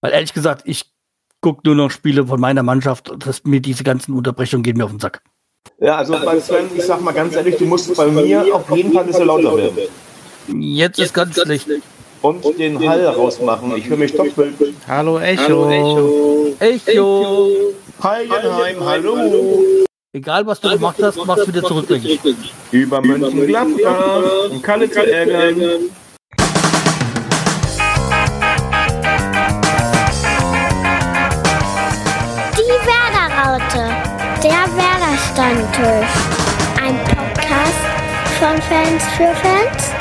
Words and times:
Weil 0.00 0.12
ehrlich 0.12 0.32
gesagt, 0.32 0.62
ich 0.66 0.84
gucke 1.40 1.60
nur 1.64 1.74
noch 1.74 1.90
Spiele 1.90 2.26
von 2.26 2.40
meiner 2.40 2.62
Mannschaft. 2.62 3.12
Das, 3.18 3.44
mir 3.44 3.60
diese 3.60 3.84
ganzen 3.84 4.14
Unterbrechungen 4.14 4.62
gehen 4.62 4.76
mir 4.76 4.84
auf 4.84 4.90
den 4.90 5.00
Sack. 5.00 5.22
Ja, 5.80 5.96
also 5.96 6.14
bei 6.24 6.40
Sven, 6.40 6.66
ich 6.74 6.84
sag 6.84 7.00
mal 7.02 7.12
ganz 7.12 7.34
ehrlich, 7.34 7.56
du 7.56 7.66
musst 7.66 7.94
bei 7.96 8.06
mir 8.06 8.54
auf 8.54 8.70
jeden 8.70 8.92
Fall 8.92 9.02
ein 9.02 9.08
bisschen 9.08 9.26
lauter 9.26 9.56
werden. 9.56 9.78
Jetzt 10.48 10.98
ist 10.98 11.12
ganz 11.12 11.40
schlecht. 11.40 11.68
Und 12.22 12.58
den 12.58 12.88
Hall 12.88 13.06
rausmachen. 13.06 13.76
Ich 13.76 13.88
höre 13.88 13.96
mich 13.96 14.12
doppelt. 14.14 14.54
Hallo 14.88 15.18
Echo. 15.18 16.54
Echo. 16.58 17.50
Heidenheim, 18.02 18.80
hallo. 18.80 19.62
Egal 20.12 20.46
was 20.46 20.60
du 20.60 20.70
gemacht 20.70 20.96
hast, 21.02 21.24
machst 21.26 21.46
wieder 21.46 21.62
zurück. 21.62 21.88
Über 22.70 23.02
Mönchengladbach, 23.02 24.50
um 24.50 24.62
Kalle 24.62 24.90
zu 24.90 25.06
ärgern. 25.06 25.56
Werderaute, 33.56 33.88
der 34.42 34.66
Werder-Stammtisch. 34.76 36.10
Ein 36.82 36.98
Podcast 37.04 37.80
von 38.38 38.60
Fans 38.60 39.02
für 39.16 39.34
Fans 39.34 39.92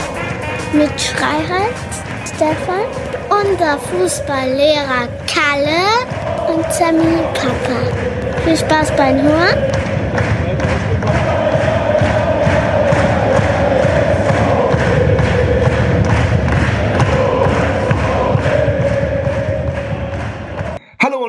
mit 0.73 0.91
Schreihals, 0.99 2.03
Stefan, 2.25 2.83
unser 3.29 3.79
Fußballlehrer 3.79 5.07
Kalle 5.25 6.53
und 6.53 6.65
Sammy 6.73 7.21
Papa. 7.33 8.41
Viel 8.43 8.57
Spaß 8.57 8.91
beim 8.97 9.21
Hören. 9.21 9.94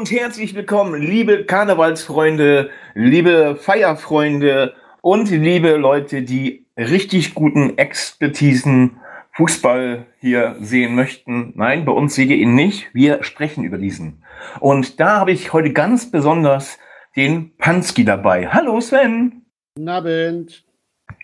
Und 0.07 0.13
herzlich 0.13 0.55
willkommen, 0.55 1.03
liebe 1.03 1.47
Karnevalsfreunde, 1.47 2.71
liebe 2.95 3.57
Feierfreunde 3.57 4.75
und 5.01 5.29
liebe 5.33 5.71
Leute, 5.71 6.23
die 6.23 6.65
richtig 6.77 7.35
guten 7.35 7.77
Expertisen 7.77 8.99
Fußball 9.33 10.07
hier 10.21 10.55
sehen 10.61 10.95
möchten. 10.95 11.55
Nein, 11.57 11.85
bei 11.85 11.91
uns 11.91 12.15
seht 12.15 12.31
ihr 12.31 12.37
ihn 12.37 12.55
nicht. 12.55 12.87
Wir 12.95 13.25
sprechen 13.25 13.65
über 13.65 13.79
diesen. 13.79 14.23
Und 14.61 15.01
da 15.01 15.19
habe 15.19 15.33
ich 15.33 15.53
heute 15.53 15.73
ganz 15.73 16.09
besonders 16.09 16.79
den 17.17 17.57
Pansky 17.57 18.05
dabei. 18.05 18.47
Hallo 18.47 18.81
Sven. 18.81 19.43
Guten 19.75 19.89
Abend. 19.89 20.66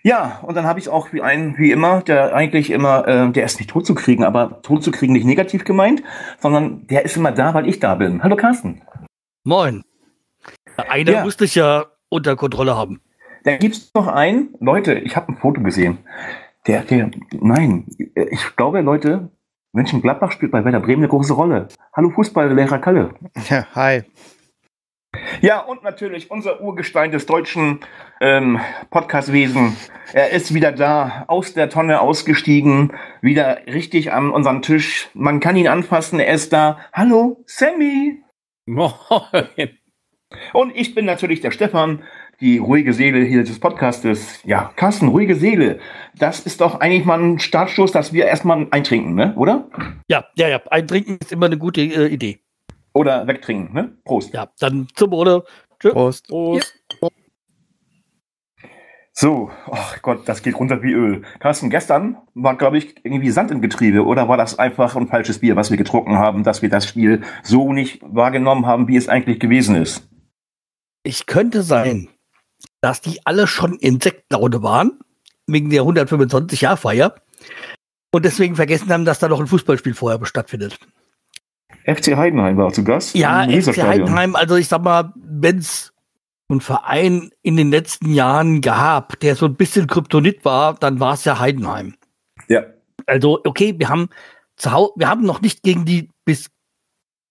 Ja, 0.05 0.41
und 0.42 0.56
dann 0.56 0.67
habe 0.67 0.81
ich 0.81 0.89
auch 0.89 1.12
wie 1.12 1.22
einen, 1.22 1.56
wie 1.58 1.70
immer, 1.70 2.03
der 2.03 2.34
eigentlich 2.34 2.70
immer, 2.70 3.06
äh, 3.06 3.31
der 3.31 3.45
ist 3.45 3.58
nicht 3.61 3.70
tot 3.70 3.86
zu 3.86 3.95
kriegen, 3.95 4.25
aber 4.25 4.61
tot 4.62 4.83
zu 4.83 4.91
kriegen 4.91 5.12
nicht 5.12 5.25
negativ 5.25 5.64
gemeint, 5.64 6.03
sondern 6.41 6.86
der 6.89 7.05
ist 7.05 7.17
immer 7.17 7.31
da, 7.31 7.55
weil 7.55 7.69
ich 7.69 7.78
da 7.78 7.94
bin. 7.94 8.22
Hallo 8.22 8.34
Carsten. 8.34 8.83
Moin. 9.44 9.84
Einer 10.77 11.12
Ja. 11.12 11.25
musste 11.25 11.44
ich 11.44 11.55
ja 11.55 11.86
unter 12.09 12.34
Kontrolle 12.34 12.77
haben. 12.77 13.00
Da 13.44 13.56
gibt's 13.56 13.92
noch 13.94 14.09
einen, 14.09 14.55
Leute, 14.61 14.94
ich 14.94 15.14
habe 15.17 15.33
ein 15.33 15.36
Foto 15.36 15.61
gesehen. 15.62 15.98
Der, 16.66 16.83
der, 16.83 17.11
nein, 17.33 17.87
ich 18.31 18.56
glaube, 18.56 18.81
Leute, 18.81 19.31
Mönchengladbach 19.72 20.33
spielt 20.33 20.53
bei 20.53 20.64
Werder 20.64 20.81
Bremen 20.81 21.03
eine 21.03 21.09
große 21.09 21.33
Rolle. 21.33 21.69
Hallo 21.94 22.11
Fußballlehrer 22.11 22.78
Kalle. 22.78 23.14
Ja, 23.48 23.66
hi. 23.75 24.03
Ja, 25.41 25.61
und 25.61 25.83
natürlich 25.83 26.30
unser 26.30 26.61
Urgestein 26.61 27.11
des 27.11 27.27
deutschen 27.27 27.80
ähm, 28.20 28.61
Podcastwesen. 28.91 29.77
Er 30.12 30.30
ist 30.30 30.55
wieder 30.55 30.72
da, 30.72 31.25
aus 31.28 31.55
der 31.55 31.70
Tonne 31.70 32.00
ausgestiegen, 32.00 32.92
wieder 33.20 33.60
richtig 33.66 34.12
an 34.12 34.30
unserem 34.30 34.62
Tisch. 34.62 35.08
Man 35.14 35.41
kann 35.41 35.56
ihn 35.56 35.69
anfassen, 35.69 36.20
er 36.20 36.34
ist 36.34 36.53
da. 36.53 36.78
Hallo, 36.92 37.42
Sammy. 37.47 38.22
Moin. 38.66 38.92
Und 40.53 40.77
ich 40.77 40.94
bin 40.94 41.05
natürlich 41.05 41.41
der 41.41 41.50
Stefan, 41.50 42.03
die 42.41 42.58
ruhige 42.58 42.92
Seele 42.92 43.20
hier 43.25 43.44
des 43.44 43.58
Podcastes. 43.60 44.41
Ja, 44.44 44.72
Carsten, 44.76 45.09
ruhige 45.09 45.34
Seele. 45.34 45.78
Das 46.16 46.41
ist 46.41 46.60
doch 46.60 46.81
eigentlich 46.81 47.04
mal 47.04 47.21
ein 47.21 47.38
Startstoß, 47.38 47.92
dass 47.92 48.12
wir 48.12 48.26
erstmal 48.26 48.66
eintrinken, 48.71 49.15
ne? 49.15 49.34
Oder? 49.37 49.69
Ja, 50.09 50.25
ja, 50.34 50.48
ja. 50.48 50.60
Ein 50.71 50.87
Trinken 50.88 51.19
ist 51.21 51.32
immer 51.32 51.47
eine 51.47 51.59
gute 51.59 51.81
äh, 51.81 52.06
Idee. 52.09 52.41
Oder 52.92 53.26
wegtrinken, 53.26 53.75
ne? 53.75 53.97
Prost. 54.04 54.32
Ja, 54.34 54.50
dann 54.58 54.88
zum 54.94 55.10
Wohle. 55.10 55.44
Tschö. 55.80 55.92
Prost. 55.92 56.28
Prost. 56.28 56.75
So, 59.14 59.50
ach 59.70 60.00
Gott, 60.00 60.26
das 60.26 60.42
geht 60.42 60.58
runter 60.58 60.82
wie 60.82 60.92
Öl. 60.92 61.22
Carsten, 61.38 61.69
gestern 61.69 62.16
war, 62.34 62.56
glaube 62.56 62.78
ich, 62.78 63.04
irgendwie 63.04 63.30
Sand 63.30 63.50
im 63.50 63.60
Getriebe. 63.60 64.04
Oder 64.04 64.26
war 64.28 64.38
das 64.38 64.58
einfach 64.58 64.97
ein 64.97 65.06
falsches 65.06 65.41
Bier, 65.41 65.54
was 65.54 65.70
wir 65.70 65.76
getrunken 65.76 66.16
haben, 66.16 66.44
dass 66.44 66.62
wir 66.62 66.70
das 66.70 66.86
Spiel 66.86 67.22
so 67.42 67.75
nicht 67.75 68.00
wahrgenommen 68.03 68.64
haben, 68.64 68.88
wie 68.88 68.97
es 68.97 69.09
eigentlich 69.09 69.38
gewesen 69.38 69.76
ist? 69.76 70.09
Ich 71.04 71.26
könnte 71.26 71.62
sein, 71.62 72.09
dass 72.80 73.03
die 73.03 73.20
alle 73.26 73.47
schon 73.47 73.74
in 73.78 74.00
Sektlaune 74.00 74.62
waren, 74.62 74.98
wegen 75.47 75.69
der 75.69 75.82
125-Jahr-Feier. 75.82 77.14
Und 78.14 78.24
deswegen 78.24 78.56
vergessen 78.56 78.91
haben, 78.91 79.04
dass 79.04 79.19
da 79.19 79.28
noch 79.28 79.41
ein 79.41 79.47
Fußballspiel 79.47 79.94
vorher 79.94 80.24
stattfindet. 80.24 80.78
FC 81.84 82.16
Heidenheim 82.16 82.56
war 82.56 82.72
zu 82.72 82.84
Gast. 82.84 83.15
Ja, 83.15 83.44
FC. 83.44 83.82
Heidenheim, 83.82 84.37
also 84.37 84.56
ich 84.56 84.69
sag 84.69 84.82
mal, 84.82 85.12
wenn's 85.16 85.93
einen 86.48 86.60
Verein 86.60 87.31
in 87.43 87.56
den 87.56 87.70
letzten 87.70 88.12
Jahren 88.12 88.60
gab, 88.60 89.19
der 89.20 89.37
so 89.37 89.47
ein 89.47 89.56
bisschen 89.56 89.87
Kryptonit 89.87 90.44
war, 90.44 90.75
dann 90.75 91.00
war 91.00 91.15
es 91.15 91.25
ja 91.25 91.38
Heidenheim. 91.38 91.94
Ja. 92.48 92.65
Also, 93.06 93.41
okay, 93.44 93.75
wir 93.78 93.88
haben 93.88 94.09
zu 94.56 94.71
Hause, 94.71 94.92
wir 94.97 95.09
haben 95.09 95.25
noch 95.25 95.41
nicht 95.41 95.62
gegen 95.62 95.84
die 95.84 96.10
bis 96.25 96.50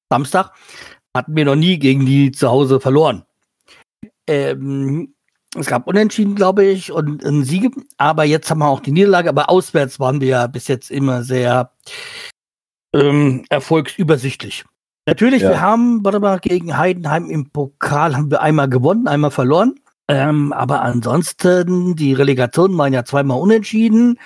Samstag, 0.09 0.51
hatten 1.15 1.35
wir 1.35 1.45
noch 1.45 1.55
nie 1.55 1.79
gegen 1.79 2.05
die 2.05 2.31
zu 2.31 2.49
Hause 2.49 2.79
verloren. 2.79 3.23
Ähm, 4.27 5.13
es 5.55 5.67
gab 5.67 5.87
Unentschieden, 5.87 6.35
glaube 6.35 6.65
ich, 6.65 6.91
und 6.91 7.23
ein 7.23 7.43
Siege, 7.43 7.69
aber 7.97 8.23
jetzt 8.23 8.49
haben 8.49 8.59
wir 8.59 8.69
auch 8.69 8.79
die 8.79 8.91
Niederlage, 8.91 9.29
aber 9.29 9.49
auswärts 9.49 9.99
waren 9.99 10.21
wir 10.21 10.27
ja 10.27 10.47
bis 10.47 10.67
jetzt 10.67 10.89
immer 10.89 11.23
sehr 11.23 11.71
ähm, 12.93 13.43
erfolgsübersichtlich. 13.49 14.65
Natürlich, 15.07 15.41
Ja. 15.41 15.49
wir 15.49 15.61
haben, 15.61 16.03
warte 16.05 16.19
mal, 16.19 16.39
gegen 16.39 16.77
Heidenheim 16.77 17.29
im 17.29 17.49
Pokal 17.49 18.15
haben 18.15 18.29
wir 18.29 18.41
einmal 18.41 18.69
gewonnen, 18.69 19.07
einmal 19.07 19.31
verloren. 19.31 19.75
Ähm, 20.07 20.51
aber 20.53 20.81
ansonsten, 20.81 21.95
die 21.95 22.13
Relegationen 22.13 22.77
waren 22.77 22.93
ja 22.93 23.05
zweimal 23.05 23.39
unentschieden. 23.39 24.19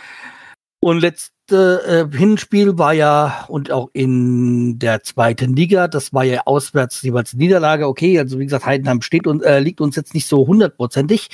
Und 0.82 1.00
letzte 1.00 2.10
äh, 2.12 2.18
Hinspiel 2.18 2.78
war 2.78 2.94
ja, 2.94 3.46
und 3.48 3.72
auch 3.72 3.90
in 3.94 4.80
der 4.80 5.04
zweiten 5.04 5.56
Liga, 5.56 5.88
das 5.88 6.12
war 6.14 6.24
ja 6.24 6.42
auswärts 6.46 7.02
jeweils 7.04 7.34
Niederlage. 7.34 7.88
Okay, 7.88 8.20
also 8.20 8.40
wie 8.40 8.46
gesagt, 8.46 8.66
Heidenheim 8.66 9.02
steht 9.02 9.28
und 9.28 9.44
äh, 9.44 9.60
liegt 9.60 9.80
uns 9.80 9.96
jetzt 9.96 10.14
nicht 10.14 10.28
so 10.28 10.46
hundertprozentig. 10.48 11.30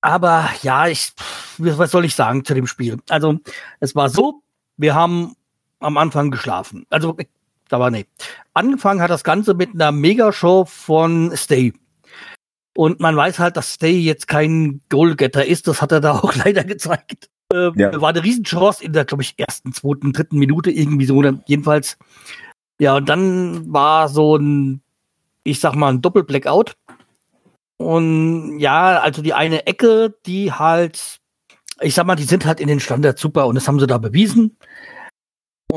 Aber 0.00 0.48
ja, 0.62 0.88
ich, 0.88 1.12
was 1.58 1.90
soll 1.90 2.04
ich 2.04 2.14
sagen 2.14 2.44
zu 2.44 2.54
dem 2.54 2.66
Spiel? 2.66 2.98
Also, 3.08 3.38
es 3.80 3.94
war 3.96 4.08
so, 4.08 4.42
wir 4.76 4.94
haben 4.94 5.34
am 5.80 5.96
Anfang 5.96 6.30
geschlafen. 6.30 6.86
Also, 6.90 7.16
da 7.68 7.80
war 7.80 7.90
nee. 7.90 8.06
Angefangen 8.54 9.00
hat 9.00 9.10
das 9.10 9.24
Ganze 9.24 9.54
mit 9.54 9.74
einer 9.74 9.92
Megashow 9.92 10.64
von 10.64 11.32
Stay. 11.36 11.72
Und 12.76 13.00
man 13.00 13.16
weiß 13.16 13.38
halt, 13.38 13.56
dass 13.56 13.74
Stay 13.74 13.98
jetzt 13.98 14.28
kein 14.28 14.80
Goalgetter 14.90 15.44
ist. 15.44 15.66
Das 15.66 15.80
hat 15.82 15.92
er 15.92 16.00
da 16.00 16.12
auch 16.20 16.34
leider 16.34 16.64
gezeigt. 16.64 17.28
Äh, 17.52 17.70
Ja. 17.74 18.00
War 18.00 18.10
eine 18.10 18.22
Riesenchance 18.22 18.84
in 18.84 18.92
der, 18.92 19.04
glaube 19.04 19.22
ich, 19.22 19.34
ersten, 19.38 19.72
zweiten, 19.72 20.12
dritten 20.12 20.38
Minute 20.38 20.70
irgendwie 20.70 21.06
so. 21.06 21.16
Oder 21.16 21.38
jedenfalls. 21.46 21.96
Ja, 22.78 22.96
und 22.96 23.08
dann 23.08 23.72
war 23.72 24.08
so 24.08 24.36
ein, 24.36 24.82
ich 25.44 25.60
sag 25.60 25.74
mal, 25.74 25.88
ein 25.92 26.02
Doppel-Blackout. 26.02 26.76
Und 27.78 28.58
ja, 28.58 29.00
also 29.00 29.22
die 29.22 29.34
eine 29.34 29.66
Ecke, 29.66 30.14
die 30.26 30.52
halt, 30.52 31.20
ich 31.80 31.94
sag 31.94 32.06
mal, 32.06 32.16
die 32.16 32.24
sind 32.24 32.46
halt 32.46 32.60
in 32.60 32.68
den 32.68 32.80
Standards 32.80 33.20
super 33.20 33.46
und 33.46 33.54
das 33.54 33.68
haben 33.68 33.80
sie 33.80 33.86
da 33.86 33.98
bewiesen. 33.98 34.56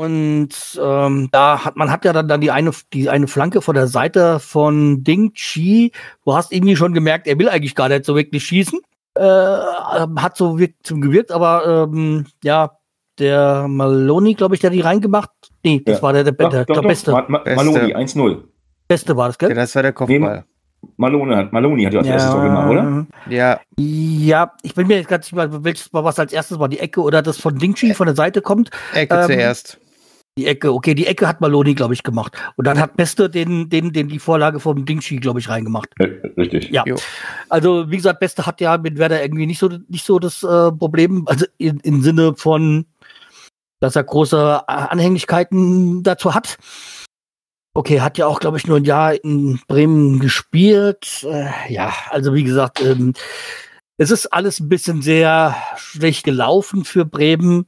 Und 0.00 0.48
ähm, 0.82 1.28
da 1.30 1.64
hat 1.64 1.76
man 1.76 1.90
hat 1.90 2.04
ja 2.06 2.12
dann, 2.14 2.26
dann 2.26 2.40
die 2.40 2.50
eine 2.50 2.70
die 2.94 3.10
eine 3.10 3.26
Flanke 3.26 3.60
von 3.60 3.74
der 3.74 3.86
Seite 3.86 4.40
von 4.40 5.04
Ding 5.04 5.34
Chi. 5.34 5.92
Du 6.24 6.34
hast 6.34 6.52
irgendwie 6.52 6.74
schon 6.76 6.94
gemerkt, 6.94 7.26
er 7.26 7.38
will 7.38 7.50
eigentlich 7.50 7.74
gar 7.74 7.88
nicht 7.90 8.06
so 8.06 8.16
wirklich 8.16 8.42
schießen. 8.44 8.80
Äh, 9.18 9.22
ähm, 9.22 10.22
hat 10.22 10.36
so 10.38 10.58
wirkt, 10.58 10.86
zum 10.86 11.02
gewirkt, 11.02 11.32
aber 11.32 11.88
ähm, 11.92 12.24
ja, 12.42 12.70
der 13.18 13.66
Maloney, 13.68 14.34
glaube 14.34 14.54
ich, 14.54 14.60
der 14.62 14.70
hat 14.70 14.74
die 14.76 14.80
reingemacht. 14.80 15.30
Nee, 15.62 15.82
das 15.84 15.98
Ja. 15.98 16.02
war 16.02 16.12
der, 16.14 16.24
der, 16.24 16.32
Doch, 16.32 16.48
der, 16.48 16.64
doch, 16.64 16.74
der 16.74 16.82
doch. 16.82 16.88
beste. 16.88 17.10
Ma 17.12 17.24
Ma. 17.28 17.42
Maloni, 17.56 17.94
1-0. 17.94 18.44
Beste 18.88 19.16
war 19.16 19.26
das, 19.28 19.36
Ja, 19.42 19.48
gell? 19.48 19.56
das 19.56 19.74
war 19.74 19.82
der 19.82 19.92
Kopfball. 19.92 20.44
Malone 20.96 21.36
hat, 21.36 21.52
Maloni 21.52 21.84
hat 21.84 21.92
ja 21.92 21.98
als 22.00 22.08
erstes 22.08 22.30
Tor 22.32 22.42
gemacht, 22.42 22.70
oder? 22.70 23.06
Ja, 23.28 23.60
Ja, 23.78 24.52
ich 24.62 24.74
bin 24.74 24.86
mir 24.86 24.96
jetzt 24.96 25.08
ganz 25.08 25.26
nicht 25.26 25.34
mal, 25.34 25.62
welches 25.64 25.92
war 25.92 26.04
was 26.04 26.18
als 26.18 26.32
erstes 26.32 26.58
war, 26.58 26.68
die 26.68 26.78
Ecke 26.78 27.02
oder 27.02 27.20
das 27.20 27.36
von 27.38 27.58
Dingchi 27.58 27.92
von 27.92 28.06
der 28.06 28.16
Seite 28.16 28.40
kommt. 28.40 28.70
Ecke 28.94 29.14
Ähm, 29.16 29.26
zuerst. 29.26 29.79
Die 30.40 30.46
Ecke, 30.46 30.72
okay, 30.72 30.94
die 30.94 31.06
Ecke 31.06 31.28
hat 31.28 31.42
Maloni, 31.42 31.74
glaube 31.74 31.92
ich, 31.92 32.02
gemacht. 32.02 32.32
Und 32.56 32.66
dann 32.66 32.78
hat 32.78 32.96
Beste 32.96 33.28
den, 33.28 33.68
den, 33.68 33.92
den 33.92 34.08
die 34.08 34.18
Vorlage 34.18 34.58
vom 34.58 34.86
Dingchi, 34.86 35.18
glaube 35.18 35.38
ich, 35.38 35.50
reingemacht. 35.50 35.90
Richtig. 36.38 36.70
Ja. 36.70 36.82
Jo. 36.86 36.96
Also, 37.50 37.90
wie 37.90 37.96
gesagt, 37.98 38.20
Beste 38.20 38.46
hat 38.46 38.62
ja 38.62 38.78
mit 38.78 38.96
Werder 38.96 39.22
irgendwie 39.22 39.44
nicht 39.44 39.58
so, 39.58 39.68
nicht 39.88 40.06
so 40.06 40.18
das 40.18 40.42
äh, 40.42 40.72
Problem, 40.72 41.24
also 41.26 41.44
in, 41.58 41.78
im 41.80 42.00
Sinne 42.00 42.34
von, 42.36 42.86
dass 43.80 43.96
er 43.96 44.04
große 44.04 44.66
Anhänglichkeiten 44.66 46.02
dazu 46.02 46.34
hat. 46.34 46.56
Okay, 47.74 48.00
hat 48.00 48.16
ja 48.16 48.26
auch, 48.26 48.40
glaube 48.40 48.56
ich, 48.56 48.66
nur 48.66 48.78
ein 48.78 48.84
Jahr 48.84 49.12
in 49.22 49.60
Bremen 49.68 50.20
gespielt. 50.20 51.22
Äh, 51.30 51.50
ja, 51.68 51.92
also 52.08 52.32
wie 52.32 52.44
gesagt, 52.44 52.80
ähm, 52.80 53.12
es 53.98 54.10
ist 54.10 54.32
alles 54.32 54.58
ein 54.58 54.70
bisschen 54.70 55.02
sehr 55.02 55.54
schlecht 55.76 56.24
gelaufen 56.24 56.86
für 56.86 57.04
Bremen. 57.04 57.66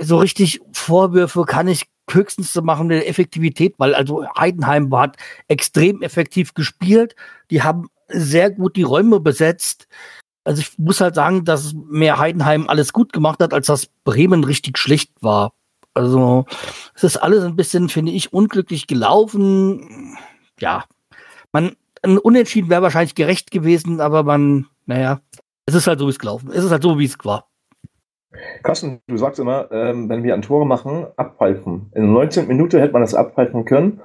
So 0.00 0.18
richtig 0.18 0.60
Vorwürfe 0.72 1.44
kann 1.44 1.68
ich 1.68 1.86
höchstens 2.10 2.52
zu 2.52 2.62
machen 2.62 2.88
der 2.88 3.08
Effektivität, 3.08 3.74
weil 3.78 3.94
also 3.94 4.26
Heidenheim 4.38 4.94
hat 4.94 5.16
extrem 5.48 6.02
effektiv 6.02 6.54
gespielt. 6.54 7.16
Die 7.50 7.62
haben 7.62 7.88
sehr 8.08 8.50
gut 8.50 8.76
die 8.76 8.82
Räume 8.82 9.20
besetzt. 9.20 9.88
Also 10.44 10.60
ich 10.60 10.78
muss 10.78 11.00
halt 11.00 11.16
sagen, 11.16 11.44
dass 11.44 11.74
mehr 11.74 12.18
Heidenheim 12.18 12.68
alles 12.68 12.92
gut 12.92 13.12
gemacht 13.12 13.40
hat, 13.40 13.52
als 13.52 13.66
dass 13.66 13.88
Bremen 14.04 14.44
richtig 14.44 14.78
schlecht 14.78 15.10
war. 15.20 15.52
Also 15.94 16.44
es 16.94 17.02
ist 17.02 17.16
alles 17.16 17.42
ein 17.42 17.56
bisschen, 17.56 17.88
finde 17.88 18.12
ich, 18.12 18.32
unglücklich 18.32 18.86
gelaufen. 18.86 20.16
Ja, 20.60 20.84
man, 21.52 21.74
ein 22.02 22.18
Unentschieden 22.18 22.70
wäre 22.70 22.82
wahrscheinlich 22.82 23.14
gerecht 23.14 23.50
gewesen, 23.50 24.00
aber 24.00 24.22
man, 24.22 24.66
naja, 24.84 25.20
es 25.64 25.74
ist 25.74 25.86
halt 25.86 25.98
so, 25.98 26.06
wie 26.06 26.10
es 26.10 26.18
gelaufen. 26.18 26.50
Es 26.52 26.64
ist 26.64 26.70
halt 26.70 26.82
so, 26.82 26.98
wie 26.98 27.06
es 27.06 27.16
war. 27.24 27.48
Carsten, 28.62 29.00
du 29.06 29.16
sagst 29.16 29.40
immer, 29.40 29.70
ähm, 29.70 30.08
wenn 30.08 30.22
wir 30.22 30.34
ein 30.34 30.42
Tore 30.42 30.66
machen, 30.66 31.06
abpfeifen. 31.16 31.90
In 31.94 32.02
der 32.02 32.10
19. 32.10 32.48
Minute 32.48 32.80
hätte 32.80 32.92
man 32.92 33.02
das 33.02 33.14
abpfeifen 33.14 33.64
können, 33.64 34.00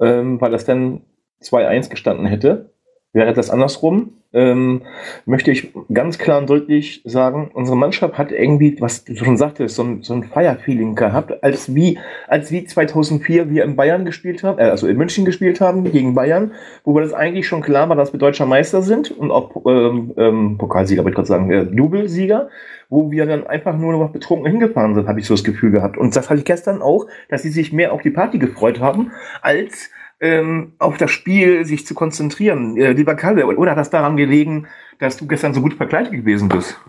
ähm, 0.00 0.40
weil 0.40 0.50
das 0.50 0.64
dann 0.64 1.02
2-1 1.42 1.90
gestanden 1.90 2.26
hätte. 2.26 2.73
Wäre 3.14 3.32
das 3.32 3.48
andersrum, 3.48 4.10
ähm, 4.32 4.82
möchte 5.24 5.52
ich 5.52 5.72
ganz 5.92 6.18
klar 6.18 6.38
und 6.38 6.50
deutlich 6.50 7.00
sagen, 7.04 7.48
unsere 7.54 7.76
Mannschaft 7.76 8.18
hat 8.18 8.32
irgendwie, 8.32 8.76
was 8.80 9.04
du 9.04 9.14
schon 9.14 9.36
sagtest, 9.36 9.76
so 9.76 9.84
ein, 9.84 10.02
so 10.02 10.14
ein 10.14 10.24
Fire-Feeling 10.24 10.96
gehabt, 10.96 11.44
als 11.44 11.72
wie, 11.76 12.00
als 12.26 12.50
wie 12.50 12.64
2004 12.64 13.48
wir 13.50 13.62
in 13.62 13.76
Bayern 13.76 14.04
gespielt 14.04 14.42
haben, 14.42 14.58
äh, 14.58 14.64
also 14.64 14.88
in 14.88 14.96
München 14.96 15.24
gespielt 15.24 15.60
haben 15.60 15.84
gegen 15.84 16.16
Bayern, 16.16 16.50
wo 16.82 16.92
wir 16.92 17.02
das 17.02 17.12
eigentlich 17.12 17.46
schon 17.46 17.62
klar 17.62 17.88
war, 17.88 17.94
dass 17.94 18.12
wir 18.12 18.18
deutscher 18.18 18.46
Meister 18.46 18.82
sind 18.82 19.12
und 19.12 19.30
auch 19.30 19.64
ähm, 19.64 20.12
ähm, 20.16 20.58
Pokalsieger, 20.58 21.04
würde 21.04 21.10
ich 21.10 21.16
gerade 21.16 21.28
sagen, 21.28 21.50
äh, 21.52 21.66
Doublesieger, 21.66 22.48
wo 22.88 23.12
wir 23.12 23.26
dann 23.26 23.46
einfach 23.46 23.78
nur 23.78 23.92
noch 23.92 24.10
betrunken 24.10 24.50
hingefahren 24.50 24.96
sind, 24.96 25.06
habe 25.06 25.20
ich 25.20 25.26
so 25.26 25.34
das 25.34 25.44
Gefühl 25.44 25.70
gehabt. 25.70 25.96
Und 25.96 26.16
das 26.16 26.28
hatte 26.28 26.40
ich 26.40 26.44
gestern 26.44 26.82
auch, 26.82 27.06
dass 27.28 27.42
sie 27.42 27.50
sich 27.50 27.72
mehr 27.72 27.92
auf 27.92 28.02
die 28.02 28.10
Party 28.10 28.38
gefreut 28.38 28.80
haben, 28.80 29.12
als 29.40 29.90
ähm, 30.24 30.72
auf 30.78 30.96
das 30.96 31.10
Spiel 31.10 31.66
sich 31.66 31.86
zu 31.86 31.94
konzentrieren. 31.94 32.76
Äh, 32.76 32.92
lieber 32.92 33.14
Kalle, 33.14 33.46
oder 33.46 33.72
hat 33.72 33.78
das 33.78 33.90
daran 33.90 34.16
gelegen, 34.16 34.66
dass 34.98 35.18
du 35.18 35.26
gestern 35.26 35.52
so 35.52 35.60
gut 35.60 35.74
verkleidet 35.74 36.12
gewesen 36.12 36.48
bist? 36.48 36.80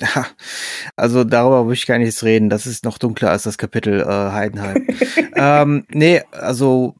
Ja, 0.00 0.26
also 0.96 1.22
darüber 1.22 1.66
würde 1.66 1.74
ich 1.74 1.86
gar 1.86 1.98
nicht 1.98 2.22
reden. 2.22 2.48
Das 2.48 2.66
ist 2.66 2.84
noch 2.84 2.96
dunkler 2.96 3.30
als 3.30 3.42
das 3.42 3.58
Kapitel 3.58 4.00
äh, 4.00 4.06
Heidenheim. 4.06 4.86
ähm, 5.36 5.84
nee, 5.90 6.22
also 6.30 6.94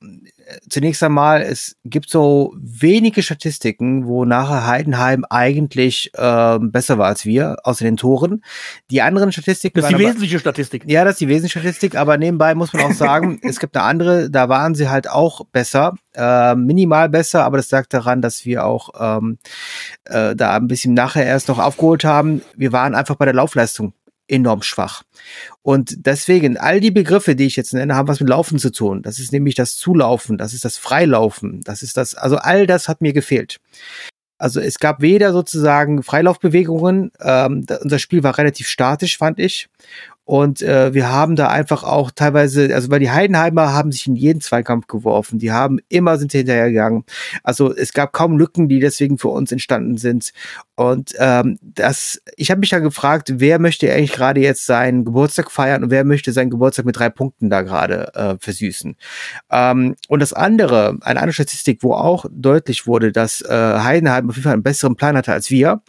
zunächst 0.69 1.03
einmal, 1.03 1.43
es 1.43 1.77
gibt 1.85 2.11
so 2.11 2.55
wenige 2.57 3.23
Statistiken, 3.23 4.07
wo 4.07 4.25
nachher 4.25 4.67
Heidenheim 4.67 5.25
eigentlich 5.29 6.11
äh, 6.15 6.59
besser 6.61 6.99
war 6.99 7.07
als 7.07 7.25
wir, 7.25 7.57
außer 7.65 7.85
den 7.85 7.97
Toren. 7.97 8.43
Die 8.91 9.03
anderen 9.03 9.33
Statistiken. 9.33 9.81
Das 9.81 9.91
ist 9.91 9.99
die 9.99 10.05
wesentliche 10.05 10.39
Statistik. 10.39 10.85
Ja, 10.87 11.05
das 11.05 11.15
ist 11.15 11.21
die 11.21 11.29
wesentliche 11.29 11.61
Statistik, 11.61 11.97
aber 11.97 12.17
nebenbei 12.19 12.55
muss 12.55 12.73
man 12.73 12.83
auch 12.83 12.93
sagen, 12.93 13.41
es 13.43 13.61
gibt 13.61 13.77
eine 13.77 13.85
andere, 13.85 14.31
da 14.31 14.49
waren 14.49 14.75
sie 14.75 14.89
halt 14.89 15.09
auch 15.09 15.45
besser, 15.47 15.95
äh, 16.15 16.55
minimal 16.55 17.09
besser, 17.09 17.45
aber 17.45 17.57
das 17.57 17.69
sagt 17.69 17.95
daran, 17.95 18.23
dass 18.23 18.45
wir 18.45 18.65
auch 18.65 18.91
ähm, 18.99 19.39
äh, 20.05 20.35
da 20.37 20.57
ein 20.57 20.69
bisschen 20.69 20.95
nachher 20.95 21.25
erst 21.25 21.49
noch 21.49 21.59
aufgeholt 21.59 22.05
haben. 22.05 22.43
Wir 22.57 22.73
waren 22.73 22.95
einfach 22.95 23.17
bei 23.17 23.25
der 23.25 23.35
Laufleistung 23.35 23.95
enorm 24.33 24.63
schwach. 24.63 25.03
Und 25.63 26.07
deswegen, 26.07 26.57
all 26.57 26.81
die 26.81 26.91
Begriffe, 26.91 27.37
die 27.37 27.47
ich 27.47 27.57
jetzt 27.57 27.75
nenne, 27.75 27.95
haben 27.95 28.09
was 28.09 28.21
mit 28.21 28.29
Laufen 28.29 28.59
zu 28.59 28.73
tun. 28.73 29.03
Das 29.03 29.19
ist 29.19 29.33
nämlich 29.33 29.55
das 29.55 29.77
Zulaufen, 29.77 30.39
das 30.39 30.55
ist 30.55 30.65
das 30.65 30.79
Freilaufen, 30.79 31.61
das 31.63 31.83
ist 31.83 31.97
das, 31.97 32.15
also 32.15 32.37
all 32.37 32.67
das 32.67 32.89
hat 32.89 33.01
mir 33.01 33.13
gefehlt. 33.13 33.61
Also 34.39 34.59
es 34.61 34.81
gab 34.81 35.01
weder 35.01 35.33
sozusagen 35.33 36.03
Freilaufbewegungen, 36.03 37.13
ähm, 37.21 37.65
unser 37.81 37.99
Spiel 38.01 38.25
war 38.25 38.39
relativ 38.39 38.69
statisch, 38.69 39.17
fand 39.17 39.39
ich. 39.39 39.69
Und 40.33 40.63
äh, 40.63 40.95
wir 40.95 41.13
haben 41.13 41.37
da 41.37 41.49
einfach 41.49 41.85
auch 41.85 42.11
teilweise, 42.11 42.75
also 42.75 42.91
weil 42.91 43.01
die 43.01 43.11
Heidenheimer 43.11 43.75
haben 43.75 43.93
sich 43.93 44.07
in 44.07 44.17
jeden 44.17 44.41
Zweikampf 44.41 44.87
geworfen, 44.87 45.39
die 45.39 45.53
haben 45.53 45.79
immer 45.91 46.17
sind 46.17 46.33
hinterhergegangen. 46.33 47.05
Also 47.43 47.71
es 47.71 47.93
gab 47.93 48.15
kaum 48.15 48.39
Lücken, 48.39 48.67
die 48.67 48.81
deswegen 48.81 49.19
für 49.19 49.29
uns 49.29 49.53
entstanden 49.53 49.99
sind. 49.99 50.33
Und 50.75 51.13
ähm, 51.19 51.59
das, 51.61 52.23
ich 52.39 52.51
habe 52.51 52.61
mich 52.61 52.71
dann 52.71 52.83
gefragt, 52.83 53.35
wer 53.37 53.59
möchte 53.59 53.93
eigentlich 53.93 54.13
gerade 54.13 54.41
jetzt 54.41 54.65
seinen 54.65 55.05
Geburtstag 55.05 55.51
feiern 55.51 55.85
und 55.85 55.91
wer 55.91 56.05
möchte 56.05 56.33
seinen 56.33 56.49
Geburtstag 56.49 56.87
mit 56.87 56.97
drei 56.97 57.11
Punkten 57.11 57.51
da 57.51 57.61
gerade 57.61 58.15
äh, 58.15 58.37
versüßen. 58.41 58.97
Ähm, 59.51 59.97
und 60.09 60.21
das 60.21 60.33
andere, 60.33 60.97
eine 61.03 61.21
andere 61.21 61.35
Statistik, 61.35 61.83
wo 61.83 61.93
auch 61.93 62.25
deutlich 62.31 62.87
wurde, 62.87 63.13
dass 63.13 63.43
äh, 63.43 63.51
Heidenheim 63.51 64.31
auf 64.31 64.37
jeden 64.37 64.45
Fall 64.45 64.55
einen 64.55 64.63
besseren 64.63 64.97
Plan 64.97 65.15
hatte 65.15 65.35
als 65.35 65.51
wir, 65.51 65.83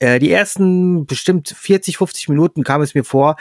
die 0.00 0.30
ersten 0.30 1.06
bestimmt 1.06 1.54
40, 1.56 1.96
50 1.96 2.28
Minuten 2.28 2.64
kam 2.64 2.82
es 2.82 2.94
mir 2.94 3.04
vor, 3.04 3.36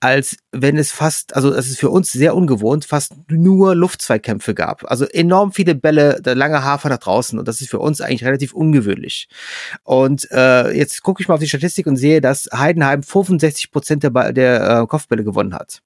als 0.00 0.36
wenn 0.52 0.76
es 0.76 0.92
fast, 0.92 1.34
also 1.34 1.52
es 1.52 1.68
ist 1.68 1.80
für 1.80 1.90
uns 1.90 2.12
sehr 2.12 2.34
ungewohnt, 2.34 2.84
fast 2.84 3.14
nur 3.28 3.74
Luftzweikämpfe 3.74 4.54
gab. 4.54 4.88
Also 4.90 5.04
enorm 5.04 5.52
viele 5.52 5.74
Bälle, 5.74 6.20
der 6.20 6.34
lange 6.34 6.62
Hafer 6.62 6.88
nach 6.88 6.98
draußen 6.98 7.38
und 7.38 7.48
das 7.48 7.60
ist 7.60 7.70
für 7.70 7.80
uns 7.80 8.00
eigentlich 8.00 8.24
relativ 8.24 8.54
ungewöhnlich. 8.54 9.28
Und 9.82 10.30
äh, 10.30 10.70
jetzt 10.70 11.02
gucke 11.02 11.22
ich 11.22 11.28
mal 11.28 11.34
auf 11.34 11.40
die 11.40 11.48
Statistik 11.48 11.86
und 11.86 11.96
sehe, 11.96 12.20
dass 12.20 12.48
Heidenheim 12.52 13.02
65 13.02 13.72
Prozent 13.72 14.02
der, 14.02 14.32
der 14.32 14.82
äh, 14.82 14.86
Kopfbälle 14.86 15.24
gewonnen 15.24 15.54
hat. 15.54 15.82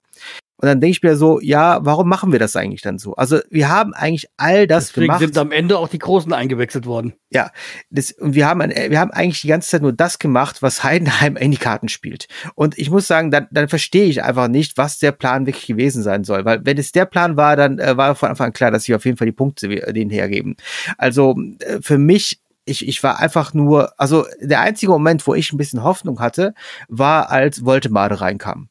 Und 0.60 0.66
dann 0.66 0.80
denke 0.80 0.92
ich 0.92 1.02
mir 1.02 1.16
so, 1.16 1.40
ja, 1.40 1.78
warum 1.82 2.06
machen 2.06 2.32
wir 2.32 2.38
das 2.38 2.54
eigentlich 2.54 2.82
dann 2.82 2.98
so? 2.98 3.14
Also 3.14 3.38
wir 3.48 3.70
haben 3.70 3.94
eigentlich 3.94 4.26
all 4.36 4.66
das 4.66 4.88
Deswegen 4.88 5.06
gemacht. 5.06 5.20
sind 5.20 5.38
am 5.38 5.52
Ende 5.52 5.78
auch 5.78 5.88
die 5.88 5.98
Großen 5.98 6.30
eingewechselt 6.34 6.84
worden. 6.84 7.14
Ja, 7.30 7.50
das, 7.88 8.12
und 8.12 8.34
wir 8.34 8.46
haben, 8.46 8.60
wir 8.60 9.00
haben 9.00 9.10
eigentlich 9.10 9.40
die 9.40 9.48
ganze 9.48 9.70
Zeit 9.70 9.80
nur 9.80 9.94
das 9.94 10.18
gemacht, 10.18 10.60
was 10.60 10.84
Heidenheim 10.84 11.36
in 11.36 11.50
die 11.50 11.56
Karten 11.56 11.88
spielt. 11.88 12.26
Und 12.54 12.78
ich 12.78 12.90
muss 12.90 13.06
sagen, 13.06 13.30
dann, 13.30 13.48
dann 13.50 13.68
verstehe 13.68 14.04
ich 14.04 14.22
einfach 14.22 14.48
nicht, 14.48 14.76
was 14.76 14.98
der 14.98 15.12
Plan 15.12 15.46
wirklich 15.46 15.66
gewesen 15.66 16.02
sein 16.02 16.24
soll. 16.24 16.44
Weil 16.44 16.60
wenn 16.66 16.76
es 16.76 16.92
der 16.92 17.06
Plan 17.06 17.38
war, 17.38 17.56
dann 17.56 17.78
äh, 17.78 17.96
war 17.96 18.14
von 18.14 18.28
Anfang 18.28 18.48
an 18.48 18.52
klar, 18.52 18.70
dass 18.70 18.84
sie 18.84 18.94
auf 18.94 19.06
jeden 19.06 19.16
Fall 19.16 19.26
die 19.26 19.32
Punkte 19.32 19.66
äh, 19.66 19.92
denen 19.94 20.10
hergeben. 20.10 20.56
Also 20.98 21.36
äh, 21.60 21.78
für 21.80 21.96
mich 21.96 22.40
ich, 22.66 22.86
ich 22.86 23.02
war 23.02 23.18
einfach 23.18 23.54
nur, 23.54 23.98
also 23.98 24.26
der 24.40 24.60
einzige 24.60 24.92
Moment, 24.92 25.26
wo 25.26 25.34
ich 25.34 25.52
ein 25.52 25.56
bisschen 25.56 25.82
Hoffnung 25.82 26.20
hatte, 26.20 26.54
war, 26.88 27.30
als 27.30 27.64
Voltemade 27.64 28.20
reinkam. 28.20 28.68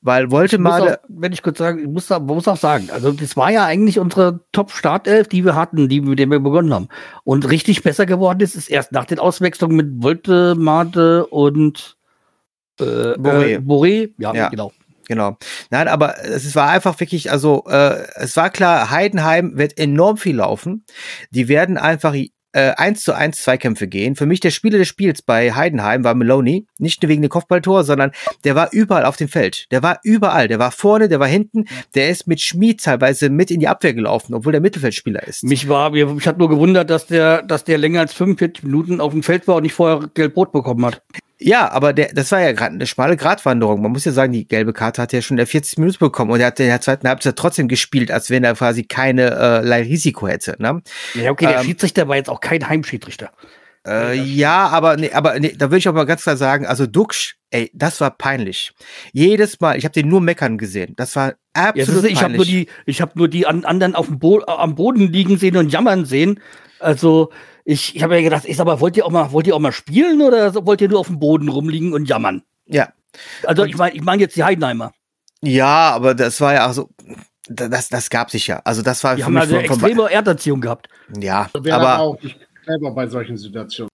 Weil 0.00 0.30
Woltemade. 0.30 1.00
wenn 1.08 1.32
ich 1.32 1.42
kurz 1.42 1.58
sagen, 1.58 1.78
ich 1.78 1.88
muss, 1.88 2.08
muss 2.20 2.48
auch 2.48 2.56
sagen, 2.56 2.88
also 2.92 3.12
das 3.12 3.36
war 3.36 3.50
ja 3.50 3.64
eigentlich 3.64 3.98
unsere 3.98 4.40
Top-Startelf, 4.52 5.28
die 5.28 5.44
wir 5.44 5.54
hatten, 5.54 5.88
die, 5.88 6.00
mit 6.00 6.18
der 6.18 6.28
wir 6.28 6.40
begonnen 6.40 6.72
haben. 6.72 6.88
Und 7.24 7.48
richtig 7.48 7.82
besser 7.82 8.06
geworden 8.06 8.40
ist, 8.40 8.54
ist 8.54 8.70
erst 8.70 8.92
nach 8.92 9.04
den 9.04 9.18
Auswechslungen 9.18 9.76
mit 9.76 10.02
Woltemade 10.02 11.26
und 11.26 11.96
äh, 12.80 12.84
Boré. 12.84 13.46
Äh, 13.46 13.56
Boré. 13.58 14.10
Ja, 14.18 14.34
ja, 14.34 14.48
genau. 14.48 14.72
Genau. 15.08 15.36
Nein, 15.70 15.86
aber 15.86 16.24
es 16.24 16.54
war 16.56 16.68
einfach 16.68 16.98
wirklich, 16.98 17.30
also 17.30 17.64
äh, 17.68 18.06
es 18.16 18.36
war 18.36 18.50
klar, 18.50 18.90
Heidenheim 18.90 19.56
wird 19.56 19.78
enorm 19.78 20.16
viel 20.16 20.36
laufen. 20.36 20.84
Die 21.30 21.46
werden 21.46 21.78
einfach 21.78 22.14
äh, 22.56 22.72
1 22.76 23.02
zu 23.02 23.12
1 23.12 23.42
Zweikämpfe 23.42 23.86
gehen. 23.86 24.16
Für 24.16 24.24
mich 24.24 24.40
der 24.40 24.50
Spieler 24.50 24.78
des 24.78 24.88
Spiels 24.88 25.20
bei 25.20 25.52
Heidenheim 25.52 26.04
war 26.04 26.14
Maloney. 26.14 26.66
Nicht 26.78 27.02
nur 27.02 27.10
wegen 27.10 27.20
dem 27.20 27.28
Kopfballtor, 27.28 27.84
sondern 27.84 28.12
der 28.44 28.54
war 28.54 28.72
überall 28.72 29.04
auf 29.04 29.18
dem 29.18 29.28
Feld. 29.28 29.66
Der 29.70 29.82
war 29.82 30.00
überall. 30.02 30.48
Der 30.48 30.58
war 30.58 30.72
vorne, 30.72 31.08
der 31.08 31.20
war 31.20 31.28
hinten. 31.28 31.66
Der 31.94 32.08
ist 32.08 32.26
mit 32.26 32.40
Schmied 32.40 32.82
teilweise 32.82 33.28
mit 33.28 33.50
in 33.50 33.60
die 33.60 33.68
Abwehr 33.68 33.92
gelaufen, 33.92 34.34
obwohl 34.34 34.52
der 34.52 34.62
Mittelfeldspieler 34.62 35.22
ist. 35.28 35.44
Mich 35.44 35.68
war, 35.68 35.90
mich 35.90 36.26
hat 36.26 36.38
nur 36.38 36.48
gewundert, 36.48 36.88
dass 36.88 37.06
der, 37.06 37.42
dass 37.42 37.64
der 37.64 37.76
länger 37.76 38.00
als 38.00 38.14
45 38.14 38.64
Minuten 38.64 39.02
auf 39.02 39.12
dem 39.12 39.22
Feld 39.22 39.46
war 39.46 39.56
und 39.56 39.64
nicht 39.64 39.74
vorher 39.74 40.08
Gelb-Rot 40.14 40.52
bekommen 40.52 40.86
hat. 40.86 41.02
Ja, 41.38 41.70
aber 41.70 41.92
der, 41.92 42.08
das 42.14 42.32
war 42.32 42.40
ja 42.40 42.52
gerade 42.52 42.74
eine 42.74 42.86
schmale 42.86 43.16
Gratwanderung. 43.16 43.82
Man 43.82 43.92
muss 43.92 44.06
ja 44.06 44.12
sagen, 44.12 44.32
die 44.32 44.48
gelbe 44.48 44.72
Karte 44.72 45.02
hat 45.02 45.12
er 45.12 45.20
schon 45.20 45.36
der 45.36 45.46
40 45.46 45.78
Minuten 45.78 45.98
bekommen 45.98 46.30
und 46.30 46.40
er 46.40 46.46
hat 46.46 46.60
in 46.60 46.66
der 46.66 46.80
zweiten 46.80 47.06
Halbzeit 47.06 47.36
trotzdem 47.36 47.68
gespielt, 47.68 48.10
als 48.10 48.30
wenn 48.30 48.42
er 48.42 48.54
quasi 48.54 48.84
keine 48.84 49.22
äh, 49.22 49.74
Risiko 49.74 50.28
hätte. 50.28 50.56
Ne? 50.58 50.82
Ja, 51.14 51.30
okay, 51.30 51.46
der 51.46 51.60
ähm, 51.60 51.66
Schiedsrichter 51.66 52.08
war 52.08 52.16
jetzt 52.16 52.30
auch 52.30 52.40
kein 52.40 52.66
Heimschiedsrichter. 52.66 53.32
Äh, 53.86 54.18
ja, 54.18 54.66
aber 54.68 54.96
nee, 54.96 55.12
aber 55.12 55.38
nee, 55.38 55.54
da 55.56 55.66
würde 55.66 55.78
ich 55.78 55.88
auch 55.88 55.92
mal 55.92 56.06
ganz 56.06 56.22
klar 56.22 56.36
sagen, 56.36 56.66
also 56.66 56.86
Duxch, 56.86 57.36
ey, 57.50 57.70
das 57.72 58.00
war 58.00 58.10
peinlich. 58.10 58.72
Jedes 59.12 59.60
Mal, 59.60 59.76
ich 59.78 59.84
habe 59.84 59.92
den 59.92 60.08
nur 60.08 60.20
meckern 60.20 60.58
gesehen. 60.58 60.94
Das 60.96 61.14
war 61.14 61.34
absolut 61.52 62.02
ja, 62.02 62.08
ist, 62.08 62.12
ich 62.12 62.22
habe 62.22 62.34
nur 62.34 62.44
die, 62.44 62.66
ich 62.86 63.00
habe 63.00 63.12
nur 63.14 63.28
die 63.28 63.46
anderen 63.46 63.94
auf 63.94 64.06
dem 64.06 64.18
Bo 64.18 64.40
am 64.46 64.74
Boden 64.74 65.12
liegen 65.12 65.38
sehen 65.38 65.56
und 65.56 65.70
jammern 65.72 66.04
sehen. 66.04 66.40
Also 66.80 67.30
ich, 67.68 67.96
ich 67.96 68.02
habe 68.04 68.14
ja 68.14 68.22
gedacht, 68.22 68.44
ich 68.46 68.56
sag 68.56 68.64
mal, 68.64 68.80
wollt 68.80 68.96
ihr 68.96 69.04
auch 69.04 69.10
mal, 69.10 69.32
wollt 69.32 69.48
ihr 69.48 69.56
auch 69.56 69.60
mal 69.60 69.72
spielen 69.72 70.22
oder 70.22 70.54
wollt 70.64 70.80
ihr 70.80 70.88
nur 70.88 71.00
auf 71.00 71.08
dem 71.08 71.18
Boden 71.18 71.48
rumliegen 71.48 71.92
und 71.92 72.08
jammern? 72.08 72.42
Ja. 72.66 72.92
Also 73.44 73.64
ich 73.64 73.76
meine, 73.76 73.96
ich 73.96 74.02
meine 74.02 74.22
jetzt 74.22 74.36
die 74.36 74.44
Heidenheimer. 74.44 74.92
Ja, 75.42 75.90
aber 75.90 76.14
das 76.14 76.40
war 76.40 76.54
ja 76.54 76.68
auch 76.68 76.72
so, 76.72 76.90
das, 77.48 77.88
das 77.88 78.08
gab 78.08 78.30
sich 78.30 78.46
ja. 78.46 78.62
Also 78.64 78.82
das 78.82 79.02
war 79.02 79.16
die 79.16 79.22
für 79.22 79.26
haben 79.26 79.34
mich 79.34 79.42
also 79.42 79.56
eine 79.56 79.64
extreme 79.64 80.10
Erderziehung 80.10 80.60
gehabt. 80.60 80.88
Ja, 81.20 81.50
also 81.52 81.72
aber 81.72 81.98
auch 81.98 82.22
nicht 82.22 82.38
selber 82.64 82.92
bei 82.92 83.08
solchen 83.08 83.36
Situationen. 83.36 83.90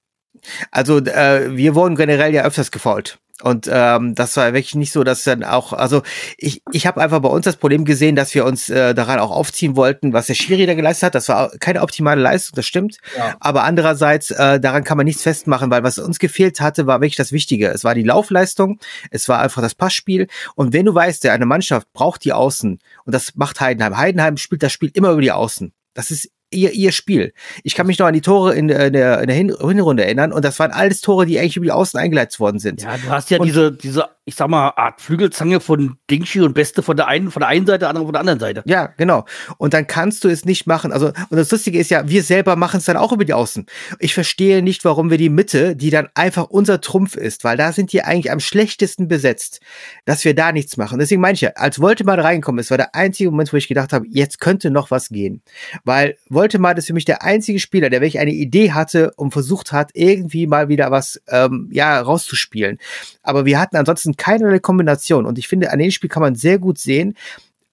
Also 0.71 0.99
äh, 0.99 1.57
wir 1.57 1.75
wurden 1.75 1.97
generell 1.97 2.35
ja 2.35 2.45
öfters 2.45 2.71
gefault. 2.71 3.19
Und 3.41 3.69
ähm, 3.71 4.15
das 4.15 4.37
war 4.37 4.53
wirklich 4.53 4.75
nicht 4.75 4.93
so, 4.93 5.03
dass 5.05 5.25
dann 5.25 5.43
auch, 5.43 5.73
also 5.73 6.03
ich, 6.37 6.63
ich 6.71 6.87
habe 6.87 7.01
einfach 7.01 7.21
bei 7.21 7.29
uns 7.29 7.45
das 7.45 7.57
Problem 7.57 7.85
gesehen, 7.85 8.15
dass 8.15 8.35
wir 8.35 8.45
uns 8.45 8.69
äh, 8.69 8.95
daran 8.95 9.19
auch 9.19 9.31
aufziehen 9.31 9.75
wollten, 9.75 10.13
was 10.13 10.27
der 10.27 10.35
Schiri 10.35 10.67
da 10.67 10.75
geleistet 10.75 11.07
hat. 11.07 11.15
Das 11.15 11.29
war 11.29 11.51
keine 11.59 11.83
optimale 11.83 12.21
Leistung, 12.21 12.55
das 12.57 12.67
stimmt. 12.67 12.99
Ja. 13.17 13.35
Aber 13.41 13.65
andererseits, 13.65 14.31
äh, 14.31 14.61
daran 14.61 14.85
kann 14.85 14.97
man 14.97 15.07
nichts 15.07 15.23
festmachen, 15.23 15.71
weil 15.71 15.83
was 15.83 15.99
uns 15.99 16.19
gefehlt 16.19 16.61
hatte, 16.61 16.87
war 16.87 17.01
wirklich 17.01 17.17
das 17.17 17.33
Wichtige. 17.33 17.69
Es 17.69 17.85
war 17.85 17.95
die 17.95 18.05
Laufleistung, 18.05 18.79
es 19.11 19.29
war 19.29 19.41
einfach 19.41 19.63
das 19.63 19.75
Passspiel. 19.75 20.29
Und 20.55 20.73
wenn 20.73 20.87
du 20.87 20.95
weißt, 20.95 21.25
der 21.25 21.33
eine 21.33 21.47
Mannschaft 21.47 21.93
braucht 21.93 22.25
die 22.25 22.33
Außen, 22.33 22.79
und 23.05 23.15
das 23.15 23.35
macht 23.35 23.61
Heidenheim. 23.61 23.97
Heidenheim 23.97 24.37
spielt 24.37 24.63
das 24.63 24.73
Spiel 24.73 24.91
immer 24.95 25.11
über 25.11 25.23
die 25.23 25.33
Außen. 25.33 25.73
Das 25.95 26.11
ist 26.11 26.31
ihr, 26.53 26.73
ihr 26.73 26.93
Spiel. 26.93 27.33
Ich 27.65 27.75
kann 27.75 27.87
mich 27.87 27.99
noch 27.99 28.07
an 28.07 28.15
die 28.15 28.21
Tore 28.21 28.55
in, 28.55 28.69
in 28.69 28.93
der, 28.93 29.21
in 29.21 29.27
der 29.27 29.37
Hinrunde 29.37 30.05
erinnern 30.05 30.33
und 30.33 30.45
das 30.45 30.59
waren 30.59 30.71
alles 30.71 31.01
Tore, 31.01 31.27
die 31.27 31.39
eigentlich 31.39 31.57
über 31.57 31.67
die 31.67 31.73
Außen 31.73 31.99
eingeleitet 31.99 32.39
worden 32.41 32.59
sind. 32.59 32.83
Ja, 32.83 32.97
du 32.97 33.09
hast 33.09 33.31
ja 33.31 33.39
und 33.39 33.47
diese, 33.47 33.73
diese, 33.73 34.09
ich 34.25 34.37
sag 34.37 34.49
mal, 34.49 34.73
Art 34.77 35.01
Flügelzange 35.01 35.59
von 35.59 35.97
Dingshi 36.09 36.43
und 36.43 36.55
Beste 36.55 36.83
von 36.83 36.97
der 36.97 37.09
einen, 37.09 37.33
von 37.33 37.41
der 37.41 37.49
einen 37.49 37.67
Seite, 37.67 37.89
andere 37.89 38.05
von 38.05 38.13
der 38.13 38.21
anderen 38.21 38.39
Seite. 38.39 38.63
Ja, 38.67 38.87
genau. 38.87 39.25
Und 39.59 39.75
dann 39.75 39.89
kannst 39.89 40.23
du 40.23 40.29
es 40.29 40.45
nicht 40.45 40.67
machen. 40.67 40.93
Also, 40.93 41.09
und 41.09 41.37
das 41.37 41.51
Lustige 41.51 41.79
ist 41.79 41.91
ja, 41.91 42.09
wir 42.09 42.23
selber 42.23 42.55
machen 42.55 42.79
es 42.79 42.85
dann 42.85 42.97
auch 42.97 43.13
über 43.13 43.25
die 43.25 43.33
Außen. 43.33 43.67
Ich 43.99 44.15
verstehe 44.15 44.63
nicht, 44.63 44.85
warum 44.85 45.11
wir 45.11 45.19
die 45.19 45.29
Mitte, 45.29 45.75
die 45.75 45.91
dann 45.91 46.09
einfach 46.15 46.45
unser 46.45 46.81
Trumpf 46.81 47.17
ist, 47.17 47.43
weil 47.43 47.57
da 47.57 47.73
sind 47.73 47.93
die 47.93 48.03
eigentlich 48.03 48.31
am 48.31 48.39
schlechtesten 48.39 49.09
besetzt, 49.09 49.61
dass 50.05 50.25
wir 50.25 50.37
da 50.37 50.53
nichts 50.53 50.77
machen. 50.77 51.01
Deswegen 51.01 51.21
meine 51.21 51.35
ich 51.35 51.41
ja, 51.41 51.51
als 51.57 51.81
Woltemar 51.81 52.19
reinkommen 52.19 52.61
ist, 52.61 52.71
war 52.71 52.79
der 52.79 52.95
einzige 52.95 53.31
Moment, 53.31 53.53
wo 53.53 53.57
ich 53.57 53.67
gedacht 53.67 53.93
habe, 53.93 54.07
jetzt 54.09 54.39
könnte 54.39 54.71
noch 54.71 54.93
was 54.93 55.09
gehen. 55.09 55.43
Weil 55.83 56.17
Woltemar 56.29 56.79
ist 56.79 56.87
für 56.87 56.93
mich 56.93 57.05
der 57.05 57.25
einzige 57.25 57.59
Spieler, 57.59 57.91
der 57.91 58.01
wirklich 58.01 58.21
eine 58.21 58.33
Idee 58.33 58.71
hatte 58.71 59.13
und 59.17 59.33
versucht 59.33 59.73
hat, 59.73 59.91
irgendwie 59.95 60.47
mal 60.47 60.69
wieder 60.69 60.93
was 60.93 61.21
ähm, 61.29 61.69
ja 61.73 62.01
rauszuspielen. 62.01 62.79
Aber 63.25 63.47
wir 63.47 63.59
hatten 63.59 63.77
ansonsten 63.77 64.12
keinerlei 64.17 64.59
Kombination. 64.59 65.27
Und 65.27 65.39
ich 65.39 65.49
finde, 65.49 65.71
an 65.71 65.79
dem 65.79 65.91
Spiel 65.91 66.11
kann 66.11 66.23
man 66.23 66.35
sehr 66.35 66.59
gut 66.59 66.79
sehen, 66.79 67.17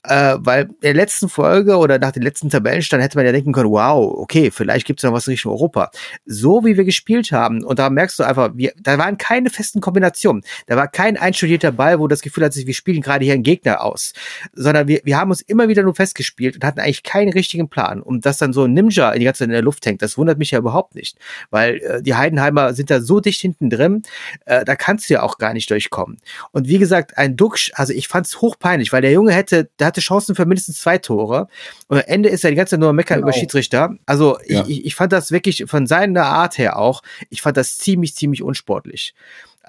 äh, 0.03 0.35
weil 0.39 0.63
in 0.63 0.75
der 0.81 0.93
letzten 0.93 1.27
Folge 1.27 1.77
oder 1.77 1.99
nach 1.99 2.11
dem 2.11 2.23
letzten 2.23 2.49
Tabellenstand 2.49 3.03
hätte 3.03 3.17
man 3.17 3.25
ja 3.25 3.31
denken 3.31 3.51
können, 3.51 3.69
wow, 3.69 4.13
okay, 4.17 4.49
vielleicht 4.49 4.87
gibt 4.87 4.99
es 4.99 5.03
noch 5.03 5.13
was 5.13 5.27
Richtung 5.27 5.51
Europa. 5.51 5.91
So 6.25 6.63
wie 6.63 6.77
wir 6.77 6.85
gespielt 6.85 7.31
haben, 7.31 7.63
und 7.63 7.79
da 7.79 7.89
merkst 7.89 8.17
du 8.19 8.23
einfach, 8.23 8.51
wir, 8.55 8.71
da 8.81 8.97
waren 8.97 9.17
keine 9.17 9.49
festen 9.49 9.81
Kombinationen. 9.81 10.43
Da 10.67 10.77
war 10.77 10.87
kein 10.87 11.17
einstudierter 11.17 11.73
Ball, 11.73 11.99
wo 11.99 12.07
das 12.07 12.21
Gefühl 12.21 12.45
hat, 12.45 12.55
wir 12.55 12.73
spielen 12.73 13.01
gerade 13.01 13.25
hier 13.25 13.33
einen 13.33 13.43
Gegner 13.43 13.83
aus. 13.83 14.13
Sondern 14.53 14.87
wir, 14.87 15.01
wir 15.03 15.17
haben 15.17 15.31
uns 15.31 15.41
immer 15.41 15.67
wieder 15.67 15.83
nur 15.83 15.95
festgespielt 15.95 16.55
und 16.55 16.63
hatten 16.63 16.79
eigentlich 16.79 17.03
keinen 17.03 17.33
richtigen 17.33 17.69
Plan. 17.69 18.01
Und 18.01 18.25
dass 18.25 18.37
dann 18.37 18.53
so 18.53 18.63
ein 18.63 18.73
Ninja 18.73 19.13
die 19.13 19.25
ganze 19.25 19.39
Zeit 19.39 19.49
in 19.49 19.53
der 19.53 19.61
Luft 19.61 19.85
hängt, 19.85 20.01
das 20.01 20.17
wundert 20.17 20.37
mich 20.37 20.51
ja 20.51 20.59
überhaupt 20.59 20.95
nicht. 20.95 21.17
Weil 21.49 21.77
äh, 21.77 22.01
die 22.01 22.15
Heidenheimer 22.15 22.73
sind 22.73 22.89
da 22.89 23.01
so 23.01 23.19
dicht 23.19 23.41
hinten 23.41 23.69
drin, 23.69 24.03
äh, 24.45 24.63
da 24.63 24.75
kannst 24.75 25.09
du 25.09 25.15
ja 25.15 25.23
auch 25.23 25.37
gar 25.37 25.53
nicht 25.53 25.69
durchkommen. 25.69 26.17
Und 26.51 26.69
wie 26.69 26.77
gesagt, 26.77 27.17
ein 27.17 27.35
Duxch, 27.35 27.71
also 27.75 27.91
ich 27.91 28.07
fand 28.07 28.27
es 28.27 28.39
hochpeinlich, 28.39 28.93
weil 28.93 29.01
der 29.01 29.11
Junge 29.11 29.33
hätte, 29.33 29.69
der 29.77 29.88
hatte 29.89 30.01
Chancen 30.01 30.35
für 30.35 30.45
mindestens 30.45 30.81
zwei 30.81 30.97
Tore. 30.97 31.47
Und 31.87 31.97
am 31.97 32.03
Ende 32.07 32.29
ist 32.29 32.43
er 32.43 32.51
die 32.51 32.55
ganze 32.55 32.71
Zeit 32.71 32.79
nur 32.79 32.93
Mecker 32.93 33.15
genau. 33.15 33.27
über 33.27 33.33
Schiedsrichter. 33.33 33.95
Also 34.05 34.37
ja. 34.45 34.65
ich, 34.67 34.85
ich 34.85 34.95
fand 34.95 35.11
das 35.11 35.31
wirklich 35.31 35.65
von 35.67 35.87
seiner 35.87 36.25
Art 36.25 36.57
her 36.57 36.79
auch, 36.79 37.01
ich 37.29 37.41
fand 37.41 37.57
das 37.57 37.77
ziemlich, 37.77 38.15
ziemlich 38.15 38.41
unsportlich. 38.41 39.13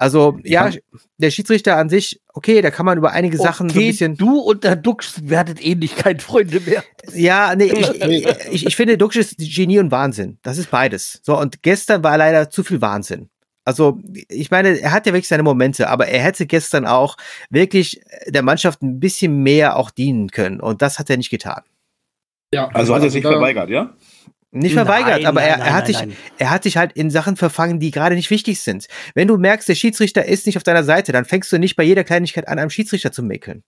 Also 0.01 0.39
ja, 0.43 0.67
ja, 0.67 0.79
der 1.17 1.29
Schiedsrichter 1.29 1.77
an 1.77 1.87
sich, 1.89 2.21
okay, 2.33 2.61
da 2.61 2.71
kann 2.71 2.87
man 2.87 2.97
über 2.97 3.11
einige 3.11 3.37
okay, 3.37 3.45
Sachen 3.45 3.69
so 3.69 3.79
ein 3.79 3.85
bisschen. 3.85 4.15
Du 4.17 4.39
und 4.39 4.63
der 4.63 4.75
Dux 4.75 5.29
werdet 5.29 5.63
Ähnlichkeit, 5.63 6.21
Freunde 6.23 6.59
mehr. 6.61 6.83
Ja, 7.13 7.55
nee, 7.55 7.65
ich, 8.01 8.25
ich, 8.51 8.65
ich 8.65 8.75
finde, 8.75 8.97
Dux 8.97 9.15
ist 9.15 9.35
Genie 9.37 9.79
und 9.79 9.91
Wahnsinn. 9.91 10.39
Das 10.41 10.57
ist 10.57 10.71
beides. 10.71 11.19
So, 11.23 11.37
und 11.37 11.61
gestern 11.61 12.03
war 12.03 12.17
leider 12.17 12.49
zu 12.49 12.63
viel 12.63 12.81
Wahnsinn. 12.81 13.29
Also, 13.63 13.99
ich 14.27 14.49
meine, 14.49 14.79
er 14.79 14.91
hat 14.91 15.05
ja 15.05 15.13
wirklich 15.13 15.27
seine 15.27 15.43
Momente, 15.43 15.89
aber 15.89 16.07
er 16.07 16.23
hätte 16.23 16.47
gestern 16.47 16.85
auch 16.87 17.15
wirklich 17.49 18.01
der 18.27 18.41
Mannschaft 18.41 18.81
ein 18.81 18.99
bisschen 18.99 19.43
mehr 19.43 19.75
auch 19.75 19.91
dienen 19.91 20.29
können. 20.29 20.59
Und 20.59 20.81
das 20.81 20.97
hat 20.97 21.09
er 21.09 21.17
nicht 21.17 21.29
getan. 21.29 21.61
Ja, 22.53 22.69
also 22.69 22.95
hat 22.95 23.03
er 23.03 23.09
sich 23.09 23.21
verweigert, 23.21 23.69
ja? 23.69 23.93
Nicht 24.53 24.73
verweigert, 24.73 25.21
nein, 25.21 25.25
aber 25.27 25.41
er, 25.41 25.57
nein, 25.57 25.67
er 25.67 25.73
hat 25.73 25.89
nein, 25.89 26.09
sich, 26.09 26.17
er 26.37 26.49
hat 26.49 26.63
sich 26.63 26.75
halt 26.75 26.91
in 26.91 27.09
Sachen 27.09 27.37
verfangen, 27.37 27.79
die 27.79 27.91
gerade 27.91 28.15
nicht 28.15 28.29
wichtig 28.29 28.59
sind. 28.59 28.87
Wenn 29.15 29.29
du 29.29 29.37
merkst, 29.37 29.69
der 29.69 29.75
Schiedsrichter 29.75 30.25
ist 30.25 30.45
nicht 30.45 30.57
auf 30.57 30.63
deiner 30.63 30.83
Seite, 30.83 31.13
dann 31.13 31.23
fängst 31.23 31.53
du 31.53 31.57
nicht 31.57 31.77
bei 31.77 31.83
jeder 31.83 32.03
Kleinigkeit 32.03 32.49
an, 32.49 32.59
einem 32.59 32.69
Schiedsrichter 32.69 33.13
zu 33.13 33.23
mäkeln. 33.23 33.63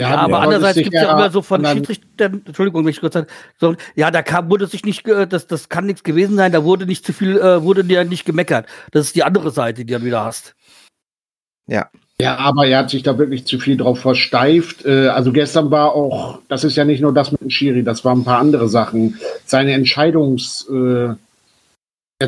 Ja, 0.00 0.16
aber 0.16 0.32
ja, 0.32 0.38
andererseits 0.40 0.78
gibt 0.78 0.94
es 0.94 1.02
ja 1.02 1.12
immer 1.12 1.30
so 1.30 1.42
von 1.42 1.64
Schiedsrichtern, 1.64 2.42
Entschuldigung, 2.46 2.84
wenn 2.84 2.90
ich 2.90 3.00
kurz 3.00 3.14
sage, 3.14 3.26
so, 3.58 3.74
ja, 3.94 4.10
da 4.10 4.22
kam, 4.22 4.50
wurde 4.50 4.66
sich 4.66 4.84
nicht, 4.84 5.06
das, 5.06 5.46
das 5.46 5.68
kann 5.68 5.86
nichts 5.86 6.02
gewesen 6.02 6.36
sein, 6.36 6.52
da 6.52 6.64
wurde 6.64 6.86
nicht 6.86 7.04
zu 7.04 7.12
viel, 7.12 7.38
äh, 7.38 7.62
wurde 7.62 7.84
dir 7.84 8.04
nicht 8.04 8.24
gemeckert. 8.24 8.66
Das 8.92 9.06
ist 9.06 9.16
die 9.16 9.24
andere 9.24 9.50
Seite, 9.50 9.84
die 9.84 9.92
du 9.92 10.04
wieder 10.04 10.24
hast. 10.24 10.54
Ja. 11.66 11.90
Ja, 12.20 12.36
aber 12.36 12.66
er 12.66 12.80
hat 12.80 12.90
sich 12.90 13.02
da 13.02 13.16
wirklich 13.16 13.46
zu 13.46 13.58
viel 13.58 13.78
drauf 13.78 13.98
versteift. 14.00 14.84
Äh, 14.84 15.08
also 15.08 15.32
gestern 15.32 15.70
war 15.70 15.94
auch, 15.94 16.40
das 16.48 16.64
ist 16.64 16.76
ja 16.76 16.84
nicht 16.84 17.00
nur 17.00 17.14
das 17.14 17.32
mit 17.32 17.40
dem 17.40 17.50
Schiri, 17.50 17.82
das 17.82 18.04
waren 18.04 18.20
ein 18.20 18.24
paar 18.24 18.40
andere 18.40 18.68
Sachen. 18.68 19.18
Seine 19.46 19.72
Entscheidungs, 19.72 20.68
äh, 20.68 21.14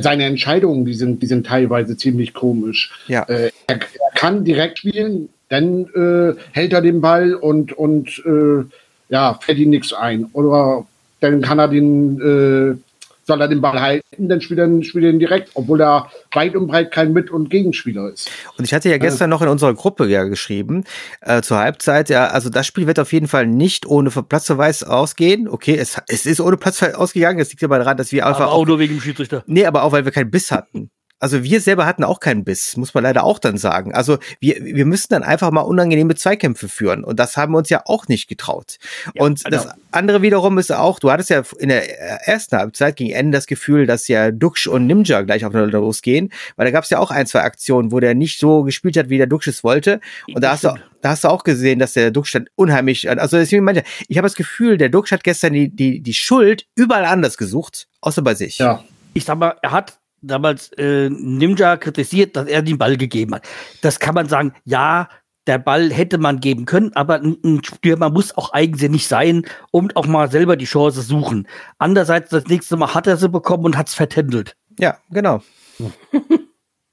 seine 0.00 0.24
Entscheidungen, 0.24 0.86
die 0.86 0.94
sind, 0.94 1.22
die 1.22 1.26
sind 1.26 1.46
teilweise 1.46 1.96
ziemlich 1.98 2.32
komisch. 2.32 2.90
Ja. 3.06 3.24
Äh, 3.24 3.50
er, 3.66 3.76
er 3.76 3.80
kann 4.14 4.44
direkt 4.44 4.78
spielen, 4.78 5.28
dann 5.52 5.84
äh, 5.94 6.34
hält 6.52 6.72
er 6.72 6.80
den 6.80 7.02
Ball 7.02 7.34
und, 7.34 7.74
und 7.74 8.22
äh, 8.24 8.64
ja, 9.10 9.38
fällt 9.42 9.58
ihm 9.58 9.68
nichts 9.68 9.92
ein. 9.92 10.30
Oder 10.32 10.86
dann 11.20 11.42
kann 11.42 11.58
er 11.58 11.68
den, 11.68 12.18
äh, 12.18 12.78
soll 13.24 13.38
er 13.38 13.48
den 13.48 13.60
Ball 13.60 13.78
halten, 13.78 14.30
dann 14.30 14.40
spielt 14.40 14.60
er, 14.60 14.82
spielt 14.82 15.04
er 15.04 15.10
ihn 15.10 15.18
direkt, 15.18 15.50
obwohl 15.52 15.82
er 15.82 16.10
weit 16.32 16.56
und 16.56 16.68
breit 16.68 16.90
kein 16.90 17.12
Mit- 17.12 17.30
und 17.30 17.50
Gegenspieler 17.50 18.10
ist. 18.10 18.30
Und 18.56 18.64
ich 18.64 18.72
hatte 18.72 18.88
ja 18.88 18.96
gestern 18.96 19.28
noch 19.28 19.42
in 19.42 19.48
unserer 19.48 19.74
Gruppe 19.74 20.06
ja 20.06 20.24
geschrieben, 20.24 20.84
äh, 21.20 21.42
zur 21.42 21.58
Halbzeit, 21.58 22.08
ja, 22.08 22.28
also 22.28 22.48
das 22.48 22.66
Spiel 22.66 22.86
wird 22.86 22.98
auf 22.98 23.12
jeden 23.12 23.28
Fall 23.28 23.46
nicht 23.46 23.84
ohne 23.84 24.08
Platzverweis 24.08 24.82
ausgehen. 24.82 25.48
Okay, 25.48 25.76
es, 25.76 26.00
es 26.08 26.24
ist 26.24 26.40
ohne 26.40 26.56
Platzverweis 26.56 26.94
ausgegangen, 26.94 27.40
es 27.40 27.50
liegt 27.50 27.62
aber 27.62 27.78
daran, 27.78 27.98
dass 27.98 28.10
wir 28.10 28.26
einfach. 28.26 28.40
Aber 28.40 28.52
auch, 28.52 28.62
auch 28.62 28.66
nur 28.66 28.78
wegen 28.78 28.94
dem 28.94 29.02
Schiedsrichter. 29.02 29.44
Nee, 29.46 29.66
aber 29.66 29.82
auch, 29.82 29.92
weil 29.92 30.06
wir 30.06 30.12
keinen 30.12 30.30
Biss 30.30 30.50
hatten. 30.50 30.90
Also 31.22 31.44
wir 31.44 31.60
selber 31.60 31.86
hatten 31.86 32.02
auch 32.02 32.18
keinen 32.18 32.42
Biss, 32.42 32.76
muss 32.76 32.94
man 32.94 33.04
leider 33.04 33.22
auch 33.22 33.38
dann 33.38 33.56
sagen. 33.56 33.94
Also 33.94 34.18
wir, 34.40 34.56
wir 34.64 34.84
müssten 34.84 35.14
dann 35.14 35.22
einfach 35.22 35.52
mal 35.52 35.60
unangenehme 35.60 36.16
Zweikämpfe 36.16 36.68
führen. 36.68 37.04
Und 37.04 37.20
das 37.20 37.36
haben 37.36 37.52
wir 37.52 37.58
uns 37.58 37.68
ja 37.68 37.82
auch 37.84 38.08
nicht 38.08 38.26
getraut. 38.26 38.78
Ja, 39.14 39.22
und 39.22 39.44
genau. 39.44 39.56
das 39.56 39.68
andere 39.92 40.22
wiederum 40.22 40.58
ist 40.58 40.72
auch, 40.72 40.98
du 40.98 41.12
hattest 41.12 41.30
ja 41.30 41.44
in 41.60 41.68
der 41.68 42.26
ersten 42.26 42.56
Halbzeit 42.56 42.96
gegen 42.96 43.12
Ende 43.12 43.38
das 43.38 43.46
Gefühl, 43.46 43.86
dass 43.86 44.08
ja 44.08 44.32
Duxch 44.32 44.66
und 44.66 44.88
Nimja 44.88 45.22
gleich 45.22 45.44
aufeinander 45.44 45.78
losgehen. 45.78 46.32
Weil 46.56 46.66
da 46.66 46.72
gab 46.72 46.82
es 46.82 46.90
ja 46.90 46.98
auch 46.98 47.12
ein, 47.12 47.28
zwei 47.28 47.42
Aktionen, 47.42 47.92
wo 47.92 48.00
der 48.00 48.16
nicht 48.16 48.40
so 48.40 48.64
gespielt 48.64 48.96
hat, 48.96 49.08
wie 49.08 49.18
der 49.18 49.28
Duxch 49.28 49.46
es 49.46 49.62
wollte. 49.62 50.00
Und 50.34 50.42
da 50.42 50.50
hast 50.50 50.64
du 50.64 50.74
da 51.02 51.10
hast 51.10 51.22
du 51.22 51.28
auch 51.28 51.44
gesehen, 51.44 51.78
dass 51.78 51.92
der 51.92 52.10
Duxch 52.10 52.32
dann 52.32 52.48
unheimlich, 52.56 53.08
also 53.08 53.36
deswegen 53.36 53.64
meinte 53.64 53.84
ich 54.08 54.18
habe 54.18 54.26
das 54.26 54.36
Gefühl, 54.36 54.76
der 54.76 54.88
Duxch 54.88 55.12
hat 55.12 55.22
gestern 55.22 55.52
die, 55.52 55.68
die, 55.68 56.00
die 56.00 56.14
Schuld 56.14 56.66
überall 56.74 57.04
anders 57.04 57.36
gesucht, 57.36 57.86
außer 58.00 58.22
bei 58.22 58.34
sich. 58.34 58.58
Ja. 58.58 58.82
Ich 59.14 59.24
sag 59.24 59.36
mal, 59.36 59.56
er 59.62 59.72
hat 59.72 59.98
damals 60.22 60.72
äh, 60.78 61.10
Ninja 61.10 61.76
kritisiert, 61.76 62.36
dass 62.36 62.46
er 62.48 62.62
den 62.62 62.78
Ball 62.78 62.96
gegeben 62.96 63.34
hat. 63.34 63.46
Das 63.82 63.98
kann 63.98 64.14
man 64.14 64.28
sagen, 64.28 64.54
ja, 64.64 65.08
der 65.46 65.58
Ball 65.58 65.90
hätte 65.92 66.18
man 66.18 66.40
geben 66.40 66.64
können, 66.64 66.92
aber 66.94 67.16
ein 67.16 67.60
Stürmer 67.64 68.10
muss 68.10 68.36
auch 68.36 68.52
eigensinnig 68.52 69.08
sein 69.08 69.44
und 69.72 69.96
auch 69.96 70.06
mal 70.06 70.30
selber 70.30 70.56
die 70.56 70.66
Chance 70.66 71.02
suchen. 71.02 71.48
Andererseits, 71.78 72.30
das 72.30 72.46
nächste 72.46 72.76
Mal 72.76 72.94
hat 72.94 73.06
er 73.06 73.16
sie 73.16 73.28
bekommen 73.28 73.64
und 73.64 73.76
hat 73.76 73.88
es 73.88 73.94
vertändelt. 73.94 74.56
Ja, 74.78 74.98
genau. 75.10 75.42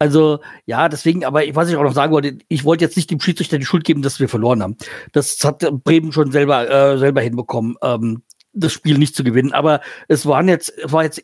Also, 0.02 0.40
ja, 0.66 0.88
deswegen, 0.88 1.26
aber 1.26 1.42
was 1.56 1.70
ich 1.70 1.76
auch 1.76 1.84
noch 1.84 1.94
sagen 1.94 2.14
wollte, 2.14 2.38
ich 2.48 2.64
wollte 2.64 2.86
jetzt 2.86 2.96
nicht 2.96 3.12
dem 3.12 3.20
Schiedsrichter 3.20 3.58
die 3.58 3.66
Schuld 3.66 3.84
geben, 3.84 4.02
dass 4.02 4.22
wir 4.22 4.30
verloren 4.30 4.64
haben. 4.64 4.78
Das 5.12 5.38
hat 5.44 5.60
Bremen 5.84 6.14
schon 6.14 6.32
selber, 6.32 6.70
äh, 6.70 6.98
selber 6.98 7.20
hinbekommen, 7.20 7.76
ähm, 7.84 8.24
das 8.54 8.72
Spiel 8.72 8.98
nicht 8.98 9.14
zu 9.14 9.26
gewinnen. 9.26 9.52
Aber 9.52 9.82
es 10.08 10.26
waren 10.26 10.48
jetzt, 10.48 10.72
war 10.86 11.04
jetzt 11.04 11.22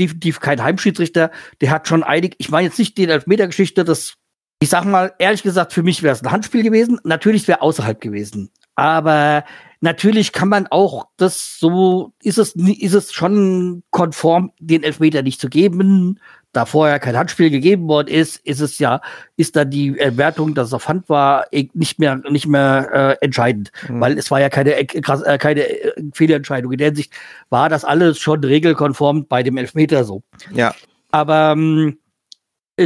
definitiv 0.00 0.40
kein 0.40 0.62
Heimschiedsrichter. 0.62 1.30
Der 1.60 1.70
hat 1.70 1.88
schon 1.88 2.02
einig, 2.02 2.34
ich 2.38 2.50
meine 2.50 2.68
jetzt 2.68 2.78
nicht 2.78 2.98
den 2.98 3.10
Elfmeter-Geschichte, 3.10 3.84
das, 3.84 4.14
ich 4.60 4.68
sag 4.68 4.84
mal, 4.84 5.14
ehrlich 5.18 5.42
gesagt, 5.42 5.72
für 5.72 5.82
mich 5.82 6.02
wäre 6.02 6.14
es 6.14 6.22
ein 6.22 6.30
Handspiel 6.30 6.62
gewesen. 6.62 7.00
Natürlich 7.04 7.48
wäre 7.48 7.62
außerhalb 7.62 8.00
gewesen. 8.00 8.50
Aber 8.74 9.44
natürlich 9.80 10.32
kann 10.32 10.48
man 10.48 10.66
auch 10.68 11.06
das 11.16 11.58
so, 11.58 12.12
ist 12.22 12.38
es, 12.38 12.54
ist 12.54 12.94
es 12.94 13.12
schon 13.12 13.82
konform, 13.90 14.52
den 14.58 14.82
Elfmeter 14.82 15.22
nicht 15.22 15.40
zu 15.40 15.48
geben 15.48 16.18
da 16.52 16.66
vorher 16.66 17.00
kein 17.00 17.16
Handspiel 17.16 17.50
gegeben 17.50 17.88
worden 17.88 18.08
ist, 18.08 18.36
ist 18.46 18.60
es 18.60 18.78
ja, 18.78 19.00
ist 19.36 19.56
dann 19.56 19.70
die 19.70 19.96
Wertung, 19.96 20.54
dass 20.54 20.68
es 20.68 20.74
auf 20.74 20.86
Hand 20.86 21.08
war, 21.08 21.46
eh, 21.50 21.68
nicht 21.72 21.98
mehr, 21.98 22.16
nicht 22.30 22.46
mehr 22.46 23.18
äh, 23.20 23.24
entscheidend, 23.24 23.72
mhm. 23.88 24.00
weil 24.00 24.18
es 24.18 24.30
war 24.30 24.40
ja 24.40 24.50
keine, 24.50 24.74
äh, 24.74 24.82
äh, 24.82 25.38
keine 25.38 25.62
äh, 25.62 25.92
Fehlentscheidung. 26.12 26.72
In 26.72 26.78
der 26.78 26.88
Hinsicht 26.88 27.12
war 27.48 27.68
das 27.68 27.84
alles 27.84 28.18
schon 28.18 28.44
regelkonform 28.44 29.26
bei 29.26 29.42
dem 29.42 29.56
Elfmeter 29.56 30.04
so. 30.04 30.22
Ja. 30.52 30.74
Aber 31.10 31.52
ähm, 31.56 31.88
äh, 31.88 32.01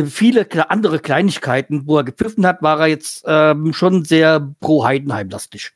viele 0.06 0.46
andere 0.70 0.98
Kleinigkeiten, 0.98 1.86
wo 1.86 1.98
er 1.98 2.04
gepfiffen 2.04 2.46
hat, 2.46 2.62
war 2.62 2.80
er 2.80 2.86
jetzt 2.86 3.24
ähm, 3.26 3.72
schon 3.72 4.04
sehr 4.04 4.54
pro 4.60 4.84
Heidenheim 4.84 5.28
lastig. 5.28 5.72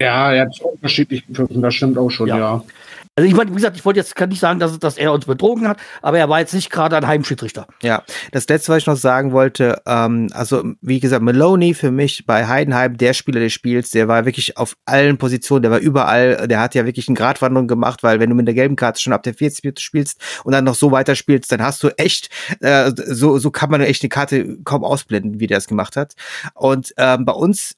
Ja, 0.00 0.32
er 0.32 0.46
hat 0.46 0.60
unterschiedlich 0.60 1.26
gepfiffen, 1.26 1.60
das 1.60 1.74
stimmt 1.74 1.98
auch 1.98 2.10
schon, 2.10 2.28
ja. 2.28 2.38
ja. 2.38 2.62
Also 3.16 3.28
ich 3.28 3.36
wollte, 3.36 3.50
wie 3.50 3.56
gesagt, 3.56 3.76
ich 3.76 3.84
wollte 3.84 3.98
jetzt 3.98 4.16
kann 4.16 4.30
nicht 4.30 4.40
sagen, 4.40 4.60
dass, 4.60 4.78
dass 4.78 4.96
er 4.96 5.12
uns 5.12 5.26
betrogen 5.26 5.68
hat, 5.68 5.78
aber 6.00 6.18
er 6.18 6.28
war 6.30 6.40
jetzt 6.40 6.54
nicht 6.54 6.70
gerade 6.70 6.96
ein 6.96 7.06
Heimschiedsrichter. 7.06 7.66
Ja, 7.82 8.02
das 8.32 8.48
letzte, 8.48 8.72
was 8.72 8.78
ich 8.78 8.86
noch 8.86 8.96
sagen 8.96 9.32
wollte, 9.32 9.82
ähm, 9.84 10.28
also 10.32 10.64
wie 10.80 11.00
gesagt, 11.00 11.22
Maloney 11.22 11.74
für 11.74 11.90
mich 11.90 12.24
bei 12.24 12.46
Heidenheim, 12.46 12.96
der 12.96 13.12
Spieler 13.12 13.40
des 13.40 13.52
Spiels, 13.52 13.90
der 13.90 14.08
war 14.08 14.24
wirklich 14.24 14.56
auf 14.56 14.74
allen 14.86 15.18
Positionen, 15.18 15.62
der 15.62 15.70
war 15.70 15.80
überall, 15.80 16.48
der 16.48 16.60
hat 16.60 16.74
ja 16.74 16.86
wirklich 16.86 17.08
eine 17.08 17.16
Gratwanderung 17.16 17.68
gemacht, 17.68 18.02
weil 18.02 18.20
wenn 18.20 18.30
du 18.30 18.36
mit 18.36 18.46
der 18.46 18.54
gelben 18.54 18.76
Karte 18.76 19.00
schon 19.00 19.12
ab 19.12 19.24
der 19.24 19.34
40 19.34 19.64
Minute 19.64 19.82
spielst 19.82 20.18
und 20.44 20.52
dann 20.52 20.64
noch 20.64 20.76
so 20.76 20.90
weiter 20.90 21.14
spielst, 21.14 21.52
dann 21.52 21.62
hast 21.62 21.82
du 21.82 21.88
echt, 21.98 22.30
äh, 22.60 22.92
so, 22.94 23.38
so 23.38 23.50
kann 23.50 23.70
man 23.70 23.82
echt 23.82 24.02
eine 24.02 24.08
Karte 24.08 24.56
kaum 24.64 24.82
ausblenden, 24.82 25.40
wie 25.40 25.46
der 25.46 25.58
es 25.58 25.66
gemacht 25.66 25.96
hat. 25.96 26.14
Und 26.54 26.94
ähm, 26.96 27.26
bei 27.26 27.32
uns 27.32 27.74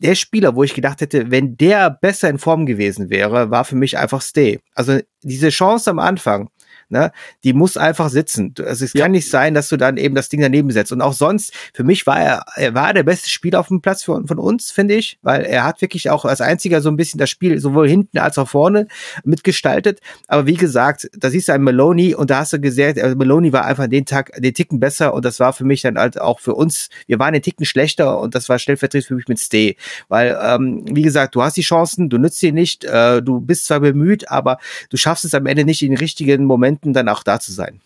der 0.00 0.14
Spieler, 0.14 0.54
wo 0.56 0.64
ich 0.64 0.74
gedacht 0.74 1.00
hätte, 1.00 1.30
wenn 1.30 1.56
der 1.56 1.90
besser 1.90 2.28
in 2.28 2.38
Form 2.38 2.66
gewesen 2.66 3.10
wäre, 3.10 3.50
war 3.50 3.64
für 3.64 3.76
mich 3.76 3.98
einfach 3.98 4.22
Stay. 4.22 4.60
Also 4.74 4.98
diese 5.22 5.50
Chance 5.50 5.90
am 5.90 5.98
Anfang, 5.98 6.48
ne, 6.90 7.12
die 7.44 7.52
muss 7.52 7.76
einfach 7.76 8.10
sitzen. 8.10 8.54
Also 8.58 8.84
es 8.84 8.92
ja. 8.92 9.02
kann 9.02 9.12
nicht 9.12 9.30
sein, 9.30 9.54
dass 9.54 9.68
du 9.68 9.76
dann 9.76 9.96
eben 9.96 10.14
das 10.14 10.28
Ding 10.28 10.40
daneben 10.40 10.70
setzt. 10.70 10.92
Und 10.92 11.00
auch 11.00 11.12
sonst, 11.12 11.52
für 11.72 11.84
mich 11.84 12.06
war 12.06 12.20
er, 12.20 12.44
er 12.56 12.74
war 12.74 12.92
der 12.92 13.02
beste 13.02 13.30
Spieler 13.30 13.60
auf 13.60 13.68
dem 13.68 13.80
Platz 13.80 14.02
für, 14.02 14.22
von 14.26 14.38
uns, 14.38 14.70
finde 14.70 14.94
ich, 14.94 15.18
weil 15.22 15.42
er 15.42 15.64
hat 15.64 15.80
wirklich 15.80 16.10
auch 16.10 16.24
als 16.24 16.40
einziger 16.40 16.80
so 16.80 16.90
ein 16.90 16.96
bisschen 16.96 17.18
das 17.18 17.30
Spiel 17.30 17.58
sowohl 17.58 17.88
hinten 17.88 18.18
als 18.18 18.38
auch 18.38 18.48
vorne 18.48 18.86
mitgestaltet. 19.24 20.00
Aber 20.28 20.46
wie 20.46 20.54
gesagt, 20.54 21.08
da 21.16 21.30
siehst 21.30 21.48
du 21.48 21.52
einen 21.52 21.64
Maloney 21.64 22.14
und 22.14 22.30
da 22.30 22.40
hast 22.40 22.52
du 22.52 22.60
gesehen, 22.60 23.00
also 23.00 23.16
Maloney 23.16 23.52
war 23.52 23.64
einfach 23.64 23.86
den 23.86 24.06
Tag, 24.06 24.32
den 24.36 24.54
Ticken 24.54 24.80
besser 24.80 25.14
und 25.14 25.24
das 25.24 25.40
war 25.40 25.52
für 25.52 25.64
mich 25.64 25.82
dann 25.82 25.98
halt 25.98 26.20
auch 26.20 26.40
für 26.40 26.54
uns, 26.54 26.88
wir 27.06 27.18
waren 27.18 27.32
den 27.32 27.42
Ticken 27.42 27.64
schlechter 27.66 28.18
und 28.18 28.34
das 28.34 28.48
war 28.48 28.58
stellvertretend 28.58 29.06
für 29.06 29.14
mich 29.14 29.28
mit 29.28 29.38
Stay. 29.38 29.76
Weil, 30.08 30.38
ähm, 30.42 30.84
wie 30.86 31.02
gesagt, 31.02 31.34
du 31.34 31.42
hast 31.42 31.56
die 31.56 31.62
Chancen, 31.62 32.08
du 32.08 32.18
nützt 32.18 32.38
sie 32.38 32.52
nicht, 32.52 32.84
äh, 32.84 33.22
du 33.22 33.40
bist 33.40 33.66
zwar 33.66 33.80
bemüht, 33.80 34.30
aber 34.30 34.58
du 34.90 34.96
schaffst 34.96 35.24
es 35.24 35.34
am 35.34 35.46
Ende 35.46 35.64
nicht 35.64 35.82
in 35.82 35.90
den 35.90 35.98
richtigen 35.98 36.44
Momenten 36.44 36.79
Momenten 36.80 36.92
dann 36.92 37.08
auch 37.08 37.22
da 37.22 37.40
zu 37.40 37.52
sein. 37.52 37.80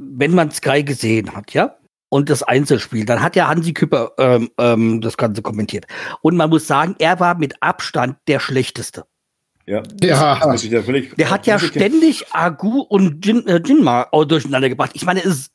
Wenn 0.00 0.34
man 0.34 0.50
Sky 0.50 0.82
gesehen 0.82 1.34
hat, 1.34 1.52
ja, 1.52 1.76
und 2.08 2.28
das 2.28 2.42
Einzelspiel, 2.42 3.04
dann 3.04 3.22
hat 3.22 3.36
ja 3.36 3.48
Hansi 3.48 3.72
Küpper 3.72 4.12
ähm, 4.18 4.50
ähm, 4.58 5.00
das 5.00 5.16
Ganze 5.16 5.42
kommentiert. 5.42 5.86
Und 6.20 6.36
man 6.36 6.50
muss 6.50 6.66
sagen, 6.66 6.94
er 6.98 7.20
war 7.20 7.36
mit 7.36 7.54
Abstand 7.60 8.16
der 8.28 8.38
Schlechteste. 8.38 9.04
Ja, 9.64 9.82
ja. 10.02 10.56
ja 10.60 10.82
völlig, 10.82 11.14
der 11.14 11.30
hat 11.30 11.46
ja 11.46 11.58
ständig 11.58 12.26
Agu 12.32 12.80
und 12.80 13.24
Jin, 13.24 13.46
äh, 13.46 13.62
Jinma 13.64 14.08
durcheinander 14.26 14.68
gebracht. 14.68 14.90
Ich 14.94 15.04
meine, 15.04 15.20
es 15.20 15.26
ist 15.26 15.52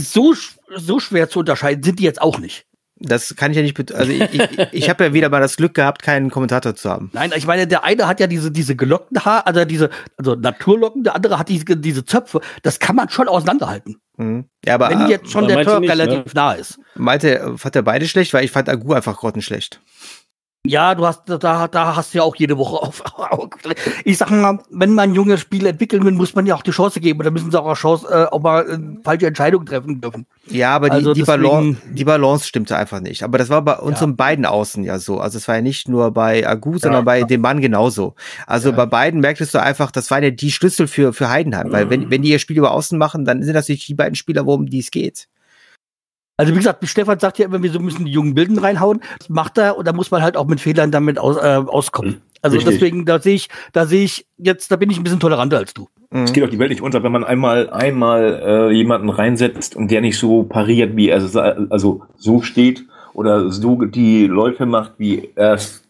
so, 0.00 0.34
so 0.74 1.00
schwer 1.00 1.28
zu 1.30 1.38
unterscheiden, 1.38 1.82
sind 1.82 1.98
die 1.98 2.04
jetzt 2.04 2.20
auch 2.20 2.38
nicht. 2.38 2.65
Das 2.98 3.36
kann 3.36 3.50
ich 3.50 3.58
ja 3.58 3.62
nicht, 3.62 3.94
also 3.94 4.10
ich, 4.10 4.22
ich, 4.32 4.68
ich 4.72 4.88
habe 4.88 5.04
ja 5.04 5.12
wieder 5.12 5.28
mal 5.28 5.40
das 5.40 5.56
Glück 5.56 5.74
gehabt, 5.74 6.02
keinen 6.02 6.30
Kommentator 6.30 6.74
zu 6.74 6.88
haben. 6.88 7.10
Nein, 7.12 7.30
ich 7.36 7.46
meine, 7.46 7.66
der 7.66 7.84
eine 7.84 8.08
hat 8.08 8.20
ja 8.20 8.26
diese, 8.26 8.50
diese 8.50 8.74
gelockten 8.74 9.22
Haar, 9.24 9.46
also 9.46 9.66
diese, 9.66 9.90
also 10.16 10.34
Naturlocken, 10.34 11.04
der 11.04 11.14
andere 11.14 11.38
hat 11.38 11.50
diese, 11.50 11.64
diese 11.76 12.06
Zöpfe. 12.06 12.40
Das 12.62 12.78
kann 12.78 12.96
man 12.96 13.10
schon 13.10 13.28
auseinanderhalten. 13.28 14.00
Mhm. 14.16 14.46
Ja, 14.64 14.74
aber, 14.76 14.88
Wenn 14.88 15.08
jetzt 15.08 15.30
schon 15.30 15.46
der 15.46 15.62
Turk 15.62 15.82
relativ 15.82 16.24
ne? 16.24 16.30
nah 16.34 16.52
ist. 16.52 16.80
Meinte, 16.94 17.54
fand 17.56 17.76
er 17.76 17.82
beide 17.82 18.08
schlecht, 18.08 18.32
weil 18.32 18.44
ich 18.44 18.50
fand 18.50 18.68
Agu 18.70 18.94
einfach 18.94 19.18
grottenschlecht. 19.18 19.80
Ja, 20.68 20.94
du 20.94 21.06
hast, 21.06 21.24
da, 21.26 21.68
da 21.68 21.96
hast 21.96 22.14
du 22.14 22.18
ja 22.18 22.24
auch 22.24 22.36
jede 22.36 22.56
Woche 22.58 22.76
auf. 22.76 23.02
Ich 24.04 24.18
sag 24.18 24.30
mal, 24.30 24.58
wenn 24.70 24.94
man 24.94 25.14
junge 25.14 25.38
Spiele 25.38 25.70
entwickeln 25.70 26.04
will, 26.04 26.12
muss 26.12 26.34
man 26.34 26.46
ja 26.46 26.54
auch 26.54 26.62
die 26.62 26.70
Chance 26.70 27.00
geben. 27.00 27.22
Da 27.22 27.30
müssen 27.30 27.50
sie 27.50 27.60
auch 27.60 27.66
eine 27.66 27.74
Chance, 27.74 28.06
äh, 28.10 28.32
auch 28.32 28.40
mal 28.40 28.68
äh, 28.68 28.78
falsche 29.04 29.26
Entscheidungen 29.26 29.66
treffen 29.66 30.00
dürfen. 30.00 30.26
Ja, 30.48 30.76
aber 30.76 30.92
also 30.92 31.12
die, 31.12 31.20
die, 31.20 31.26
Balance, 31.26 31.80
die 31.90 32.04
Balance 32.04 32.46
stimmte 32.46 32.76
einfach 32.76 33.00
nicht. 33.00 33.22
Aber 33.22 33.38
das 33.38 33.48
war 33.48 33.62
bei 33.62 33.76
unseren 33.76 34.10
ja. 34.10 34.16
beiden 34.16 34.46
Außen 34.46 34.84
ja 34.84 34.98
so. 34.98 35.18
Also 35.18 35.38
es 35.38 35.48
war 35.48 35.56
ja 35.56 35.62
nicht 35.62 35.88
nur 35.88 36.10
bei 36.12 36.46
Agu, 36.46 36.78
sondern 36.78 37.00
ja, 37.00 37.04
bei 37.04 37.22
dem 37.24 37.40
Mann 37.40 37.60
genauso. 37.60 38.14
Also 38.46 38.70
ja. 38.70 38.76
bei 38.76 38.86
beiden 38.86 39.20
merktest 39.20 39.54
du 39.54 39.62
einfach, 39.62 39.90
das 39.90 40.10
waren 40.10 40.22
ja 40.22 40.30
die 40.30 40.52
Schlüssel 40.52 40.86
für, 40.86 41.12
für 41.12 41.28
Heidenheim. 41.28 41.72
Weil 41.72 41.90
wenn, 41.90 42.10
wenn 42.10 42.22
die 42.22 42.30
ihr 42.30 42.38
Spiel 42.38 42.58
über 42.58 42.72
Außen 42.72 42.98
machen, 42.98 43.24
dann 43.24 43.42
sind 43.42 43.54
das 43.54 43.68
nicht 43.68 43.86
die 43.88 43.94
beiden 43.94 44.14
Spieler, 44.14 44.46
worum 44.46 44.66
die 44.66 44.78
es 44.78 44.90
geht. 44.90 45.28
Also 46.36 46.52
wie 46.52 46.58
gesagt, 46.58 46.86
Stefan 46.86 47.18
sagt 47.18 47.38
ja 47.38 47.46
immer, 47.46 47.62
wir 47.62 47.80
müssen 47.80 48.04
die 48.04 48.12
jungen 48.12 48.34
Bilden 48.34 48.58
reinhauen. 48.58 49.00
Das 49.18 49.28
macht 49.28 49.56
er 49.58 49.78
und 49.78 49.86
da 49.86 49.92
muss 49.92 50.10
man 50.10 50.22
halt 50.22 50.36
auch 50.36 50.46
mit 50.46 50.60
Fehlern 50.60 50.90
damit 50.90 51.18
aus, 51.18 51.36
äh, 51.36 51.62
auskommen. 51.66 52.12
Mhm. 52.12 52.20
Also 52.42 52.56
Richtig. 52.58 52.74
deswegen, 52.74 53.04
da 53.06 53.18
sehe 53.18 53.34
ich, 53.34 53.48
da 53.72 53.86
sehe 53.86 54.04
ich 54.04 54.26
jetzt, 54.36 54.70
da 54.70 54.76
bin 54.76 54.90
ich 54.90 54.98
ein 54.98 55.02
bisschen 55.02 55.20
toleranter 55.20 55.56
als 55.56 55.72
du. 55.74 55.88
Es 56.10 56.32
geht 56.32 56.44
auch 56.44 56.50
die 56.50 56.58
Welt 56.58 56.70
nicht 56.70 56.82
unter, 56.82 57.02
wenn 57.02 57.10
man 57.10 57.24
einmal 57.24 57.68
einmal 57.70 58.40
äh, 58.44 58.70
jemanden 58.70 59.08
reinsetzt 59.08 59.74
und 59.74 59.90
der 59.90 60.00
nicht 60.00 60.18
so 60.18 60.44
pariert, 60.44 60.96
wie 60.96 61.08
er 61.08 61.20
also 61.70 62.02
so 62.16 62.42
steht 62.42 62.84
oder 63.14 63.50
so 63.50 63.84
die 63.84 64.26
Läufe 64.26 64.66
macht, 64.66 64.92
wie 64.98 65.30
er 65.34 65.54
es 65.54 65.82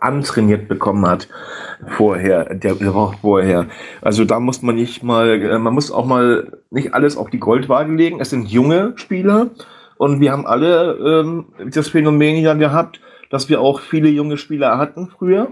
antrainiert 0.00 0.68
bekommen 0.68 1.06
hat 1.06 1.28
vorher, 1.96 2.54
der, 2.54 2.74
der 2.74 2.94
Woche 2.94 3.16
vorher. 3.20 3.66
Also 4.00 4.24
da 4.24 4.40
muss 4.40 4.62
man 4.62 4.76
nicht 4.76 5.02
mal, 5.02 5.42
äh, 5.42 5.58
man 5.58 5.74
muss 5.74 5.90
auch 5.90 6.06
mal 6.06 6.58
nicht 6.70 6.94
alles 6.94 7.16
auf 7.16 7.30
die 7.30 7.38
Goldwaage 7.38 7.92
legen. 7.92 8.20
Es 8.20 8.30
sind 8.30 8.48
junge 8.48 8.92
Spieler 8.96 9.50
und 9.98 10.20
wir 10.20 10.32
haben 10.32 10.46
alle 10.46 10.92
ähm, 10.94 11.46
das 11.70 11.88
Phänomen 11.88 12.36
hier 12.36 12.54
gehabt, 12.54 13.00
dass 13.30 13.48
wir 13.48 13.60
auch 13.60 13.80
viele 13.80 14.08
junge 14.08 14.38
Spieler 14.38 14.78
hatten 14.78 15.08
früher, 15.08 15.48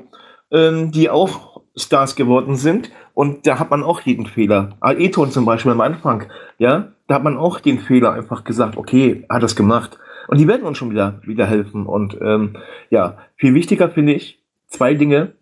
ähm, 0.51 0.93
die 0.93 1.11
auch 1.11 1.61
Stars 1.77 2.17
geworden 2.17 2.57
sind. 2.57 2.91
Und 3.13 3.47
da 3.47 3.59
hat 3.59 3.71
man 3.71 3.83
auch 3.83 4.01
jeden 4.03 4.27
Fehler. 4.27 4.77
Aeton 4.81 5.31
zum 5.31 5.45
Beispiel 5.45 5.73
am 5.73 5.81
Anfang, 5.81 6.25
ja, 6.59 6.93
da 7.09 7.17
hat 7.17 7.25
man 7.25 7.37
auch 7.37 7.61
den 7.61 7.79
Fehler 7.79 8.13
einfach 8.13 8.45
gesagt, 8.45 8.77
okay, 8.77 9.25
hat 9.29 9.43
das 9.43 9.57
gemacht. 9.57 9.99
Und 10.29 10.39
die 10.39 10.49
werden 10.49 10.67
uns 10.67 10.79
schon 10.79 10.91
wieder, 10.91 11.21
wieder 11.25 11.47
helfen. 11.47 11.87
Und 11.87 12.19
ähm, 12.21 12.57
ja, 12.91 13.19
viel 13.37 13.55
wichtiger 13.55 13.91
finde 13.91 14.15
ich 14.15 14.41
zwei 14.69 14.95
Dinge. 14.95 15.33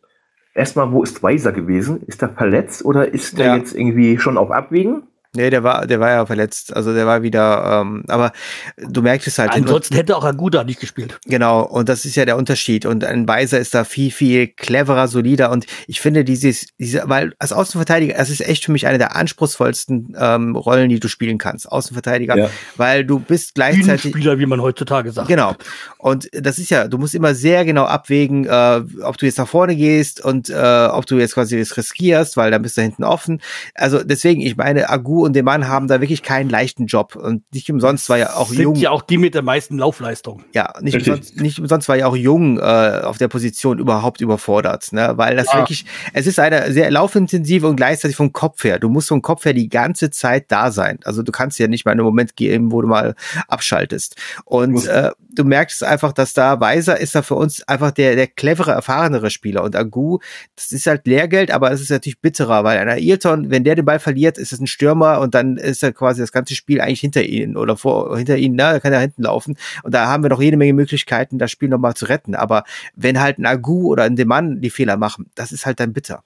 Erstmal, 0.54 0.92
wo 0.92 1.02
ist 1.02 1.22
Weiser 1.22 1.52
gewesen? 1.52 2.02
Ist 2.06 2.22
er 2.22 2.30
verletzt 2.30 2.84
oder 2.84 3.12
ist 3.12 3.38
er 3.38 3.46
ja. 3.46 3.56
jetzt 3.56 3.74
irgendwie 3.74 4.18
schon 4.18 4.38
auf 4.38 4.50
Abwägen? 4.50 5.04
Nee, 5.36 5.50
der 5.50 5.64
war, 5.64 5.86
der 5.86 6.00
war 6.00 6.10
ja 6.10 6.26
verletzt. 6.26 6.74
Also 6.74 6.94
der 6.94 7.06
war 7.06 7.22
wieder, 7.22 7.80
ähm, 7.82 8.04
aber 8.08 8.32
du 8.76 9.02
merkst 9.02 9.26
es 9.26 9.38
halt. 9.38 9.52
Ansonsten 9.52 9.94
hätte 9.94 10.16
auch 10.16 10.24
Aguda 10.24 10.64
nicht 10.64 10.80
gespielt. 10.80 11.18
Genau, 11.26 11.62
und 11.62 11.88
das 11.88 12.04
ist 12.04 12.14
ja 12.14 12.24
der 12.24 12.36
Unterschied. 12.36 12.86
Und 12.86 13.04
ein 13.04 13.26
Weiser 13.26 13.58
ist 13.58 13.74
da 13.74 13.84
viel, 13.84 14.10
viel 14.10 14.48
cleverer, 14.48 15.08
solider. 15.08 15.50
Und 15.50 15.66
ich 15.86 16.00
finde 16.00 16.24
dieses, 16.24 16.66
diese, 16.78 17.02
weil 17.06 17.34
als 17.38 17.52
Außenverteidiger, 17.52 18.16
es 18.16 18.30
ist 18.30 18.40
echt 18.40 18.64
für 18.64 18.72
mich 18.72 18.86
eine 18.86 18.98
der 18.98 19.16
anspruchsvollsten 19.16 20.16
ähm, 20.18 20.56
Rollen, 20.56 20.88
die 20.88 21.00
du 21.00 21.08
spielen 21.08 21.38
kannst. 21.38 21.70
Außenverteidiger, 21.70 22.36
ja. 22.36 22.50
weil 22.76 23.04
du 23.04 23.18
bist 23.18 23.54
gleichzeitig. 23.54 24.12
Spieler, 24.12 24.38
wie 24.38 24.46
man 24.46 24.60
heutzutage 24.62 25.10
sagt. 25.10 25.28
Genau. 25.28 25.56
Und 26.04 26.28
das 26.34 26.58
ist 26.58 26.68
ja, 26.68 26.86
du 26.86 26.98
musst 26.98 27.14
immer 27.14 27.34
sehr 27.34 27.64
genau 27.64 27.84
abwägen, 27.84 28.44
äh, 28.44 28.82
ob 29.00 29.16
du 29.16 29.24
jetzt 29.24 29.38
nach 29.38 29.48
vorne 29.48 29.74
gehst 29.74 30.22
und 30.22 30.50
äh, 30.50 30.88
ob 30.92 31.06
du 31.06 31.16
jetzt 31.16 31.32
quasi 31.32 31.58
das 31.58 31.78
riskierst, 31.78 32.36
weil 32.36 32.50
dann 32.50 32.60
bist 32.60 32.76
du 32.76 32.82
hinten 32.82 33.04
offen. 33.04 33.40
Also 33.74 34.04
deswegen, 34.04 34.42
ich 34.42 34.54
meine, 34.58 34.90
Agu 34.90 35.24
und 35.24 35.32
der 35.32 35.42
Mann 35.42 35.66
haben 35.66 35.88
da 35.88 36.02
wirklich 36.02 36.22
keinen 36.22 36.50
leichten 36.50 36.84
Job. 36.84 37.16
Und 37.16 37.42
nicht 37.54 37.70
umsonst 37.70 38.10
war 38.10 38.18
ja 38.18 38.34
auch 38.34 38.50
Sind 38.50 38.60
jung. 38.60 38.74
ja 38.74 38.90
auch 38.90 39.00
die 39.00 39.16
mit 39.16 39.34
der 39.34 39.40
meisten 39.40 39.78
Laufleistung. 39.78 40.44
Ja, 40.52 40.74
nicht 40.82 40.94
umsonst, 40.94 41.40
nicht 41.40 41.58
umsonst 41.58 41.88
war 41.88 41.96
ja 41.96 42.06
auch 42.06 42.16
jung 42.16 42.58
äh, 42.58 43.00
auf 43.02 43.16
der 43.16 43.28
Position 43.28 43.78
überhaupt 43.78 44.20
überfordert. 44.20 44.92
Ne? 44.92 45.14
Weil 45.16 45.36
das 45.36 45.48
ah. 45.48 45.60
wirklich, 45.60 45.86
es 46.12 46.26
ist 46.26 46.38
eine 46.38 46.70
sehr 46.70 46.90
laufintensive 46.90 47.66
und 47.66 47.76
gleichzeitig 47.76 48.18
vom 48.18 48.34
Kopf 48.34 48.62
her. 48.64 48.78
Du 48.78 48.90
musst 48.90 49.08
vom 49.08 49.22
Kopf 49.22 49.46
her 49.46 49.54
die 49.54 49.70
ganze 49.70 50.10
Zeit 50.10 50.52
da 50.52 50.70
sein. 50.70 50.98
Also 51.04 51.22
du 51.22 51.32
kannst 51.32 51.58
ja 51.58 51.66
nicht 51.66 51.86
mal 51.86 51.92
einen 51.92 52.04
Moment 52.04 52.36
geben, 52.36 52.72
wo 52.72 52.82
du 52.82 52.88
mal 52.88 53.14
abschaltest. 53.48 54.16
Und 54.44 54.86
äh, 54.86 55.10
du 55.34 55.44
merkst 55.44 55.82
einfach, 55.82 55.93
dass 55.96 56.32
da 56.32 56.60
Weiser 56.60 56.98
ist 56.98 57.14
da 57.14 57.22
für 57.22 57.34
uns 57.34 57.66
einfach 57.68 57.90
der, 57.90 58.16
der 58.16 58.26
clevere, 58.26 58.72
erfahrenere 58.72 59.30
Spieler. 59.30 59.62
Und 59.62 59.76
Agu, 59.76 60.18
das 60.56 60.72
ist 60.72 60.86
halt 60.86 61.06
Lehrgeld, 61.06 61.50
aber 61.50 61.70
es 61.72 61.80
ist 61.80 61.90
natürlich 61.90 62.20
bitterer, 62.20 62.64
weil 62.64 62.78
ein 62.78 62.88
Ayrton, 62.88 63.50
wenn 63.50 63.64
der 63.64 63.74
den 63.74 63.84
Ball 63.84 63.98
verliert, 63.98 64.38
ist 64.38 64.52
es 64.52 64.60
ein 64.60 64.66
Stürmer 64.66 65.20
und 65.20 65.34
dann 65.34 65.56
ist 65.56 65.82
er 65.82 65.92
quasi 65.92 66.20
das 66.20 66.32
ganze 66.32 66.54
Spiel 66.54 66.80
eigentlich 66.80 67.00
hinter 67.00 67.22
ihnen 67.22 67.56
oder 67.56 67.76
vor, 67.76 68.16
hinter 68.16 68.36
ihnen, 68.36 68.56
na, 68.56 68.72
da 68.72 68.80
kann 68.80 68.92
er 68.92 69.00
hinten 69.00 69.22
laufen. 69.22 69.56
Und 69.82 69.94
da 69.94 70.06
haben 70.06 70.22
wir 70.22 70.30
noch 70.30 70.40
jede 70.40 70.56
Menge 70.56 70.72
Möglichkeiten, 70.72 71.38
das 71.38 71.50
Spiel 71.50 71.68
nochmal 71.68 71.94
zu 71.94 72.06
retten. 72.06 72.34
Aber 72.34 72.64
wenn 72.94 73.20
halt 73.20 73.38
ein 73.38 73.46
Agu 73.46 73.88
oder 73.88 74.04
ein 74.04 74.16
Demann 74.16 74.60
die 74.60 74.70
Fehler 74.70 74.96
machen, 74.96 75.30
das 75.34 75.52
ist 75.52 75.66
halt 75.66 75.80
dann 75.80 75.92
bitter. 75.92 76.22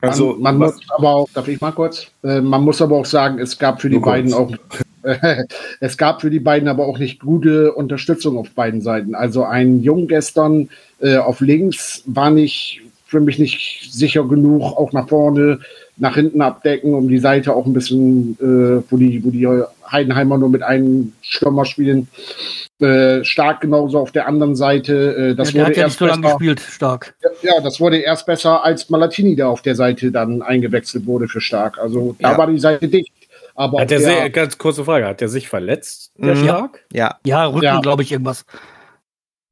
Also 0.00 0.36
man, 0.38 0.58
man 0.58 0.70
muss 0.70 0.80
aber 0.90 1.10
auch, 1.10 1.28
darf 1.32 1.48
ich 1.48 1.60
mal 1.60 1.72
kurz? 1.72 2.08
Äh, 2.22 2.40
man 2.40 2.62
muss 2.62 2.82
aber 2.82 2.96
auch 2.96 3.06
sagen, 3.06 3.38
es 3.38 3.58
gab 3.58 3.80
für 3.80 3.88
die 3.88 3.98
beiden 3.98 4.32
auch 4.32 4.50
es 5.80 5.96
gab 5.96 6.20
für 6.20 6.30
die 6.30 6.40
beiden 6.40 6.68
aber 6.68 6.86
auch 6.86 6.98
nicht 6.98 7.20
gute 7.20 7.72
Unterstützung 7.72 8.38
auf 8.38 8.50
beiden 8.50 8.80
Seiten. 8.80 9.14
Also 9.14 9.44
ein 9.44 9.82
Jung 9.82 10.08
gestern 10.08 10.68
äh, 11.00 11.16
auf 11.16 11.40
links 11.40 12.02
war 12.06 12.30
nicht 12.30 12.82
für 13.06 13.20
mich 13.20 13.38
nicht 13.38 13.92
sicher 13.92 14.24
genug, 14.24 14.62
auch 14.62 14.92
nach 14.92 15.08
vorne, 15.08 15.60
nach 15.96 16.16
hinten 16.16 16.42
abdecken, 16.42 16.92
um 16.92 17.08
die 17.08 17.18
Seite 17.18 17.54
auch 17.54 17.64
ein 17.64 17.72
bisschen, 17.72 18.36
äh, 18.40 18.82
wo 18.90 18.96
die, 18.96 19.24
wo 19.24 19.30
die 19.30 19.46
Heidenheimer 19.90 20.38
nur 20.38 20.48
mit 20.48 20.62
einem 20.62 21.12
Stürmer 21.22 21.64
spielen. 21.64 22.08
Äh, 22.80 23.24
stark 23.24 23.62
genauso 23.62 24.00
auf 24.00 24.12
der 24.12 24.26
anderen 24.26 24.56
Seite. 24.56 25.30
Äh, 25.30 25.34
das 25.34 25.52
ja, 25.52 25.62
wurde 25.62 25.72
erst 25.74 26.00
ja 26.00 26.08
besser, 26.08 26.20
gespielt, 26.20 26.60
stark. 26.60 27.14
Ja, 27.42 27.60
das 27.62 27.80
wurde 27.80 27.98
erst 27.98 28.26
besser, 28.26 28.64
als 28.64 28.90
Malatini 28.90 29.36
da 29.36 29.48
auf 29.48 29.62
der 29.62 29.76
Seite 29.76 30.10
dann 30.10 30.42
eingewechselt 30.42 31.06
wurde 31.06 31.28
für 31.28 31.40
stark. 31.40 31.78
Also 31.78 32.16
da 32.18 32.32
ja. 32.32 32.38
war 32.38 32.48
die 32.48 32.58
Seite 32.58 32.88
dicht. 32.88 33.12
Aber 33.56 33.80
hat 33.80 33.90
der, 33.90 34.00
der 34.00 34.30
ganz 34.30 34.58
kurze 34.58 34.84
Frage, 34.84 35.06
hat 35.06 35.20
der 35.20 35.28
sich 35.28 35.48
verletzt, 35.48 36.12
der 36.16 36.34
mhm. 36.34 36.44
Stark? 36.44 36.86
Ja. 36.92 37.16
Ja, 37.24 37.46
Rücken, 37.46 37.64
ja. 37.64 37.80
glaube 37.80 38.02
ich, 38.02 38.12
irgendwas. 38.12 38.44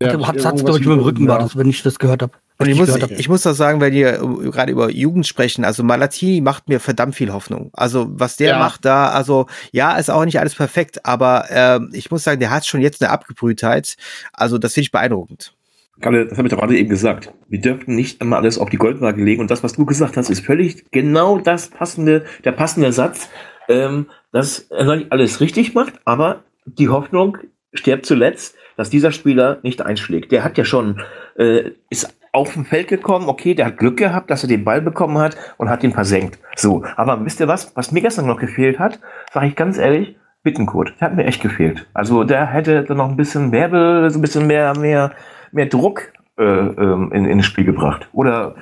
Ja, 0.02 0.12
hat, 0.26 0.44
hat, 0.44 0.56
glaube 0.56 0.78
ich, 0.78 0.86
mit 0.86 0.98
dem 0.98 1.00
Rücken 1.00 1.28
war 1.28 1.38
das, 1.38 1.56
wenn 1.56 1.68
ich 1.68 1.82
das 1.82 1.98
gehört 1.98 2.22
habe. 2.22 2.32
Und 2.58 2.68
ich 2.68 2.78
muss, 2.78 2.94
ich 3.10 3.28
muss 3.28 3.46
auch 3.46 3.54
sagen, 3.54 3.80
wenn 3.80 3.92
wir 3.92 4.12
gerade 4.50 4.70
über 4.70 4.90
Jugend 4.90 5.26
sprechen, 5.26 5.64
also 5.64 5.82
Malatini 5.82 6.40
macht 6.40 6.68
mir 6.68 6.78
verdammt 6.78 7.16
viel 7.16 7.32
Hoffnung. 7.32 7.70
Also 7.72 8.06
was 8.10 8.36
der 8.36 8.50
ja. 8.50 8.58
macht 8.58 8.84
da, 8.84 9.08
also 9.08 9.46
ja, 9.72 9.96
ist 9.96 10.10
auch 10.10 10.24
nicht 10.24 10.38
alles 10.38 10.54
perfekt, 10.54 11.04
aber 11.04 11.50
äh, 11.50 11.80
ich 11.92 12.12
muss 12.12 12.22
sagen, 12.22 12.38
der 12.38 12.50
hat 12.50 12.64
schon 12.64 12.80
jetzt 12.80 13.02
eine 13.02 13.10
Abgebrühtheit. 13.10 13.96
Also 14.32 14.58
das 14.58 14.74
finde 14.74 14.84
ich 14.84 14.92
beeindruckend. 14.92 15.54
Kalle, 16.00 16.26
das 16.26 16.38
habe 16.38 16.46
ich 16.46 16.52
doch 16.52 16.60
gerade 16.60 16.76
eben 16.76 16.88
gesagt. 16.88 17.32
Wir 17.48 17.60
dürfen 17.60 17.94
nicht 17.94 18.20
immer 18.20 18.36
alles 18.36 18.58
auf 18.58 18.70
die 18.70 18.76
Goldwaage 18.76 19.22
legen. 19.22 19.40
Und 19.40 19.50
das, 19.50 19.62
was 19.62 19.74
du 19.74 19.84
gesagt 19.84 20.16
hast, 20.16 20.30
ist 20.30 20.44
völlig 20.44 20.90
genau 20.92 21.38
das 21.38 21.68
passende, 21.68 22.24
der 22.44 22.52
passende 22.52 22.92
Satz, 22.92 23.28
ähm, 23.68 24.06
dass 24.32 24.60
er 24.70 24.84
noch 24.84 24.96
nicht 24.96 25.12
alles 25.12 25.40
richtig 25.40 25.74
macht, 25.74 25.94
aber 26.04 26.42
die 26.64 26.88
Hoffnung 26.88 27.38
stirbt 27.72 28.06
zuletzt, 28.06 28.56
dass 28.76 28.90
dieser 28.90 29.12
Spieler 29.12 29.58
nicht 29.62 29.82
einschlägt. 29.82 30.32
Der 30.32 30.44
hat 30.44 30.58
ja 30.58 30.64
schon, 30.64 31.00
äh, 31.36 31.70
ist 31.90 32.14
auf 32.32 32.54
dem 32.54 32.64
Feld 32.64 32.88
gekommen, 32.88 33.28
okay, 33.28 33.54
der 33.54 33.66
hat 33.66 33.78
Glück 33.78 33.96
gehabt, 33.96 34.30
dass 34.30 34.42
er 34.42 34.48
den 34.48 34.64
Ball 34.64 34.80
bekommen 34.80 35.18
hat 35.18 35.36
und 35.56 35.70
hat 35.70 35.84
ihn 35.84 35.92
versenkt. 35.92 36.38
So, 36.56 36.84
aber 36.96 37.24
wisst 37.24 37.40
ihr 37.40 37.46
was, 37.46 37.76
was 37.76 37.92
mir 37.92 38.00
gestern 38.00 38.26
noch 38.26 38.40
gefehlt 38.40 38.78
hat, 38.78 38.98
sage 39.32 39.46
ich 39.46 39.56
ganz 39.56 39.78
ehrlich, 39.78 40.16
Bittenkurt, 40.42 40.94
der 41.00 41.08
hat 41.08 41.16
mir 41.16 41.24
echt 41.24 41.42
gefehlt. 41.42 41.86
Also 41.94 42.24
der 42.24 42.46
hätte 42.46 42.82
dann 42.82 42.98
noch 42.98 43.08
ein 43.08 43.16
bisschen 43.16 43.50
mehr, 43.50 44.10
so 44.10 44.18
ein 44.18 44.20
bisschen 44.20 44.46
mehr, 44.46 44.76
mehr, 44.76 45.12
mehr 45.52 45.66
Druck 45.66 46.12
äh, 46.36 46.42
ähm, 46.42 47.12
in, 47.12 47.38
das 47.38 47.46
Spiel 47.46 47.64
gebracht. 47.64 48.08
Oder 48.12 48.56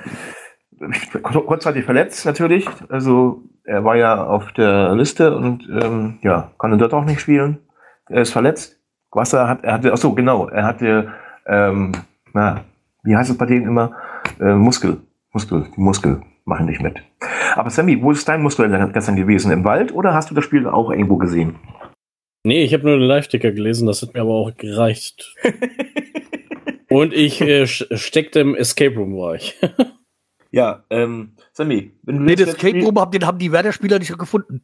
kurzzeitig 1.23 1.83
verletzt 1.83 2.25
natürlich. 2.25 2.67
Also 2.89 3.43
er 3.65 3.83
war 3.83 3.95
ja 3.95 4.23
auf 4.23 4.51
der 4.53 4.95
Liste 4.95 5.35
und 5.35 5.67
ähm, 5.69 6.19
ja, 6.21 6.51
konnte 6.57 6.77
dort 6.77 6.93
auch 6.93 7.05
nicht 7.05 7.21
spielen. 7.21 7.59
Er 8.09 8.21
ist 8.21 8.31
verletzt. 8.31 8.79
Wasser 9.11 9.47
hat, 9.47 9.63
er 9.63 9.73
hatte, 9.73 9.93
ach 9.93 9.97
so, 9.97 10.13
genau, 10.13 10.47
er 10.47 10.65
hatte, 10.65 11.13
ähm, 11.45 11.91
na, 12.33 12.61
wie 13.03 13.15
heißt 13.15 13.29
es 13.29 13.37
bei 13.37 13.45
denen 13.45 13.67
immer? 13.67 13.95
Äh, 14.39 14.55
Muskel. 14.55 14.97
Muskel, 15.31 15.67
die 15.75 15.81
Muskel 15.81 16.21
machen 16.45 16.65
nicht 16.65 16.81
mit. 16.81 17.01
Aber 17.55 17.69
Sammy, 17.69 18.01
wo 18.01 18.11
ist 18.11 18.27
dein 18.27 18.41
Muskel 18.41 18.69
gestern 18.91 19.15
gewesen? 19.15 19.51
Im 19.51 19.63
Wald 19.63 19.93
oder 19.93 20.13
hast 20.13 20.31
du 20.31 20.35
das 20.35 20.43
Spiel 20.43 20.67
auch 20.67 20.91
irgendwo 20.91 21.17
gesehen? 21.17 21.55
Nee, 22.43 22.63
ich 22.63 22.73
habe 22.73 22.83
nur 22.83 22.97
den 22.97 23.07
Live-Ticker 23.07 23.51
gelesen, 23.51 23.87
das 23.87 24.01
hat 24.01 24.13
mir 24.13 24.21
aber 24.21 24.33
auch 24.33 24.55
gereicht. 24.55 25.33
Und 26.89 27.13
ich 27.13 27.41
äh, 27.41 27.65
steckte 27.65 28.41
im 28.41 28.55
Escape 28.55 28.95
Room, 28.95 29.15
war 29.15 29.35
ich. 29.35 29.59
ja, 30.53 30.83
ähm, 30.91 31.31
Sammy, 31.51 31.93
wenn 32.03 32.17
du 32.19 32.23
nee, 32.23 32.35
das 32.35 32.49
Escape 32.49 32.79
Room 32.83 32.99
haben, 32.99 33.09
den 33.09 33.25
haben 33.25 33.39
die 33.39 33.51
Werder-Spieler 33.51 33.97
nicht 33.97 34.15
gefunden. 34.19 34.61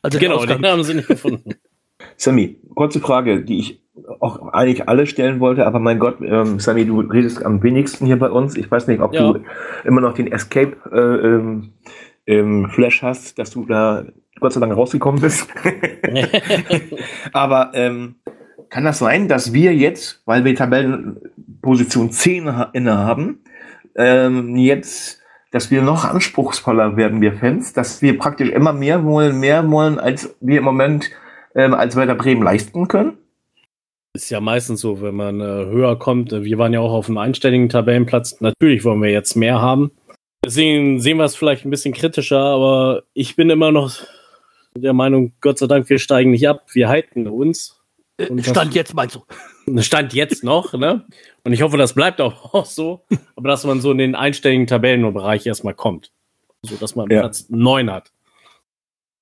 Also 0.00 0.20
genau, 0.20 0.46
den 0.46 0.64
haben 0.64 0.84
sie 0.84 0.94
nicht 0.94 1.08
gefunden. 1.08 1.50
Sammy, 2.16 2.60
kurze 2.76 3.00
Frage, 3.00 3.42
die 3.42 3.58
ich 3.58 3.82
auch 4.20 4.52
eigentlich 4.52 4.88
alle 4.88 5.06
stellen 5.06 5.40
wollte, 5.40 5.66
aber 5.66 5.80
mein 5.80 5.98
Gott, 5.98 6.18
ähm, 6.20 6.60
Sammy, 6.60 6.86
du 6.86 7.00
redest 7.00 7.44
am 7.44 7.60
wenigsten 7.64 8.06
hier 8.06 8.20
bei 8.20 8.30
uns. 8.30 8.56
Ich 8.56 8.70
weiß 8.70 8.86
nicht, 8.86 9.00
ob 9.00 9.14
ja. 9.14 9.32
du 9.32 9.40
immer 9.84 10.00
noch 10.00 10.14
den 10.14 10.30
Escape 10.30 10.76
äh, 10.92 11.26
ähm, 11.26 11.72
ähm, 12.28 12.70
Flash 12.70 13.02
hast, 13.02 13.36
dass 13.40 13.50
du 13.50 13.66
da 13.66 14.04
Gott 14.38 14.52
sei 14.52 14.60
Dank 14.60 14.76
rausgekommen 14.76 15.20
bist. 15.20 15.48
aber 17.32 17.72
ähm, 17.74 18.14
kann 18.70 18.84
das 18.84 19.00
sein, 19.00 19.26
dass 19.26 19.52
wir 19.52 19.74
jetzt, 19.74 20.22
weil 20.24 20.44
wir 20.44 20.54
Tabellenposition 20.54 22.12
10 22.12 22.48
innehaben, 22.74 23.40
ähm, 23.96 24.56
jetzt, 24.56 25.20
dass 25.50 25.70
wir 25.70 25.82
noch 25.82 26.04
anspruchsvoller 26.04 26.96
werden, 26.96 27.20
wir 27.20 27.34
Fans, 27.34 27.72
dass 27.72 28.02
wir 28.02 28.18
praktisch 28.18 28.50
immer 28.50 28.72
mehr 28.72 29.04
wollen, 29.04 29.40
mehr 29.40 29.68
wollen, 29.70 29.98
als 29.98 30.36
wir 30.40 30.58
im 30.58 30.64
Moment 30.64 31.10
ähm, 31.54 31.74
als 31.74 31.96
Werder 31.96 32.14
Bremen 32.14 32.42
leisten 32.42 32.88
können? 32.88 33.18
Ist 34.14 34.30
ja 34.30 34.40
meistens 34.40 34.80
so, 34.80 35.02
wenn 35.02 35.14
man 35.14 35.40
äh, 35.40 35.44
höher 35.44 35.98
kommt. 35.98 36.32
Wir 36.32 36.58
waren 36.58 36.72
ja 36.72 36.80
auch 36.80 36.92
auf 36.92 37.08
einem 37.08 37.18
einstelligen 37.18 37.68
Tabellenplatz. 37.68 38.40
Natürlich 38.40 38.84
wollen 38.84 39.02
wir 39.02 39.10
jetzt 39.10 39.36
mehr 39.36 39.60
haben. 39.60 39.90
Deswegen 40.44 41.00
sehen 41.00 41.18
wir 41.18 41.24
es 41.24 41.36
vielleicht 41.36 41.64
ein 41.64 41.70
bisschen 41.70 41.92
kritischer, 41.92 42.40
aber 42.40 43.02
ich 43.14 43.36
bin 43.36 43.50
immer 43.50 43.72
noch 43.72 43.92
der 44.76 44.92
Meinung, 44.92 45.32
Gott 45.40 45.58
sei 45.58 45.66
Dank, 45.66 45.88
wir 45.88 45.98
steigen 45.98 46.30
nicht 46.30 46.48
ab. 46.48 46.66
Wir 46.72 46.88
halten 46.88 47.26
uns. 47.26 47.80
Äh, 48.18 48.28
Und 48.28 48.44
Stand 48.44 48.74
jetzt 48.74 48.94
meinst 48.94 49.16
du? 49.16 49.24
Stand 49.78 50.12
jetzt 50.12 50.44
noch, 50.44 50.72
ne? 50.74 51.04
Und 51.44 51.52
ich 51.52 51.62
hoffe, 51.62 51.76
das 51.76 51.94
bleibt 51.94 52.20
auch, 52.20 52.64
so. 52.66 53.04
Aber 53.34 53.48
dass 53.48 53.64
man 53.64 53.80
so 53.80 53.92
in 53.92 53.98
den 53.98 54.14
einstelligen 54.14 54.66
Tabellenbereich 54.66 55.46
erstmal 55.46 55.74
kommt. 55.74 56.12
So 56.62 56.76
dass 56.76 56.96
man 56.96 57.10
ja. 57.10 57.20
Platz 57.20 57.46
neun 57.48 57.90
hat. 57.90 58.12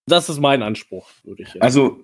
Das 0.07 0.29
ist 0.29 0.41
mein 0.41 0.63
Anspruch, 0.63 1.09
würde 1.25 1.43
ich 1.43 1.49
sagen. 1.49 1.63
Also, 1.63 2.01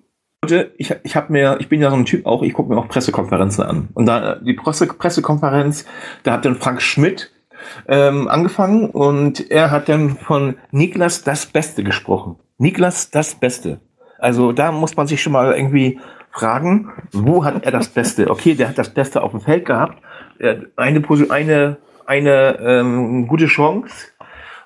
ich, 0.77 0.93
ich 1.03 1.15
habe 1.15 1.31
mir, 1.31 1.57
ich 1.59 1.69
bin 1.69 1.81
ja 1.81 1.91
so 1.91 1.95
ein 1.95 2.05
Typ 2.05 2.25
auch, 2.25 2.41
ich 2.41 2.53
gucke 2.53 2.73
mir 2.73 2.79
auch 2.79 2.87
Pressekonferenzen 2.87 3.63
an. 3.63 3.89
Und 3.93 4.07
da 4.07 4.35
die 4.35 4.53
Presse, 4.53 4.87
Pressekonferenz, 4.87 5.85
da 6.23 6.33
hat 6.33 6.45
dann 6.45 6.55
Frank 6.55 6.81
Schmidt 6.81 7.31
ähm, 7.87 8.27
angefangen 8.27 8.89
und 8.89 9.51
er 9.51 9.69
hat 9.69 9.87
dann 9.87 10.17
von 10.17 10.55
Niklas 10.71 11.23
das 11.23 11.45
Beste 11.45 11.83
gesprochen. 11.83 12.37
Niklas 12.57 13.11
das 13.11 13.35
Beste. 13.35 13.81
Also 14.17 14.51
da 14.51 14.71
muss 14.71 14.95
man 14.95 15.05
sich 15.07 15.21
schon 15.21 15.33
mal 15.33 15.53
irgendwie 15.53 15.99
fragen, 16.31 16.91
wo 17.11 17.43
hat 17.45 17.63
er 17.65 17.71
das 17.71 17.89
Beste? 17.89 18.29
Okay, 18.29 18.55
der 18.55 18.69
hat 18.69 18.77
das 18.77 18.93
Beste 18.93 19.21
auf 19.21 19.31
dem 19.31 19.41
Feld 19.41 19.65
gehabt, 19.65 20.01
eine 20.75 21.03
eine 21.29 21.77
eine 22.05 22.59
ähm, 22.59 23.27
gute 23.27 23.45
Chance 23.45 24.07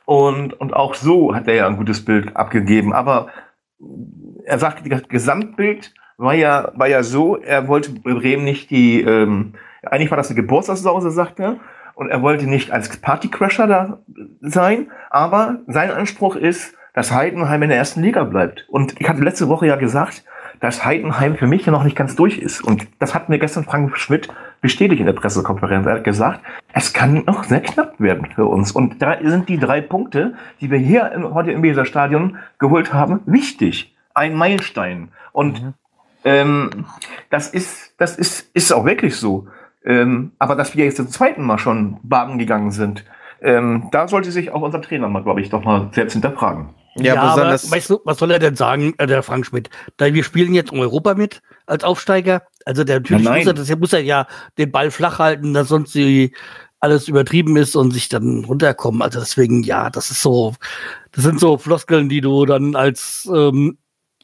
und 0.05 0.53
und 0.53 0.73
auch 0.73 0.93
so 0.93 1.35
hat 1.35 1.47
er 1.47 1.55
ja 1.55 1.67
ein 1.67 1.77
gutes 1.77 2.05
Bild 2.05 2.35
abgegeben. 2.35 2.93
Aber 2.93 3.27
er 4.45 4.59
sagte, 4.59 4.87
das 4.89 5.07
Gesamtbild 5.07 5.93
war 6.17 6.33
ja, 6.33 6.71
war 6.75 6.87
ja 6.87 7.03
so, 7.03 7.37
er 7.37 7.67
wollte 7.67 7.91
Bremen 7.91 8.43
nicht 8.43 8.69
die, 8.69 9.01
ähm, 9.01 9.53
eigentlich 9.83 10.11
war 10.11 10.17
das 10.17 10.29
eine 10.29 10.39
Geburtstagssause, 10.39 11.11
sagt 11.11 11.39
er, 11.39 11.57
und 11.93 12.09
er 12.09 12.21
wollte 12.21 12.45
nicht 12.47 12.71
als 12.71 12.95
Partycrasher 12.97 13.67
da 13.67 13.99
sein, 14.41 14.91
aber 15.09 15.59
sein 15.67 15.91
Anspruch 15.91 16.35
ist, 16.35 16.75
dass 16.93 17.11
Heidenheim 17.13 17.63
in 17.63 17.69
der 17.69 17.77
ersten 17.77 18.01
Liga 18.01 18.23
bleibt. 18.23 18.65
Und 18.69 18.99
ich 18.99 19.09
hatte 19.09 19.21
letzte 19.21 19.49
Woche 19.49 19.67
ja 19.67 19.75
gesagt, 19.75 20.23
dass 20.59 20.85
Heidenheim 20.85 21.35
für 21.35 21.47
mich 21.47 21.65
ja 21.65 21.71
noch 21.71 21.83
nicht 21.83 21.95
ganz 21.95 22.15
durch 22.15 22.37
ist. 22.37 22.61
Und 22.61 22.87
das 22.99 23.13
hat 23.13 23.29
mir 23.29 23.39
gestern 23.39 23.63
Frank 23.63 23.97
Schmidt 23.97 24.29
bestätigt 24.61 24.99
in 24.99 25.05
der 25.05 25.13
Pressekonferenz. 25.13 25.85
Er 25.85 25.95
hat 25.95 26.03
gesagt, 26.03 26.41
es 26.73 26.93
kann 26.93 27.23
noch 27.25 27.43
sehr 27.43 27.61
knapp 27.61 27.99
werden 27.99 28.27
für 28.33 28.45
uns. 28.45 28.71
Und 28.71 29.01
da 29.01 29.17
sind 29.23 29.49
die 29.49 29.59
drei 29.59 29.81
Punkte, 29.81 30.33
die 30.61 30.71
wir 30.71 30.79
hier 30.79 31.11
im, 31.11 31.33
heute 31.33 31.51
im 31.51 31.63
Weserstadion 31.63 32.37
geholt 32.59 32.93
haben, 32.93 33.21
wichtig 33.25 33.95
ein 34.13 34.33
Meilenstein. 34.33 35.09
Und 35.31 35.61
mhm. 35.61 35.73
ähm, 36.23 36.69
das 37.29 37.49
ist, 37.49 37.93
das 37.97 38.17
ist, 38.17 38.49
ist 38.55 38.71
auch 38.71 38.85
wirklich 38.85 39.17
so. 39.17 39.47
Ähm, 39.85 40.31
aber 40.39 40.55
dass 40.55 40.75
wir 40.75 40.85
jetzt 40.85 40.97
zum 40.97 41.09
zweiten 41.09 41.43
Mal 41.43 41.59
schon 41.59 41.97
baden 42.01 42.39
gegangen 42.39 42.71
sind, 42.71 43.05
ähm, 43.41 43.89
da 43.91 44.07
sollte 44.07 44.31
sich 44.31 44.51
auch 44.51 44.61
unser 44.61 44.81
Trainer 44.81 45.07
mal, 45.07 45.21
glaube 45.21 45.41
ich, 45.41 45.49
doch 45.49 45.63
mal 45.63 45.89
selbst 45.91 46.13
hinterfragen. 46.13 46.69
Ja, 46.97 47.15
ja 47.15 47.21
aber 47.21 47.53
weißt 47.53 47.89
du, 47.89 47.99
was 48.05 48.17
soll 48.17 48.31
er 48.31 48.39
denn 48.39 48.55
sagen, 48.55 48.93
äh, 48.97 49.07
der 49.07 49.23
Frank 49.23 49.45
Schmidt? 49.45 49.69
Da 49.97 50.13
wir 50.13 50.23
spielen 50.23 50.53
jetzt 50.53 50.71
in 50.71 50.79
Europa 50.79 51.13
mit 51.13 51.41
als 51.65 51.83
Aufsteiger. 51.83 52.43
Also 52.65 52.83
der 52.83 52.99
natürlich 52.99 53.25
ja, 53.25 53.35
muss, 53.35 53.45
er, 53.45 53.53
das, 53.53 53.77
muss 53.77 53.93
er 53.93 54.01
ja 54.01 54.27
den 54.57 54.71
Ball 54.71 54.91
flach 54.91 55.19
halten, 55.19 55.53
dass 55.53 55.67
sonst 55.67 55.93
die, 55.93 56.33
alles 56.79 57.07
übertrieben 57.07 57.57
ist 57.57 57.75
und 57.75 57.91
sich 57.91 58.09
dann 58.09 58.45
runterkommen. 58.45 59.01
Also 59.01 59.19
deswegen, 59.19 59.63
ja, 59.63 59.89
das 59.89 60.11
ist 60.11 60.21
so, 60.21 60.53
das 61.11 61.23
sind 61.23 61.39
so 61.39 61.57
Floskeln, 61.57 62.09
die 62.09 62.21
du 62.21 62.45
dann 62.45 62.75
als 62.75 63.29
ähm, 63.33 63.77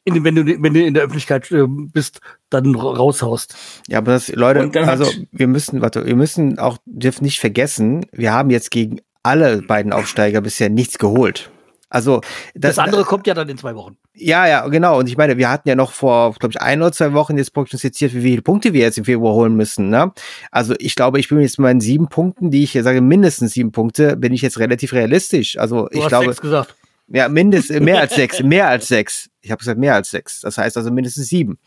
in, 0.04 0.24
wenn, 0.24 0.34
du, 0.34 0.44
wenn 0.44 0.74
du 0.74 0.84
in 0.84 0.94
der 0.94 1.04
Öffentlichkeit 1.04 1.50
äh, 1.52 1.66
bist, 1.66 2.20
dann 2.50 2.74
raushaust. 2.74 3.54
Ja, 3.88 3.98
aber 3.98 4.12
das, 4.12 4.28
Leute, 4.28 4.70
also 4.86 5.06
wir 5.30 5.46
müssen, 5.46 5.80
warte, 5.80 6.04
wir 6.04 6.16
müssen 6.16 6.58
auch, 6.58 6.78
dürfen 6.86 7.24
nicht 7.24 7.38
vergessen, 7.38 8.06
wir 8.10 8.32
haben 8.32 8.50
jetzt 8.50 8.72
gegen 8.72 9.00
alle 9.22 9.62
beiden 9.62 9.92
Aufsteiger 9.92 10.40
bisher 10.40 10.70
nichts 10.70 10.98
geholt. 10.98 11.51
Also 11.92 12.22
das, 12.54 12.76
das 12.76 12.78
andere 12.78 13.04
kommt 13.04 13.26
ja 13.26 13.34
dann 13.34 13.48
in 13.50 13.58
zwei 13.58 13.74
Wochen. 13.74 13.98
Ja, 14.14 14.46
ja, 14.46 14.66
genau. 14.68 14.98
Und 14.98 15.08
ich 15.08 15.18
meine, 15.18 15.36
wir 15.36 15.50
hatten 15.50 15.68
ja 15.68 15.74
noch 15.74 15.92
vor, 15.92 16.32
glaube 16.32 16.52
ich, 16.52 16.60
ein 16.60 16.80
oder 16.80 16.90
zwei 16.90 17.12
Wochen 17.12 17.36
jetzt 17.36 17.52
prognostiziert, 17.52 18.14
wie 18.14 18.22
viele 18.22 18.40
Punkte 18.40 18.72
wir 18.72 18.80
jetzt 18.80 18.96
im 18.96 19.04
Februar 19.04 19.34
holen 19.34 19.54
müssen. 19.54 19.90
Ne? 19.90 20.10
Also 20.50 20.74
ich 20.78 20.94
glaube, 20.94 21.20
ich 21.20 21.28
bin 21.28 21.40
jetzt 21.40 21.58
mal 21.58 21.70
in 21.70 21.80
sieben 21.80 22.08
Punkten, 22.08 22.50
die 22.50 22.62
ich 22.64 22.72
sage, 22.72 23.02
mindestens 23.02 23.52
sieben 23.52 23.72
Punkte, 23.72 24.16
bin 24.16 24.32
ich 24.32 24.40
jetzt 24.40 24.58
relativ 24.58 24.94
realistisch. 24.94 25.58
Also 25.58 25.88
du 25.88 25.98
ich 25.98 26.00
hast 26.00 26.08
glaube. 26.08 26.26
Sechs 26.26 26.40
gesagt. 26.40 26.76
Ja, 27.08 27.28
mindestens 27.28 27.80
mehr 27.80 28.00
als 28.00 28.14
sechs, 28.14 28.42
mehr 28.42 28.68
als 28.68 28.88
sechs. 28.88 29.28
Ich 29.42 29.50
habe 29.50 29.58
gesagt 29.58 29.78
mehr 29.78 29.94
als 29.94 30.10
sechs. 30.10 30.40
Das 30.40 30.56
heißt 30.56 30.78
also 30.78 30.90
mindestens 30.90 31.28
sieben. 31.28 31.58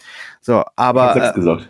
So, 0.41 0.63
aber 0.75 1.15
ich 1.15 1.21
sechs 1.21 1.29
äh, 1.29 1.39
gesagt. 1.39 1.69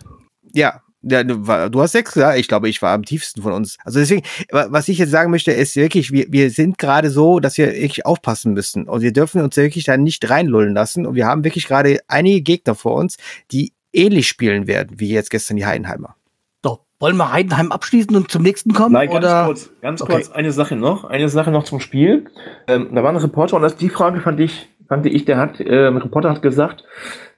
ja, 0.54 0.82
ja, 1.08 1.24
du 1.24 1.82
hast 1.82 1.92
sechs, 1.92 2.16
ja. 2.16 2.36
Ich 2.36 2.48
glaube, 2.48 2.68
ich 2.68 2.82
war 2.82 2.94
am 2.94 3.04
tiefsten 3.04 3.42
von 3.42 3.54
uns. 3.54 3.78
Also 3.84 4.00
deswegen, 4.00 4.24
was 4.50 4.88
ich 4.88 4.98
jetzt 4.98 5.12
sagen 5.12 5.30
möchte, 5.30 5.52
ist 5.52 5.76
wirklich, 5.76 6.12
wir, 6.12 6.26
wir 6.30 6.50
sind 6.50 6.78
gerade 6.78 7.12
so, 7.12 7.40
dass 7.40 7.58
wir 7.58 7.68
wirklich 7.68 8.06
aufpassen 8.06 8.54
müssen. 8.54 8.88
Und 8.88 9.02
wir 9.02 9.14
dürfen 9.14 9.42
uns 9.42 9.56
wirklich 9.56 9.84
da 9.84 9.98
nicht 9.98 10.30
reinlullen 10.30 10.74
lassen. 10.74 11.06
Und 11.06 11.16
wir 11.16 11.28
haben 11.28 11.44
wirklich 11.44 11.68
gerade 11.68 12.00
einige 12.08 12.42
Gegner 12.42 12.74
vor 12.74 12.96
uns, 12.96 13.18
die 13.52 13.74
ähnlich 13.94 14.28
spielen 14.28 14.68
werden, 14.68 15.00
wie 15.00 15.10
jetzt 15.10 15.30
gestern 15.30 15.58
die 15.58 15.66
Heidenheimer. 15.66 16.16
So, 16.64 16.80
wollen 17.00 17.18
wir 17.18 17.32
Heidenheim 17.32 17.72
abschließen 17.72 18.16
und 18.16 18.32
zum 18.32 18.42
nächsten 18.42 18.74
kommen? 18.74 18.94
Nein, 18.94 19.10
ganz 19.10 19.18
oder? 19.24 19.46
kurz, 19.46 19.70
ganz 19.82 20.02
okay. 20.02 20.14
kurz 20.14 20.32
eine 20.32 20.52
Sache 20.52 20.76
noch, 20.76 21.06
eine 21.06 21.30
Sache 21.30 21.52
noch 21.52 21.64
zum 21.64 21.80
Spiel. 21.80 22.26
Ähm, 22.68 22.90
da 22.94 23.04
war 23.04 23.12
ein 23.12 23.18
Reporter 23.18 23.56
und 23.58 23.62
das, 23.62 23.78
die 23.78 23.90
Frage 23.90 24.22
fand 24.22 24.40
ich, 24.40 24.68
fand 24.88 25.06
ich, 25.06 25.26
der 25.26 25.38
hat, 25.38 25.60
äh, 25.60 25.88
ein 25.88 25.98
Reporter 25.98 26.30
hat 26.30 26.42
gesagt, 26.42 26.84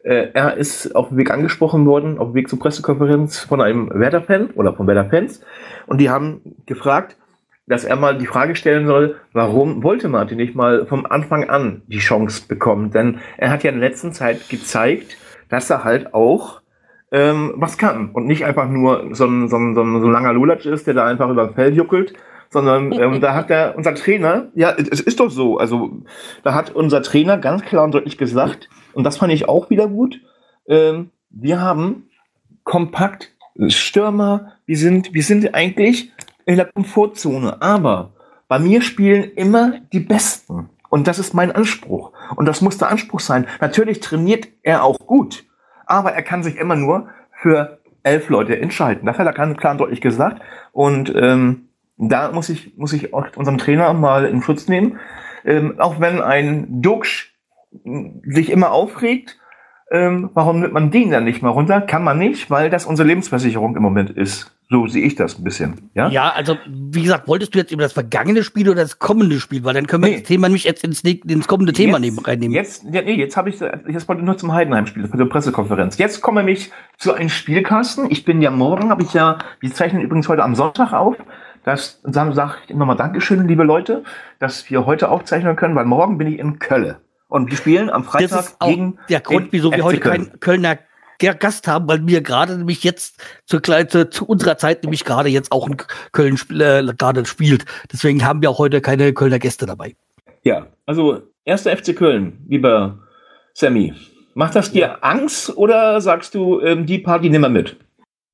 äh, 0.03 0.29
er 0.33 0.57
ist 0.57 0.95
auf 0.95 1.10
dem 1.10 1.17
Weg 1.17 1.31
angesprochen 1.31 1.86
worden, 1.86 2.17
auf 2.17 2.29
dem 2.29 2.36
Weg 2.36 2.49
zur 2.49 2.60
Pressekonferenz 2.60 3.39
von 3.39 3.62
einem 3.62 3.89
Werder-Fan 3.93 4.51
oder 4.51 4.73
von 4.73 4.88
Werder-Fans. 4.88 5.41
Und 5.86 5.99
die 5.99 6.10
haben 6.10 6.41
gefragt, 6.65 7.17
dass 7.67 7.83
er 7.83 7.97
mal 7.97 8.17
die 8.17 8.27
Frage 8.27 8.55
stellen 8.55 8.88
soll, 8.88 9.17
warum 9.33 9.83
wollte 9.83 10.07
Martin 10.07 10.38
nicht 10.38 10.55
mal 10.55 10.86
vom 10.86 11.05
Anfang 11.05 11.49
an 11.49 11.81
die 11.88 11.99
Chance 11.99 12.43
bekommen? 12.47 12.91
Denn 12.91 13.19
er 13.38 13.51
hat 13.51 13.63
ja 13.63 13.71
in 13.71 13.79
der 13.79 13.89
letzten 13.89 14.13
Zeit 14.13 14.47
gezeigt, 14.47 15.17
dass 15.49 15.69
er 15.69 15.83
halt 15.83 16.13
auch 16.13 16.62
ähm, 17.12 17.53
was 17.55 17.77
kann 17.77 18.12
und 18.12 18.25
nicht 18.25 18.45
einfach 18.45 18.67
nur 18.67 19.15
so 19.15 19.25
ein, 19.25 19.47
so 19.47 19.57
ein, 19.57 19.75
so 19.75 19.81
ein, 19.81 20.01
so 20.01 20.07
ein 20.07 20.12
langer 20.12 20.33
Lulatsch 20.33 20.65
ist, 20.65 20.88
der 20.88 20.93
da 20.93 21.05
einfach 21.05 21.29
über 21.29 21.47
das 21.47 21.55
Feld 21.55 21.75
juckelt, 21.75 22.13
sondern 22.49 22.91
ähm, 22.99 23.21
da 23.21 23.33
hat 23.33 23.49
der, 23.49 23.75
unser 23.75 23.95
Trainer, 23.95 24.47
ja, 24.55 24.71
es 24.71 24.99
ist 24.99 25.19
doch 25.19 25.29
so, 25.29 25.57
also 25.57 25.91
da 26.43 26.53
hat 26.53 26.73
unser 26.75 27.01
Trainer 27.01 27.38
ganz 27.38 27.63
klar 27.63 27.83
und 27.83 27.93
deutlich 27.93 28.17
gesagt, 28.17 28.69
und 28.93 29.03
das 29.03 29.17
fand 29.17 29.33
ich 29.33 29.47
auch 29.47 29.69
wieder 29.69 29.88
gut, 29.88 30.19
ähm, 30.67 31.12
wir 31.29 31.62
haben 31.62 32.10
kompakt 32.63 33.31
Stürmer, 33.67 34.53
wir 34.65 34.77
sind, 34.77 35.13
wir 35.13 35.23
sind 35.23 35.53
eigentlich 35.55 36.12
in 36.45 36.57
der 36.57 36.65
Komfortzone, 36.65 37.62
aber 37.62 38.12
bei 38.47 38.60
mir 38.60 38.81
spielen 38.81 39.31
immer 39.36 39.79
die 39.91 39.99
Besten. 39.99 40.69
Und 40.89 41.07
das 41.07 41.19
ist 41.19 41.33
mein 41.33 41.51
Anspruch. 41.51 42.13
Und 42.38 42.45
das 42.45 42.62
muss 42.62 42.77
der 42.77 42.89
Anspruch 42.89 43.19
sein. 43.19 43.45
Natürlich 43.60 43.99
trainiert 43.99 44.47
er 44.63 44.83
auch 44.83 44.99
gut, 44.99 45.45
aber 45.86 46.13
er 46.13 46.21
kann 46.21 46.43
sich 46.43 46.55
immer 46.55 46.75
nur 46.75 47.10
für 47.31 47.79
elf 48.03 48.29
Leute 48.29 48.60
entscheiden. 48.60 49.05
Das 49.05 49.17
hat 49.17 49.27
er 49.27 49.33
ganz 49.33 49.57
klar 49.57 49.73
und 49.73 49.79
deutlich 49.79 50.01
gesagt. 50.01 50.41
Und 50.71 51.13
ähm, 51.15 51.66
da 51.97 52.31
muss 52.31 52.49
ich, 52.49 52.77
muss 52.77 52.93
ich 52.93 53.13
auch 53.13 53.25
unserem 53.36 53.57
Trainer 53.57 53.93
mal 53.93 54.25
in 54.25 54.41
Schutz 54.41 54.67
nehmen. 54.67 54.99
Ähm, 55.45 55.79
auch 55.79 55.99
wenn 55.99 56.21
ein 56.21 56.81
Duxch 56.81 57.33
sich 58.23 58.49
immer 58.49 58.71
aufregt, 58.71 59.38
ähm, 59.89 60.31
warum 60.33 60.60
nimmt 60.60 60.73
man 60.73 60.91
den 60.91 61.12
dann 61.12 61.23
nicht 61.23 61.41
mal 61.41 61.49
runter? 61.49 61.79
Kann 61.79 62.03
man 62.03 62.19
nicht, 62.19 62.51
weil 62.51 62.69
das 62.69 62.86
unsere 62.86 63.07
Lebensversicherung 63.07 63.75
im 63.75 63.81
Moment 63.81 64.10
ist. 64.10 64.53
So 64.69 64.86
sehe 64.86 65.05
ich 65.05 65.15
das 65.15 65.39
ein 65.39 65.45
bisschen. 65.45 65.89
Ja, 65.93 66.10
ja 66.10 66.29
also 66.29 66.57
wie 66.67 67.03
gesagt, 67.03 67.29
wolltest 67.29 67.55
du 67.55 67.60
jetzt 67.60 67.71
über 67.71 67.83
das 67.83 67.93
vergangene 67.93 68.43
Spiel 68.43 68.67
oder 68.67 68.81
das 68.81 68.99
kommende 68.99 69.39
Spiel? 69.39 69.63
Weil 69.63 69.73
dann 69.75 69.88
können 69.88 70.03
wir 70.03 70.10
nee. 70.10 70.17
das 70.17 70.27
Thema 70.27 70.49
nämlich 70.49 70.65
jetzt 70.65 70.83
ins, 70.83 71.01
ins 71.03 71.47
kommende 71.47 71.71
Thema 71.71 71.93
jetzt, 71.93 72.01
nehmen, 72.01 72.19
reinnehmen. 72.19 72.53
Jetzt, 72.53 72.83
ja, 72.91 73.01
nee, 73.01 73.13
jetzt 73.13 73.38
habe 73.38 73.49
ich, 73.49 73.62
jetzt 73.62 74.10
wollte 74.10 74.21
ich 74.21 74.25
nur 74.25 74.38
zum 74.38 74.51
Heidenheim-Spiel, 74.51 75.07
für 75.07 75.15
die 75.15 75.23
Pressekonferenz. 75.23 75.97
Jetzt 75.97 76.21
komme 76.21 76.49
ich 76.51 76.69
zu 76.97 77.13
einem 77.13 77.29
Spielkasten. 77.29 78.12
Ich 78.12 78.25
bin 78.25 78.41
ja 78.41 78.51
morgen, 78.51 78.89
habe 78.89 79.03
ich 79.03 79.13
ja, 79.13 79.38
wir 79.62 79.73
zeichnen 79.73 80.01
übrigens 80.01 80.27
heute 80.27 80.43
am 80.43 80.53
Sonntag 80.53 80.91
auf. 80.91 81.15
Das 81.67 81.99
sage 82.06 82.56
ich 82.63 82.69
immer 82.69 82.86
mal 82.86 82.95
Dankeschön, 82.95 83.45
liebe 83.45 83.65
Leute, 83.65 84.06
dass 84.39 84.71
wir 84.71 84.86
heute 84.86 85.10
aufzeichnen 85.10 85.58
können, 85.58 85.75
weil 85.75 85.84
morgen 85.84 86.17
bin 86.17 86.27
ich 86.27 86.39
in 86.39 86.60
Köln. 86.60 86.95
Und 87.27 87.51
wir 87.51 87.58
spielen 87.58 87.89
am 87.89 88.06
Freitag 88.06 88.30
das 88.30 88.47
ist 88.47 88.56
auch 88.62 88.69
gegen 88.69 88.97
der 89.10 89.19
Grund, 89.19 89.49
wieso 89.51 89.73
wir 89.73 89.84
heute 89.84 89.99
keinen 89.99 90.39
Kölner 90.39 90.80
Gast 91.19 91.67
haben, 91.67 91.89
weil 91.89 92.08
wir 92.08 92.21
gerade 92.21 92.58
nämlich 92.58 92.86
jetzt 92.86 93.21
zur 93.45 93.62
zu, 93.62 94.10
zu 94.10 94.25
unserer 94.25 94.58
Zeit 94.58 94.84
nämlich 94.84 95.03
gerade 95.03 95.27
jetzt 95.27 95.51
auch 95.51 95.67
in 95.67 95.75
Köln 96.13 96.39
äh, 96.51 96.86
gerade 96.97 97.25
spielt. 97.25 97.65
Deswegen 97.91 98.23
haben 98.23 98.41
wir 98.41 98.49
auch 98.49 98.60
heute 98.60 98.80
keine 98.80 99.12
Kölner 99.12 99.39
Gäste 99.39 99.65
dabei. 99.65 99.93
Ja, 100.43 100.67
also 100.86 101.21
erster 101.43 101.75
FC 101.75 101.93
Köln, 101.93 102.45
lieber 102.47 102.99
Sammy. 103.53 103.93
Macht 104.36 104.56
das 104.56 104.71
dir 104.71 104.80
ja. 104.80 104.97
Angst 105.01 105.58
oder 105.58 105.99
sagst 105.99 106.34
du, 106.34 106.62
ähm, 106.62 106.86
die 106.86 106.99
Party 106.99 107.30
wir 107.30 107.49
mit? 107.49 107.75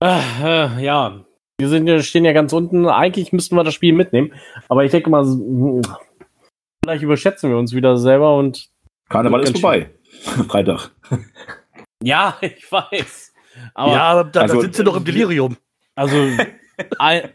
Äh, 0.01 0.19
äh, 0.43 0.83
ja, 0.83 1.23
wir 1.59 1.69
sind, 1.69 2.03
stehen 2.03 2.25
ja 2.25 2.33
ganz 2.33 2.53
unten. 2.53 2.87
Eigentlich 2.87 3.31
müssten 3.31 3.55
wir 3.55 3.63
das 3.63 3.73
Spiel 3.73 3.93
mitnehmen. 3.93 4.33
Aber 4.69 4.83
ich 4.83 4.91
denke 4.91 5.09
mal, 5.09 5.25
vielleicht 6.83 7.03
überschätzen 7.03 7.49
wir 7.49 7.57
uns 7.57 7.73
wieder 7.73 7.97
selber 7.97 8.37
und. 8.37 8.69
Karneval 9.09 9.43
ist 9.43 9.59
vorbei. 9.59 9.89
Freitag. 10.47 10.91
Ja, 12.03 12.37
ich 12.41 12.71
weiß. 12.71 13.33
Aber 13.73 13.91
ja, 13.91 14.23
da, 14.23 14.41
also, 14.41 14.55
da 14.55 14.61
sind 14.61 14.75
sie 14.75 14.83
doch 14.83 14.97
im 14.97 15.05
Delirium. 15.05 15.57
Also, 15.95 16.15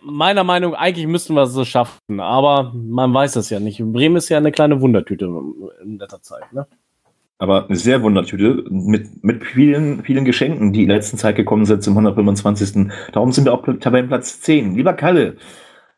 meiner 0.00 0.44
Meinung 0.44 0.72
nach, 0.72 0.80
eigentlich 0.80 1.06
müssten 1.06 1.34
wir 1.34 1.42
es 1.42 1.68
schaffen, 1.68 2.20
aber 2.20 2.72
man 2.74 3.14
weiß 3.14 3.36
es 3.36 3.50
ja 3.50 3.60
nicht. 3.60 3.80
Bremen 3.80 4.16
ist 4.16 4.28
ja 4.28 4.38
eine 4.38 4.52
kleine 4.52 4.80
Wundertüte 4.80 5.26
in 5.82 5.98
letzter 5.98 6.22
Zeit, 6.22 6.52
ne? 6.52 6.66
Aber 7.38 7.66
eine 7.66 7.76
sehr 7.76 8.02
Wundertüte 8.02 8.64
mit, 8.68 9.22
mit 9.22 9.44
vielen, 9.44 10.02
vielen 10.02 10.24
Geschenken, 10.24 10.72
die 10.72 10.82
in 10.82 10.88
letzter 10.88 11.16
Zeit 11.16 11.36
gekommen 11.36 11.66
sind 11.66 11.84
zum 11.84 11.94
125. 11.94 12.88
Darum 13.12 13.30
sind 13.30 13.44
wir 13.44 13.54
auf 13.54 13.62
Tabellenplatz 13.62 14.40
10. 14.40 14.74
Lieber 14.74 14.92
Kalle, 14.92 15.36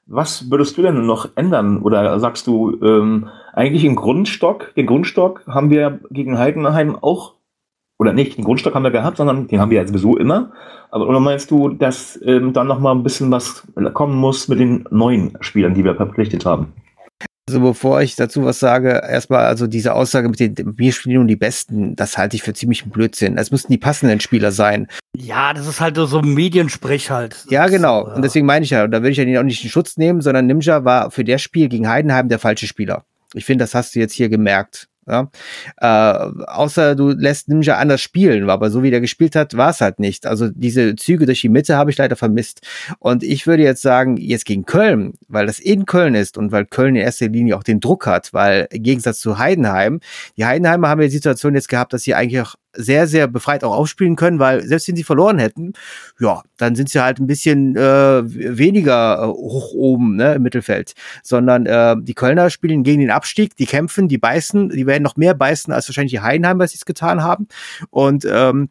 was 0.07 0.51
würdest 0.51 0.77
du 0.77 0.83
denn 0.83 1.07
noch 1.07 1.29
ändern? 1.37 1.81
Oder 1.83 2.19
sagst 2.21 2.47
du, 2.47 2.79
ähm, 2.83 3.29
eigentlich 3.55 3.85
im 3.85 3.97
Grundstock, 3.97 4.75
den 4.75 4.87
Grundstock 4.87 5.47
haben 5.47 5.71
wir 5.71 6.01
gegen 6.11 6.39
Heidenheim 6.39 6.97
auch 7.01 7.35
oder 7.99 8.13
nicht, 8.13 8.39
den 8.39 8.45
Grundstock 8.45 8.75
haben 8.75 8.83
wir 8.83 8.91
gehabt, 8.91 9.19
sondern 9.19 9.47
den 9.47 9.61
haben 9.61 9.71
wir 9.71 9.81
ja 9.81 9.87
sowieso 9.87 10.17
immer. 10.17 10.53
Aber 10.91 11.07
oder 11.07 11.21
meinst 11.21 11.51
du, 11.51 11.69
dass 11.69 12.19
ähm, 12.25 12.53
dann 12.53 12.67
noch 12.67 12.81
mal 12.81 12.93
ein 12.93 13.03
bisschen 13.03 13.31
was 13.31 13.67
kommen 13.93 14.17
muss 14.17 14.49
mit 14.49 14.59
den 14.59 14.87
neuen 14.91 15.37
Spielern, 15.41 15.75
die 15.75 15.85
wir 15.85 15.95
verpflichtet 15.95 16.45
haben? 16.45 16.73
Also 17.51 17.63
bevor 17.63 18.01
ich 18.01 18.15
dazu 18.15 18.45
was 18.45 18.61
sage, 18.61 19.03
erstmal 19.11 19.47
also 19.47 19.67
diese 19.67 19.95
Aussage 19.95 20.29
mit 20.29 20.39
den 20.39 20.55
wir 20.79 20.93
spielen 20.93 21.17
nun 21.17 21.27
die 21.27 21.35
Besten, 21.35 21.97
das 21.97 22.17
halte 22.17 22.37
ich 22.37 22.45
für 22.45 22.53
ziemlich 22.53 22.83
einen 22.83 22.93
Blödsinn. 22.93 23.37
Es 23.39 23.51
müssten 23.51 23.73
die 23.73 23.79
passenden 23.79 24.21
Spieler 24.21 24.53
sein. 24.53 24.87
Ja, 25.17 25.53
das 25.53 25.67
ist 25.67 25.81
halt 25.81 25.97
so 25.97 26.21
ein 26.21 26.33
Mediensprech 26.33 27.11
halt. 27.11 27.45
Ja, 27.51 27.67
genau. 27.67 28.05
Und 28.15 28.23
deswegen 28.23 28.47
meine 28.47 28.65
ich 28.65 28.71
ja, 28.71 28.87
da 28.87 28.99
würde 28.99 29.11
ich 29.11 29.17
ja 29.17 29.25
den 29.25 29.37
auch 29.37 29.43
nicht 29.43 29.65
in 29.65 29.71
Schutz 29.71 29.97
nehmen, 29.97 30.21
sondern 30.21 30.47
Ninja 30.47 30.85
war 30.85 31.11
für 31.11 31.25
das 31.25 31.43
Spiel 31.43 31.69
gegen 31.69 31.89
Heidenheim 31.89 32.29
der 32.29 32.39
falsche 32.39 32.69
Spieler. 32.69 33.05
Ich 33.35 33.45
finde, 33.45 33.65
das 33.65 33.75
hast 33.75 33.97
du 33.97 33.99
jetzt 33.99 34.13
hier 34.13 34.29
gemerkt. 34.29 34.87
Ja? 35.11 35.31
Äh, 35.81 36.45
außer 36.47 36.95
du 36.95 37.11
lässt 37.11 37.49
Ninja 37.49 37.77
anders 37.77 38.01
spielen, 38.01 38.49
aber 38.49 38.71
so 38.71 38.83
wie 38.83 38.91
der 38.91 39.01
gespielt 39.01 39.35
hat, 39.37 39.57
war 39.57 39.71
es 39.71 39.81
halt 39.81 39.99
nicht. 39.99 40.27
Also 40.27 40.49
diese 40.49 40.95
Züge 40.97 41.27
durch 41.27 41.41
die 41.41 41.49
Mitte 41.49 41.77
habe 41.77 41.91
ich 41.91 41.99
leider 41.99 42.17
vermisst. 42.17 42.67
Und 42.99 43.23
ich 43.23 43.47
würde 43.47 43.63
jetzt 43.63 43.83
sagen, 43.83 44.17
jetzt 44.17 44.45
gegen 44.45 44.65
Köln, 44.65 45.15
weil 45.29 45.47
das 45.47 45.59
in 45.59 45.85
Köln 45.87 46.15
ist 46.15 46.39
und 46.39 46.53
weil 46.53 46.67
Köln 46.67 46.97
in 46.97 47.03
erster 47.03 47.29
Linie 47.29 47.57
auch 47.57 47.63
den 47.63 47.81
Druck 47.81 48.07
hat, 48.07 48.33
weil 48.33 48.69
im 48.71 48.83
Gegensatz 48.83 49.21
zu 49.21 49.39
Heidenheim, 49.39 50.01
die 50.37 50.45
Heidenheimer 50.45 50.89
haben 50.89 51.01
ja 51.01 51.09
die 51.09 51.15
Situation 51.15 51.55
jetzt 51.55 51.69
gehabt, 51.69 51.93
dass 51.93 52.03
sie 52.03 52.15
eigentlich 52.15 52.41
auch 52.41 52.55
sehr, 52.73 53.07
sehr 53.07 53.27
befreit 53.27 53.65
auch 53.65 53.75
aufspielen 53.75 54.17
können, 54.17 54.39
weil 54.39 54.63
selbst 54.63 54.89
wenn 54.89 54.97
sie 54.97 55.05
verloren 55.05 55.39
hätten, 55.39 55.73
ja, 56.19 56.43
dann 56.57 56.75
sind 56.75 56.89
sie 56.89 57.03
halt 57.03 57.19
ein 57.19 57.27
bisschen 57.27 57.77
äh, 57.77 58.23
weniger 58.25 59.23
äh, 59.23 59.27
hoch 59.27 59.73
oben 59.73 60.17
ne, 60.17 60.35
im 60.35 60.43
Mittelfeld. 60.43 60.95
Sondern 61.23 61.67
äh, 61.67 61.97
die 62.01 62.15
Kölner 62.15 62.51
spielen 62.51 62.83
gegen 62.83 63.01
den 63.01 63.11
Abstieg, 63.11 63.57
die 63.57 63.67
kämpfen, 63.67 64.09
die 64.09 64.19
beißen, 64.19 64.71
die 64.71 64.87
werden 64.87 65.03
noch 65.03 65.17
mehr 65.17 65.35
beißen, 65.35 65.73
als 65.73 65.89
wahrscheinlich 65.89 66.13
die 66.13 66.21
Heidenheimer 66.21 66.65
es 66.65 66.85
getan 66.85 67.23
haben. 67.23 67.49
Und 67.91 68.25
ähm, 68.31 68.71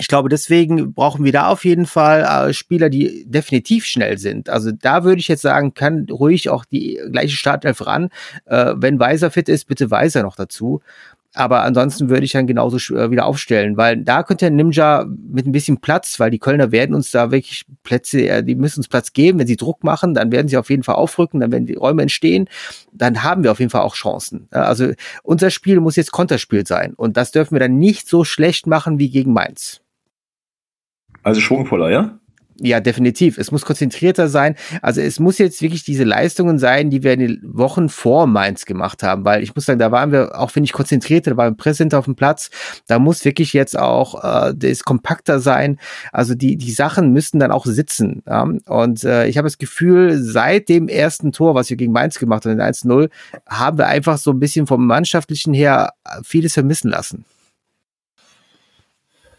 ich 0.00 0.08
glaube, 0.08 0.28
deswegen 0.28 0.92
brauchen 0.94 1.24
wir 1.24 1.32
da 1.32 1.48
auf 1.48 1.64
jeden 1.64 1.86
Fall 1.86 2.22
äh, 2.22 2.52
Spieler, 2.52 2.88
die 2.88 3.24
definitiv 3.26 3.84
schnell 3.84 4.18
sind. 4.18 4.48
Also 4.48 4.70
da 4.70 5.04
würde 5.04 5.20
ich 5.20 5.28
jetzt 5.28 5.42
sagen, 5.42 5.74
kann 5.74 6.06
ruhig 6.10 6.50
auch 6.50 6.64
die 6.64 7.00
gleiche 7.10 7.36
Startelf 7.36 7.84
ran. 7.86 8.10
Äh, 8.44 8.74
wenn 8.76 9.00
Weiser 9.00 9.30
fit 9.30 9.48
ist, 9.48 9.66
bitte 9.66 9.90
Weiser 9.90 10.22
noch 10.22 10.36
dazu. 10.36 10.80
Aber 11.34 11.62
ansonsten 11.62 12.08
würde 12.08 12.24
ich 12.24 12.32
dann 12.32 12.46
genauso 12.46 12.94
äh, 12.94 13.10
wieder 13.10 13.26
aufstellen, 13.26 13.76
weil 13.76 13.98
da 13.98 14.22
könnte 14.22 14.50
Ninja 14.50 15.04
mit 15.06 15.46
ein 15.46 15.52
bisschen 15.52 15.78
Platz, 15.78 16.18
weil 16.18 16.30
die 16.30 16.38
Kölner 16.38 16.72
werden 16.72 16.94
uns 16.94 17.10
da 17.10 17.30
wirklich 17.30 17.66
Plätze, 17.82 18.26
äh, 18.28 18.42
die 18.42 18.54
müssen 18.54 18.80
uns 18.80 18.88
Platz 18.88 19.12
geben. 19.12 19.38
Wenn 19.38 19.46
sie 19.46 19.56
Druck 19.56 19.84
machen, 19.84 20.14
dann 20.14 20.32
werden 20.32 20.48
sie 20.48 20.56
auf 20.56 20.70
jeden 20.70 20.82
Fall 20.82 20.94
aufrücken, 20.94 21.40
dann 21.40 21.52
werden 21.52 21.66
die 21.66 21.74
Räume 21.74 22.02
entstehen. 22.02 22.48
Dann 22.92 23.22
haben 23.22 23.44
wir 23.44 23.52
auf 23.52 23.58
jeden 23.58 23.70
Fall 23.70 23.82
auch 23.82 23.94
Chancen. 23.94 24.48
Also 24.50 24.92
unser 25.22 25.50
Spiel 25.50 25.80
muss 25.80 25.96
jetzt 25.96 26.12
Konterspiel 26.12 26.66
sein. 26.66 26.94
Und 26.94 27.16
das 27.16 27.30
dürfen 27.30 27.54
wir 27.54 27.60
dann 27.60 27.78
nicht 27.78 28.08
so 28.08 28.24
schlecht 28.24 28.66
machen 28.66 28.98
wie 28.98 29.10
gegen 29.10 29.32
Mainz. 29.32 29.82
Also 31.22 31.40
schwungvoller, 31.40 31.90
ja? 31.90 32.18
Ja, 32.60 32.80
definitiv. 32.80 33.38
Es 33.38 33.52
muss 33.52 33.64
konzentrierter 33.64 34.28
sein. 34.28 34.56
Also 34.82 35.00
es 35.00 35.20
muss 35.20 35.38
jetzt 35.38 35.62
wirklich 35.62 35.84
diese 35.84 36.02
Leistungen 36.02 36.58
sein, 36.58 36.90
die 36.90 37.04
wir 37.04 37.12
in 37.12 37.20
den 37.20 37.40
Wochen 37.44 37.88
vor 37.88 38.26
Mainz 38.26 38.64
gemacht 38.64 39.04
haben, 39.04 39.24
weil 39.24 39.44
ich 39.44 39.54
muss 39.54 39.66
sagen, 39.66 39.78
da 39.78 39.92
waren 39.92 40.10
wir 40.10 40.36
auch, 40.36 40.50
finde 40.50 40.64
ich, 40.64 40.72
konzentrierter, 40.72 41.32
da 41.32 41.36
waren 41.36 41.52
wir 41.52 41.56
präsent 41.56 41.94
auf 41.94 42.06
dem 42.06 42.16
Platz. 42.16 42.50
Da 42.88 42.98
muss 42.98 43.24
wirklich 43.24 43.52
jetzt 43.52 43.78
auch 43.78 44.24
äh, 44.24 44.54
das 44.56 44.82
kompakter 44.82 45.38
sein. 45.38 45.78
Also 46.10 46.34
die, 46.34 46.56
die 46.56 46.72
Sachen 46.72 47.12
müssen 47.12 47.38
dann 47.38 47.52
auch 47.52 47.64
sitzen. 47.64 48.22
Ja? 48.26 48.42
Und 48.42 49.04
äh, 49.04 49.28
ich 49.28 49.38
habe 49.38 49.46
das 49.46 49.58
Gefühl, 49.58 50.20
seit 50.20 50.68
dem 50.68 50.88
ersten 50.88 51.30
Tor, 51.30 51.54
was 51.54 51.70
wir 51.70 51.76
gegen 51.76 51.92
Mainz 51.92 52.18
gemacht 52.18 52.44
haben, 52.44 52.52
in 52.52 52.60
1-0, 52.60 53.08
haben 53.48 53.78
wir 53.78 53.86
einfach 53.86 54.18
so 54.18 54.32
ein 54.32 54.40
bisschen 54.40 54.66
vom 54.66 54.84
Mannschaftlichen 54.84 55.54
her 55.54 55.92
vieles 56.24 56.54
vermissen 56.54 56.90
lassen. 56.90 57.24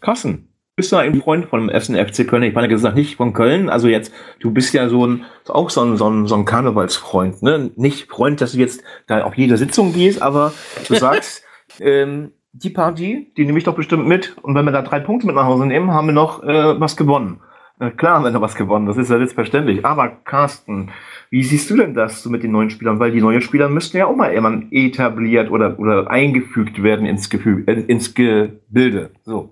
Kassen, 0.00 0.49
bist 0.80 0.92
du 0.92 0.96
ein 0.96 1.20
Freund 1.20 1.44
von 1.44 1.60
dem 1.60 1.68
ersten 1.68 1.94
FC 1.94 2.26
Köln? 2.26 2.42
Ich 2.42 2.54
meine 2.54 2.66
gesagt, 2.66 2.96
nicht 2.96 3.16
von 3.16 3.34
Köln. 3.34 3.68
Also 3.68 3.86
jetzt, 3.86 4.14
du 4.38 4.50
bist 4.50 4.72
ja 4.72 4.88
so 4.88 5.06
ein, 5.06 5.26
auch 5.46 5.68
so 5.68 5.82
ein, 5.82 5.98
so 5.98 6.08
ein, 6.08 6.26
so 6.26 6.34
ein 6.34 6.46
Karnevalsfreund, 6.46 7.42
ne? 7.42 7.70
Nicht 7.76 8.10
Freund, 8.10 8.40
dass 8.40 8.52
du 8.52 8.58
jetzt 8.58 8.82
da 9.06 9.24
auf 9.24 9.34
jede 9.34 9.58
Sitzung 9.58 9.92
gehst, 9.92 10.22
aber 10.22 10.54
du 10.88 10.94
sagst, 10.96 11.44
ähm, 11.80 12.32
die 12.54 12.70
Party, 12.70 13.30
die 13.36 13.44
nehme 13.44 13.58
ich 13.58 13.64
doch 13.64 13.74
bestimmt 13.74 14.06
mit. 14.06 14.38
Und 14.40 14.54
wenn 14.54 14.64
wir 14.64 14.72
da 14.72 14.80
drei 14.80 15.00
Punkte 15.00 15.26
mit 15.26 15.36
nach 15.36 15.44
Hause 15.44 15.66
nehmen, 15.66 15.90
haben 15.90 16.06
wir 16.06 16.14
noch 16.14 16.42
äh, 16.42 16.80
was 16.80 16.96
gewonnen. 16.96 17.40
Na 17.78 17.90
klar 17.90 18.14
haben 18.14 18.24
wir 18.24 18.30
noch 18.30 18.40
was 18.40 18.54
gewonnen, 18.54 18.86
das 18.86 18.96
ist 18.96 19.10
ja 19.10 19.18
selbstverständlich. 19.18 19.84
Aber 19.84 20.08
Carsten, 20.08 20.92
wie 21.28 21.42
siehst 21.42 21.68
du 21.68 21.76
denn 21.76 21.92
das 21.92 22.22
so 22.22 22.30
mit 22.30 22.42
den 22.42 22.52
neuen 22.52 22.70
Spielern? 22.70 23.00
Weil 23.00 23.10
die 23.10 23.20
neuen 23.20 23.42
Spieler 23.42 23.68
müssten 23.68 23.98
ja 23.98 24.06
auch 24.06 24.16
mal 24.16 24.32
immer 24.32 24.62
etabliert 24.70 25.50
oder, 25.50 25.78
oder 25.78 26.10
eingefügt 26.10 26.82
werden 26.82 27.04
ins 27.04 27.28
Gefühl, 27.28 27.64
äh, 27.66 27.80
ins 27.82 28.14
Gebilde. 28.14 29.10
So. 29.24 29.50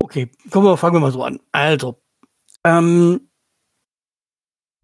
Okay, 0.00 0.30
kommen 0.50 0.66
wir, 0.66 0.76
fangen 0.76 0.96
wir 0.96 1.00
mal 1.00 1.12
so 1.12 1.24
an. 1.24 1.40
Also, 1.52 2.00
ähm, 2.64 3.28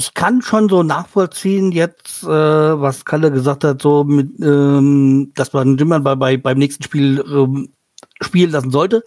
ich 0.01 0.13
kann 0.15 0.43
schon 0.43 0.69
so 0.69 0.83
nachvollziehen 0.83 1.73
jetzt, 1.73 2.25
äh, 2.25 2.29
was 2.29 3.05
Kalle 3.05 3.31
gesagt 3.31 3.65
hat, 3.65 3.81
so 3.81 4.05
mit, 4.05 4.41
ähm, 4.41 5.33
dass 5.35 5.53
man 5.53 5.79
Jimmern 5.79 6.03
bei, 6.03 6.15
bei 6.17 6.37
beim 6.37 6.59
nächsten 6.59 6.83
Spiel 6.83 7.25
ähm, 7.27 7.73
spielen 8.21 8.51
lassen 8.51 8.71
sollte. 8.71 9.05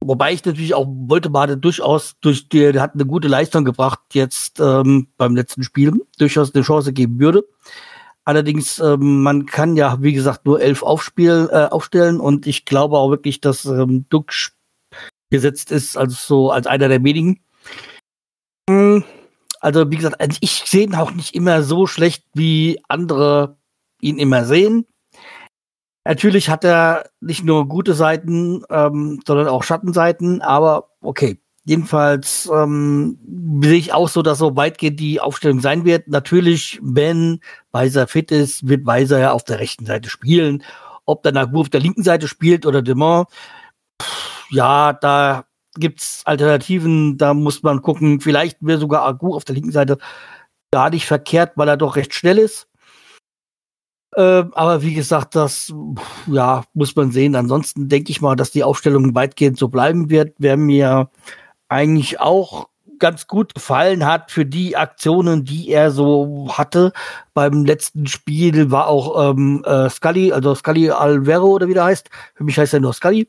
Wobei 0.00 0.32
ich 0.32 0.44
natürlich 0.44 0.74
auch 0.74 0.86
wollte 0.88 1.28
Bade 1.30 1.56
durchaus 1.56 2.16
durch 2.20 2.48
die, 2.48 2.72
der 2.72 2.82
hat 2.82 2.94
eine 2.94 3.04
gute 3.04 3.28
Leistung 3.28 3.64
gebracht 3.64 4.00
jetzt 4.12 4.60
ähm, 4.60 5.08
beim 5.16 5.36
letzten 5.36 5.62
Spiel, 5.62 6.04
durchaus 6.18 6.54
eine 6.54 6.64
Chance 6.64 6.92
geben 6.92 7.18
würde. 7.18 7.44
Allerdings, 8.24 8.78
ähm, 8.78 9.22
man 9.22 9.46
kann 9.46 9.76
ja, 9.76 9.98
wie 10.02 10.12
gesagt, 10.12 10.46
nur 10.46 10.60
elf 10.60 10.82
aufspielen, 10.82 11.48
äh, 11.50 11.68
aufstellen 11.70 12.20
und 12.20 12.46
ich 12.46 12.64
glaube 12.64 12.96
auch 12.98 13.10
wirklich, 13.10 13.40
dass 13.40 13.64
ähm, 13.64 14.06
Duck 14.08 14.32
gesetzt 15.30 15.70
ist 15.72 15.96
als 15.96 16.26
so 16.26 16.50
als 16.50 16.66
einer 16.66 16.88
der 16.88 17.02
wenigen. 17.04 17.40
Also 19.60 19.90
wie 19.90 19.96
gesagt, 19.96 20.20
also 20.20 20.38
ich 20.40 20.62
sehe 20.66 20.84
ihn 20.84 20.94
auch 20.94 21.12
nicht 21.12 21.34
immer 21.34 21.62
so 21.62 21.86
schlecht, 21.86 22.24
wie 22.34 22.80
andere 22.88 23.56
ihn 24.00 24.18
immer 24.18 24.44
sehen. 24.44 24.86
Natürlich 26.04 26.48
hat 26.48 26.64
er 26.64 27.10
nicht 27.20 27.44
nur 27.44 27.68
gute 27.68 27.94
Seiten, 27.94 28.62
ähm, 28.70 29.20
sondern 29.26 29.48
auch 29.48 29.62
Schattenseiten, 29.62 30.40
aber 30.40 30.90
okay. 31.02 31.38
Jedenfalls 31.64 32.50
ähm, 32.50 33.18
sehe 33.62 33.76
ich 33.76 33.92
auch 33.92 34.08
so, 34.08 34.22
dass 34.22 34.38
so 34.38 34.56
weitgehend 34.56 34.98
die 35.00 35.20
Aufstellung 35.20 35.60
sein 35.60 35.84
wird. 35.84 36.08
Natürlich, 36.08 36.80
wenn 36.82 37.40
Weiser 37.72 38.06
fit 38.06 38.30
ist, 38.30 38.66
wird 38.66 38.86
Weiser 38.86 39.18
ja 39.18 39.32
auf 39.32 39.44
der 39.44 39.58
rechten 39.60 39.84
Seite 39.84 40.08
spielen. 40.08 40.62
Ob 41.04 41.22
dann 41.22 41.36
Agu 41.36 41.60
auf 41.60 41.68
der 41.68 41.80
linken 41.80 42.02
Seite 42.02 42.26
spielt 42.26 42.64
oder 42.64 42.80
Demont, 42.80 43.28
ja, 44.50 44.92
da 44.92 45.44
gibt's 45.76 46.22
Alternativen, 46.24 47.18
da 47.18 47.34
muss 47.34 47.62
man 47.62 47.82
gucken. 47.82 48.20
Vielleicht 48.20 48.58
wäre 48.60 48.78
sogar 48.78 49.02
Agu 49.02 49.34
auf 49.34 49.44
der 49.44 49.54
linken 49.54 49.72
Seite 49.72 49.98
gar 50.70 50.90
nicht 50.90 51.06
verkehrt, 51.06 51.52
weil 51.56 51.68
er 51.68 51.76
doch 51.76 51.96
recht 51.96 52.14
schnell 52.14 52.38
ist. 52.38 52.68
Äh, 54.14 54.44
aber 54.52 54.82
wie 54.82 54.94
gesagt, 54.94 55.34
das 55.36 55.72
ja 56.26 56.64
muss 56.74 56.96
man 56.96 57.12
sehen. 57.12 57.36
Ansonsten 57.36 57.88
denke 57.88 58.10
ich 58.10 58.20
mal, 58.20 58.36
dass 58.36 58.50
die 58.50 58.64
Aufstellung 58.64 59.14
weitgehend 59.14 59.58
so 59.58 59.68
bleiben 59.68 60.10
wird. 60.10 60.34
Wer 60.38 60.56
mir 60.56 61.10
eigentlich 61.68 62.20
auch 62.20 62.68
ganz 62.98 63.26
gut 63.26 63.54
gefallen 63.54 64.04
hat 64.04 64.30
für 64.30 64.44
die 64.44 64.76
Aktionen, 64.76 65.44
die 65.44 65.70
er 65.70 65.90
so 65.90 66.48
hatte. 66.52 66.92
Beim 67.34 67.64
letzten 67.64 68.06
Spiel 68.06 68.70
war 68.70 68.88
auch 68.88 69.30
ähm, 69.30 69.62
äh, 69.64 69.88
Scully, 69.88 70.32
also 70.32 70.54
Scully 70.54 70.90
Alvero 70.90 71.46
oder 71.46 71.68
wie 71.68 71.74
der 71.74 71.84
heißt. 71.84 72.10
Für 72.34 72.44
mich 72.44 72.58
heißt 72.58 72.74
er 72.74 72.80
nur 72.80 72.92
Scully. 72.92 73.28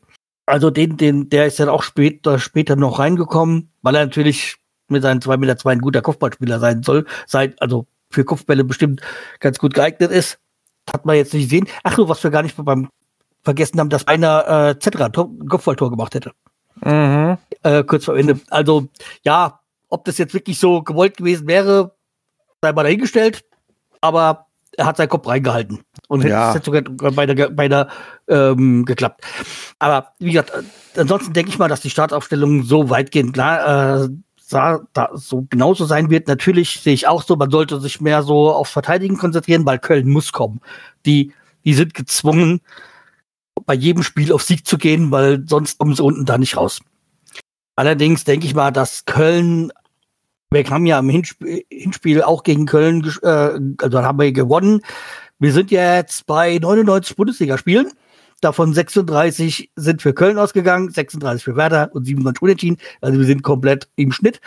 Also 0.50 0.70
den, 0.70 0.96
den, 0.96 1.28
der 1.28 1.46
ist 1.46 1.60
dann 1.60 1.68
auch 1.68 1.82
später, 1.82 2.38
später 2.38 2.76
noch 2.76 2.98
reingekommen, 2.98 3.70
weil 3.82 3.94
er 3.94 4.04
natürlich 4.04 4.56
mit 4.88 5.02
seinen 5.02 5.20
zwei 5.20 5.36
Meter 5.36 5.56
zwei 5.56 5.72
ein 5.72 5.80
guter 5.80 6.02
Kopfballspieler 6.02 6.58
sein 6.58 6.82
soll, 6.82 7.06
sein, 7.26 7.54
also 7.60 7.86
für 8.10 8.24
Kopfbälle 8.24 8.64
bestimmt 8.64 9.00
ganz 9.38 9.58
gut 9.58 9.74
geeignet 9.74 10.10
ist. 10.10 10.38
Hat 10.92 11.06
man 11.06 11.16
jetzt 11.16 11.32
nicht 11.32 11.44
gesehen. 11.44 11.68
Ach 11.84 11.94
so, 11.94 12.08
was 12.08 12.22
wir 12.24 12.30
gar 12.30 12.42
nicht 12.42 12.56
beim 12.56 12.88
vergessen 13.42 13.78
haben, 13.78 13.90
dass 13.90 14.08
einer 14.08 14.70
äh, 14.70 14.78
Zetra 14.78 15.06
ein 15.06 15.48
Kopfballtor 15.48 15.90
gemacht 15.90 16.14
hätte. 16.14 16.32
Mhm. 16.84 17.38
Äh, 17.62 17.84
kurz 17.84 18.04
vor 18.04 18.16
Ende. 18.16 18.40
Also, 18.50 18.88
ja, 19.24 19.60
ob 19.88 20.04
das 20.04 20.18
jetzt 20.18 20.34
wirklich 20.34 20.58
so 20.58 20.82
gewollt 20.82 21.16
gewesen 21.16 21.46
wäre, 21.46 21.94
sei 22.60 22.72
mal 22.72 22.82
dahingestellt. 22.82 23.44
Aber 24.00 24.46
er 24.76 24.86
hat 24.86 24.96
seinen 24.96 25.08
Kopf 25.08 25.26
reingehalten. 25.26 25.80
Und 26.10 26.24
ja. 26.24 26.52
hätte 26.52 26.64
sogar 26.64 26.82
bei 27.12 27.24
der, 27.24 27.50
bei 27.50 27.68
der 27.68 27.86
ähm, 28.26 28.84
geklappt. 28.84 29.24
Aber 29.78 30.08
wie 30.18 30.32
gesagt, 30.32 30.52
ansonsten 30.96 31.32
denke 31.32 31.50
ich 31.50 31.58
mal, 31.58 31.68
dass 31.68 31.82
die 31.82 31.90
Startaufstellung 31.90 32.64
so 32.64 32.90
weitgehend 32.90 33.32
klar, 33.32 34.02
äh, 34.02 34.08
sah, 34.36 34.80
da 34.92 35.10
so 35.14 35.46
genauso 35.48 35.84
sein 35.84 36.10
wird. 36.10 36.26
Natürlich 36.26 36.80
sehe 36.80 36.94
ich 36.94 37.06
auch 37.06 37.22
so, 37.22 37.36
man 37.36 37.52
sollte 37.52 37.78
sich 37.78 38.00
mehr 38.00 38.24
so 38.24 38.52
auf 38.52 38.66
Verteidigen 38.66 39.18
konzentrieren, 39.18 39.64
weil 39.64 39.78
Köln 39.78 40.08
muss 40.08 40.32
kommen. 40.32 40.60
Die, 41.06 41.32
die 41.64 41.74
sind 41.74 41.94
gezwungen, 41.94 42.60
bei 43.64 43.74
jedem 43.74 44.02
Spiel 44.02 44.32
auf 44.32 44.42
Sieg 44.42 44.66
zu 44.66 44.78
gehen, 44.78 45.12
weil 45.12 45.44
sonst 45.46 45.78
kommen 45.78 45.94
sie 45.94 46.02
unten 46.02 46.24
da 46.24 46.38
nicht 46.38 46.56
raus. 46.56 46.80
Allerdings 47.76 48.24
denke 48.24 48.46
ich 48.46 48.54
mal, 48.56 48.72
dass 48.72 49.04
Köln, 49.04 49.70
wir 50.50 50.64
haben 50.64 50.86
ja 50.86 50.98
im 50.98 51.08
Hinspiel, 51.08 51.62
Hinspiel 51.70 52.24
auch 52.24 52.42
gegen 52.42 52.66
Köln, 52.66 53.08
äh, 53.22 53.60
also 53.80 54.02
haben 54.02 54.18
wir 54.18 54.32
gewonnen. 54.32 54.80
Wir 55.40 55.52
sind 55.54 55.70
jetzt 55.70 56.26
bei 56.26 56.58
99 56.58 57.16
Bundesligaspielen. 57.16 57.92
Davon 58.42 58.74
36 58.74 59.70
sind 59.74 60.02
für 60.02 60.12
Köln 60.12 60.38
ausgegangen, 60.38 60.90
36 60.90 61.42
für 61.42 61.56
Werder 61.56 61.90
und 61.94 62.04
27 62.04 62.42
unentschieden. 62.42 62.76
Also 63.00 63.18
wir 63.18 63.26
sind 63.26 63.42
komplett 63.42 63.88
im 63.96 64.12
Schnitt. 64.12 64.40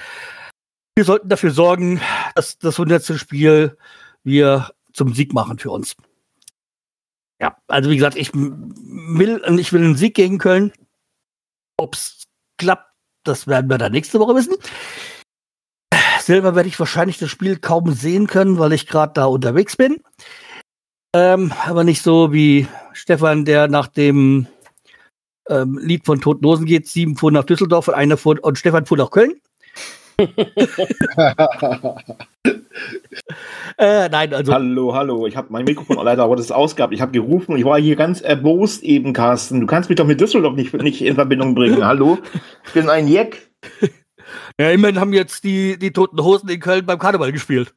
Wir 0.96 1.04
sollten 1.04 1.30
dafür 1.30 1.50
sorgen, 1.50 2.00
dass 2.36 2.60
das 2.60 2.80
100. 2.80 3.20
Spiel 3.20 3.76
wir 4.24 4.70
zum 4.94 5.14
Sieg 5.16 5.34
machen 5.34 5.58
für 5.58 5.72
uns. 5.72 5.96
Ja, 7.42 7.58
also 7.68 7.90
wie 7.90 7.98
gesagt, 7.98 8.16
ich 8.16 8.32
will, 8.34 9.42
ich 9.60 9.74
will 9.74 9.84
einen 9.84 9.96
Sieg 9.96 10.14
gegen 10.14 10.38
Köln. 10.38 10.72
Ob's 11.78 12.24
klappt, 12.60 12.92
das 13.24 13.48
werden 13.48 13.70
wir 13.70 13.80
dann 13.80 13.92
nächste 13.92 14.20
Woche 14.20 14.36
wissen. 14.36 14.56
Selber 16.22 16.56
werde 16.56 16.70
ich 16.70 16.80
wahrscheinlich 16.80 17.18
das 17.18 17.32
Spiel 17.32 17.58
kaum 17.58 17.92
sehen 17.92 18.28
können, 18.28 18.60
weil 18.60 18.74
ich 18.74 18.88
gerade 18.88 19.14
da 19.14 19.26
unterwegs 19.26 19.76
bin. 19.76 19.98
Ähm, 21.16 21.52
aber 21.66 21.84
nicht 21.84 22.02
so 22.02 22.34
wie 22.34 22.68
Stefan, 22.94 23.46
der 23.46 23.68
nach 23.68 23.88
dem 23.88 24.48
ähm, 25.48 25.80
Lied 25.82 26.06
von 26.06 26.22
Toten 26.22 26.46
Hosen 26.46 26.66
geht. 26.66 26.88
Sieben 26.88 27.16
fuhren 27.16 27.36
nach 27.36 27.44
Düsseldorf 27.44 27.88
und 27.88 27.94
einer 27.94 28.18
fuhr, 28.18 28.38
und 28.42 28.58
Stefan 28.58 28.86
fuhr 28.86 28.98
nach 28.98 29.12
Köln. 29.12 29.34
äh, 33.78 34.10
nein, 34.10 34.34
also. 34.34 34.54
Hallo, 34.54 34.94
hallo. 34.94 35.28
Ich 35.28 35.36
habe 35.36 35.48
mein 35.52 35.66
Mikrofon 35.66 35.98
leider 36.04 36.30
wurde 36.30 36.42
es 36.42 36.52
ausgehabt. 36.52 36.94
Ich 36.94 37.02
habe 37.02 37.12
gerufen 37.12 37.54
und 37.54 37.60
ich 37.60 37.66
war 37.66 37.80
hier 37.80 37.96
ganz 37.96 38.22
erbost 38.22 38.84
eben, 38.84 39.14
Carsten. 39.14 39.62
Du 39.62 39.68
kannst 39.68 39.90
mich 39.90 39.98
doch 39.98 40.06
mit 40.06 40.22
Düsseldorf 40.22 40.56
nicht, 40.56 40.74
nicht 40.74 41.02
in 41.02 41.16
Verbindung 41.16 41.56
bringen. 41.56 41.86
Hallo? 41.86 42.20
Ich 42.66 42.74
bin 42.74 42.90
ein 42.90 43.08
Jeck. 43.08 43.50
Ja, 44.60 44.70
immerhin 44.72 45.00
haben 45.00 45.14
jetzt 45.14 45.44
die, 45.44 45.78
die 45.78 45.92
Toten 45.92 46.24
Hosen 46.24 46.50
in 46.50 46.60
Köln 46.60 46.86
beim 46.86 47.00
Karneval 47.00 47.32
gespielt. 47.32 47.74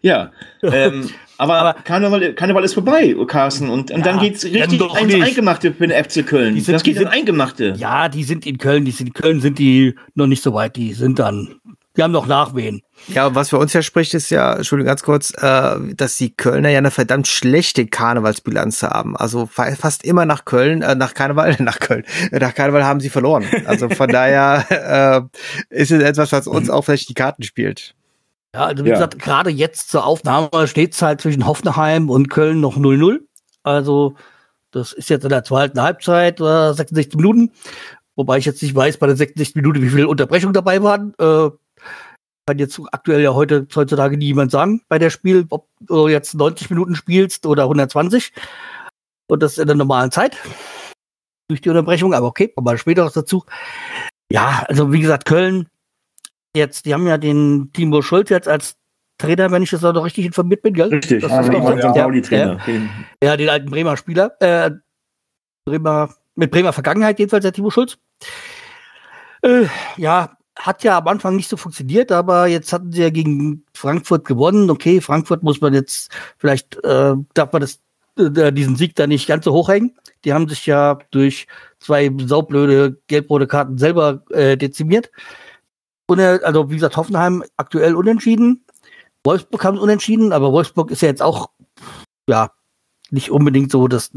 Ja, 0.00 0.32
ähm, 0.62 1.10
aber, 1.38 1.54
aber 1.56 1.82
Karneval, 1.82 2.34
Karneval 2.34 2.64
ist 2.64 2.74
vorbei, 2.74 3.14
Carsten, 3.26 3.68
und, 3.68 3.90
und 3.90 3.98
ja, 3.98 4.04
dann 4.04 4.20
geht's 4.20 4.44
richtig 4.44 4.80
ins 4.80 5.14
Eingemachte 5.14 5.72
für 5.72 5.86
den 5.86 6.04
FC 6.04 6.26
Köln. 6.26 6.54
Die 6.54 6.60
sind, 6.60 6.74
das 6.74 6.82
geht 6.82 6.96
ins 6.96 7.10
Eingemachte. 7.10 7.74
Ja, 7.76 8.08
die 8.08 8.24
sind 8.24 8.46
in 8.46 8.58
Köln, 8.58 8.84
die 8.84 8.92
sind 8.92 9.08
in 9.08 9.14
Köln 9.14 9.40
sind 9.40 9.58
die 9.58 9.94
noch 10.14 10.26
nicht 10.26 10.42
so 10.42 10.54
weit, 10.54 10.76
die 10.76 10.92
sind 10.92 11.18
dann 11.18 11.60
die 11.96 12.02
haben 12.02 12.12
noch 12.12 12.26
Nachwehen. 12.26 12.82
Ja, 13.08 13.34
was 13.34 13.50
für 13.50 13.58
uns 13.58 13.72
ja 13.74 13.82
spricht, 13.82 14.14
ist 14.14 14.30
ja, 14.30 14.54
Entschuldigung, 14.54 14.88
ganz 14.88 15.02
kurz, 15.02 15.32
äh, 15.36 15.76
dass 15.94 16.16
die 16.16 16.34
Kölner 16.34 16.70
ja 16.70 16.78
eine 16.78 16.90
verdammt 16.90 17.28
schlechte 17.28 17.86
Karnevalsbilanz 17.86 18.82
haben. 18.82 19.16
Also 19.16 19.46
fast 19.46 20.04
immer 20.04 20.24
nach 20.24 20.46
Köln, 20.46 20.80
äh, 20.80 20.94
nach 20.94 21.12
Karneval, 21.12 21.56
nach 21.58 21.80
Köln, 21.80 22.04
nach 22.30 22.54
Karneval 22.54 22.84
haben 22.84 23.00
sie 23.00 23.10
verloren. 23.10 23.44
Also 23.66 23.90
von 23.90 24.08
daher 24.08 25.28
äh, 25.70 25.74
ist 25.82 25.90
es 25.90 26.02
etwas, 26.02 26.32
was 26.32 26.46
uns 26.46 26.70
auch 26.70 26.82
vielleicht 26.82 27.10
die 27.10 27.14
Karten 27.14 27.42
spielt. 27.42 27.94
Ja, 28.54 28.66
also 28.66 28.84
wie 28.84 28.88
ja. 28.88 28.94
gesagt, 28.94 29.18
gerade 29.18 29.50
jetzt 29.50 29.90
zur 29.90 30.04
Aufnahme 30.04 30.66
steht 30.66 30.92
es 30.92 31.00
halt 31.00 31.20
zwischen 31.22 31.46
Hoffenheim 31.46 32.10
und 32.10 32.28
Köln 32.28 32.60
noch 32.60 32.76
0-0. 32.76 33.20
Also 33.62 34.14
das 34.72 34.92
ist 34.92 35.08
jetzt 35.08 35.24
in 35.24 35.30
der 35.30 35.44
zweiten 35.44 35.80
Halbzeit, 35.80 36.40
äh, 36.40 36.72
66 36.72 37.16
Minuten. 37.16 37.52
Wobei 38.14 38.38
ich 38.38 38.44
jetzt 38.44 38.62
nicht 38.62 38.74
weiß 38.74 38.98
bei 38.98 39.06
der 39.06 39.16
66 39.16 39.54
Minuten, 39.54 39.82
wie 39.82 39.88
viele 39.88 40.08
Unterbrechungen 40.08 40.52
dabei 40.52 40.82
waren. 40.82 41.14
Äh, 41.18 41.50
kann 42.46 42.58
jetzt 42.58 42.80
aktuell 42.90 43.22
ja 43.22 43.34
heute 43.34 43.66
heutzutage 43.74 44.16
niemand 44.16 44.50
sagen 44.50 44.82
bei 44.88 44.98
der 44.98 45.10
Spiel, 45.10 45.46
ob 45.50 45.68
du 45.80 46.08
jetzt 46.08 46.34
90 46.34 46.70
Minuten 46.70 46.94
spielst 46.94 47.46
oder 47.46 47.62
120. 47.64 48.32
Und 49.28 49.42
das 49.42 49.58
in 49.58 49.66
der 49.66 49.76
normalen 49.76 50.10
Zeit. 50.10 50.36
Durch 51.48 51.60
die 51.60 51.70
Unterbrechung, 51.70 52.12
aber 52.14 52.26
okay, 52.26 52.48
kommen 52.48 52.66
wir 52.66 52.76
später 52.76 53.04
noch 53.04 53.12
dazu. 53.12 53.44
Ja, 54.30 54.64
also 54.68 54.92
wie 54.92 55.00
gesagt, 55.00 55.24
Köln, 55.24 55.68
jetzt, 56.54 56.86
die 56.86 56.94
haben 56.94 57.06
ja 57.06 57.18
den 57.18 57.70
Timo 57.72 58.02
Schulz 58.02 58.30
jetzt 58.30 58.48
als 58.48 58.76
Trainer, 59.18 59.50
wenn 59.50 59.62
ich 59.62 59.70
das 59.70 59.84
auch 59.84 59.92
noch 59.92 60.04
richtig 60.04 60.26
informiert 60.26 60.62
bin, 60.62 60.74
gell? 60.74 60.88
Richtig, 60.88 61.22
das 61.22 61.30
ja, 61.30 61.40
ist 61.40 61.52
ja, 61.52 61.94
ja, 61.94 62.10
die 62.10 62.22
Trainer. 62.22 62.58
Ja, 62.66 62.74
ja, 63.22 63.36
den 63.36 63.48
alten 63.48 63.70
Bremer 63.70 63.96
Spieler, 63.96 64.36
äh, 64.40 64.70
Bremer, 65.64 66.10
mit 66.34 66.50
Bremer 66.50 66.72
Vergangenheit 66.72 67.18
jedenfalls, 67.18 67.42
der 67.42 67.52
Timo 67.52 67.70
Schulz. 67.70 67.98
Äh, 69.42 69.66
ja, 69.96 70.36
hat 70.56 70.84
ja 70.84 70.98
am 70.98 71.08
Anfang 71.08 71.36
nicht 71.36 71.48
so 71.48 71.56
funktioniert, 71.56 72.12
aber 72.12 72.46
jetzt 72.46 72.72
hatten 72.72 72.92
sie 72.92 73.02
ja 73.02 73.10
gegen 73.10 73.64
Frankfurt 73.74 74.24
gewonnen. 74.24 74.70
Okay, 74.70 75.00
Frankfurt 75.00 75.42
muss 75.42 75.60
man 75.60 75.74
jetzt, 75.74 76.10
vielleicht 76.38 76.76
äh, 76.84 77.14
darf 77.34 77.52
man 77.52 77.62
das, 77.62 77.80
äh, 78.18 78.52
diesen 78.52 78.76
Sieg 78.76 78.94
da 78.94 79.06
nicht 79.06 79.26
ganz 79.26 79.44
so 79.44 79.52
hochhängen. 79.52 79.96
Die 80.24 80.32
haben 80.32 80.48
sich 80.48 80.66
ja 80.66 80.98
durch 81.10 81.46
zwei 81.80 82.10
saublöde 82.26 83.00
gelb-rote 83.08 83.46
Karten 83.46 83.78
selber 83.78 84.22
äh, 84.30 84.56
dezimiert. 84.56 85.10
Also 86.20 86.70
wie 86.70 86.74
gesagt, 86.74 86.96
Hoffenheim 86.96 87.44
aktuell 87.56 87.94
unentschieden. 87.94 88.64
Wolfsburg 89.24 89.64
haben 89.64 89.78
unentschieden, 89.78 90.32
aber 90.32 90.52
Wolfsburg 90.52 90.90
ist 90.90 91.02
ja 91.02 91.08
jetzt 91.08 91.22
auch, 91.22 91.50
ja, 92.28 92.50
nicht 93.10 93.30
unbedingt 93.30 93.70
so 93.70 93.88
das, 93.88 94.10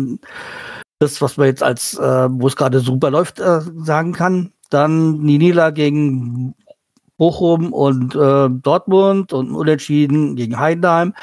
das 0.99 1.21
was 1.21 1.37
man 1.37 1.47
jetzt 1.47 1.61
als, 1.61 1.97
äh, 1.97 2.27
wo 2.29 2.47
es 2.47 2.55
gerade 2.55 2.79
super 2.79 3.11
läuft, 3.11 3.39
äh, 3.39 3.61
sagen 3.77 4.13
kann. 4.13 4.53
Dann 4.69 5.19
Niederlage 5.19 5.75
gegen 5.75 6.55
Bochum 7.17 7.71
und 7.71 8.15
äh, 8.15 8.49
Dortmund 8.49 9.31
und 9.31 9.51
Unentschieden 9.51 10.35
gegen 10.35 10.59
Heidenheim. 10.59 11.13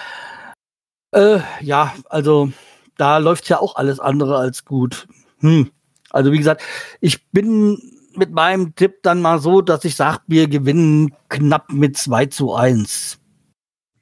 Äh, 1.12 1.40
ja, 1.60 1.92
also 2.08 2.52
da 2.96 3.18
läuft 3.18 3.48
ja 3.48 3.60
auch 3.60 3.76
alles 3.76 4.00
andere 4.00 4.36
als 4.36 4.64
gut. 4.64 5.06
Hm. 5.40 5.70
Also 6.10 6.30
wie 6.32 6.38
gesagt, 6.38 6.62
ich 7.00 7.30
bin 7.30 7.78
mit 8.16 8.32
meinem 8.32 8.74
Tipp 8.74 9.02
dann 9.02 9.20
mal 9.20 9.38
so, 9.38 9.60
dass 9.60 9.84
ich 9.84 9.96
sage, 9.96 10.20
wir 10.26 10.48
gewinnen 10.48 11.14
knapp 11.28 11.72
mit 11.72 11.96
2 11.96 12.26
zu 12.26 12.54
1 12.54 13.18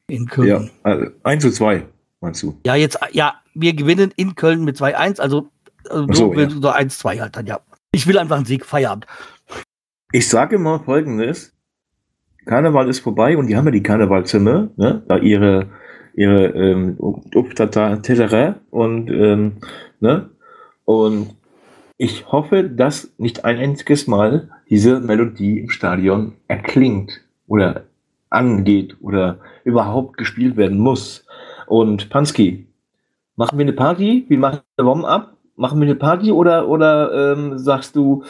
in 0.09 0.27
Köln. 0.27 0.49
Ja, 0.49 0.65
also 0.83 1.07
1 1.23 1.43
zu 1.43 1.51
2, 1.51 1.87
meinst 2.21 2.43
du? 2.43 2.59
Ja, 2.65 2.75
jetzt, 2.75 2.99
ja, 3.13 3.35
wir 3.55 3.75
gewinnen 3.75 4.13
in 4.17 4.35
Köln 4.35 4.65
mit 4.65 4.77
2-1, 4.77 5.21
also, 5.21 5.49
also 5.89 6.07
so, 6.13 6.35
ja. 6.35 6.51
so 6.51 6.71
1-2 6.71 7.21
halt 7.21 7.37
dann, 7.37 7.47
ja. 7.47 7.61
Ich 7.93 8.07
will 8.07 8.19
einfach 8.19 8.37
einen 8.37 8.45
Sieg, 8.45 8.65
Feierabend. 8.65 9.07
Ich 10.13 10.29
sage 10.29 10.59
mal 10.59 10.81
folgendes. 10.81 11.53
Karneval 12.47 12.89
ist 12.89 13.01
vorbei 13.01 13.37
und 13.37 13.47
die 13.49 13.57
haben 13.57 13.67
ja 13.67 13.71
die 13.71 13.83
Karnevalzimmer, 13.83 14.71
ne? 14.77 15.03
Da 15.07 15.19
ihre, 15.19 15.69
ihre, 16.15 16.47
ähm, 16.47 16.97
und, 18.71 19.11
ähm, 19.11 19.53
ne? 20.01 20.31
Und 20.85 21.37
ich 22.01 22.33
hoffe, 22.33 22.65
dass 22.65 23.13
nicht 23.19 23.45
ein 23.45 23.59
einziges 23.59 24.07
Mal 24.07 24.49
diese 24.71 25.01
Melodie 25.01 25.59
im 25.59 25.69
Stadion 25.69 26.33
erklingt 26.49 27.21
oder 27.47 27.83
angeht 28.31 28.97
oder 29.03 29.39
überhaupt 29.65 30.17
gespielt 30.17 30.57
werden 30.57 30.79
muss. 30.79 31.27
Und 31.67 32.09
Pansky, 32.09 32.67
machen 33.37 33.59
wir 33.59 33.65
eine 33.65 33.75
Party? 33.75 34.25
Wir 34.29 34.39
machen 34.39 34.61
eine 34.79 34.89
Warm-up? 34.89 35.37
Machen 35.57 35.79
wir 35.79 35.89
eine 35.89 35.95
Party 35.95 36.33
oder, 36.33 36.69
oder 36.69 37.35
ähm, 37.35 37.59
sagst 37.59 37.95
du, 37.95 38.25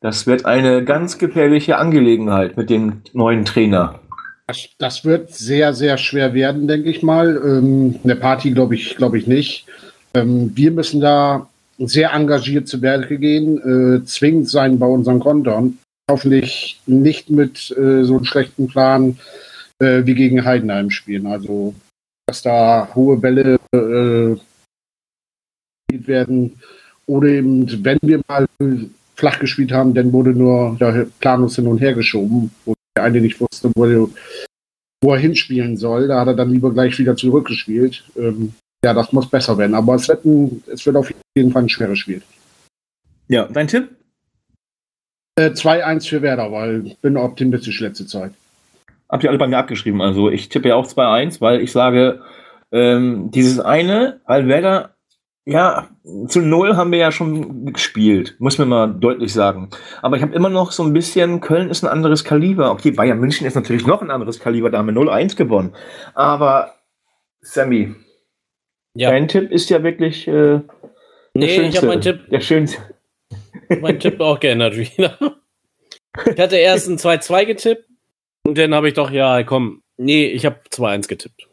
das 0.00 0.26
wird 0.26 0.44
eine 0.44 0.82
ganz 0.82 1.16
gefährliche 1.16 1.78
Angelegenheit 1.78 2.56
mit 2.56 2.70
dem 2.70 3.02
neuen 3.12 3.44
Trainer? 3.44 4.00
Das, 4.48 4.68
das 4.78 5.04
wird 5.04 5.30
sehr, 5.30 5.74
sehr 5.74 5.96
schwer 5.96 6.34
werden, 6.34 6.66
denke 6.66 6.90
ich 6.90 7.04
mal. 7.04 7.40
Ähm, 7.44 8.00
eine 8.02 8.16
Party 8.16 8.50
glaube 8.50 8.74
ich, 8.74 8.96
glaube 8.96 9.16
ich 9.16 9.28
nicht. 9.28 9.66
Ähm, 10.12 10.50
wir 10.56 10.72
müssen 10.72 11.00
da 11.00 11.46
sehr 11.86 12.12
engagiert 12.12 12.68
zu 12.68 12.82
Werke 12.82 13.18
gehen, 13.18 13.58
äh, 13.58 14.04
zwingend 14.04 14.48
sein 14.48 14.78
bei 14.78 14.86
unseren 14.86 15.20
Kontern. 15.20 15.78
Hoffentlich 16.10 16.80
nicht 16.86 17.30
mit 17.30 17.70
äh, 17.76 18.04
so 18.04 18.16
einem 18.16 18.24
schlechten 18.24 18.66
Plan 18.66 19.18
äh, 19.78 20.04
wie 20.04 20.14
gegen 20.14 20.44
Heidenheim 20.44 20.90
spielen. 20.90 21.26
Also, 21.26 21.74
dass 22.26 22.42
da 22.42 22.88
hohe 22.94 23.16
Bälle 23.16 23.58
äh, 23.72 24.36
werden 26.06 26.58
oder 27.06 27.28
eben, 27.28 27.84
wenn 27.84 27.98
wir 28.02 28.20
mal 28.28 28.46
flach 29.16 29.38
gespielt 29.38 29.72
haben, 29.72 29.94
dann 29.94 30.12
wurde 30.12 30.30
nur 30.30 30.76
der 30.80 31.06
Planus 31.20 31.56
hin 31.56 31.66
und 31.66 31.80
her 31.80 31.94
geschoben, 31.94 32.50
wo 32.64 32.74
der 32.96 33.04
eine 33.04 33.20
nicht 33.20 33.40
wusste, 33.40 33.70
wo 33.74 33.84
er, 33.84 34.08
wo 35.02 35.12
er 35.12 35.18
hinspielen 35.18 35.76
soll. 35.76 36.08
Da 36.08 36.20
hat 36.20 36.28
er 36.28 36.34
dann 36.34 36.50
lieber 36.50 36.72
gleich 36.72 36.98
wieder 36.98 37.16
zurückgespielt. 37.16 38.04
Ähm, 38.16 38.54
ja, 38.84 38.92
das 38.92 39.12
muss 39.12 39.28
besser 39.28 39.56
werden. 39.58 39.74
Aber 39.74 39.94
es 39.94 40.08
wird, 40.08 40.24
ein, 40.24 40.62
es 40.66 40.84
wird 40.84 40.96
auf 40.96 41.12
jeden 41.34 41.52
Fall 41.52 41.62
ein 41.62 41.68
schweres 41.68 41.98
Spiel. 41.98 42.22
Ja, 43.28 43.44
dein 43.44 43.68
Tipp? 43.68 43.90
Äh, 45.36 45.50
2-1 45.50 46.08
für 46.08 46.22
Werder, 46.22 46.52
weil 46.52 46.86
ich 46.86 46.98
bin 46.98 47.16
optimistisch 47.16 47.80
letzte 47.80 48.06
Zeit. 48.06 48.32
Habt 49.08 49.24
ihr 49.24 49.30
alle 49.30 49.38
bei 49.38 49.46
mir 49.46 49.58
abgeschrieben. 49.58 50.00
Also 50.02 50.30
ich 50.30 50.48
tippe 50.48 50.68
ja 50.68 50.74
auch 50.74 50.86
2-1, 50.86 51.40
weil 51.40 51.60
ich 51.60 51.72
sage, 51.72 52.20
ähm, 52.72 53.30
dieses 53.30 53.60
eine, 53.60 54.20
weil 54.26 54.48
Werder, 54.48 54.94
ja, 55.44 55.88
zu 56.28 56.40
Null 56.40 56.76
haben 56.76 56.92
wir 56.92 56.98
ja 56.98 57.12
schon 57.12 57.72
gespielt, 57.72 58.36
muss 58.38 58.58
man 58.58 58.68
mal 58.68 58.86
deutlich 58.88 59.32
sagen. 59.32 59.70
Aber 60.00 60.16
ich 60.16 60.22
habe 60.22 60.34
immer 60.34 60.48
noch 60.48 60.72
so 60.72 60.82
ein 60.82 60.92
bisschen, 60.92 61.40
Köln 61.40 61.68
ist 61.68 61.82
ein 61.84 61.90
anderes 61.90 62.24
Kaliber. 62.24 62.70
Okay, 62.70 62.90
Bayern 62.90 63.18
München 63.18 63.46
ist 63.46 63.54
natürlich 63.54 63.86
noch 63.86 64.02
ein 64.02 64.10
anderes 64.10 64.40
Kaliber, 64.40 64.70
da 64.70 64.78
haben 64.78 64.86
wir 64.86 64.94
0-1 64.94 65.36
gewonnen. 65.36 65.74
Aber 66.14 66.74
Sammy, 67.40 67.94
ja. 68.94 69.10
Dein 69.10 69.28
Tipp 69.28 69.50
ist 69.50 69.70
ja 69.70 69.82
wirklich 69.82 70.28
äh, 70.28 70.60
nee, 71.34 71.48
schönste, 71.48 71.68
ich 71.68 71.76
habe 71.76 71.86
meinen 71.86 72.00
Tipp. 72.00 72.28
Der 72.30 72.40
schönste. 72.40 72.78
Mein 73.80 73.98
Tipp 73.98 74.20
auch 74.20 74.38
geändert 74.38 74.76
wieder. 74.76 75.18
Ich 76.26 76.38
hatte 76.38 76.56
erst 76.56 76.88
ein 76.88 76.98
2-2 76.98 77.46
getippt 77.46 77.88
und 78.46 78.58
dann 78.58 78.74
habe 78.74 78.88
ich 78.88 78.94
doch, 78.94 79.10
ja, 79.10 79.42
komm, 79.44 79.82
nee, 79.96 80.26
ich 80.26 80.44
habe 80.44 80.60
2-1 80.70 81.08
getippt. 81.08 81.48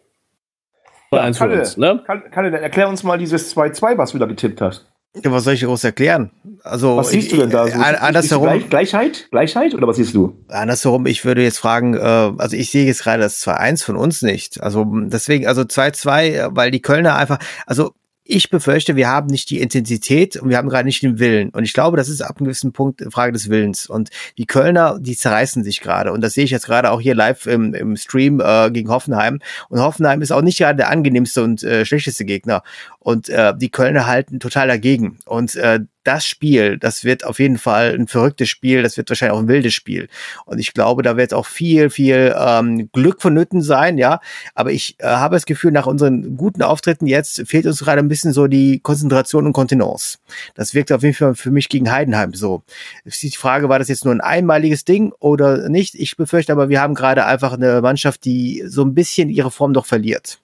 2-1 1.11 1.15
ja, 1.15 1.33
für 1.33 1.59
uns, 1.59 1.77
ne? 1.77 2.03
Kalle, 2.05 2.29
Kalle, 2.29 2.51
dann 2.51 2.61
erklär 2.61 2.89
uns 2.89 3.03
mal 3.03 3.17
dieses 3.17 3.55
2-2, 3.55 3.97
was 3.97 4.11
du 4.11 4.17
da 4.17 4.25
getippt 4.25 4.59
hast. 4.61 4.88
Ja, 5.16 5.32
was 5.32 5.43
soll 5.43 5.55
ich 5.55 5.64
groß 5.64 5.84
erklären? 5.86 6.32
Also, 6.64 6.97
was 6.97 7.10
siehst 7.10 7.32
du 7.32 7.38
denn 7.38 7.49
da? 7.49 7.68
So, 7.68 7.74
äh, 7.74 7.95
andersherum, 7.95 8.47
Gleich, 8.47 8.70
Gleichheit? 8.70 9.28
Gleichheit? 9.32 9.74
Oder 9.74 9.88
was 9.88 9.95
siehst 9.95 10.14
du? 10.14 10.38
Andersherum, 10.49 11.07
ich 11.07 11.26
würde 11.26 11.41
jetzt 11.41 11.57
fragen, 11.57 11.95
äh, 11.95 11.99
also 11.99 12.55
ich 12.55 12.70
sehe 12.70 12.86
jetzt 12.86 13.03
gerade 13.03 13.24
das 13.24 13.41
2-1 13.41 13.84
von 13.84 13.95
uns 13.95 14.22
nicht. 14.22 14.62
Also 14.62 14.86
deswegen, 14.86 15.47
also 15.47 15.64
2-2, 15.64 16.49
weil 16.51 16.70
die 16.70 16.82
Kölner 16.82 17.16
einfach, 17.16 17.39
also 17.66 17.93
ich 18.32 18.51
befürchte, 18.51 18.95
wir 18.95 19.07
haben 19.07 19.26
nicht 19.26 19.49
die 19.49 19.60
Intensität 19.60 20.38
und 20.38 20.49
wir 20.49 20.57
haben 20.57 20.70
gerade 20.70 20.86
nicht 20.86 21.01
den 21.01 21.18
Willen. 21.18 21.49
Und 21.49 21.64
ich 21.64 21.74
glaube, 21.74 21.97
das 21.97 22.10
ist 22.10 22.22
ab 22.22 22.38
einem 22.38 22.45
gewissen 22.45 22.72
Punkt 22.72 23.01
eine 23.01 23.10
Frage 23.10 23.32
des 23.32 23.49
Willens. 23.49 23.88
Und 23.88 24.10
die 24.38 24.45
Kölner, 24.45 24.99
die 24.99 25.18
zerreißen 25.18 25.64
sich 25.64 25.82
gerade. 25.82 26.12
Und 26.12 26.22
das 26.22 26.36
sehe 26.36 26.43
ich 26.43 26.51
jetzt 26.51 26.68
gerade 26.68 26.91
auch 26.91 27.01
hier 27.01 27.16
live 27.16 27.47
im, 27.47 27.74
im 27.74 27.97
Stream 27.97 28.39
äh, 28.39 28.70
gegen 28.70 28.89
Hoffenheim. 28.89 29.39
Und 29.70 29.80
Hoffenheim 29.80 30.22
ist 30.22 30.32
auch 30.32 30.43
nicht 30.43 30.60
gerade 30.60 30.78
der 30.78 30.89
angenehmste 30.91 31.43
und 31.43 31.64
äh, 31.64 31.86
schlechteste 31.86 32.24
Gegner. 32.24 32.62
Und 33.00 33.30
äh, 33.30 33.54
die 33.56 33.70
Kölner 33.70 34.08
halten 34.08 34.39
total 34.39 34.68
dagegen. 34.68 35.20
Und 35.26 35.56
äh, 35.56 35.80
das 36.04 36.26
Spiel, 36.26 36.78
das 36.78 37.04
wird 37.04 37.24
auf 37.24 37.39
jeden 37.39 37.58
Fall 37.58 37.93
ein 37.93 38.08
verrücktes 38.08 38.50
Spiel, 38.50 38.82
das 38.82 38.97
wird 38.97 39.10
wahrscheinlich 39.10 39.38
auch 39.38 39.41
ein 39.41 39.47
wildes 39.47 39.74
Spiel. 39.74 40.10
Und 40.45 40.60
ich 40.60 40.74
glaube, 40.74 41.04
da 41.04 41.18
wird 41.18 41.34
auch 41.34 41.45
viel, 41.45 41.89
viel 41.89 42.36
ähm, 42.38 42.89
Glück 42.91 43.22
vonnöten 43.22 43.62
sein, 43.62 43.97
ja. 43.97 44.20
Aber 44.56 44.72
ich 44.72 44.95
äh, 45.00 45.06
habe 45.06 45.36
das 45.36 45.45
Gefühl, 45.45 45.72
nach 45.72 45.86
unseren 45.86 46.36
guten 46.36 46.62
Auftritten 46.62 47.06
jetzt 47.06 47.43
fehlt 47.47 47.66
uns 47.68 47.80
gerade 47.80 48.00
ein 48.00 48.08
bisschen 48.08 48.34
so 48.34 48.47
die 48.47 48.80
Konzentration 48.80 49.45
und 49.45 49.54
Kontenance. 49.54 50.18
Das 50.56 50.74
wirkt 50.74 50.91
auf 50.91 51.04
jeden 51.04 51.16
Fall 51.16 51.36
für 51.36 51.52
mich 51.52 51.70
gegen 51.70 51.91
Heidenheim 51.91 52.34
so. 52.34 52.64
Die 53.06 53.30
Frage, 53.32 53.70
war 53.70 53.80
das 53.80 53.88
jetzt 53.88 54.06
nur 54.06 54.14
ein 54.14 54.22
einmaliges 54.22 54.86
Ding 54.86 55.14
oder 55.20 55.70
nicht? 55.70 55.95
Ich 55.95 56.18
befürchte 56.18 56.54
aber, 56.54 56.70
wir 56.70 56.82
haben 56.82 56.95
gerade 56.95 57.26
einfach 57.26 57.54
eine 57.54 57.82
Mannschaft, 57.82 58.26
die 58.26 58.64
so 58.66 58.84
ein 58.84 58.93
bisschen 58.95 59.30
ihre 59.30 59.52
Form 59.52 59.74
doch 59.74 59.86
verliert. 59.86 60.39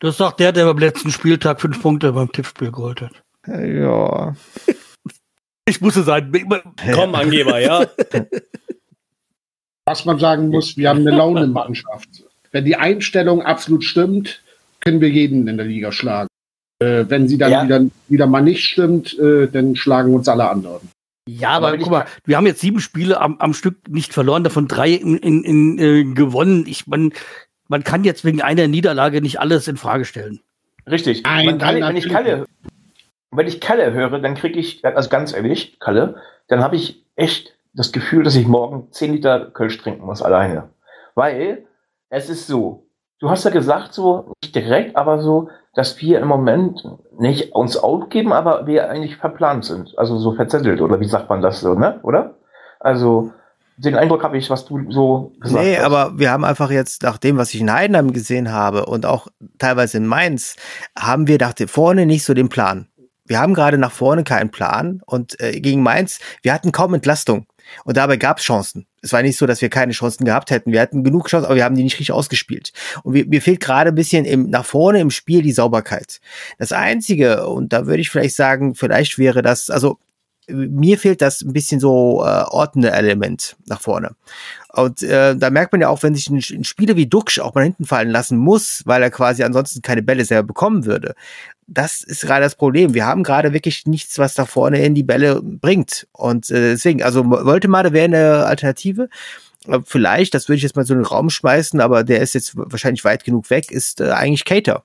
Das 0.00 0.16
sagt 0.16 0.40
der, 0.40 0.52
der 0.52 0.64
beim 0.64 0.78
letzten 0.78 1.10
Spieltag 1.10 1.60
fünf 1.60 1.82
Punkte 1.82 2.12
beim 2.12 2.32
Tippspiel 2.32 2.72
geholt 2.72 3.02
hat. 3.02 3.22
Ja. 3.46 4.34
Ich 5.66 5.80
musste 5.80 6.02
sein. 6.02 6.32
Komm, 6.94 7.14
Angeber, 7.14 7.60
ja. 7.60 7.86
Was 9.86 10.04
man 10.04 10.18
sagen 10.18 10.48
muss, 10.48 10.76
wir 10.76 10.88
haben 10.88 11.00
eine 11.00 11.16
Laune-Mannschaft. 11.16 12.24
Wenn 12.52 12.64
die 12.64 12.76
Einstellung 12.76 13.42
absolut 13.42 13.84
stimmt, 13.84 14.42
können 14.80 15.00
wir 15.00 15.08
jeden 15.08 15.46
in 15.46 15.56
der 15.56 15.66
Liga 15.66 15.92
schlagen. 15.92 16.28
Äh, 16.80 17.04
wenn 17.08 17.28
sie 17.28 17.38
dann 17.38 17.50
ja. 17.50 17.64
wieder, 17.64 17.84
wieder 18.08 18.26
mal 18.26 18.40
nicht 18.40 18.64
stimmt, 18.64 19.18
äh, 19.18 19.48
dann 19.48 19.76
schlagen 19.76 20.14
uns 20.14 20.28
alle 20.28 20.48
anderen. 20.48 20.88
Ja, 21.28 21.50
aber, 21.50 21.68
aber 21.68 21.78
guck 21.78 21.90
mal, 21.90 22.06
wir 22.24 22.36
haben 22.36 22.46
jetzt 22.46 22.60
sieben 22.60 22.80
Spiele 22.80 23.20
am, 23.20 23.38
am 23.38 23.54
Stück 23.54 23.88
nicht 23.88 24.12
verloren, 24.12 24.42
davon 24.42 24.66
drei 24.66 24.90
in, 24.90 25.18
in, 25.18 25.44
in 25.44 25.78
äh, 25.78 26.04
gewonnen. 26.14 26.64
Ich 26.66 26.86
man, 26.86 27.12
man 27.70 27.84
kann 27.84 28.02
jetzt 28.02 28.24
wegen 28.24 28.42
einer 28.42 28.66
Niederlage 28.66 29.22
nicht 29.22 29.40
alles 29.40 29.68
in 29.68 29.76
Frage 29.76 30.04
stellen. 30.04 30.40
Richtig. 30.90 31.22
Nein, 31.22 31.58
kann, 31.58 31.80
wenn 31.80 31.96
ich 31.96 32.08
Kalle, 32.08 32.46
wenn 33.30 33.46
ich 33.46 33.60
Kalle 33.60 33.92
höre, 33.92 34.18
dann 34.18 34.34
kriege 34.34 34.58
ich, 34.58 34.84
also 34.84 35.08
ganz 35.08 35.32
ehrlich, 35.32 35.78
Kalle, 35.78 36.16
dann 36.48 36.62
habe 36.64 36.74
ich 36.74 37.04
echt 37.14 37.54
das 37.72 37.92
Gefühl, 37.92 38.24
dass 38.24 38.34
ich 38.34 38.48
morgen 38.48 38.90
10 38.90 39.12
Liter 39.12 39.50
Kölsch 39.52 39.78
trinken 39.78 40.04
muss 40.04 40.20
alleine. 40.20 40.70
Weil 41.14 41.64
es 42.08 42.28
ist 42.28 42.48
so, 42.48 42.86
du 43.20 43.30
hast 43.30 43.44
ja 43.44 43.52
gesagt, 43.52 43.94
so, 43.94 44.32
nicht 44.42 44.56
direkt, 44.56 44.96
aber 44.96 45.20
so, 45.20 45.48
dass 45.72 46.00
wir 46.00 46.18
im 46.18 46.26
Moment 46.26 46.84
nicht 47.16 47.52
uns 47.52 47.76
aufgeben, 47.76 48.32
aber 48.32 48.66
wir 48.66 48.90
eigentlich 48.90 49.16
verplant 49.16 49.64
sind. 49.64 49.96
Also 49.96 50.18
so 50.18 50.34
verzettelt, 50.34 50.80
oder 50.80 50.98
wie 50.98 51.06
sagt 51.06 51.30
man 51.30 51.40
das 51.40 51.60
so, 51.60 51.74
ne? 51.74 52.00
Oder? 52.02 52.34
Also, 52.80 53.32
den 53.80 53.96
Eindruck 53.96 54.22
habe 54.22 54.36
ich, 54.36 54.50
was 54.50 54.66
du 54.66 54.90
so 54.90 55.32
gesagt 55.40 55.64
nee, 55.64 55.76
hast. 55.76 55.78
Nee, 55.80 55.84
aber 55.84 56.18
wir 56.18 56.30
haben 56.30 56.44
einfach 56.44 56.70
jetzt, 56.70 57.02
nach 57.02 57.18
dem, 57.18 57.38
was 57.38 57.54
ich 57.54 57.60
in 57.60 57.72
Heidenheim 57.72 58.12
gesehen 58.12 58.52
habe 58.52 58.86
und 58.86 59.06
auch 59.06 59.28
teilweise 59.58 59.96
in 59.96 60.06
Mainz, 60.06 60.56
haben 60.98 61.26
wir 61.26 61.38
nach 61.38 61.54
vorne 61.66 62.04
nicht 62.04 62.24
so 62.24 62.34
den 62.34 62.50
Plan. 62.50 62.88
Wir 63.24 63.40
haben 63.40 63.54
gerade 63.54 63.78
nach 63.78 63.92
vorne 63.92 64.24
keinen 64.24 64.50
Plan 64.50 65.00
und 65.06 65.40
äh, 65.40 65.60
gegen 65.60 65.82
Mainz, 65.82 66.18
wir 66.42 66.52
hatten 66.52 66.72
kaum 66.72 66.94
Entlastung. 66.94 67.46
Und 67.84 67.96
dabei 67.96 68.16
gab 68.16 68.38
es 68.38 68.44
Chancen. 68.44 68.86
Es 69.00 69.12
war 69.12 69.22
nicht 69.22 69.36
so, 69.36 69.46
dass 69.46 69.62
wir 69.62 69.68
keine 69.68 69.92
Chancen 69.92 70.24
gehabt 70.24 70.50
hätten. 70.50 70.72
Wir 70.72 70.80
hatten 70.80 71.04
genug 71.04 71.28
Chancen, 71.28 71.46
aber 71.46 71.54
wir 71.54 71.64
haben 71.64 71.76
die 71.76 71.84
nicht 71.84 71.94
richtig 71.94 72.12
ausgespielt. 72.12 72.72
Und 73.04 73.14
wir, 73.14 73.26
mir 73.26 73.40
fehlt 73.40 73.60
gerade 73.60 73.90
ein 73.90 73.94
bisschen 73.94 74.24
im, 74.24 74.50
nach 74.50 74.64
vorne 74.64 75.00
im 75.00 75.10
Spiel 75.10 75.42
die 75.42 75.52
Sauberkeit. 75.52 76.20
Das 76.58 76.72
Einzige, 76.72 77.46
und 77.46 77.72
da 77.72 77.86
würde 77.86 78.00
ich 78.00 78.10
vielleicht 78.10 78.34
sagen, 78.34 78.74
vielleicht 78.74 79.16
wäre 79.18 79.42
das, 79.42 79.70
also 79.70 79.98
mir 80.52 80.98
fehlt 80.98 81.22
das 81.22 81.42
ein 81.42 81.52
bisschen 81.52 81.80
so 81.80 82.24
äh, 82.24 82.44
ordnende 82.48 82.90
Element 82.90 83.56
nach 83.66 83.80
vorne. 83.80 84.14
Und 84.72 85.02
äh, 85.02 85.36
da 85.36 85.50
merkt 85.50 85.72
man 85.72 85.80
ja 85.80 85.88
auch, 85.88 86.02
wenn 86.02 86.14
sich 86.14 86.28
ein, 86.30 86.36
ein 86.36 86.64
Spieler 86.64 86.96
wie 86.96 87.06
Duxch 87.06 87.40
auch 87.40 87.54
mal 87.54 87.64
hinten 87.64 87.86
fallen 87.86 88.10
lassen 88.10 88.38
muss, 88.38 88.82
weil 88.84 89.02
er 89.02 89.10
quasi 89.10 89.42
ansonsten 89.42 89.82
keine 89.82 90.02
Bälle 90.02 90.24
selber 90.24 90.46
bekommen 90.48 90.84
würde. 90.84 91.14
Das 91.66 92.02
ist 92.02 92.22
gerade 92.22 92.42
das 92.42 92.54
Problem. 92.54 92.94
Wir 92.94 93.06
haben 93.06 93.22
gerade 93.22 93.52
wirklich 93.52 93.86
nichts, 93.86 94.18
was 94.18 94.34
da 94.34 94.44
vorne 94.46 94.84
in 94.84 94.94
die 94.94 95.02
Bälle 95.02 95.40
bringt. 95.42 96.06
Und 96.12 96.50
äh, 96.50 96.72
deswegen, 96.72 97.02
also 97.02 97.24
Woltemade 97.28 97.92
wäre 97.92 98.04
eine 98.04 98.46
Alternative. 98.46 99.08
äh, 99.66 99.80
vielleicht, 99.84 100.34
das 100.34 100.48
würde 100.48 100.58
ich 100.58 100.62
jetzt 100.62 100.76
mal 100.76 100.84
so 100.84 100.94
in 100.94 101.00
den 101.00 101.06
Raum 101.06 101.30
schmeißen, 101.30 101.80
aber 101.80 102.04
der 102.04 102.20
ist 102.20 102.34
jetzt 102.34 102.52
wahrscheinlich 102.54 103.04
weit 103.04 103.24
genug 103.24 103.50
weg, 103.50 103.70
ist 103.70 104.00
äh, 104.00 104.10
eigentlich 104.10 104.44
Cater. 104.44 104.82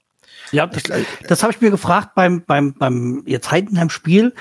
Ja, 0.51 0.67
das, 0.67 0.83
das 1.27 1.41
habe 1.41 1.53
ich 1.53 1.61
mir 1.61 1.71
gefragt 1.71 2.09
beim, 2.15 2.43
beim, 2.45 2.73
beim 2.73 3.23
jetzt 3.25 3.49
Heidenheim-Spiel 3.49 4.33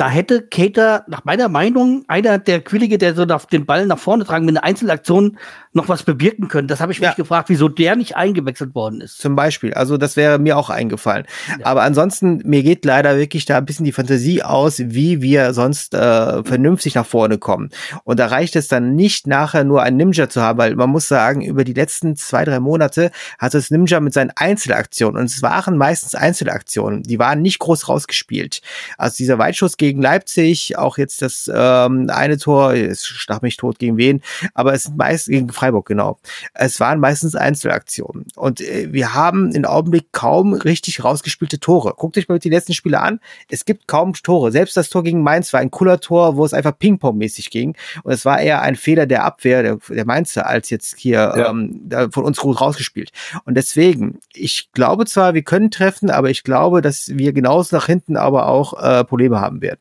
da 0.00 0.08
hätte 0.08 0.40
Cater 0.40 1.04
nach 1.08 1.26
meiner 1.26 1.50
Meinung 1.50 2.06
einer 2.08 2.38
der 2.38 2.62
Quillige, 2.62 2.96
der 2.96 3.14
so 3.14 3.26
den 3.26 3.66
Ball 3.66 3.84
nach 3.84 3.98
vorne 3.98 4.24
tragen 4.24 4.46
mit 4.46 4.56
einer 4.56 4.64
Einzelaktion 4.64 5.36
noch 5.72 5.88
was 5.88 6.02
bewirken 6.02 6.48
können. 6.48 6.66
Das 6.66 6.80
habe 6.80 6.92
ich 6.92 7.00
mich 7.00 7.14
gefragt, 7.14 7.48
wieso 7.48 7.68
der 7.68 7.94
nicht 7.94 8.16
eingewechselt 8.16 8.74
worden 8.74 9.00
ist. 9.00 9.18
Zum 9.18 9.36
Beispiel. 9.36 9.72
Also 9.74 9.96
das 9.96 10.16
wäre 10.16 10.38
mir 10.38 10.56
auch 10.56 10.68
eingefallen. 10.68 11.26
Ja. 11.48 11.66
Aber 11.66 11.82
ansonsten, 11.82 12.42
mir 12.44 12.62
geht 12.62 12.84
leider 12.84 13.16
wirklich 13.16 13.44
da 13.44 13.58
ein 13.58 13.64
bisschen 13.64 13.84
die 13.84 13.92
Fantasie 13.92 14.42
aus, 14.42 14.80
wie 14.80 15.22
wir 15.22 15.54
sonst 15.54 15.94
äh, 15.94 16.42
vernünftig 16.42 16.96
nach 16.96 17.06
vorne 17.06 17.38
kommen. 17.38 17.70
Und 18.02 18.18
da 18.18 18.26
reicht 18.26 18.56
es 18.56 18.66
dann 18.66 18.96
nicht 18.96 19.28
nachher 19.28 19.62
nur 19.62 19.82
ein 19.82 19.96
Ninja 19.96 20.28
zu 20.28 20.42
haben, 20.42 20.58
weil 20.58 20.74
man 20.74 20.90
muss 20.90 21.06
sagen, 21.06 21.42
über 21.42 21.62
die 21.62 21.72
letzten 21.72 22.16
zwei, 22.16 22.44
drei 22.44 22.58
Monate 22.58 23.12
hat 23.38 23.54
es 23.54 23.70
Ninja 23.70 24.00
mit 24.00 24.12
seinen 24.12 24.32
Einzelaktionen, 24.34 25.20
und 25.20 25.26
es 25.26 25.42
waren 25.42 25.76
meistens 25.76 26.14
Einzelaktionen, 26.14 27.02
die 27.02 27.18
waren 27.18 27.42
nicht 27.42 27.60
groß 27.60 27.88
rausgespielt. 27.88 28.60
Also 28.98 29.16
dieser 29.18 29.38
Weitschuss 29.38 29.76
gegen 29.76 30.02
Leipzig, 30.02 30.78
auch 30.78 30.98
jetzt 30.98 31.22
das 31.22 31.50
ähm, 31.52 32.10
eine 32.10 32.38
Tor, 32.38 32.74
es 32.74 33.06
stach 33.06 33.42
mich 33.42 33.56
tot 33.56 33.78
gegen 33.78 33.96
wen, 33.96 34.22
aber 34.54 34.74
es 34.74 34.84
sind 34.84 34.96
meist 34.96 35.26
gegen 35.26 35.46
Freiburg, 35.60 35.86
genau. 35.86 36.18
Es 36.54 36.80
waren 36.80 37.00
meistens 37.00 37.34
Einzelaktionen. 37.34 38.24
Und 38.34 38.62
äh, 38.62 38.90
wir 38.92 39.12
haben 39.12 39.52
im 39.52 39.66
Augenblick 39.66 40.10
kaum 40.10 40.54
richtig 40.54 41.04
rausgespielte 41.04 41.60
Tore. 41.60 41.92
Guckt 41.94 42.16
euch 42.16 42.28
mal 42.28 42.38
die 42.38 42.48
letzten 42.48 42.72
Spiele 42.72 42.98
an. 43.00 43.20
Es 43.50 43.66
gibt 43.66 43.86
kaum 43.86 44.14
Tore. 44.14 44.52
Selbst 44.52 44.78
das 44.78 44.88
Tor 44.88 45.02
gegen 45.02 45.22
Mainz 45.22 45.52
war 45.52 45.60
ein 45.60 45.70
cooler 45.70 46.00
Tor, 46.00 46.36
wo 46.36 46.46
es 46.46 46.54
einfach 46.54 46.78
Ping-Pong-mäßig 46.78 47.50
ging. 47.50 47.76
Und 48.04 48.12
es 48.12 48.24
war 48.24 48.40
eher 48.40 48.62
ein 48.62 48.74
Fehler 48.74 49.04
der 49.04 49.22
Abwehr, 49.24 49.62
der, 49.62 49.78
der 49.90 50.06
Mainzer, 50.06 50.46
als 50.46 50.70
jetzt 50.70 50.96
hier 50.96 51.34
ja. 51.36 51.50
ähm, 51.50 51.90
von 52.10 52.24
uns 52.24 52.38
gut 52.38 52.58
rausgespielt. 52.58 53.10
Und 53.44 53.54
deswegen, 53.54 54.18
ich 54.32 54.72
glaube 54.72 55.04
zwar, 55.04 55.34
wir 55.34 55.42
können 55.42 55.70
treffen, 55.70 56.08
aber 56.08 56.30
ich 56.30 56.42
glaube, 56.42 56.80
dass 56.80 57.10
wir 57.18 57.34
genauso 57.34 57.76
nach 57.76 57.84
hinten 57.84 58.16
aber 58.16 58.48
auch 58.48 58.82
äh, 58.82 59.04
Probleme 59.04 59.42
haben 59.42 59.60
werden 59.60 59.80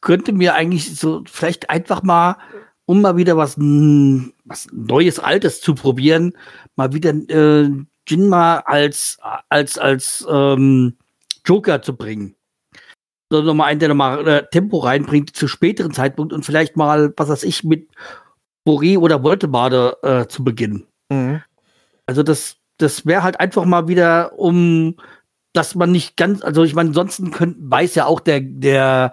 könnte 0.00 0.32
mir 0.32 0.54
eigentlich 0.54 0.98
so 0.98 1.22
vielleicht 1.26 1.70
einfach 1.70 2.02
mal, 2.02 2.36
um 2.86 3.00
mal 3.00 3.16
wieder 3.16 3.36
was, 3.36 3.56
was 3.58 4.68
Neues, 4.72 5.18
Altes 5.18 5.60
zu 5.60 5.74
probieren, 5.74 6.32
mal 6.76 6.92
wieder 6.92 7.10
äh, 7.10 7.70
Jinma 8.08 8.58
als, 8.58 9.18
als, 9.48 9.78
als 9.78 10.26
ähm, 10.28 10.96
Joker 11.44 11.82
zu 11.82 11.96
bringen. 11.96 12.34
So 13.30 13.42
nochmal 13.42 13.70
einen, 13.70 13.80
der 13.80 13.88
nochmal 13.88 14.26
äh, 14.28 14.46
Tempo 14.50 14.78
reinbringt 14.78 15.34
zu 15.34 15.48
späteren 15.48 15.92
Zeitpunkt 15.92 16.32
und 16.32 16.44
vielleicht 16.44 16.76
mal, 16.76 17.14
was 17.16 17.28
weiß 17.28 17.44
ich, 17.44 17.64
mit 17.64 17.88
Boré 18.66 18.98
oder 18.98 19.22
Woltemade 19.22 19.96
äh, 20.02 20.26
zu 20.26 20.44
beginnen. 20.44 20.86
Mhm. 21.08 21.42
Also 22.06 22.22
das, 22.22 22.56
das 22.78 23.06
wäre 23.06 23.22
halt 23.22 23.40
einfach 23.40 23.64
mal 23.64 23.88
wieder, 23.88 24.38
um 24.38 24.96
dass 25.52 25.74
man 25.74 25.92
nicht 25.92 26.16
ganz, 26.16 26.42
also 26.42 26.64
ich 26.64 26.74
meine, 26.74 26.88
ansonsten 26.88 27.30
könnt, 27.30 27.56
weiß 27.58 27.94
ja 27.94 28.06
auch 28.06 28.20
der, 28.20 28.40
der, 28.40 29.12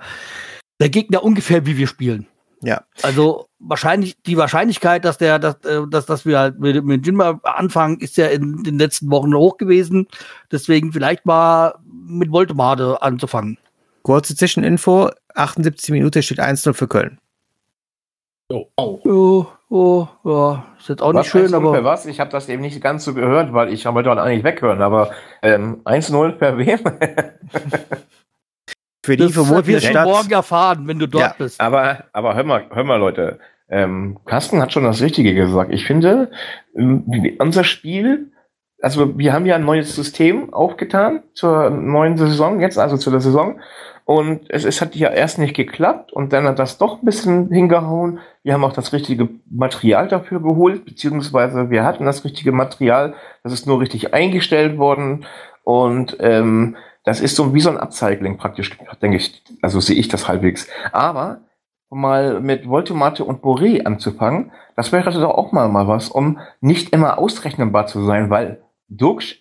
der 0.79 0.89
Gegner 0.89 1.23
ungefähr, 1.23 1.65
wie 1.65 1.77
wir 1.77 1.87
spielen. 1.87 2.27
Ja. 2.61 2.83
Also 3.03 3.47
wahrscheinlich 3.59 4.21
die 4.23 4.37
Wahrscheinlichkeit, 4.37 5.05
dass 5.05 5.17
der, 5.17 5.39
dass, 5.39 5.55
äh, 5.65 5.81
dass, 5.89 6.05
dass 6.05 6.25
wir 6.25 6.39
halt 6.39 6.59
mit, 6.59 6.83
mit 6.83 7.05
Jinma 7.05 7.39
anfangen, 7.43 7.99
ist 7.99 8.17
ja 8.17 8.27
in 8.27 8.63
den 8.63 8.77
letzten 8.77 9.09
Wochen 9.11 9.33
hoch 9.33 9.57
gewesen. 9.57 10.07
Deswegen 10.51 10.91
vielleicht 10.91 11.25
mal 11.25 11.75
mit 11.83 12.31
Voltemade 12.31 13.01
anzufangen. 13.01 13.57
Kurze 14.03 14.35
Zwischeninfo: 14.35 15.09
78 15.35 15.91
Minuten 15.91 16.21
steht 16.21 16.39
1-0 16.39 16.73
für 16.73 16.87
Köln. 16.87 17.19
Oh. 18.49 18.65
Oh, 18.75 19.45
oh, 19.69 20.07
ja, 20.23 20.65
ist 20.79 20.89
jetzt 20.89 21.03
auch 21.03 21.13
was, 21.13 21.21
nicht 21.21 21.31
schön, 21.31 21.53
aber. 21.53 21.83
Was? 21.83 22.07
Ich 22.07 22.19
habe 22.19 22.31
das 22.31 22.49
eben 22.49 22.61
nicht 22.61 22.81
ganz 22.81 23.05
so 23.05 23.13
gehört, 23.13 23.53
weil 23.53 23.71
ich 23.71 23.85
wollte 23.85 24.09
dann 24.09 24.17
eigentlich 24.17 24.43
weghören, 24.43 24.81
aber 24.81 25.11
ähm, 25.43 25.81
1-0 25.85 26.31
per 26.31 26.57
wem? 26.57 26.79
Für 29.03 29.15
die 29.15 29.29
vermutlich 29.29 29.87
Stadt. 29.87 30.05
morgen 30.05 30.31
erfahren, 30.31 30.87
wenn 30.87 30.99
du 30.99 31.07
dort 31.07 31.23
ja. 31.23 31.35
bist. 31.37 31.61
Aber, 31.61 32.05
aber 32.11 32.35
hör 32.35 32.43
mal, 32.43 32.65
hör 32.71 32.83
mal, 32.83 32.97
Leute. 32.97 33.39
Ähm, 33.69 34.19
Carsten 34.25 34.61
hat 34.61 34.73
schon 34.73 34.83
das 34.83 35.01
Richtige 35.01 35.33
gesagt. 35.33 35.71
Ich 35.71 35.85
finde, 35.85 36.31
ähm, 36.75 37.05
unser 37.39 37.63
Spiel, 37.63 38.31
also 38.81 39.17
wir 39.17 39.31
haben 39.31 39.45
ja 39.45 39.55
ein 39.55 39.65
neues 39.65 39.95
System 39.95 40.53
aufgetan 40.53 41.23
zur 41.33 41.69
neuen 41.69 42.17
Saison, 42.17 42.59
jetzt 42.59 42.77
also 42.79 42.97
zu 42.97 43.11
der 43.11 43.21
Saison. 43.21 43.59
Und 44.05 44.49
es, 44.49 44.65
es 44.65 44.81
hat 44.81 44.95
ja 44.95 45.09
erst 45.11 45.37
nicht 45.37 45.55
geklappt 45.55 46.11
und 46.11 46.33
dann 46.33 46.45
hat 46.45 46.57
das 46.57 46.79
doch 46.79 46.99
ein 46.99 47.05
bisschen 47.05 47.51
hingehauen. 47.51 48.19
Wir 48.41 48.53
haben 48.53 48.63
auch 48.63 48.73
das 48.73 48.91
richtige 48.91 49.29
Material 49.47 50.07
dafür 50.07 50.41
geholt, 50.41 50.83
beziehungsweise 50.83 51.69
wir 51.69 51.83
hatten 51.83 52.05
das 52.05 52.25
richtige 52.25 52.51
Material, 52.51 53.13
das 53.43 53.53
ist 53.53 53.67
nur 53.67 53.79
richtig 53.79 54.13
eingestellt 54.15 54.79
worden. 54.79 55.25
Und 55.63 56.17
ähm, 56.19 56.75
das 57.03 57.21
ist 57.21 57.35
so 57.35 57.53
wie 57.53 57.61
so 57.61 57.69
ein 57.69 57.77
Upcycling 57.77 58.37
praktisch, 58.37 58.77
denke 59.01 59.17
ich. 59.17 59.43
Also 59.61 59.79
sehe 59.79 59.95
ich 59.95 60.07
das 60.07 60.27
halbwegs. 60.27 60.67
Aber 60.91 61.41
mal 61.89 62.39
mit 62.39 62.67
Voltomate 62.67 63.23
und 63.23 63.41
Boré 63.41 63.83
anzufangen, 63.83 64.51
das 64.75 64.91
wäre 64.91 65.11
doch 65.11 65.35
auch 65.35 65.51
mal, 65.51 65.67
mal 65.69 65.87
was, 65.87 66.09
um 66.09 66.39
nicht 66.61 66.93
immer 66.93 67.17
ausrechnbar 67.17 67.87
zu 67.87 68.03
sein, 68.03 68.29
weil 68.29 68.61
Dux, 68.87 69.35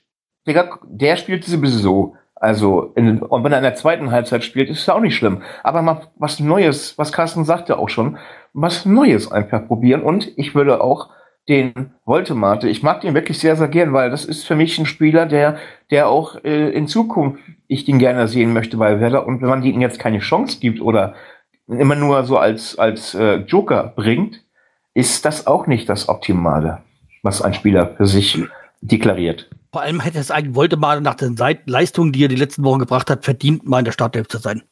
der, 0.46 0.78
der 0.84 1.16
spielt 1.16 1.44
sowieso. 1.44 2.14
Also, 2.34 2.92
in, 2.94 3.20
und 3.20 3.42
wenn 3.42 3.52
er 3.52 3.58
in 3.58 3.64
der 3.64 3.74
zweiten 3.74 4.12
Halbzeit 4.12 4.44
spielt, 4.44 4.70
ist 4.70 4.82
es 4.82 4.88
auch 4.88 5.00
nicht 5.00 5.16
schlimm. 5.16 5.42
Aber 5.64 5.82
mal 5.82 6.02
was 6.16 6.38
Neues, 6.38 6.96
was 6.96 7.12
Carsten 7.12 7.44
sagte 7.44 7.78
auch 7.78 7.88
schon, 7.88 8.18
was 8.52 8.86
Neues 8.86 9.30
einfach 9.30 9.66
probieren. 9.66 10.02
Und 10.02 10.30
ich 10.38 10.54
würde 10.54 10.80
auch 10.80 11.10
den 11.48 11.72
Voltemate. 12.04 12.68
Ich 12.68 12.82
mag 12.82 13.00
den 13.00 13.14
wirklich 13.14 13.38
sehr, 13.38 13.56
sehr 13.56 13.68
gern, 13.68 13.92
weil 13.92 14.10
das 14.10 14.24
ist 14.24 14.46
für 14.46 14.54
mich 14.54 14.78
ein 14.78 14.86
Spieler, 14.86 15.26
der, 15.26 15.56
der 15.90 16.08
auch 16.08 16.42
äh, 16.44 16.70
in 16.70 16.86
Zukunft 16.86 17.42
ich 17.66 17.84
den 17.84 17.98
gerne 17.98 18.28
sehen 18.28 18.52
möchte 18.52 18.76
bei 18.76 19.00
Werder. 19.00 19.26
Und 19.26 19.40
wenn 19.40 19.48
man 19.48 19.62
ihm 19.62 19.80
jetzt 19.80 19.98
keine 19.98 20.18
Chance 20.18 20.58
gibt 20.60 20.80
oder 20.80 21.14
immer 21.66 21.94
nur 21.94 22.24
so 22.24 22.38
als, 22.38 22.78
als 22.78 23.14
äh, 23.14 23.36
Joker 23.36 23.92
bringt, 23.94 24.42
ist 24.94 25.24
das 25.24 25.46
auch 25.46 25.66
nicht 25.66 25.88
das 25.88 26.08
Optimale, 26.08 26.82
was 27.22 27.42
ein 27.42 27.54
Spieler 27.54 27.94
für 27.96 28.06
sich 28.06 28.42
deklariert. 28.80 29.50
Vor 29.72 29.82
allem 29.82 30.00
hätte 30.00 30.18
es 30.18 30.30
eigentlich 30.30 30.54
Voltemate 30.54 31.02
nach 31.02 31.14
den 31.14 31.36
Leistungen, 31.66 32.12
die 32.12 32.24
er 32.24 32.28
die 32.28 32.36
letzten 32.36 32.64
Wochen 32.64 32.78
gebracht 32.78 33.10
hat, 33.10 33.24
verdient, 33.24 33.66
mal 33.66 33.80
in 33.80 33.84
der 33.84 33.92
Startelf 33.92 34.28
zu 34.28 34.38
sein. 34.38 34.62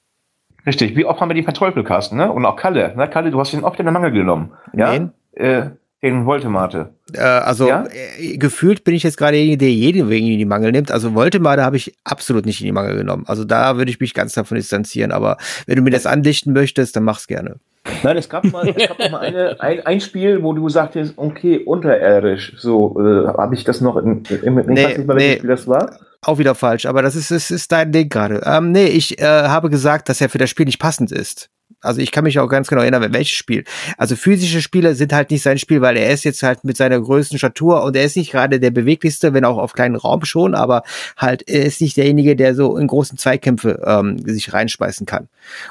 Richtig. 0.65 0.97
Wie 0.97 1.05
oft 1.05 1.21
haben 1.21 1.31
wir 1.31 1.35
die 1.35 1.43
verteufelt, 1.43 1.87
Carsten, 1.87 2.17
ne? 2.17 2.33
Und 2.33 2.45
auch 2.45 2.57
Kalle. 2.57 2.95
Ne? 2.97 3.09
Kalle, 3.09 3.31
du 3.31 3.39
hast 3.39 3.53
ihn 3.53 3.63
oft 3.63 3.79
in 3.79 3.87
den 3.87 3.93
Mangel 3.93 4.11
genommen. 4.11 4.53
Ja. 4.73 4.87
Nein. 4.87 5.13
Äh, 5.33 5.71
den 6.11 6.27
Voltemate. 6.27 6.91
Äh, 7.13 7.21
also 7.21 7.69
ja? 7.69 7.87
äh, 8.19 8.37
gefühlt 8.37 8.85
bin 8.85 8.95
ich 8.95 9.03
jetzt 9.03 9.17
gerade 9.17 9.33
derjenige, 9.33 9.59
der 9.59 9.71
jeden 9.71 10.09
wegen 10.09 10.27
in 10.27 10.39
die 10.39 10.45
Mangel 10.45 10.73
nimmt. 10.73 10.91
Also 10.91 11.15
Voltemate 11.15 11.63
habe 11.63 11.77
ich 11.77 11.95
absolut 12.05 12.47
nicht 12.47 12.61
in 12.61 12.67
die 12.67 12.73
Mangel 12.73 12.97
genommen. 12.97 13.25
Also 13.27 13.45
da 13.45 13.77
würde 13.77 13.91
ich 13.91 14.01
mich 14.01 14.15
ganz 14.15 14.35
davon 14.35 14.57
distanzieren. 14.57 15.13
Aber 15.13 15.37
wenn 15.67 15.77
du 15.77 15.83
mir 15.83 15.91
das 15.91 16.07
andichten 16.07 16.53
möchtest, 16.53 16.97
dann 16.97 17.05
mach's 17.05 17.27
gerne. 17.27 17.57
Nein, 18.03 18.17
es 18.17 18.29
gab 18.29 18.45
mal, 18.45 18.69
es 18.69 18.89
gab 18.89 18.99
mal 19.11 19.21
eine, 19.21 19.61
ein, 19.61 19.87
ein 19.87 20.01
Spiel, 20.01 20.43
wo 20.43 20.53
du 20.53 20.69
sagtest, 20.69 21.15
okay, 21.17 21.59
unterirdisch. 21.59 22.55
So, 22.59 22.99
äh, 23.01 23.29
habe 23.29 23.55
ich 23.55 23.65
das 23.65 23.81
noch 23.81 23.97
in, 23.97 24.23
in, 24.43 24.59
in 24.59 24.67
nee, 24.67 24.81
ich 24.81 24.87
weiß 24.87 24.99
nicht 24.99 25.07
mal, 25.07 25.17
welches 25.17 25.31
nee. 25.31 25.39
Spiel 25.39 25.51
das 25.51 25.69
war. 25.69 25.99
Auch 26.23 26.39
wieder 26.39 26.55
falsch, 26.55 26.87
aber 26.87 27.03
das 27.03 27.15
ist, 27.15 27.31
das 27.31 27.51
ist 27.51 27.71
dein 27.71 27.93
Ding 27.93 28.09
gerade. 28.09 28.43
Ähm, 28.45 28.73
nee, 28.73 28.87
ich 28.87 29.21
äh, 29.21 29.25
habe 29.25 29.71
gesagt, 29.71 30.09
dass 30.09 30.21
er 30.21 30.29
für 30.29 30.39
das 30.39 30.51
Spiel 30.51 30.67
nicht 30.67 30.81
passend 30.81 31.13
ist. 31.13 31.51
Also 31.87 32.01
ich 32.01 32.11
kann 32.11 32.25
mich 32.25 32.39
auch 32.39 32.49
ganz 32.49 32.69
genau 32.69 32.83
erinnern, 32.83 33.13
welches 33.13 33.37
Spiel. 33.37 33.65
Also 33.97 34.17
physische 34.17 34.61
Spiele 34.61 34.95
sind 34.95 35.13
halt 35.13 35.31
nicht 35.31 35.43
sein 35.43 35.59
Spiel, 35.59 35.81
weil 35.81 35.97
er 35.97 36.11
ist 36.11 36.25
jetzt 36.25 36.43
halt 36.43 36.65
mit 36.65 36.77
seiner 36.77 37.01
größten 37.01 37.39
Statur 37.39 37.85
und 37.85 37.97
er 37.97 38.05
ist 38.05 38.17
nicht 38.17 38.33
gerade 38.33 38.61
der 38.61 38.71
beweglichste, 38.71 39.33
wenn 39.33 39.45
auch 39.45 39.59
auf 39.59 39.73
kleinen 39.73 39.97
Raum 39.97 40.25
schon, 40.25 40.55
aber 40.55 40.83
halt 41.17 41.49
er 41.49 41.65
ist 41.65 41.81
nicht 41.81 41.97
derjenige, 41.97 42.37
der 42.37 42.55
so 42.55 42.77
in 42.77 42.87
großen 42.87 43.19
Zweikämpfe 43.19 43.83
ähm, 43.87 44.19
sich 44.19 44.53
reinspeisen 44.53 45.07
kann. 45.07 45.29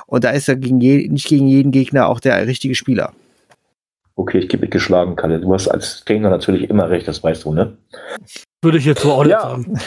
Und 0.08 0.24
da 0.24 0.32
ist 0.32 0.48
er 0.50 0.56
gegen 0.56 0.80
je, 0.80 1.08
nicht 1.08 1.28
gegen 1.28 1.48
jeden 1.48 1.72
Gegner 1.72 2.08
auch 2.08 2.20
der 2.20 2.48
richtige 2.48 2.76
Spieler. 2.76 3.14
Okay, 4.18 4.40
ich 4.40 4.48
gebe 4.48 4.62
mit 4.62 4.72
geschlagen, 4.72 5.18
Kalle. 5.18 5.42
Du 5.42 5.54
hast 5.54 5.68
als 5.68 6.06
Trainer 6.06 6.30
natürlich 6.30 6.70
immer 6.70 6.90
recht, 6.90 7.08
das 7.08 7.22
weißt 7.22 7.44
du, 7.44 7.54
ne? 7.54 7.78
Würde 8.62 8.78
ich 8.78 8.86
jetzt 8.86 9.02
so 9.02 9.12
auch 9.12 9.24
nicht 9.24 9.34
ja. 9.34 9.42
sagen. 9.42 9.78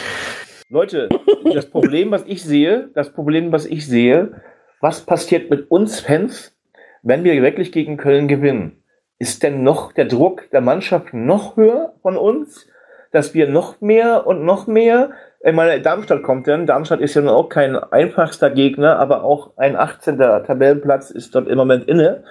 Leute, 0.69 1.09
das 1.53 1.65
Problem, 1.65 2.11
was 2.11 2.23
ich 2.27 2.43
sehe, 2.43 2.89
das 2.93 3.11
Problem, 3.11 3.51
was 3.51 3.65
ich 3.65 3.87
sehe, 3.87 4.33
was 4.81 5.01
passiert 5.01 5.49
mit 5.49 5.69
uns 5.71 5.99
Fans, 5.99 6.55
wenn 7.01 7.23
wir 7.23 7.41
wirklich 7.41 7.71
gegen 7.71 7.97
Köln 7.97 8.27
gewinnen? 8.27 8.83
Ist 9.17 9.43
denn 9.43 9.63
noch 9.63 9.91
der 9.91 10.05
Druck 10.05 10.49
der 10.51 10.61
Mannschaft 10.61 11.13
noch 11.13 11.57
höher 11.57 11.93
von 12.01 12.17
uns, 12.17 12.67
dass 13.11 13.33
wir 13.33 13.49
noch 13.49 13.81
mehr 13.81 14.27
und 14.27 14.45
noch 14.45 14.67
mehr 14.67 15.11
ich 15.41 15.53
meine, 15.53 15.81
Darmstadt 15.81 16.23
kommt 16.23 16.47
dann. 16.47 16.65
Darmstadt 16.65 16.99
ist 16.99 17.13
ja 17.13 17.21
nun 17.21 17.31
auch 17.31 17.47
kein 17.47 17.77
einfachster 17.77 18.49
Gegner, 18.49 18.99
aber 18.99 19.23
auch 19.23 19.55
ein 19.55 19.77
18. 19.77 20.17
Tabellenplatz 20.17 21.11
ist 21.11 21.33
dort 21.33 21.47
im 21.47 21.57
Moment 21.57 21.87
inne. 21.87 22.25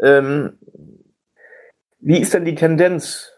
Ähm, 0.00 0.58
wie 1.98 2.20
ist 2.20 2.34
denn 2.34 2.44
die 2.44 2.54
Tendenz? 2.54 3.32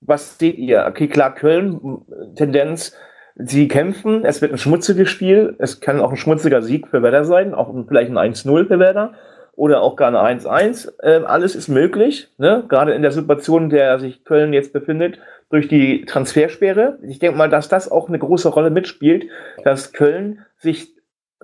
Was 0.00 0.38
seht 0.38 0.56
ihr? 0.56 0.86
Okay, 0.88 1.08
klar, 1.08 1.34
Köln, 1.34 2.02
Tendenz 2.36 2.96
Sie 3.36 3.68
kämpfen, 3.68 4.24
es 4.24 4.42
wird 4.42 4.52
ein 4.52 4.58
schmutziges 4.58 5.08
Spiel, 5.08 5.56
es 5.58 5.80
kann 5.80 6.00
auch 6.00 6.10
ein 6.10 6.16
schmutziger 6.16 6.62
Sieg 6.62 6.88
für 6.88 7.02
Werder 7.02 7.24
sein, 7.24 7.54
auch 7.54 7.72
vielleicht 7.86 8.10
ein 8.10 8.18
1-0 8.18 8.66
für 8.66 8.78
Werder. 8.78 9.14
oder 9.52 9.82
auch 9.82 9.96
gar 9.96 10.08
eine 10.08 10.40
1-1. 10.40 10.92
Ähm, 11.02 11.26
alles 11.26 11.54
ist 11.54 11.68
möglich, 11.68 12.32
ne? 12.38 12.64
gerade 12.68 12.92
in 12.94 13.02
der 13.02 13.12
Situation, 13.12 13.64
in 13.64 13.70
der 13.70 13.98
sich 13.98 14.24
Köln 14.24 14.52
jetzt 14.52 14.72
befindet, 14.72 15.18
durch 15.50 15.68
die 15.68 16.06
Transfersperre. 16.06 16.98
Ich 17.02 17.18
denke 17.18 17.36
mal, 17.36 17.50
dass 17.50 17.68
das 17.68 17.90
auch 17.90 18.08
eine 18.08 18.18
große 18.18 18.48
Rolle 18.48 18.70
mitspielt, 18.70 19.26
dass 19.64 19.92
Köln 19.92 20.46
sich 20.56 20.94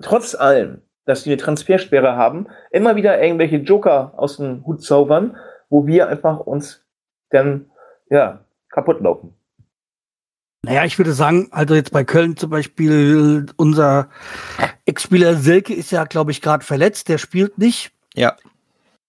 trotz 0.01 0.33
allem, 0.33 0.81
dass 1.05 1.23
sie 1.23 1.29
eine 1.29 1.37
Transfersperre 1.37 2.15
haben, 2.15 2.47
immer 2.71 2.95
wieder 2.95 3.21
irgendwelche 3.21 3.57
Joker 3.57 4.13
aus 4.17 4.37
dem 4.37 4.65
Hut 4.65 4.81
zaubern, 4.81 5.37
wo 5.69 5.85
wir 5.85 6.07
einfach 6.07 6.39
uns 6.39 6.85
dann 7.29 7.69
ja, 8.09 8.39
kaputt 8.69 9.01
laufen. 9.01 9.36
Naja, 10.63 10.85
ich 10.85 10.97
würde 10.97 11.13
sagen, 11.13 11.47
also 11.51 11.75
jetzt 11.75 11.91
bei 11.91 12.03
Köln 12.03 12.35
zum 12.35 12.49
Beispiel, 12.49 13.45
unser 13.55 14.09
Ex-Spieler 14.85 15.35
Silke 15.35 15.73
ist 15.73 15.91
ja, 15.91 16.03
glaube 16.05 16.31
ich, 16.31 16.41
gerade 16.41 16.65
verletzt, 16.65 17.09
der 17.09 17.17
spielt 17.17 17.57
nicht. 17.57 17.91
Ja. 18.15 18.35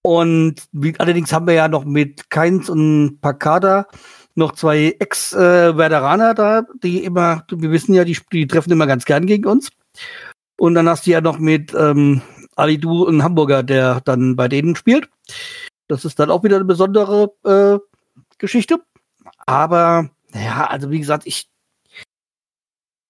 Und 0.03 0.57
wie, 0.72 0.94
allerdings 0.99 1.32
haben 1.32 1.46
wir 1.46 1.55
ja 1.55 1.68
noch 1.68 1.84
mit 1.84 2.30
Keins 2.30 2.68
und 2.68 3.20
Pakada 3.20 3.88
noch 4.34 4.53
zwei 4.53 4.94
Ex-Veteraner 4.99 6.32
da, 6.34 6.62
die 6.82 7.03
immer, 7.03 7.44
wir 7.51 7.70
wissen 7.70 7.92
ja, 7.92 8.05
die, 8.05 8.16
die 8.32 8.46
treffen 8.46 8.70
immer 8.70 8.86
ganz 8.86 9.05
gern 9.05 9.26
gegen 9.26 9.46
uns. 9.46 9.70
Und 10.57 10.74
dann 10.74 10.88
hast 10.88 11.07
du 11.07 11.11
ja 11.11 11.20
noch 11.20 11.38
mit 11.38 11.74
ähm, 11.74 12.22
Ali 12.55 12.78
Du 12.78 13.07
einen 13.07 13.22
Hamburger, 13.22 13.62
der 13.62 14.01
dann 14.01 14.36
bei 14.36 14.49
denen 14.49 14.76
spielt. 14.76 15.09
Das 15.88 16.05
ist 16.05 16.18
dann 16.18 16.30
auch 16.30 16.44
wieder 16.44 16.57
eine 16.57 16.64
besondere 16.64 17.32
äh, 17.44 17.78
Geschichte. 18.38 18.80
Aber 19.46 20.11
ja, 20.45 20.66
also 20.66 20.91
wie 20.91 20.99
gesagt, 20.99 21.26
ich, 21.26 21.49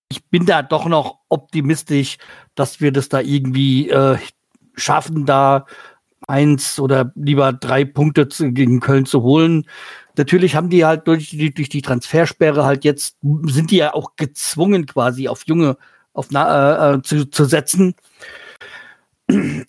ich 0.08 0.24
bin 0.26 0.46
da 0.46 0.62
doch 0.62 0.86
noch 0.86 1.20
optimistisch, 1.28 2.18
dass 2.54 2.80
wir 2.80 2.92
das 2.92 3.08
da 3.08 3.20
irgendwie 3.20 3.90
äh, 3.90 4.18
schaffen, 4.74 5.26
da 5.26 5.66
eins 6.26 6.78
oder 6.78 7.12
lieber 7.14 7.52
drei 7.52 7.84
Punkte 7.84 8.28
zu, 8.28 8.52
gegen 8.52 8.80
Köln 8.80 9.06
zu 9.06 9.22
holen. 9.22 9.66
Natürlich 10.16 10.56
haben 10.56 10.68
die 10.68 10.84
halt 10.84 11.06
durch 11.06 11.30
die, 11.30 11.54
durch 11.54 11.68
die 11.68 11.82
Transfersperre 11.82 12.64
halt 12.64 12.84
jetzt, 12.84 13.16
sind 13.44 13.70
die 13.70 13.76
ja 13.76 13.94
auch 13.94 14.16
gezwungen 14.16 14.86
quasi 14.86 15.28
auf 15.28 15.46
junge, 15.46 15.76
auf 16.12 16.28
äh, 16.32 16.94
äh, 16.94 17.02
zu, 17.02 17.30
zu 17.30 17.44
setzen. 17.44 17.94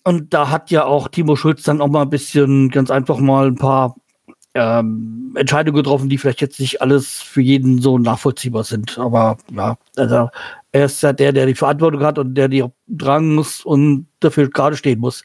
Und 0.04 0.34
da 0.34 0.50
hat 0.50 0.70
ja 0.70 0.84
auch 0.84 1.08
Timo 1.08 1.36
Schulz 1.36 1.62
dann 1.62 1.80
auch 1.80 1.88
mal 1.88 2.02
ein 2.02 2.10
bisschen 2.10 2.70
ganz 2.70 2.90
einfach 2.90 3.18
mal 3.18 3.46
ein 3.46 3.56
paar 3.56 3.94
ähm, 4.54 5.34
Entscheidungen 5.36 5.76
getroffen, 5.76 6.08
die 6.08 6.18
vielleicht 6.18 6.40
jetzt 6.40 6.60
nicht 6.60 6.82
alles 6.82 7.20
für 7.20 7.40
jeden 7.40 7.80
so 7.80 7.98
nachvollziehbar 7.98 8.64
sind. 8.64 8.98
Aber 8.98 9.38
ja, 9.52 9.76
also 9.96 10.28
er 10.72 10.84
ist 10.84 11.02
ja 11.02 11.12
der, 11.12 11.32
der 11.32 11.46
die 11.46 11.54
Verantwortung 11.54 12.02
hat 12.02 12.18
und 12.18 12.34
der 12.34 12.48
die 12.48 12.64
tragen 12.98 13.34
muss 13.34 13.64
und 13.64 14.06
dafür 14.20 14.50
gerade 14.50 14.76
stehen 14.76 15.00
muss. 15.00 15.24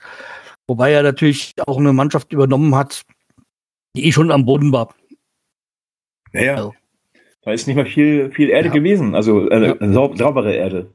Wobei 0.67 0.91
er 0.91 1.03
natürlich 1.03 1.53
auch 1.65 1.77
eine 1.77 1.93
Mannschaft 1.93 2.33
übernommen 2.33 2.75
hat, 2.75 3.03
die 3.95 4.05
eh 4.05 4.11
schon 4.11 4.31
am 4.31 4.45
Boden 4.45 4.71
war. 4.71 4.93
Naja, 6.31 6.55
also. 6.55 6.73
da 7.43 7.51
ist 7.51 7.67
nicht 7.67 7.75
mal 7.75 7.85
viel, 7.85 8.31
viel 8.31 8.49
Erde 8.49 8.67
ja. 8.67 8.73
gewesen, 8.73 9.15
also 9.15 9.49
äh, 9.49 9.75
ja. 9.79 10.15
saubere 10.15 10.53
Erde. 10.53 10.91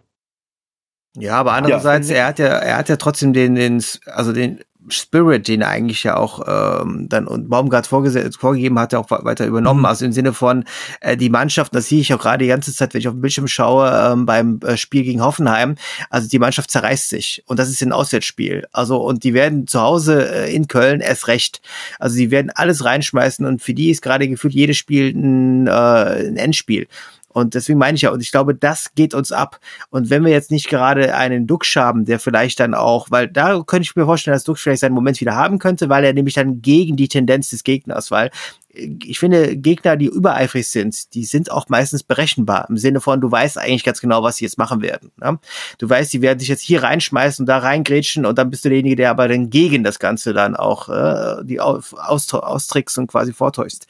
Ja, 1.16 1.34
aber 1.36 1.52
andererseits, 1.52 2.08
ja. 2.08 2.16
er 2.16 2.26
hat 2.26 2.38
ja, 2.38 2.46
er 2.46 2.76
hat 2.76 2.88
ja 2.88 2.96
trotzdem 2.96 3.32
den, 3.32 3.54
den, 3.54 3.82
also 4.06 4.32
den 4.32 4.60
Spirit, 4.90 5.48
den 5.48 5.62
eigentlich 5.62 6.04
ja 6.04 6.16
auch 6.16 6.82
ähm, 6.82 7.08
dann 7.08 7.26
und 7.26 7.48
Baumgart 7.48 7.86
vorgegeben 7.86 8.78
hat, 8.78 8.94
auch 8.94 9.10
weiter 9.10 9.46
übernommen. 9.46 9.80
Mhm. 9.80 9.86
Also 9.86 10.04
im 10.04 10.12
Sinne 10.12 10.32
von 10.32 10.64
äh, 11.00 11.16
die 11.16 11.30
Mannschaft, 11.30 11.74
das 11.74 11.88
sehe 11.88 12.00
ich 12.00 12.12
auch 12.14 12.18
gerade 12.18 12.44
die 12.44 12.48
ganze 12.48 12.74
Zeit, 12.74 12.94
wenn 12.94 13.00
ich 13.00 13.08
auf 13.08 13.14
den 13.14 13.20
Bildschirm 13.20 13.48
schaue 13.48 13.90
ähm, 13.90 14.26
beim 14.26 14.60
äh, 14.64 14.76
Spiel 14.76 15.02
gegen 15.02 15.22
Hoffenheim. 15.22 15.76
Also 16.10 16.28
die 16.28 16.38
Mannschaft 16.38 16.70
zerreißt 16.70 17.08
sich 17.08 17.42
und 17.46 17.58
das 17.58 17.68
ist 17.68 17.82
ein 17.82 17.92
Auswärtsspiel. 17.92 18.66
Also 18.72 18.98
und 18.98 19.24
die 19.24 19.34
werden 19.34 19.66
zu 19.66 19.80
Hause 19.80 20.30
äh, 20.30 20.54
in 20.54 20.68
Köln 20.68 21.00
erst 21.00 21.28
recht. 21.28 21.60
Also 21.98 22.16
die 22.16 22.30
werden 22.30 22.50
alles 22.54 22.84
reinschmeißen 22.84 23.46
und 23.46 23.62
für 23.62 23.74
die 23.74 23.90
ist 23.90 24.02
gerade 24.02 24.28
gefühlt 24.28 24.54
jedes 24.54 24.76
Spiel 24.76 25.14
ein, 25.14 25.66
äh, 25.66 25.70
ein 25.70 26.36
Endspiel. 26.36 26.86
Und 27.32 27.54
deswegen 27.54 27.78
meine 27.78 27.96
ich 27.96 28.02
ja, 28.02 28.10
und 28.10 28.20
ich 28.20 28.32
glaube, 28.32 28.54
das 28.54 28.94
geht 28.94 29.14
uns 29.14 29.32
ab. 29.32 29.60
Und 29.90 30.10
wenn 30.10 30.24
wir 30.24 30.32
jetzt 30.32 30.50
nicht 30.50 30.68
gerade 30.68 31.14
einen 31.14 31.46
Dux 31.46 31.74
haben, 31.76 32.04
der 32.04 32.18
vielleicht 32.18 32.60
dann 32.60 32.74
auch, 32.74 33.10
weil 33.10 33.28
da 33.28 33.62
könnte 33.62 33.84
ich 33.84 33.96
mir 33.96 34.04
vorstellen, 34.04 34.34
dass 34.34 34.44
Dux 34.44 34.60
vielleicht 34.60 34.80
seinen 34.80 34.94
Moment 34.94 35.20
wieder 35.20 35.36
haben 35.36 35.58
könnte, 35.58 35.88
weil 35.88 36.04
er 36.04 36.12
nämlich 36.12 36.34
dann 36.34 36.60
gegen 36.60 36.96
die 36.96 37.08
Tendenz 37.08 37.50
des 37.50 37.64
Gegners, 37.64 38.10
weil 38.10 38.30
ich 38.72 39.18
finde, 39.18 39.56
Gegner, 39.56 39.96
die 39.96 40.06
übereifrig 40.06 40.68
sind, 40.68 41.14
die 41.14 41.24
sind 41.24 41.50
auch 41.50 41.68
meistens 41.68 42.04
berechenbar. 42.04 42.66
Im 42.68 42.78
Sinne 42.78 43.00
von, 43.00 43.20
du 43.20 43.30
weißt 43.30 43.58
eigentlich 43.58 43.82
ganz 43.82 44.00
genau, 44.00 44.22
was 44.22 44.36
sie 44.36 44.44
jetzt 44.44 44.58
machen 44.58 44.80
werden. 44.80 45.10
Ne? 45.16 45.38
Du 45.78 45.88
weißt, 45.88 46.12
die 46.12 46.22
werden 46.22 46.38
sich 46.38 46.48
jetzt 46.48 46.62
hier 46.62 46.82
reinschmeißen 46.82 47.42
und 47.42 47.46
da 47.46 47.58
reingrätschen 47.58 48.24
und 48.24 48.38
dann 48.38 48.50
bist 48.50 48.64
du 48.64 48.68
derjenige, 48.68 48.96
der 48.96 49.10
aber 49.10 49.26
dann 49.26 49.50
gegen 49.50 49.82
das 49.82 49.98
Ganze 49.98 50.32
dann 50.32 50.54
auch 50.54 50.88
äh, 50.88 51.44
die 51.44 51.58
aus, 51.58 51.92
austrickst 51.92 52.96
und 52.98 53.08
quasi 53.08 53.32
vortäuscht. 53.32 53.84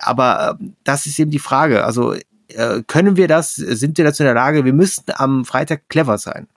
Aber 0.00 0.58
äh, 0.60 0.64
das 0.84 1.06
ist 1.06 1.18
eben 1.18 1.30
die 1.30 1.38
Frage. 1.38 1.84
Also 1.84 2.14
äh, 2.48 2.82
können 2.86 3.16
wir 3.16 3.28
das, 3.28 3.54
sind 3.54 3.98
wir 3.98 4.04
dazu 4.04 4.22
in 4.22 4.26
der 4.26 4.34
Lage, 4.34 4.64
wir 4.64 4.72
müssten 4.72 5.12
am 5.14 5.44
Freitag 5.44 5.88
clever 5.88 6.18
sein. 6.18 6.48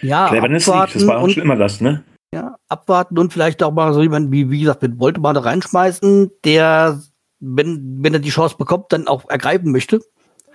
Ja, 0.00 0.28
Cleverness 0.28 0.68
abwarten 0.68 0.98
das 0.98 1.06
war 1.06 1.22
und, 1.22 1.32
schon 1.32 1.42
immer 1.42 1.56
das, 1.56 1.80
ne? 1.80 2.02
Ja, 2.34 2.56
abwarten 2.68 3.18
und 3.18 3.32
vielleicht 3.32 3.62
auch 3.62 3.72
mal 3.72 3.92
so 3.92 4.02
jemand 4.02 4.32
wie, 4.32 4.50
wie 4.50 4.60
gesagt, 4.60 4.82
mit 4.82 4.98
Voltemade 4.98 5.44
reinschmeißen, 5.44 6.30
der, 6.44 7.00
wenn, 7.40 8.02
wenn 8.02 8.14
er 8.14 8.20
die 8.20 8.30
Chance 8.30 8.56
bekommt, 8.56 8.92
dann 8.92 9.06
auch 9.06 9.28
ergreifen 9.28 9.70
möchte. 9.70 10.00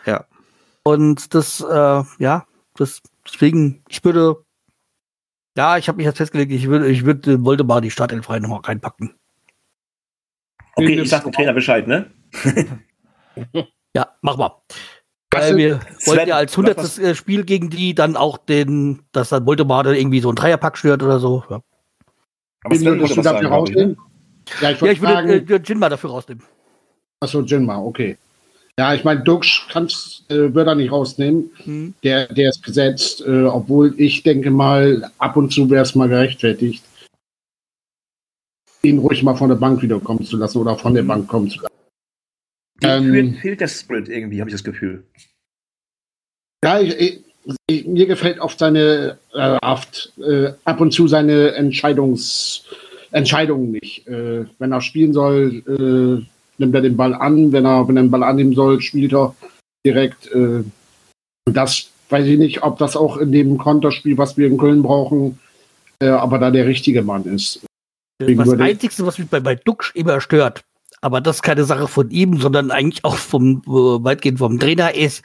Ja. 0.05 0.26
Und 0.84 1.36
das, 1.36 1.61
äh, 1.61 2.03
ja, 2.18 2.47
das, 2.76 3.01
deswegen, 3.26 3.84
ich 3.89 4.03
würde, 4.03 4.38
ja, 5.55 5.78
ich 5.78 5.88
habe 5.88 5.97
mich 5.97 6.05
jetzt 6.05 6.18
festgelegt, 6.18 6.51
ich 6.51 6.68
würde, 6.68 6.88
ich 6.88 7.05
würde 7.05 7.43
Voldemar 7.43 7.82
die 7.82 7.91
Startelf 7.91 8.30
rein 8.30 8.41
nochmal 8.41 8.61
reinpacken. 8.61 9.13
Okay, 10.76 10.99
ich 10.99 11.09
sag 11.09 11.24
dem 11.24 11.32
Trainer 11.32 11.53
Bescheid, 11.53 11.88
ne? 11.88 12.11
Ja, 13.98 14.08
mach 14.22 14.38
mal. 14.38 14.52
Weil 15.32 15.58
wir 15.58 15.80
Sven, 15.98 16.14
wollten 16.14 16.30
ja 16.30 16.36
als 16.36 16.56
hundertstes 16.56 17.00
äh, 17.00 17.16
Spiel 17.16 17.43
gegen 17.43 17.70
die 17.70 17.95
dann 17.95 18.16
auch 18.16 18.38
den, 18.38 19.02
dass 19.12 19.30
dann 19.30 19.45
wollte 19.45 19.66
man 19.66 19.86
irgendwie 19.88 20.20
so 20.20 20.30
ein 20.30 20.36
Dreierpack 20.36 20.78
stört 20.78 21.04
oder 21.04 21.20
so. 21.20 21.43
Ja. 21.50 21.62
Aber 22.64 22.76
Sven, 22.76 23.00
du 23.00 23.22
dafür 23.22 23.50
rausnehmen? 23.50 23.98
Ja, 24.62 24.72
ich, 24.72 24.82
ja, 24.82 24.91
ich 24.91 25.02
würde 25.02 25.56
äh, 25.56 25.62
Jinma 25.64 25.89
dafür 25.89 26.12
rausnehmen. 26.12 26.43
Achso, 27.20 27.41
Jinma, 27.41 27.78
okay. 27.78 28.18
Ja, 28.80 28.93
ich 28.93 29.04
meine, 29.04 29.22
Dux 29.22 29.64
kannst, 29.70 30.30
äh, 30.30 30.54
würde 30.54 30.72
er 30.72 30.76
nicht 30.76 30.91
rausnehmen. 30.91 31.50
Hm. 31.64 31.95
Der, 32.04 32.28
der 32.28 32.50
ist 32.50 32.64
gesetzt, 32.64 33.22
äh, 33.26 33.45
obwohl 33.45 34.00
ich 34.00 34.22
denke 34.22 34.52
mal, 34.52 35.10
ab 35.18 35.36
und 35.36 35.52
zu 35.52 35.70
wäre 35.70 35.82
es 35.82 35.95
mal 35.95 36.08
gerechtfertigt, 36.08 36.84
ihn 38.84 39.00
ruhig 39.00 39.24
mal 39.24 39.36
von 39.36 39.50
der 39.50 39.56
Bank 39.56 39.82
wiederkommen 39.82 40.24
zu 40.24 40.38
lassen 40.38 40.60
oder 40.60 40.78
von 40.78 40.93
der 40.93 41.02
hm. 41.02 41.08
Bank 41.08 41.28
kommen 41.28 41.50
zu 41.50 41.62
lassen. 41.62 41.76
Ähm, 42.84 43.36
fehlt 43.36 43.61
der 43.61 43.67
Sprint 43.67 44.09
irgendwie, 44.09 44.39
habe 44.39 44.49
ich 44.49 44.55
das 44.55 44.63
Gefühl. 44.63 45.03
Ja, 46.63 46.80
ich, 46.80 47.23
ich, 47.67 47.86
mir 47.88 48.05
gefällt 48.05 48.39
oft 48.39 48.59
seine, 48.59 49.17
äh, 49.34 49.57
oft, 49.61 50.13
äh, 50.17 50.53
ab 50.63 50.82
und 50.82 50.91
zu 50.91 51.07
seine 51.07 51.53
Entscheidungs, 51.53 52.65
Entscheidungen 53.11 53.71
nicht. 53.71 54.07
Äh, 54.07 54.45
wenn 54.59 54.71
er 54.71 54.82
spielen 54.82 55.13
soll, 55.13 55.63
äh, 55.67 56.25
nimmt 56.57 56.75
er 56.75 56.82
den 56.82 56.97
Ball 56.97 57.13
an. 57.13 57.51
Wenn 57.51 57.65
er, 57.65 57.88
wenn 57.88 57.97
er 57.97 58.03
den 58.03 58.11
Ball 58.11 58.23
annehmen 58.23 58.53
soll, 58.53 58.82
spielt 58.82 59.13
er 59.13 59.36
direkt. 59.86 60.32
Äh, 60.32 60.63
das 61.45 61.89
weiß 62.09 62.25
ich 62.25 62.38
nicht, 62.38 62.63
ob 62.63 62.78
das 62.78 62.95
auch 62.95 63.17
in 63.17 63.32
dem 63.32 63.57
Konterspiel, 63.57 64.17
was 64.17 64.38
wir 64.38 64.47
in 64.47 64.57
Köln 64.57 64.82
brauchen, 64.82 65.39
äh, 65.99 66.07
aber 66.07 66.39
da 66.39 66.51
der 66.51 66.65
richtige 66.65 67.01
Mann 67.01 67.25
ist. 67.25 67.61
Das 68.19 68.59
Einzige, 68.59 69.05
was 69.05 69.19
mich 69.19 69.30
bei, 69.30 69.39
bei 69.39 69.55
Duxch 69.55 69.93
immer 69.95 70.21
stört, 70.21 70.63
aber 71.08 71.22
das 71.22 71.38
ist 71.38 71.41
keine 71.41 71.64
Sache 71.64 71.88
von 71.88 72.12
ihm, 72.12 72.38
sondern 72.38 72.70
eigentlich 72.70 73.05
auch 73.05 73.16
vom 73.16 73.62
äh, 73.66 74.03
weitgehend 74.03 74.39
vom 74.39 74.60
Trainer 74.60 74.93
ist, 74.93 75.24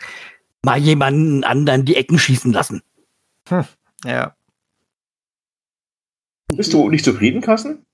mal 0.64 0.78
jemanden 0.78 1.42
anderen 1.42 1.84
die 1.84 1.96
Ecken 1.96 2.20
schießen 2.20 2.52
lassen. 2.52 2.82
Hm, 3.48 3.64
ja. 4.04 4.36
Bist 6.54 6.72
du 6.72 6.88
nicht 6.88 7.04
zufrieden, 7.04 7.40
Carsten? 7.40 7.84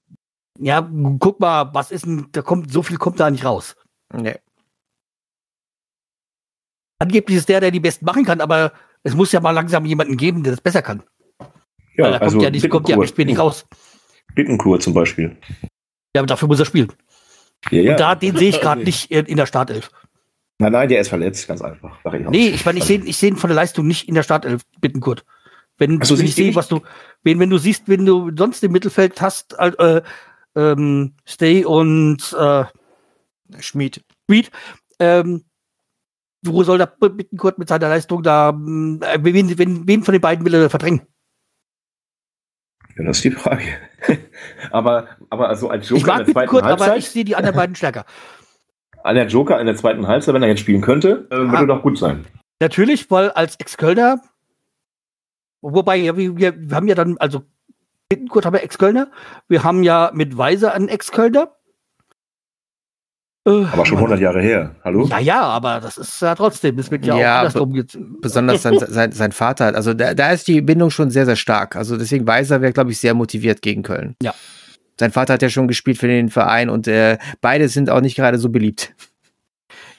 Ja, 0.58 0.86
guck 1.18 1.40
mal, 1.40 1.72
was 1.72 1.90
ist 1.90 2.04
denn, 2.04 2.28
da 2.32 2.42
kommt, 2.42 2.70
so 2.70 2.82
viel 2.82 2.98
kommt 2.98 3.20
da 3.20 3.30
nicht 3.30 3.46
raus. 3.46 3.74
Nee. 4.12 4.36
Angeblich 6.98 7.38
ist 7.38 7.48
der, 7.48 7.60
der 7.60 7.70
die 7.70 7.80
besten 7.80 8.04
machen 8.04 8.26
kann, 8.26 8.42
aber 8.42 8.72
es 9.02 9.14
muss 9.14 9.32
ja 9.32 9.40
mal 9.40 9.52
langsam 9.52 9.86
jemanden 9.86 10.18
geben, 10.18 10.42
der 10.42 10.52
das 10.52 10.60
besser 10.60 10.82
kann. 10.82 11.02
Ja, 11.96 12.04
Weil 12.04 12.12
da 12.12 12.18
also 12.18 12.36
kommt 12.36 12.42
ja 12.42 12.50
nicht, 12.50 12.68
kommt 12.68 12.88
ja 12.90 12.96
nicht 12.98 13.16
wenig 13.16 13.38
raus. 13.38 13.66
Bittenkur 14.34 14.78
zum 14.78 14.92
Beispiel. 14.92 15.38
Ja, 16.14 16.20
aber 16.20 16.26
dafür 16.26 16.48
muss 16.48 16.58
er 16.58 16.66
spielen. 16.66 16.92
Ja, 17.70 17.80
ja. 17.80 17.90
Und 17.92 18.00
da, 18.00 18.14
den 18.14 18.36
sehe 18.36 18.50
ich 18.50 18.60
gerade 18.62 18.82
nicht 18.82 19.10
in 19.10 19.36
der 19.36 19.46
Startelf. 19.46 19.90
Nein, 20.58 20.72
nein, 20.72 20.88
der 20.88 21.00
ist 21.00 21.08
verletzt, 21.08 21.46
ganz 21.46 21.62
einfach. 21.62 21.98
Ich 22.12 22.28
nee, 22.28 22.48
ich 22.48 22.66
meine, 22.66 22.78
ich 22.78 22.84
sehe 22.84 23.00
ich 23.04 23.16
seh 23.16 23.28
ihn 23.28 23.36
von 23.36 23.48
der 23.48 23.54
Leistung 23.54 23.86
nicht 23.86 24.08
in 24.08 24.14
der 24.14 24.24
Startelf, 24.24 24.62
bitten 24.80 25.00
Kurt. 25.00 25.24
Wenn, 25.76 26.02
so, 26.02 26.18
wenn 26.18 26.24
ich 26.24 26.34
sehe, 26.34 26.54
was 26.56 26.66
du, 26.66 26.80
wenn, 27.22 27.38
wenn 27.38 27.50
du 27.50 27.58
siehst, 27.58 27.84
wenn 27.86 28.04
du 28.04 28.32
sonst 28.36 28.64
im 28.64 28.72
Mittelfeld 28.72 29.20
hast, 29.20 29.56
äh, 29.58 30.02
ähm, 30.56 31.14
Stay 31.24 31.64
und 31.64 32.36
äh, 32.36 32.64
Schmied. 33.60 34.02
Schmied, 34.26 34.50
ähm, 34.98 35.44
wo 36.42 36.64
soll 36.64 36.78
der 36.78 36.86
Bittenkurt 36.86 37.58
mit 37.58 37.68
seiner 37.68 37.88
Leistung 37.88 38.24
da, 38.24 38.50
äh, 38.50 39.18
wen, 39.20 39.56
wen, 39.56 39.86
wen 39.86 40.02
von 40.02 40.12
den 40.12 40.20
beiden 40.20 40.44
will 40.44 40.54
er 40.54 40.70
verdrängen? 40.70 41.02
Ja, 42.98 43.04
das 43.04 43.16
ist 43.18 43.24
die 43.24 43.30
Frage. 43.30 43.62
aber, 44.70 45.08
aber 45.30 45.48
also 45.48 45.70
als 45.70 45.90
Ich 45.90 46.02
Joker 46.02 46.06
mag 46.06 46.20
in 46.20 46.26
der 46.26 46.34
zweiten 46.34 46.56
aber 46.56 46.66
Halbzeit, 46.68 46.98
ich 46.98 47.10
sehe 47.10 47.24
die 47.24 47.36
anderen 47.36 47.56
beiden 47.56 47.74
stärker. 47.76 48.04
an 49.04 49.14
der 49.14 49.26
Joker 49.26 49.60
in 49.60 49.66
der 49.66 49.76
zweiten 49.76 50.06
Halbzeit, 50.06 50.34
wenn 50.34 50.42
er 50.42 50.48
jetzt 50.48 50.60
spielen 50.60 50.80
könnte, 50.82 51.26
äh, 51.30 51.34
Ah. 51.36 51.52
würde 51.52 51.66
doch 51.68 51.82
gut 51.82 51.98
sein. 51.98 52.24
Natürlich, 52.60 53.10
weil 53.10 53.30
als 53.30 53.56
Ex-Kölner, 53.60 54.20
wobei 55.60 55.96
ja, 55.96 56.16
wir, 56.16 56.36
wir 56.38 56.54
haben 56.72 56.88
ja 56.88 56.94
dann, 56.94 57.16
also 57.18 57.42
Bittenkurt 58.08 58.46
haben 58.46 58.54
wir 58.54 58.62
Ex-Kölner, 58.62 59.10
wir 59.48 59.62
haben 59.64 59.82
ja 59.82 60.10
mit 60.14 60.36
Weiser 60.36 60.72
einen 60.74 60.88
Ex-Kölner. 60.88 61.54
Äh, 63.48 63.64
Aber 63.72 63.86
schon 63.86 63.96
100 63.98 64.20
Jahre 64.20 64.42
her. 64.42 64.74
Hallo? 64.84 65.06
Ja, 65.06 65.18
ja, 65.18 65.40
aber 65.42 65.80
das 65.80 65.96
ist 65.98 66.20
ja 66.20 66.34
trotzdem, 66.34 66.78
es 66.78 66.90
wird 66.90 67.06
ja, 67.06 67.16
Ja, 67.16 67.34
auch 67.36 67.38
andersrum. 67.46 68.20
Besonders 68.20 68.62
sein, 68.62 68.78
sein, 68.88 69.12
sein 69.12 69.32
Vater 69.32 69.66
hat. 69.66 69.74
Also 69.74 69.94
da, 69.94 70.12
da 70.14 70.30
ist 70.32 70.46
die 70.48 70.60
Bindung 70.60 70.90
schon 70.90 71.10
sehr, 71.10 71.24
sehr 71.26 71.36
stark. 71.36 71.74
Also 71.76 71.96
deswegen 71.96 72.26
Weiser 72.26 72.60
wäre, 72.60 72.72
glaube 72.72 72.90
ich, 72.90 72.98
sehr 72.98 73.14
motiviert 73.14 73.62
gegen 73.62 73.82
Köln. 73.82 74.16
Ja. 74.22 74.34
Sein 75.00 75.12
Vater 75.12 75.34
hat 75.34 75.42
ja 75.42 75.48
schon 75.48 75.68
gespielt 75.68 75.98
für 75.98 76.08
den 76.08 76.28
Verein 76.28 76.68
und 76.68 76.88
äh, 76.88 77.18
beide 77.40 77.68
sind 77.68 77.88
auch 77.88 78.00
nicht 78.00 78.16
gerade 78.16 78.36
so 78.38 78.48
beliebt. 78.50 78.94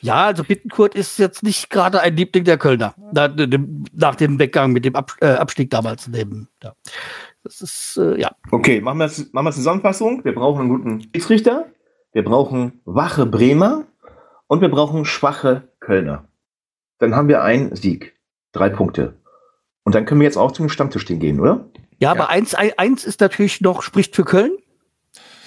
Ja, 0.02 0.28
also 0.28 0.44
Bittenkurt 0.44 0.96
ist 0.96 1.20
jetzt 1.20 1.44
nicht 1.44 1.70
gerade 1.70 2.00
ein 2.02 2.16
Liebling 2.16 2.44
der 2.46 2.58
Kölner. 2.58 2.94
Nach 3.14 3.28
dem, 3.36 3.84
nach 3.94 4.16
dem 4.16 4.40
Weggang 4.40 4.72
mit 4.72 4.86
dem 4.86 4.96
Ab, 4.96 5.14
äh, 5.22 5.28
Abstieg 5.28 5.70
damals. 5.70 6.08
Neben, 6.08 6.48
ja. 6.64 6.74
Das 7.44 7.62
ist, 7.62 7.98
äh, 7.98 8.20
ja. 8.20 8.32
Okay, 8.52 8.80
machen 8.82 8.98
wir, 9.00 9.06
jetzt- 9.08 9.34
machen 9.34 9.46
wir 9.48 9.52
Zusammenfassung. 9.52 10.24
Wir 10.24 10.34
brauchen 10.34 10.62
einen 10.62 10.70
guten 10.70 11.02
Schiedsrichter, 11.02 11.66
wir 12.12 12.24
brauchen 12.24 12.82
wache 12.86 13.26
Bremer 13.26 13.86
und 14.48 14.62
wir 14.62 14.70
brauchen 14.70 15.06
schwache 15.06 15.68
Kölner. 15.80 16.28
Dann 16.98 17.16
haben 17.16 17.28
wir 17.28 17.44
einen 17.44 17.76
Sieg. 17.76 18.18
Drei 18.52 18.70
Punkte. 18.70 19.16
Und 19.84 19.96
dann 19.96 20.06
können 20.06 20.22
wir 20.22 20.26
jetzt 20.26 20.38
auch 20.38 20.52
zum 20.52 20.70
Stammtisch 20.70 21.04
stehen 21.04 21.20
gehen, 21.20 21.40
oder? 21.40 21.66
Ja, 22.00 22.12
aber 22.12 22.30
eins, 22.30 22.56
ein- 22.56 22.78
eins 22.78 23.04
ist 23.06 23.22
natürlich 23.22 23.62
noch, 23.62 23.82
spricht 23.84 24.16
für 24.16 24.26
Köln. 24.26 24.58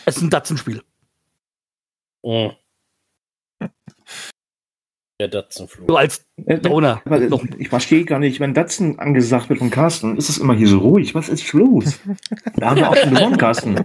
Es 0.07 0.17
ist 0.17 0.23
ein 0.23 0.31
Datsenspiel. 0.31 0.83
Mhm. 2.23 2.53
Der 5.23 5.29
Datsenflug. 5.29 5.87
So 5.87 5.97
als 5.97 6.27
Downer. 6.37 7.01
Aber, 7.05 7.21
äh, 7.23 7.31
ich 7.59 7.69
verstehe 7.69 8.05
gar 8.05 8.19
nicht, 8.19 8.41
wenn 8.41 8.55
Datsen 8.55 8.99
angesagt 8.99 9.51
wird 9.51 9.61
von 9.61 9.71
Carsten, 9.71 10.17
ist 10.17 10.29
es 10.29 10.39
immer 10.39 10.53
hier 10.53 10.67
so 10.67 10.79
ruhig. 10.79 11.15
Was 11.15 11.29
ist 11.29 11.53
los? 11.53 12.01
Da 12.57 12.71
haben 12.71 12.79
wir 12.79 12.91
auch 12.91 12.97
schon 12.97 13.15
gewonnen, 13.15 13.37
Carsten. 13.37 13.77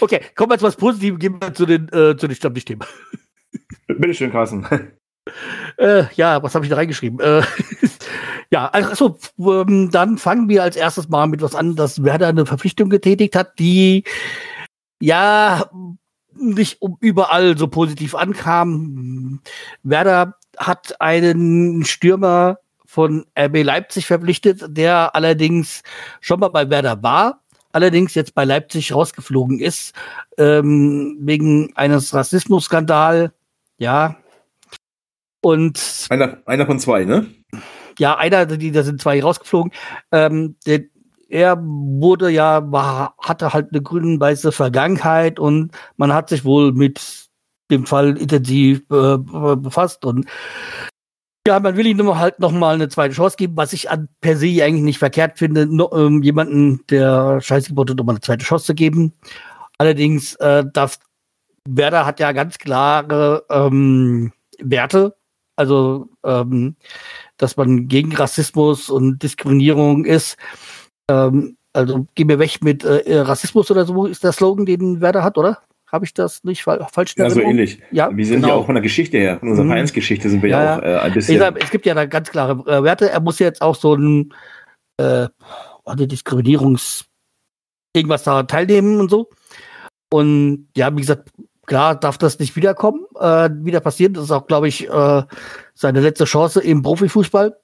Okay, 0.00 0.20
kommen 0.34 0.50
wir 0.50 0.58
zu 0.58 0.64
was 0.64 0.76
Positives, 0.76 1.20
gehen 1.20 1.38
wir 1.40 1.54
zu 1.54 1.64
den, 1.64 1.88
äh, 1.90 2.16
zu 2.16 2.26
den 2.26 2.34
Stammtischthemen. 2.34 2.84
Bitteschön, 3.86 4.32
Carsten. 4.32 4.66
Äh, 5.76 6.04
ja, 6.16 6.42
was 6.42 6.54
habe 6.56 6.64
ich 6.64 6.70
da 6.70 6.76
reingeschrieben? 6.76 7.20
Äh, 7.20 7.42
ja, 8.50 8.66
also 8.66 9.16
ähm, 9.38 9.90
dann 9.92 10.18
fangen 10.18 10.48
wir 10.48 10.64
als 10.64 10.74
erstes 10.74 11.08
mal 11.08 11.28
mit 11.28 11.40
was 11.40 11.54
an, 11.54 11.76
dass 11.76 12.02
Werder 12.02 12.28
eine 12.28 12.46
Verpflichtung 12.46 12.90
getätigt 12.90 13.36
hat, 13.36 13.58
die 13.60 14.02
ja 15.00 15.70
nicht 16.36 16.80
um- 16.82 16.96
überall 17.00 17.56
so 17.56 17.68
positiv 17.68 18.14
ankam. 18.14 19.40
Werder 19.82 20.36
hat 20.56 21.00
einen 21.00 21.84
Stürmer 21.84 22.58
von 22.86 23.24
RB 23.38 23.62
Leipzig 23.62 24.06
verpflichtet, 24.06 24.64
der 24.68 25.14
allerdings 25.14 25.82
schon 26.20 26.40
mal 26.40 26.48
bei 26.48 26.68
Werder 26.70 27.02
war, 27.02 27.40
allerdings 27.72 28.14
jetzt 28.14 28.34
bei 28.34 28.44
Leipzig 28.44 28.92
rausgeflogen 28.92 29.60
ist, 29.60 29.94
ähm, 30.38 31.16
wegen 31.20 31.74
eines 31.76 32.12
Rassismusskandal. 32.12 33.32
Ja, 33.78 34.16
und 35.40 36.06
Einer, 36.10 36.38
einer 36.46 36.66
von 36.66 36.78
zwei, 36.80 37.04
ne? 37.04 37.26
ja, 37.98 38.16
einer, 38.16 38.46
die, 38.46 38.72
da 38.72 38.82
sind 38.82 39.00
zwei 39.00 39.22
rausgeflogen. 39.22 39.72
Ähm, 40.12 40.56
der, 40.66 40.80
er 41.30 41.58
wurde 41.62 42.30
ja, 42.30 42.70
war, 42.72 43.14
hatte 43.18 43.52
halt 43.52 43.68
eine 43.72 43.82
grün-weiße 43.82 44.52
Vergangenheit 44.52 45.38
und 45.38 45.72
man 45.96 46.12
hat 46.12 46.28
sich 46.28 46.44
wohl 46.44 46.72
mit 46.72 47.28
dem 47.70 47.86
Fall 47.86 48.18
intensiv 48.18 48.82
äh, 48.90 49.16
befasst 49.16 50.04
und 50.04 50.26
ja, 51.46 51.58
man 51.58 51.76
will 51.76 51.86
ihm 51.86 52.18
halt 52.18 52.38
noch 52.38 52.52
mal 52.52 52.74
eine 52.74 52.88
zweite 52.88 53.14
Chance 53.14 53.36
geben, 53.36 53.56
was 53.56 53.72
ich 53.72 53.90
an 53.90 54.08
per 54.20 54.36
se 54.36 54.62
eigentlich 54.62 54.82
nicht 54.82 54.98
verkehrt 54.98 55.38
finde, 55.38 55.66
no, 55.66 55.90
ähm, 55.94 56.22
jemanden, 56.22 56.84
der 56.90 57.40
Scheiße 57.40 57.68
gebaut 57.68 57.90
hat, 57.90 57.96
noch 57.96 58.04
mal 58.04 58.12
eine 58.12 58.20
zweite 58.20 58.44
Chance 58.44 58.66
zu 58.66 58.74
geben. 58.74 59.14
Allerdings 59.78 60.34
äh, 60.36 60.64
darf 60.70 60.98
Werder 61.66 62.04
hat 62.06 62.20
ja 62.20 62.32
ganz 62.32 62.58
klare 62.58 63.44
ähm, 63.50 64.32
Werte, 64.58 65.16
also 65.56 66.08
ähm, 66.24 66.76
dass 67.38 67.56
man 67.56 67.88
gegen 67.88 68.14
Rassismus 68.14 68.90
und 68.90 69.22
Diskriminierung 69.22 70.04
ist. 70.04 70.36
Ähm, 71.10 71.56
also 71.72 72.06
geh 72.14 72.24
mir 72.24 72.38
weg 72.38 72.58
mit 72.62 72.84
äh, 72.84 73.18
Rassismus 73.20 73.70
oder 73.70 73.84
so 73.84 74.06
ist 74.06 74.24
der 74.24 74.32
Slogan, 74.32 74.66
den 74.66 75.00
Werder 75.00 75.22
hat, 75.22 75.38
oder? 75.38 75.58
Habe 75.92 76.04
ich 76.04 76.14
das 76.14 76.44
nicht 76.44 76.62
fa 76.62 76.86
falsch 76.92 77.14
Ja, 77.16 77.28
so 77.30 77.40
ähnlich. 77.40 77.80
Ja. 77.90 78.10
Wir 78.16 78.24
sind 78.24 78.36
Genau. 78.42 78.48
ja 78.48 78.54
auch 78.54 78.66
von 78.66 78.76
der 78.76 78.82
Geschichte 78.82 79.18
her, 79.18 79.38
von 79.40 79.48
unserer 79.50 79.64
Mhm. 79.64 79.70
Vereinsgeschichte 79.70 80.28
sind 80.28 80.42
wir 80.42 80.50
ja, 80.50 80.62
Ja, 80.62 80.78
auch 80.78 80.82
äh, 80.82 80.96
ein 80.98 81.12
bisschen. 81.14 81.38
sag, 81.38 81.62
es 81.62 81.70
gibt 81.70 81.84
ja 81.86 81.94
da 81.94 82.06
ganz 82.06 82.30
klare 82.30 82.52
äh, 82.70 82.82
Werte. 82.84 83.10
Er 83.10 83.20
muss 83.20 83.38
jetzt 83.40 83.60
auch 83.62 83.74
so 83.74 83.94
ein 83.94 84.32
äh, 84.98 85.26
eine 85.84 86.06
Diskriminierungs 86.06 87.06
irgendwas 87.96 88.22
da 88.22 88.42
teilnehmen 88.44 89.00
und 89.00 89.10
so. 89.10 89.28
Und 90.12 90.68
ja, 90.76 90.94
wie 90.96 91.00
gesagt, 91.00 91.30
klar 91.66 91.94
darf 91.98 92.18
das 92.18 92.38
nicht 92.38 92.54
wiederkommen, 92.56 93.04
äh, 93.18 93.48
wieder 93.52 93.80
passieren. 93.80 94.14
Das 94.14 94.24
ist 94.24 94.30
auch, 94.30 94.46
glaube 94.46 94.68
ich, 94.68 94.88
äh, 94.88 95.22
seine 95.74 96.00
letzte 96.00 96.24
Chance 96.24 96.60
im 96.60 96.82
Profifußball. 96.82 97.56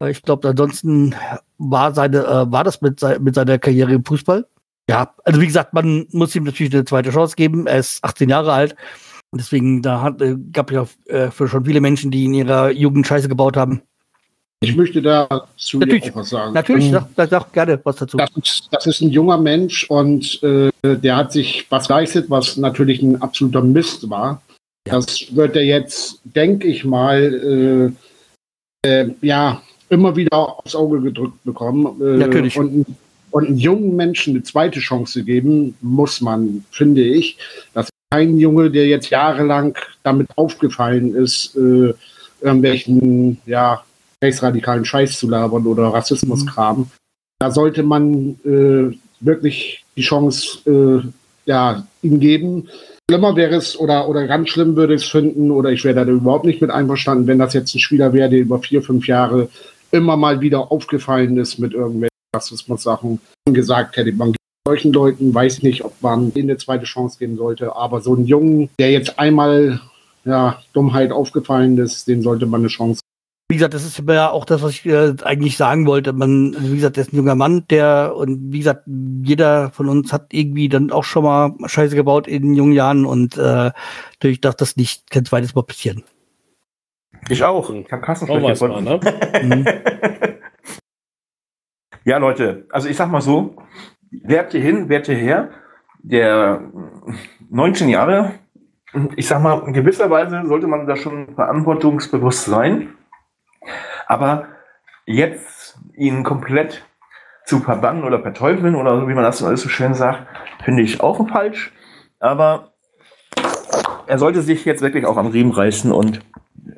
Weil 0.00 0.12
Ich 0.12 0.22
glaube, 0.22 0.48
ansonsten 0.48 1.14
war 1.58 1.94
seine, 1.94 2.24
äh, 2.24 2.50
war 2.50 2.64
das 2.64 2.80
mit, 2.80 3.00
mit 3.20 3.34
seiner 3.34 3.58
Karriere 3.58 3.92
im 3.92 4.04
Fußball. 4.04 4.46
Ja, 4.88 5.14
also 5.24 5.40
wie 5.40 5.46
gesagt, 5.46 5.74
man 5.74 6.06
muss 6.10 6.34
ihm 6.34 6.44
natürlich 6.44 6.74
eine 6.74 6.84
zweite 6.84 7.10
Chance 7.10 7.36
geben. 7.36 7.66
Er 7.66 7.78
ist 7.78 8.02
18 8.02 8.28
Jahre 8.28 8.52
alt. 8.52 8.74
Und 9.30 9.40
deswegen, 9.40 9.82
da 9.82 10.00
hat, 10.00 10.20
äh, 10.22 10.36
gab 10.52 10.72
ja 10.72 10.86
äh, 11.06 11.30
für 11.30 11.46
schon 11.46 11.64
viele 11.64 11.80
Menschen, 11.80 12.10
die 12.10 12.24
in 12.24 12.34
ihrer 12.34 12.70
Jugend 12.70 13.06
Scheiße 13.06 13.28
gebaut 13.28 13.56
haben. 13.56 13.82
Ich 14.62 14.74
möchte 14.74 15.00
dazu 15.00 15.78
Natürlich. 15.78 16.10
auch 16.10 16.16
was 16.16 16.30
sagen. 16.30 16.54
Natürlich, 16.54 16.86
Ähm, 16.86 16.92
sag, 16.92 17.08
sag, 17.16 17.30
sag 17.30 17.52
gerne 17.52 17.80
was 17.84 17.96
dazu. 17.96 18.16
Das 18.16 18.30
ist, 18.36 18.68
das 18.70 18.86
ist 18.86 19.00
ein 19.00 19.10
junger 19.10 19.38
Mensch 19.38 19.84
und 19.88 20.42
äh, 20.42 20.70
der 20.82 21.16
hat 21.16 21.32
sich 21.32 21.66
was 21.70 21.88
geleistet, 21.88 22.28
was 22.28 22.56
natürlich 22.56 23.00
ein 23.00 23.20
absoluter 23.22 23.62
Mist 23.62 24.08
war. 24.10 24.42
Ja. 24.86 24.94
Das 24.94 25.34
wird 25.34 25.56
er 25.56 25.64
jetzt, 25.64 26.20
denke 26.24 26.68
ich 26.68 26.84
mal, 26.84 27.94
äh, 28.82 28.88
äh, 28.88 29.14
ja, 29.22 29.62
immer 29.90 30.16
wieder 30.16 30.58
aufs 30.58 30.74
Auge 30.74 31.00
gedrückt 31.00 31.44
bekommen. 31.44 32.00
Äh, 32.00 32.16
Natürlich. 32.16 32.56
Und, 32.56 32.86
und 33.30 33.56
jungen 33.56 33.96
Menschen 33.96 34.34
eine 34.34 34.42
zweite 34.42 34.80
Chance 34.80 35.24
geben, 35.24 35.74
muss 35.80 36.20
man, 36.20 36.64
finde 36.70 37.02
ich. 37.02 37.38
Das 37.74 37.86
ist 37.86 37.92
kein 38.10 38.38
Junge, 38.38 38.70
der 38.70 38.86
jetzt 38.86 39.10
jahrelang 39.10 39.76
damit 40.02 40.28
aufgefallen 40.36 41.14
ist, 41.14 41.54
äh, 41.56 41.92
irgendwelchen, 42.40 43.38
ja, 43.46 43.82
rechtsradikalen 44.22 44.84
Scheiß 44.84 45.18
zu 45.18 45.28
labern 45.28 45.66
oder 45.66 45.84
Rassismuskram. 45.88 46.90
Da 47.38 47.50
sollte 47.50 47.82
man 47.82 48.36
äh, 48.44 48.96
wirklich 49.20 49.84
die 49.96 50.02
Chance 50.02 50.58
äh, 50.66 51.08
ja, 51.46 51.86
ihm 52.02 52.20
geben. 52.20 52.68
Schlimmer 53.10 53.34
wäre 53.34 53.56
es 53.56 53.78
oder, 53.78 54.08
oder 54.08 54.26
ganz 54.26 54.50
schlimm 54.50 54.76
würde 54.76 54.94
ich 54.94 55.02
es 55.02 55.08
finden 55.08 55.50
oder 55.50 55.70
ich 55.70 55.84
wäre 55.84 56.04
da 56.04 56.10
überhaupt 56.10 56.44
nicht 56.44 56.60
mit 56.60 56.70
einverstanden, 56.70 57.26
wenn 57.26 57.38
das 57.38 57.54
jetzt 57.54 57.74
ein 57.74 57.80
Spieler 57.80 58.12
wäre, 58.12 58.28
der 58.28 58.40
über 58.40 58.60
vier, 58.60 58.82
fünf 58.82 59.06
Jahre 59.06 59.48
immer 59.92 60.16
mal 60.16 60.40
wieder 60.40 60.70
aufgefallen 60.70 61.36
ist 61.38 61.58
mit 61.58 61.72
irgendwelchen 61.72 62.10
Rassismus-Sachen 62.34 63.20
gesagt 63.52 63.96
hätte, 63.96 64.12
man 64.12 64.34
solchen 64.66 64.92
Leuten, 64.92 65.34
weiß 65.34 65.62
nicht, 65.62 65.84
ob 65.84 66.00
man 66.02 66.32
ihnen 66.34 66.50
eine 66.50 66.58
zweite 66.58 66.84
Chance 66.84 67.18
geben 67.18 67.36
sollte, 67.36 67.74
aber 67.74 68.00
so 68.00 68.14
einen 68.14 68.26
Jungen, 68.26 68.68
der 68.78 68.92
jetzt 68.92 69.18
einmal 69.18 69.80
ja, 70.24 70.62
Dummheit 70.72 71.12
aufgefallen 71.12 71.78
ist, 71.78 72.06
den 72.06 72.22
sollte 72.22 72.46
man 72.46 72.60
eine 72.60 72.68
Chance 72.68 73.00
Wie 73.48 73.56
gesagt, 73.56 73.74
das 73.74 73.84
ist 73.84 74.00
ja 74.06 74.30
auch 74.30 74.44
das, 74.44 74.62
was 74.62 74.72
ich 74.72 74.86
äh, 74.86 75.14
eigentlich 75.24 75.56
sagen 75.56 75.86
wollte. 75.86 76.12
Man, 76.12 76.54
also 76.54 76.70
wie 76.70 76.76
gesagt, 76.76 76.96
der 76.96 77.04
ist 77.04 77.12
ein 77.12 77.16
junger 77.16 77.34
Mann, 77.34 77.64
der, 77.70 78.14
und 78.14 78.52
wie 78.52 78.58
gesagt, 78.58 78.84
jeder 78.86 79.70
von 79.70 79.88
uns 79.88 80.12
hat 80.12 80.26
irgendwie 80.32 80.68
dann 80.68 80.92
auch 80.92 81.04
schon 81.04 81.24
mal 81.24 81.54
Scheiße 81.66 81.96
gebaut 81.96 82.28
in 82.28 82.54
jungen 82.54 82.72
Jahren 82.72 83.06
und 83.06 83.38
äh, 83.38 83.72
natürlich 84.12 84.40
darf 84.40 84.56
das 84.56 84.76
nicht 84.76 85.10
kein 85.10 85.24
zweites 85.24 85.54
Mal 85.54 85.62
passieren. 85.62 86.04
Ich 87.28 87.44
auch. 87.44 87.70
Ich 87.70 87.92
habe 87.92 88.04
schlecht 88.04 88.32
was 88.32 88.60
mal, 88.60 88.80
gefunden. 88.80 88.84
ne? 88.84 90.40
Ja, 92.04 92.16
Leute, 92.16 92.66
also 92.70 92.88
ich 92.88 92.96
sag 92.96 93.10
mal 93.10 93.20
so, 93.20 93.56
Werte 94.10 94.58
hin, 94.58 94.88
Werte 94.88 95.12
her, 95.12 95.50
der 95.98 96.62
19 97.50 97.90
Jahre, 97.90 98.32
ich 99.16 99.26
sag 99.26 99.42
mal, 99.42 99.62
in 99.66 99.74
gewisser 99.74 100.08
Weise 100.10 100.42
sollte 100.46 100.66
man 100.66 100.86
da 100.86 100.96
schon 100.96 101.34
verantwortungsbewusst 101.34 102.46
sein, 102.46 102.94
aber 104.06 104.48
jetzt 105.04 105.78
ihn 105.94 106.24
komplett 106.24 106.84
zu 107.44 107.60
verbannen 107.60 108.04
oder 108.04 108.20
verteufeln 108.22 108.76
oder 108.76 108.98
so, 108.98 109.08
wie 109.08 109.14
man 109.14 109.24
das 109.24 109.42
alles 109.42 109.60
so 109.60 109.68
schön 109.68 109.92
sagt, 109.92 110.26
finde 110.64 110.82
ich 110.82 111.02
auch 111.02 111.28
falsch, 111.28 111.72
aber 112.18 112.72
er 114.06 114.18
sollte 114.18 114.40
sich 114.40 114.64
jetzt 114.64 114.82
wirklich 114.82 115.04
auch 115.04 115.18
am 115.18 115.26
Riemen 115.28 115.52
reißen 115.52 115.92
und 115.92 116.20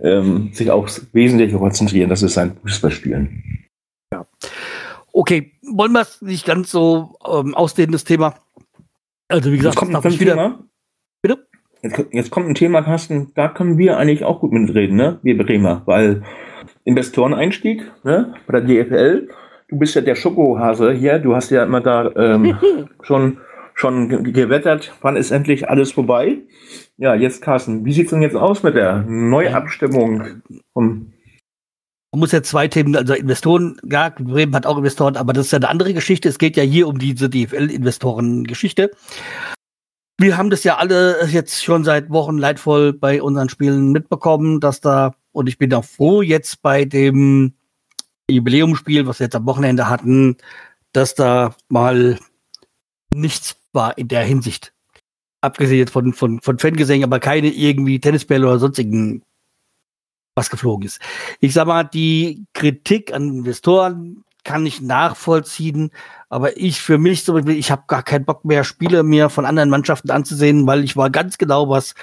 ähm, 0.02 0.50
sich 0.52 0.70
aufs 0.70 1.06
Wesentliche 1.12 1.56
konzentrieren, 1.56 2.10
das 2.10 2.22
ist 2.22 2.34
sein 2.34 2.56
Fußballspielen. 2.62 3.68
Okay, 5.14 5.52
wollen 5.62 5.92
wir 5.92 6.00
es 6.00 6.22
nicht 6.22 6.46
ganz 6.46 6.70
so 6.70 7.16
ähm, 7.26 7.54
ausdehnen, 7.54 7.92
das 7.92 8.04
Thema? 8.04 8.34
Also 9.28 9.52
wie 9.52 9.56
gesagt, 9.56 9.74
jetzt 9.74 9.92
kommt 9.92 10.06
ein 10.06 10.20
wieder. 10.20 10.34
Thema. 10.34 10.64
Bitte? 11.20 11.46
Jetzt, 11.82 12.04
jetzt, 12.12 12.30
kommt 12.30 12.48
ein 12.48 12.54
Thema, 12.54 12.82
Carsten, 12.82 13.32
da 13.34 13.48
können 13.48 13.76
wir 13.76 13.98
eigentlich 13.98 14.24
auch 14.24 14.40
gut 14.40 14.52
mitreden, 14.52 14.96
ne? 14.96 15.18
Wir 15.22 15.36
Bremer, 15.36 15.82
weil 15.84 16.22
Investoreneinstieg, 16.84 17.82
ne? 18.04 18.34
Bei 18.46 18.60
der 18.60 18.84
DFL, 18.84 19.28
du 19.68 19.78
bist 19.78 19.94
ja 19.94 20.00
der 20.00 20.14
Schokohase 20.14 20.92
hier, 20.92 21.18
du 21.18 21.34
hast 21.34 21.50
ja 21.50 21.64
immer 21.64 21.80
da 21.80 22.10
ähm, 22.16 22.56
schon 23.02 23.38
schon 23.74 24.32
gewettert, 24.32 24.92
wann 25.00 25.16
ist 25.16 25.30
endlich 25.30 25.68
alles 25.68 25.92
vorbei? 25.92 26.38
Ja, 26.96 27.14
jetzt 27.14 27.42
Carsten, 27.42 27.84
wie 27.84 27.92
sieht's 27.92 28.10
denn 28.10 28.22
jetzt 28.22 28.36
aus 28.36 28.62
mit 28.62 28.74
der 28.74 29.02
Neuabstimmung 29.02 30.42
vom 30.72 31.12
man 32.14 32.20
muss 32.20 32.32
ja 32.32 32.42
zwei 32.42 32.68
Themen, 32.68 32.94
also 32.94 33.14
Investoren, 33.14 33.80
ja, 33.90 34.10
Bremen 34.10 34.54
hat 34.54 34.66
auch 34.66 34.76
Investoren, 34.76 35.16
aber 35.16 35.32
das 35.32 35.46
ist 35.46 35.52
ja 35.52 35.56
eine 35.56 35.70
andere 35.70 35.94
Geschichte. 35.94 36.28
Es 36.28 36.36
geht 36.36 36.58
ja 36.58 36.62
hier 36.62 36.86
um 36.86 36.98
diese 36.98 37.30
DFL-Investoren-Geschichte. 37.30 38.90
Wir 40.18 40.36
haben 40.36 40.50
das 40.50 40.62
ja 40.62 40.76
alle 40.76 41.26
jetzt 41.28 41.64
schon 41.64 41.84
seit 41.84 42.10
Wochen 42.10 42.36
leidvoll 42.36 42.92
bei 42.92 43.22
unseren 43.22 43.48
Spielen 43.48 43.92
mitbekommen, 43.92 44.60
dass 44.60 44.82
da, 44.82 45.14
und 45.32 45.48
ich 45.48 45.56
bin 45.56 45.72
auch 45.72 45.86
froh, 45.86 46.20
jetzt 46.20 46.60
bei 46.60 46.84
dem 46.84 47.54
Jubiläumsspiel, 48.30 49.06
was 49.06 49.18
wir 49.18 49.26
jetzt 49.26 49.36
am 49.36 49.46
Wochenende 49.46 49.88
hatten, 49.88 50.36
dass 50.92 51.14
da 51.14 51.56
mal 51.70 52.18
nichts 53.14 53.56
war 53.72 53.96
in 53.98 54.08
der 54.08 54.24
Hinsicht. 54.24 54.72
Abgesehen 55.40 55.88
von, 55.88 56.12
von, 56.12 56.40
von 56.40 56.58
Fangesängen, 56.58 57.04
aber 57.04 57.18
keine 57.18 57.48
irgendwie 57.48 58.00
Tennisbälle 58.00 58.46
oder 58.46 58.58
sonstigen 58.58 59.22
was 60.34 60.50
geflogen 60.50 60.86
ist. 60.86 61.00
Ich 61.40 61.52
sag 61.52 61.66
mal, 61.66 61.84
die 61.84 62.44
Kritik 62.54 63.12
an 63.12 63.28
Investoren 63.28 64.24
kann 64.44 64.66
ich 64.66 64.80
nachvollziehen, 64.80 65.90
aber 66.28 66.56
ich 66.56 66.80
für 66.80 66.98
mich 66.98 67.24
zum 67.24 67.36
Beispiel, 67.36 67.56
ich 67.56 67.70
habe 67.70 67.84
gar 67.86 68.02
keinen 68.02 68.24
Bock 68.24 68.44
mehr, 68.44 68.64
Spiele 68.64 69.02
mir 69.02 69.30
von 69.30 69.44
anderen 69.44 69.70
Mannschaften 69.70 70.10
anzusehen, 70.10 70.66
weil 70.66 70.84
ich 70.84 70.96
war 70.96 71.10
ganz 71.10 71.38
genau 71.38 71.68
was. 71.68 71.94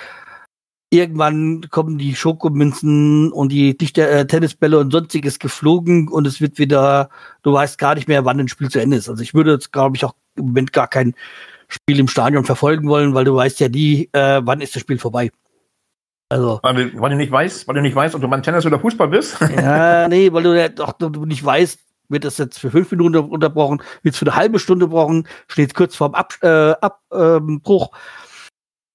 Irgendwann 0.91 1.69
kommen 1.69 1.99
die 1.99 2.15
Schokomünzen 2.15 3.31
und 3.31 3.51
die 3.51 3.77
Dichter, 3.77 4.09
äh, 4.09 4.25
Tennisbälle 4.25 4.79
und 4.79 4.91
sonstiges 4.91 5.37
geflogen 5.37 6.07
und 6.07 6.25
es 6.25 6.41
wird 6.41 6.57
wieder, 6.57 7.09
du 7.43 7.53
weißt 7.53 7.77
gar 7.77 7.93
nicht 7.93 8.07
mehr, 8.07 8.25
wann 8.25 8.39
ein 8.39 8.47
Spiel 8.47 8.69
zu 8.69 8.81
Ende 8.81 8.97
ist. 8.97 9.07
Also 9.07 9.21
ich 9.21 9.35
würde 9.35 9.51
jetzt, 9.51 9.71
glaube 9.71 9.97
ich, 9.97 10.05
auch 10.05 10.15
im 10.35 10.47
Moment 10.47 10.73
gar 10.73 10.87
kein 10.87 11.13
Spiel 11.69 11.99
im 11.99 12.07
Stadion 12.07 12.43
verfolgen 12.43 12.89
wollen, 12.89 13.13
weil 13.13 13.25
du 13.25 13.35
weißt 13.35 13.59
ja 13.59 13.69
nie, 13.69 14.09
äh, 14.11 14.41
wann 14.43 14.59
ist 14.59 14.75
das 14.75 14.81
Spiel 14.81 14.97
vorbei. 14.97 15.31
Also. 16.29 16.59
Weil, 16.61 16.99
weil, 16.99 17.09
du 17.11 17.15
nicht 17.15 17.31
weißt, 17.31 17.67
weil 17.67 17.75
du 17.75 17.81
nicht 17.81 17.95
weißt, 17.95 18.15
ob 18.15 18.21
du 18.21 18.27
beim 18.27 18.43
Tennis 18.43 18.65
oder 18.65 18.79
Fußball 18.79 19.07
bist? 19.07 19.37
Ja, 19.55 20.07
nee, 20.07 20.31
weil 20.33 20.43
du 20.43 20.57
ja 20.57 20.69
doch 20.69 20.93
du 20.93 21.25
nicht 21.25 21.43
weißt, 21.43 21.79
wird 22.09 22.25
das 22.25 22.37
jetzt 22.37 22.59
für 22.59 22.71
fünf 22.71 22.91
Minuten 22.91 23.17
unterbrochen, 23.17 23.81
wird 24.01 24.13
es 24.13 24.19
für 24.19 24.25
eine 24.25 24.35
halbe 24.35 24.59
Stunde 24.59 24.85
gebrochen, 24.85 25.27
steht 25.47 25.73
kurz 25.73 25.95
vorm 25.95 26.15
Ab, 26.15 26.33
äh, 26.41 26.73
Abbruch. 26.81 27.91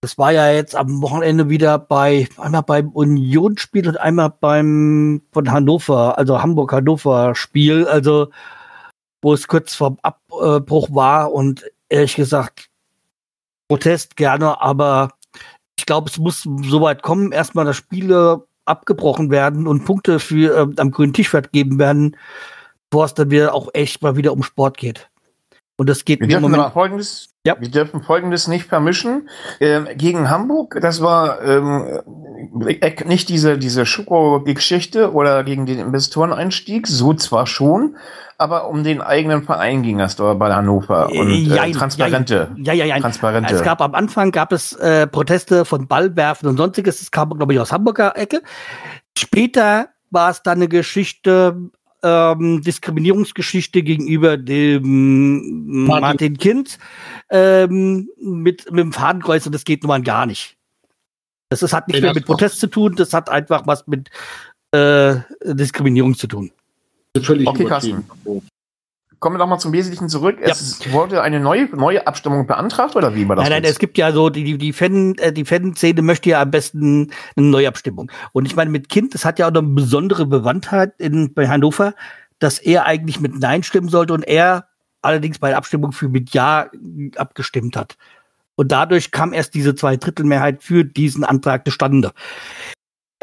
das 0.01 0.19
war 0.19 0.33
ja 0.33 0.51
jetzt 0.51 0.77
am 0.77 1.01
Wochenende 1.03 1.49
wieder 1.49 1.79
bei, 1.79 2.29
einmal 2.39 2.63
beim 2.63 2.91
Unionsspiel 2.91 3.89
und 3.89 3.97
einmal 3.97 4.33
beim 4.41 5.23
von 5.33 5.51
Hannover, 5.51 6.19
also 6.19 6.43
Hamburg-Hannover-Spiel, 6.43 7.87
also 7.87 8.29
wo 9.23 9.33
es 9.33 9.49
kurz 9.49 9.75
vorm 9.75 9.99
Abbruch 10.03 10.89
war 10.93 11.33
und 11.33 11.65
ehrlich 11.95 12.17
gesagt, 12.17 12.69
Protest 13.69 14.17
gerne, 14.17 14.61
aber 14.61 15.15
ich 15.79 15.87
glaube, 15.87 16.11
es 16.11 16.19
muss 16.19 16.43
so 16.43 16.81
weit 16.81 17.03
kommen, 17.03 17.33
erstmal, 17.33 17.65
dass 17.65 17.77
Spiele 17.77 18.47
abgebrochen 18.65 19.31
werden 19.31 19.67
und 19.67 19.85
Punkte 19.85 20.19
für 20.19 20.57
äh, 20.57 20.81
am 20.81 20.91
grünen 20.91 21.13
Tisch 21.13 21.29
vergeben 21.29 21.79
werden, 21.79 22.17
bevor 22.91 23.05
es 23.05 23.15
dann 23.15 23.31
wieder 23.31 23.55
auch 23.55 23.69
echt 23.75 24.03
mal 24.03 24.17
wieder 24.17 24.33
um 24.33 24.43
Sport 24.43 24.77
geht. 24.77 25.09
Und 25.77 25.89
das 25.89 26.05
geht 26.05 26.21
wir 26.21 26.37
im 26.37 26.43
Moment. 26.43 26.73
Folgendes, 26.73 27.31
ja. 27.45 27.57
Wir 27.59 27.69
dürfen 27.69 28.03
Folgendes 28.03 28.47
nicht 28.47 28.67
vermischen. 28.67 29.29
Ähm, 29.61 29.89
gegen 29.97 30.31
Hamburg, 30.31 30.79
das 30.81 31.03
war 31.03 31.43
ähm, 31.43 32.01
äh, 32.67 33.05
nicht 33.05 33.29
diese, 33.29 33.59
diese 33.59 33.85
Schoko-Geschichte 33.85 35.13
oder 35.13 35.43
gegen 35.43 35.67
den 35.67 35.81
Investoreneinstieg, 35.81 36.87
so 36.87 37.13
zwar 37.13 37.49
schon, 37.49 37.97
aber 38.39 38.69
um 38.69 38.85
den 38.85 39.01
eigenen 39.01 39.43
Verein 39.43 39.83
ging 39.83 40.01
es 40.01 40.15
dort 40.17 40.39
bei 40.39 40.53
Hannover 40.53 41.11
und 41.11 41.51
äh, 41.51 41.73
transparente. 41.73 42.53
Ja, 42.57 42.73
ja, 42.73 42.85
ja, 42.85 42.99
transparente. 43.01 43.55
Es 43.55 43.63
gab 43.63 43.81
am 43.81 43.95
Anfang 43.95 44.31
gab 44.31 44.53
es 44.53 44.73
äh, 44.75 45.07
Proteste 45.09 45.65
von 45.65 45.89
Ballwerfen 45.89 46.49
und 46.49 46.57
sonstiges. 46.57 47.01
Das 47.01 47.11
kam, 47.11 47.31
glaube 47.31 47.53
ich, 47.53 47.61
aus 47.61 47.73
Hamburger 47.73 48.17
Ecke. 48.17 48.43
Später 49.19 49.89
war 50.11 50.31
es 50.31 50.43
dann 50.43 50.59
eine 50.59 50.69
Geschichte, 50.69 51.71
ähm, 52.05 52.61
Diskriminierungsgeschichte 52.63 53.83
gegenüber 53.83 54.37
dem 54.37 55.87
Martin, 55.87 56.01
Martin 56.03 56.39
Kind 56.39 56.79
ähm, 57.31 58.09
mit, 58.21 58.71
mit 58.71 58.85
dem 58.85 58.93
Fadenkreuz 58.93 59.47
und 59.47 59.55
das 59.55 59.65
geht 59.65 59.83
nun 59.83 59.89
mal 59.89 60.03
gar 60.03 60.27
nicht. 60.27 60.57
Das, 61.49 61.61
das 61.61 61.73
hat 61.73 61.89
nicht 61.89 62.03
mehr 62.03 62.15
mit 62.15 62.27
Protest 62.27 62.61
zu 62.61 62.69
tun, 62.69 62.95
das 62.95 63.13
hat 63.13 63.29
einfach 63.31 63.67
was 63.67 63.87
mit 63.87 64.11
äh, 64.73 65.17
Diskriminierung 65.45 66.15
zu 66.15 66.27
tun. 66.27 66.53
Völlig 67.21 67.49
okay, 67.49 67.65
Carsten. 67.65 68.05
Kommen 69.25 69.37
wir 69.37 69.39
doch 69.39 69.47
mal 69.47 69.59
zum 69.59 69.73
Wesentlichen 69.73 70.11
zurück. 70.11 70.37
Ja. 70.39 70.49
Es 70.49 70.93
wurde 70.93 71.23
eine 71.23 71.41
neue, 71.41 71.65
neue 71.75 72.07
Abstimmung 72.07 72.47
beantragt 72.47 72.95
oder 72.95 73.15
wie 73.15 73.27
war 73.27 73.37
das? 73.37 73.49
Nein, 73.49 73.63
nein, 73.63 73.71
es 73.71 73.79
gibt 73.79 73.97
ja 73.97 74.13
so, 74.13 74.29
die, 74.29 74.59
die, 74.59 74.73
Fan, 74.75 75.15
äh, 75.15 75.33
die 75.33 75.47
Fanszene 75.47 76.03
möchte 76.03 76.29
ja 76.29 76.43
am 76.43 76.51
besten 76.51 77.11
eine 77.35 77.47
Neuabstimmung. 77.47 78.13
Und 78.33 78.45
ich 78.45 78.55
meine, 78.55 78.69
mit 78.69 78.91
Kind, 78.91 79.15
das 79.15 79.25
hat 79.25 79.39
ja 79.39 79.47
auch 79.47 79.51
eine 79.51 79.63
besondere 79.63 80.27
Bewandtheit 80.27 80.93
in, 80.99 81.33
bei 81.33 81.49
Hannover, 81.49 81.95
dass 82.39 82.59
er 82.59 82.85
eigentlich 82.85 83.19
mit 83.19 83.41
Nein 83.41 83.63
stimmen 83.63 83.89
sollte 83.89 84.13
und 84.13 84.25
er 84.25 84.69
allerdings 85.01 85.39
bei 85.39 85.49
der 85.49 85.57
Abstimmung 85.57 85.93
für 85.93 86.11
mit 86.11 86.35
Ja 86.35 86.69
abgestimmt 87.17 87.79
hat. 87.79 87.97
Und 88.57 88.73
dadurch 88.73 89.11
kam 89.11 89.33
erst 89.33 89.55
diese 89.55 89.75
Zweidrittelmehrheit 89.75 90.63
für 90.63 90.85
diesen 90.85 91.25
Antrag 91.25 91.65
zustande. 91.65 92.13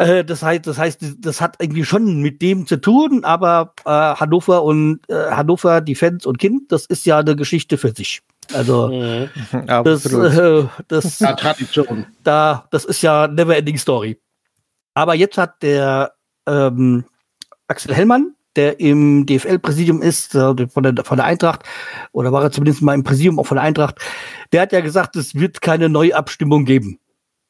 Äh, 0.01 0.25
das 0.25 0.41
heißt, 0.41 0.65
das 0.65 0.77
heißt, 0.79 0.99
das 1.19 1.41
hat 1.41 1.57
irgendwie 1.59 1.85
schon 1.85 2.21
mit 2.21 2.41
dem 2.41 2.65
zu 2.65 2.77
tun, 2.77 3.23
aber 3.23 3.73
äh, 3.85 3.89
Hannover 3.89 4.63
und 4.63 4.99
äh, 5.09 5.29
Hannover, 5.29 5.79
die 5.79 5.93
Fans 5.93 6.25
und 6.25 6.39
Kind, 6.39 6.71
das 6.71 6.87
ist 6.87 7.05
ja 7.05 7.19
eine 7.19 7.35
Geschichte 7.35 7.77
für 7.77 7.91
sich. 7.91 8.21
Also 8.51 8.87
mhm. 8.87 9.29
das, 9.83 10.05
äh, 10.05 10.65
das, 10.87 11.19
ja, 11.19 11.33
Tradition. 11.33 12.07
Da, 12.23 12.65
das 12.71 12.85
ist 12.85 13.03
ja 13.03 13.27
never 13.27 13.55
ending 13.55 13.77
story. 13.77 14.19
Aber 14.95 15.13
jetzt 15.13 15.37
hat 15.37 15.61
der 15.61 16.13
ähm, 16.47 17.05
Axel 17.67 17.93
Hellmann, 17.93 18.33
der 18.55 18.79
im 18.79 19.27
DFL-Präsidium 19.27 20.01
ist, 20.01 20.33
äh, 20.33 20.67
von, 20.67 20.83
der, 20.83 21.05
von 21.05 21.17
der 21.17 21.25
Eintracht, 21.25 21.61
oder 22.11 22.31
war 22.31 22.41
er 22.41 22.51
zumindest 22.51 22.81
mal 22.81 22.95
im 22.95 23.03
Präsidium 23.03 23.37
auch 23.37 23.45
von 23.45 23.55
der 23.55 23.63
Eintracht, 23.63 23.99
der 24.51 24.63
hat 24.63 24.71
ja 24.71 24.81
gesagt, 24.81 25.15
es 25.15 25.35
wird 25.35 25.61
keine 25.61 25.89
Neuabstimmung 25.89 26.65
geben. 26.65 26.99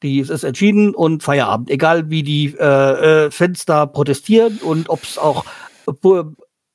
Die 0.02 0.18
ist, 0.18 0.30
ist 0.30 0.44
entschieden 0.44 0.94
und 0.94 1.22
Feierabend. 1.22 1.70
Egal 1.70 2.10
wie 2.10 2.22
die 2.22 2.54
äh, 2.58 3.26
äh, 3.26 3.30
Fenster 3.30 3.86
protestieren 3.86 4.58
und 4.58 4.88
ob 4.88 5.02
es 5.02 5.18
auch 5.18 5.44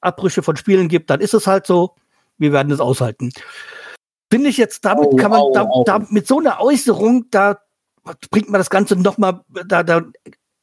Abbrüche 0.01 0.43
von 0.43 0.55
Spielen 0.55 0.87
gibt, 0.87 1.09
dann 1.09 1.19
ist 1.19 1.33
es 1.33 1.47
halt 1.47 1.67
so. 1.67 1.95
Wir 2.37 2.53
werden 2.53 2.71
es 2.71 2.79
aushalten. 2.79 3.31
Finde 4.31 4.49
ich 4.49 4.57
jetzt, 4.57 4.85
damit 4.85 5.09
oh, 5.11 5.15
kann 5.15 5.31
man, 5.31 5.41
oh, 5.41 5.51
da, 5.53 5.67
oh. 5.69 5.83
da, 5.85 5.99
mit 6.09 6.27
so 6.27 6.39
einer 6.39 6.59
Äußerung, 6.59 7.25
da 7.31 7.59
bringt 8.29 8.49
man 8.49 8.59
das 8.59 8.69
Ganze 8.69 8.95
nochmal, 8.95 9.41
da, 9.67 9.83
da 9.83 10.03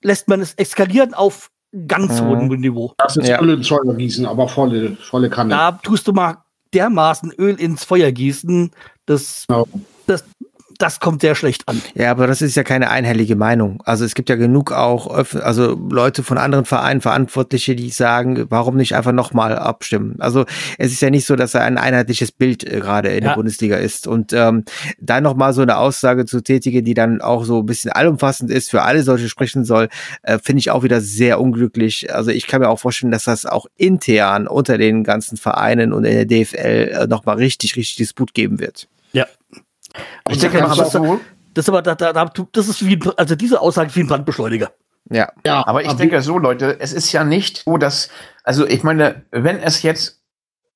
lässt 0.02 0.28
man 0.28 0.40
es 0.40 0.54
eskalieren 0.54 1.14
auf 1.14 1.50
ganz 1.88 2.20
mhm. 2.20 2.26
hohem 2.26 2.48
Niveau. 2.60 2.92
Das 2.98 3.16
ist 3.16 3.28
ja. 3.28 3.40
Öl 3.40 3.54
ins 3.54 3.68
Feuer 3.68 3.94
gießen, 3.94 4.26
aber 4.26 4.48
volle, 4.48 4.96
volle 4.96 5.30
Kanne. 5.30 5.50
Da 5.50 5.72
tust 5.72 6.06
du 6.06 6.12
mal 6.12 6.44
dermaßen 6.72 7.32
Öl 7.38 7.58
ins 7.58 7.84
Feuer 7.84 8.12
gießen, 8.12 8.70
das, 9.06 9.44
genau. 9.48 9.66
das, 10.06 10.24
das 10.78 11.00
kommt 11.00 11.20
sehr 11.20 11.34
schlecht 11.34 11.68
an. 11.68 11.80
Ja, 11.94 12.10
aber 12.10 12.26
das 12.26 12.42
ist 12.42 12.56
ja 12.56 12.64
keine 12.64 12.90
einhellige 12.90 13.36
Meinung. 13.36 13.82
Also 13.84 14.04
es 14.04 14.14
gibt 14.14 14.28
ja 14.28 14.36
genug 14.36 14.72
auch, 14.72 15.06
also 15.34 15.74
Leute 15.90 16.22
von 16.22 16.38
anderen 16.38 16.64
Vereinen, 16.64 17.00
Verantwortliche, 17.00 17.76
die 17.76 17.90
sagen, 17.90 18.46
warum 18.48 18.76
nicht 18.76 18.94
einfach 18.94 19.12
nochmal 19.12 19.56
abstimmen? 19.56 20.16
Also 20.18 20.44
es 20.78 20.92
ist 20.92 21.00
ja 21.02 21.10
nicht 21.10 21.26
so, 21.26 21.36
dass 21.36 21.54
er 21.54 21.62
ein 21.62 21.78
einheitliches 21.78 22.32
Bild 22.32 22.64
äh, 22.64 22.80
gerade 22.80 23.08
in 23.08 23.22
ja. 23.22 23.30
der 23.30 23.34
Bundesliga 23.36 23.76
ist. 23.76 24.06
Und 24.06 24.32
ähm, 24.32 24.64
da 24.98 25.20
nochmal 25.20 25.52
so 25.52 25.62
eine 25.62 25.76
Aussage 25.76 26.26
zu 26.26 26.40
tätigen, 26.40 26.84
die 26.84 26.94
dann 26.94 27.20
auch 27.20 27.44
so 27.44 27.60
ein 27.60 27.66
bisschen 27.66 27.92
allumfassend 27.92 28.50
ist, 28.50 28.70
für 28.70 28.82
alle 28.82 29.02
solche 29.02 29.28
sprechen 29.28 29.64
soll, 29.64 29.88
äh, 30.22 30.38
finde 30.38 30.60
ich 30.60 30.70
auch 30.70 30.82
wieder 30.82 31.00
sehr 31.00 31.40
unglücklich. 31.40 32.14
Also 32.14 32.30
ich 32.30 32.46
kann 32.46 32.60
mir 32.60 32.68
auch 32.68 32.80
vorstellen, 32.80 33.12
dass 33.12 33.24
das 33.24 33.46
auch 33.46 33.66
intern 33.76 34.46
unter 34.46 34.78
den 34.78 35.04
ganzen 35.04 35.36
Vereinen 35.36 35.92
und 35.92 36.04
in 36.04 36.14
der 36.14 36.26
DFL 36.26 36.56
äh, 36.56 37.06
nochmal 37.06 37.36
richtig, 37.36 37.76
richtig 37.76 37.96
Disput 37.96 38.34
geben 38.34 38.60
wird. 38.60 38.88
Ja, 39.12 39.26
ich 40.28 40.38
denke, 40.38 40.58
das, 40.58 40.76
das, 40.76 40.98
das, 41.54 41.68
aber, 41.68 41.82
da, 41.82 41.94
da, 41.94 42.32
das 42.52 42.68
ist 42.68 42.84
wie, 42.86 42.98
also 43.16 43.34
diese 43.36 43.60
Aussage 43.60 43.88
ist 43.88 43.96
wie 43.96 44.00
ein 44.00 44.06
Brandbeschleuniger. 44.08 44.72
Ja, 45.10 45.32
ja 45.46 45.66
aber 45.66 45.82
ich 45.82 45.88
aber 45.88 45.98
denke 45.98 46.22
so, 46.22 46.38
Leute, 46.38 46.80
es 46.80 46.92
ist 46.92 47.12
ja 47.12 47.24
nicht 47.24 47.62
so, 47.64 47.76
dass, 47.76 48.08
also 48.42 48.66
ich 48.66 48.82
meine, 48.82 49.24
wenn 49.30 49.58
es 49.58 49.82
jetzt 49.82 50.22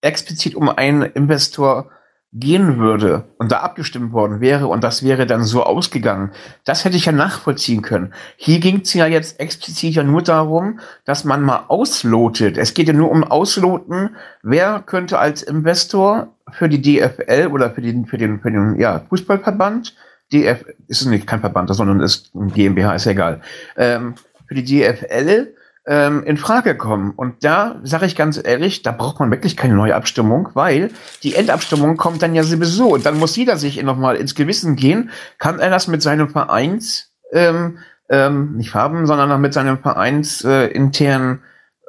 explizit 0.01 0.55
um 0.55 0.69
einen 0.69 1.03
Investor 1.03 1.91
gehen 2.33 2.79
würde 2.79 3.25
und 3.39 3.51
da 3.53 3.61
abgestimmt 3.61 4.12
worden 4.12 4.41
wäre 4.41 4.66
und 4.66 4.85
das 4.85 5.03
wäre 5.03 5.27
dann 5.27 5.45
so 5.45 5.62
ausgegangen, 5.62 6.33
das 6.64 6.85
hätte 6.85 6.97
ich 6.97 7.07
ja 7.07 7.12
nachvollziehen 7.12 7.81
können. 7.81 8.12
Hier 8.37 8.61
ging 8.61 8.83
es 8.83 8.93
ja 8.93 9.07
jetzt 9.07 9.41
explizit 9.41 9.95
ja 9.95 10.03
nur 10.03 10.23
darum, 10.23 10.81
dass 11.07 11.25
man 11.25 11.43
mal 11.43 11.64
auslotet. 11.69 12.59
Es 12.59 12.75
geht 12.75 12.87
ja 12.87 12.93
nur 12.93 13.11
um 13.11 13.25
Ausloten, 13.25 14.16
wer 14.43 14.81
könnte 14.81 15.19
als 15.19 15.43
Investor 15.43 16.35
für 16.53 16.68
die 16.68 16.80
DFL 16.80 17.49
oder 17.53 17.70
für 17.70 17.80
den, 17.80 18.07
für 18.07 18.18
den, 18.18 18.40
für 18.40 18.51
den 18.51 18.78
ja, 18.78 19.01
Fußballverband, 19.09 19.94
DF 20.32 20.64
ist 20.88 21.07
nicht 21.07 21.26
kein 21.26 21.40
Verband, 21.40 21.74
sondern 21.74 22.01
ist 22.01 22.34
ein 22.34 22.53
GmbH, 22.53 22.94
ist 22.94 23.07
ja 23.07 23.12
egal, 23.12 23.40
ähm, 23.76 24.14
für 24.46 24.55
die 24.55 24.64
DFL 24.64 25.55
ähm, 25.86 26.22
in 26.24 26.36
Frage 26.36 26.76
kommen. 26.76 27.12
Und 27.12 27.44
da 27.44 27.80
sage 27.82 28.07
ich 28.07 28.14
ganz 28.14 28.40
ehrlich, 28.42 28.82
da 28.82 28.92
braucht 28.92 29.20
man 29.20 29.30
wirklich 29.30 29.57
keine 29.57 29.74
neue 29.74 29.94
Abstimmung, 29.94 30.51
weil 30.55 30.90
die 31.22 31.34
Endabstimmung 31.34 31.96
kommt 31.96 32.22
dann 32.22 32.34
ja 32.34 32.42
sowieso. 32.42 32.88
Und 32.88 33.07
dann 33.07 33.18
muss 33.18 33.36
jeder 33.36 33.57
sich 33.57 33.82
nochmal 33.82 34.16
ins 34.16 34.34
Gewissen 34.34 34.76
gehen. 34.76 35.11
Kann 35.38 35.59
er 35.59 35.70
das 35.70 35.88
mit 35.88 36.03
seinem 36.03 36.28
Vereins, 36.28 37.11
ähm, 37.32 37.78
ähm, 38.11 38.57
nicht 38.57 38.70
Farben, 38.70 39.07
sondern 39.07 39.40
mit 39.40 39.55
seinem 39.55 39.78
Vereins 39.78 40.44
äh, 40.44 40.66
intern 40.66 41.40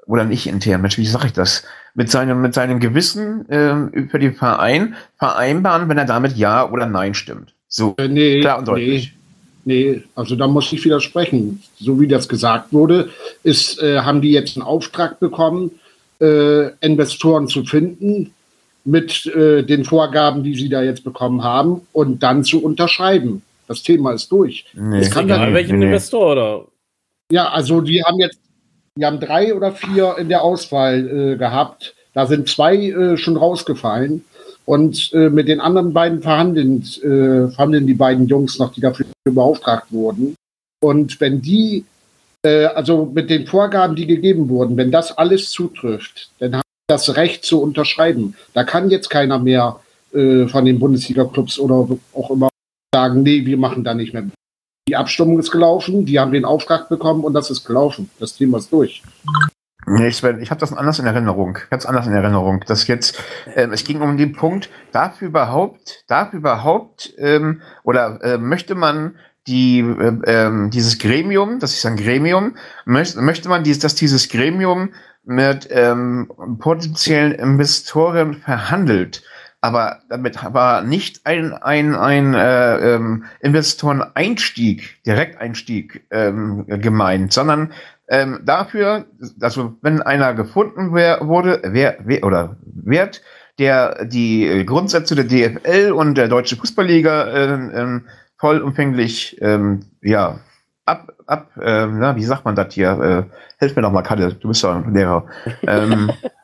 oder 0.06 0.24
nicht 0.24 0.48
intern, 0.48 0.82
Mensch, 0.82 0.98
wie 0.98 1.06
sage 1.06 1.28
ich 1.28 1.34
das? 1.34 1.64
Mit 2.00 2.10
seinem, 2.10 2.42
mit 2.42 2.54
seinem 2.54 2.80
Gewissen 2.80 3.50
äh, 3.50 4.08
für 4.08 4.20
den 4.20 4.34
Verein 4.34 4.96
vereinbaren, 5.18 5.90
wenn 5.90 5.98
er 5.98 6.06
damit 6.06 6.38
Ja 6.38 6.72
oder 6.72 6.86
Nein 6.86 7.14
stimmt. 7.14 7.54
So, 7.68 7.96
äh, 7.98 8.08
nee, 8.08 8.40
klar 8.40 8.60
und 8.60 8.70
deutlich. 8.70 9.12
Nee. 9.66 9.92
Nee, 9.92 10.04
also 10.16 10.38
da 10.38 10.48
muss 10.48 10.72
ich 10.72 10.86
widersprechen. 10.86 11.62
So 11.78 12.00
wie 12.00 12.08
das 12.08 12.30
gesagt 12.30 12.72
wurde, 12.72 13.10
ist, 13.44 13.84
äh, 13.84 14.00
haben 14.00 14.22
die 14.22 14.32
jetzt 14.32 14.56
einen 14.56 14.66
Auftrag 14.66 15.20
bekommen, 15.20 15.72
äh, 16.22 16.70
Investoren 16.80 17.50
zu 17.50 17.66
finden 17.66 18.34
mit 18.86 19.26
äh, 19.26 19.64
den 19.64 19.84
Vorgaben, 19.84 20.42
die 20.42 20.56
sie 20.56 20.70
da 20.70 20.82
jetzt 20.82 21.04
bekommen 21.04 21.44
haben 21.44 21.82
und 21.92 22.24
dann 22.24 22.46
zu 22.46 22.64
unterschreiben. 22.64 23.42
Das 23.68 23.84
Thema 23.84 24.14
ist 24.14 24.32
durch. 24.32 24.66
Nee, 24.74 25.00
es 25.00 25.12
kann 25.12 25.26
egal, 25.26 25.40
dann, 25.40 25.54
welchen 25.54 25.80
nee. 25.80 25.88
Investor 25.88 26.32
oder? 26.32 26.66
Ja, 27.30 27.50
also 27.50 27.82
die 27.82 28.02
haben 28.02 28.20
jetzt, 28.22 28.40
die 29.00 29.06
haben 29.06 29.20
drei 29.20 29.56
oder 29.56 29.72
vier 29.72 30.18
in 30.18 30.28
der 30.28 30.44
Auswahl 30.44 31.08
äh, 31.08 31.38
gehabt. 31.38 31.96
Da 32.14 32.26
sind 32.26 32.50
zwei 32.50 32.76
äh, 32.76 33.18
schon 33.18 33.38
rausgefallen. 33.38 34.26
Und 34.66 35.12
äh, 35.14 35.30
mit 35.30 35.48
den 35.48 35.62
anderen 35.62 35.94
beiden 35.94 36.22
verhandeln, 36.22 36.84
äh, 37.02 37.50
verhandeln 37.52 37.88
die 37.88 37.94
beiden 37.94 38.28
Jungs 38.28 38.60
noch, 38.60 38.74
die 38.74 38.82
dafür 38.82 39.08
beauftragt 39.24 39.88
wurden. 39.90 40.36
Und 40.82 41.20
wenn 41.22 41.42
die, 41.42 41.86
äh, 42.44 42.66
also 42.66 43.10
mit 43.12 43.30
den 43.30 43.48
Vorgaben, 43.48 43.96
die 43.96 44.06
gegeben 44.06 44.50
wurden, 44.50 44.78
wenn 44.78 44.92
das 44.92 45.18
alles 45.18 45.50
zutrifft, 45.50 46.30
dann 46.40 46.56
haben 46.56 46.62
sie 46.62 46.94
das 46.94 47.16
Recht 47.16 47.46
zu 47.46 47.62
unterschreiben. 47.62 48.36
Da 48.54 48.64
kann 48.64 48.90
jetzt 48.90 49.10
keiner 49.10 49.40
mehr 49.40 49.80
äh, 50.14 50.46
von 50.48 50.66
den 50.66 50.78
Bundesliga-Clubs 50.78 51.58
oder 51.58 51.88
auch 52.14 52.30
immer 52.30 52.50
sagen, 52.94 53.24
nee, 53.24 53.46
wir 53.46 53.58
machen 53.58 53.84
da 53.84 53.94
nicht 53.94 54.14
mehr. 54.14 54.30
Die 54.88 54.96
Abstimmung 54.96 55.40
ist 55.40 55.52
gelaufen, 55.52 56.06
die 56.06 56.20
haben 56.20 56.32
den 56.32 56.46
Auftrag 56.46 56.90
bekommen 56.90 57.24
und 57.24 57.34
das 57.34 57.52
ist 57.52 57.66
gelaufen. 57.66 58.10
Das 58.20 58.36
Thema 58.36 58.58
ist 58.58 58.72
durch. 58.72 59.04
Nee, 59.86 60.12
Sven, 60.12 60.42
ich 60.42 60.52
habe 60.52 60.60
das 60.60 60.74
anders 60.74 61.00
in 61.00 61.06
Erinnerung, 61.06 61.58
ganz 61.70 61.86
anders 61.86 62.06
in 62.06 62.14
Erinnerung. 62.14 62.64
Dass 62.68 62.88
jetzt, 62.88 63.22
ähm, 63.56 63.72
es 63.72 63.84
ging 63.84 64.02
um 64.02 64.18
den 64.18 64.34
Punkt, 64.34 64.70
darf 64.92 65.22
überhaupt, 65.22 66.04
darf 66.08 66.34
überhaupt 66.34 67.14
ähm, 67.18 67.62
oder 67.84 68.20
äh, 68.22 68.38
möchte 68.38 68.76
man 68.76 69.16
die 69.48 69.80
äh, 69.80 70.18
ähm, 70.26 70.70
dieses 70.70 71.00
Gremium, 71.00 71.60
das 71.60 71.74
ist 71.74 71.86
ein 71.86 71.98
Gremium, 71.98 72.56
möchte, 72.86 73.22
möchte 73.22 73.50
man 73.50 73.64
dies, 73.64 73.80
dass 73.80 73.96
dieses 73.96 74.30
Gremium 74.30 74.90
mit 75.24 75.68
ähm, 75.72 76.32
potenziellen 76.60 77.32
Investoren 77.32 78.36
verhandelt, 78.36 79.24
aber 79.62 80.00
damit 80.10 80.38
war 80.54 80.84
nicht 80.84 81.26
ein 81.26 81.54
ein 81.54 81.96
ein 81.96 82.34
äh, 82.34 82.96
ähm, 82.96 83.26
Investoreneinstieg, 83.42 85.04
Direkteinstieg 85.06 86.06
ähm, 86.12 86.66
gemeint, 86.68 87.34
sondern 87.34 87.74
ähm, 88.08 88.40
dafür, 88.44 89.06
also 89.40 89.78
wenn 89.82 90.02
einer 90.02 90.34
gefunden 90.34 90.96
wär, 90.96 91.28
wurde, 91.28 91.62
wer, 91.64 91.98
wer 92.04 92.24
oder 92.24 92.58
wird, 92.64 93.22
der 93.60 94.06
die 94.06 94.66
Grundsätze 94.66 95.16
der 95.16 95.26
DFL 95.26 95.92
und 95.92 96.16
der 96.16 96.28
Deutsche 96.28 96.56
Fußballliga 96.56 97.24
äh, 97.28 97.54
äh, 97.54 98.02
vollumfänglich 98.38 99.38
ähm, 99.42 99.82
ja 100.02 100.40
ab 100.86 101.12
ab 101.28 101.52
äh, 101.62 101.86
na, 101.86 102.16
wie 102.16 102.24
sagt 102.24 102.46
man 102.46 102.56
das 102.56 102.74
hier? 102.74 103.28
Äh, 103.30 103.36
helf 103.60 103.76
mir 103.76 103.82
doch 103.82 103.92
mal 103.92 104.02
Kalle 104.02 104.34
du 104.34 104.48
bist 104.48 104.64
ja 104.64 104.78
ein 104.78 104.94
Lehrer. 104.94 105.26
Ähm, 105.68 106.12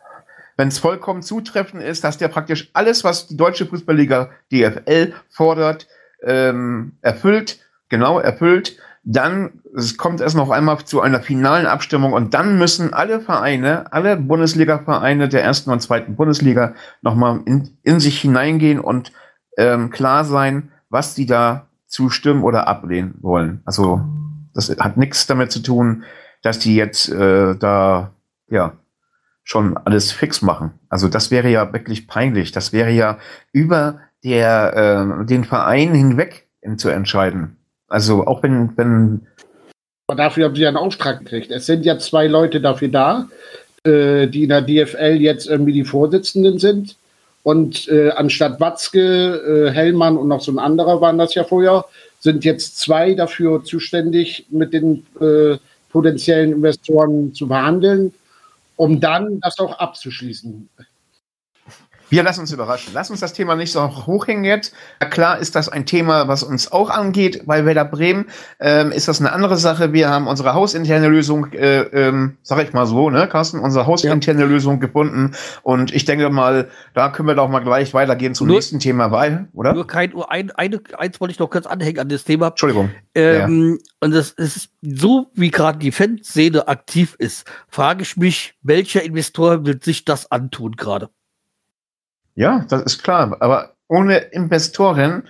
wenn 0.57 0.69
es 0.69 0.79
vollkommen 0.79 1.21
zutreffend 1.21 1.83
ist 1.83 2.03
dass 2.03 2.17
der 2.17 2.27
praktisch 2.27 2.69
alles 2.73 3.03
was 3.03 3.27
die 3.27 3.37
deutsche 3.37 3.65
Fußballliga 3.65 4.29
DFL 4.51 5.13
fordert 5.29 5.87
ähm, 6.23 6.93
erfüllt 7.01 7.59
genau 7.89 8.19
erfüllt 8.19 8.77
dann 9.05 9.61
es 9.75 9.97
kommt 9.97 10.19
es 10.19 10.33
noch 10.33 10.49
einmal 10.49 10.83
zu 10.83 10.99
einer 10.99 11.21
finalen 11.21 11.67
Abstimmung 11.67 12.13
und 12.13 12.33
dann 12.33 12.57
müssen 12.57 12.93
alle 12.93 13.21
Vereine, 13.21 13.93
alle 13.93 14.17
Bundesliga-Vereine 14.17 15.29
der 15.29 15.43
ersten 15.43 15.69
und 15.69 15.81
zweiten 15.81 16.15
Bundesliga 16.15 16.73
nochmal 17.01 17.41
in, 17.45 17.77
in 17.83 17.99
sich 17.99 18.19
hineingehen 18.19 18.79
und 18.79 19.11
ähm, 19.57 19.91
klar 19.91 20.25
sein, 20.25 20.71
was 20.89 21.13
sie 21.13 21.27
da 21.27 21.67
zustimmen 21.85 22.43
oder 22.43 22.67
ablehnen 22.67 23.15
wollen. 23.21 23.61
Also 23.65 24.01
das 24.55 24.69
hat 24.69 24.97
nichts 24.97 25.27
damit 25.27 25.51
zu 25.51 25.59
tun, 25.59 26.03
dass 26.41 26.57
die 26.57 26.75
jetzt 26.75 27.09
äh, 27.09 27.55
da 27.55 28.11
ja 28.49 28.73
schon 29.45 29.77
alles 29.77 30.11
fix 30.11 30.41
machen. 30.41 30.71
Also 30.89 31.07
das 31.07 31.31
wäre 31.31 31.49
ja 31.49 31.71
wirklich 31.71 32.07
peinlich. 32.07 32.51
Das 32.51 32.73
wäre 32.73 32.91
ja 32.91 33.19
über 33.53 34.01
der 34.23 35.21
äh, 35.21 35.25
den 35.25 35.45
Verein 35.45 35.93
hinweg 35.93 36.47
zu 36.77 36.89
entscheiden. 36.89 37.55
Also 37.87 38.25
auch 38.25 38.43
wenn, 38.43 38.75
wenn. 38.75 39.27
Aber 40.07 40.17
dafür 40.17 40.45
haben 40.45 40.55
sie 40.55 40.63
ja 40.63 40.67
einen 40.67 40.77
Auftrag 40.77 41.19
gekriegt. 41.19 41.51
Es 41.51 41.67
sind 41.67 41.85
ja 41.85 41.97
zwei 41.99 42.27
Leute 42.27 42.59
dafür 42.59 42.87
da, 42.89 43.27
äh, 43.83 44.27
die 44.27 44.43
in 44.43 44.49
der 44.49 44.61
DFL 44.61 45.21
jetzt 45.21 45.47
irgendwie 45.47 45.73
die 45.73 45.85
Vorsitzenden 45.85 46.57
sind. 46.59 46.95
Und 47.43 47.87
äh, 47.89 48.09
anstatt 48.09 48.59
Watzke, 48.59 49.67
äh, 49.69 49.71
Hellmann 49.71 50.17
und 50.17 50.27
noch 50.27 50.41
so 50.41 50.51
ein 50.51 50.57
anderer 50.57 51.01
waren 51.01 51.19
das 51.19 51.35
ja 51.35 51.43
vorher, 51.43 51.85
sind 52.19 52.43
jetzt 52.43 52.79
zwei 52.79 53.13
dafür 53.13 53.63
zuständig, 53.63 54.47
mit 54.49 54.73
den 54.73 55.05
äh, 55.21 55.57
potenziellen 55.91 56.53
Investoren 56.53 57.35
zu 57.35 57.45
verhandeln, 57.45 58.11
um 58.75 58.99
dann 58.99 59.39
das 59.39 59.57
auch 59.59 59.77
abzuschließen. 59.79 60.69
Wir 62.09 62.23
lassen 62.23 62.41
uns 62.41 62.51
überraschen. 62.51 62.93
Lass 62.93 63.09
uns 63.09 63.19
das 63.19 63.33
Thema 63.33 63.55
nicht 63.55 63.71
so 63.71 63.81
hochhängen 64.05 64.43
jetzt. 64.43 64.73
Klar 65.09 65.39
ist 65.39 65.55
das 65.55 65.69
ein 65.69 65.85
Thema, 65.85 66.27
was 66.27 66.43
uns 66.43 66.71
auch 66.71 66.89
angeht. 66.89 67.43
Bei 67.45 67.65
Werder 67.65 67.85
Bremen 67.85 68.25
ähm, 68.59 68.91
ist 68.91 69.07
das 69.07 69.19
eine 69.19 69.31
andere 69.31 69.57
Sache. 69.57 69.91
Wir 69.91 70.09
haben 70.09 70.27
unsere 70.27 70.53
hausinterne 70.53 71.07
Lösung, 71.07 71.51
äh, 71.53 71.81
ähm, 71.81 72.37
sag 72.43 72.63
ich 72.63 72.73
mal 72.73 72.85
so, 72.85 73.09
ne, 73.09 73.27
Carsten, 73.27 73.59
unsere 73.59 73.87
hausinterne 73.87 74.41
ja. 74.41 74.45
Lösung 74.45 74.79
gefunden. 74.79 75.35
Und 75.63 75.93
ich 75.93 76.05
denke 76.05 76.29
mal, 76.29 76.69
da 76.93 77.09
können 77.09 77.27
wir 77.27 77.35
doch 77.35 77.49
mal 77.49 77.59
gleich 77.59 77.93
weitergehen 77.93 78.35
zum 78.35 78.47
nur, 78.47 78.57
nächsten 78.57 78.79
Thema, 78.79 79.11
weil, 79.11 79.47
oder? 79.53 79.73
Nur 79.73 79.87
kein, 79.87 80.11
nur 80.11 80.31
ein, 80.31 80.51
eine, 80.51 80.79
eins 80.97 81.19
wollte 81.19 81.31
ich 81.31 81.39
noch 81.39 81.49
kurz 81.49 81.65
anhängen 81.65 81.99
an 81.99 82.09
das 82.09 82.23
Thema. 82.23 82.47
Entschuldigung. 82.47 82.91
Ähm, 83.15 83.79
ja. 83.79 83.87
Und 84.01 84.11
das 84.11 84.31
ist 84.31 84.69
so, 84.81 85.31
wie 85.33 85.49
gerade 85.49 85.79
die 85.79 85.91
Fanszene 85.91 86.67
aktiv 86.67 87.15
ist, 87.17 87.45
frage 87.67 88.03
ich 88.03 88.15
mich, 88.17 88.53
welcher 88.61 89.01
Investor 89.03 89.65
wird 89.65 89.83
sich 89.83 90.05
das 90.05 90.31
antun 90.31 90.73
gerade? 90.73 91.09
Ja, 92.35 92.65
das 92.69 92.83
ist 92.83 93.03
klar. 93.03 93.37
Aber 93.39 93.75
ohne 93.87 94.17
Investoren, 94.17 95.23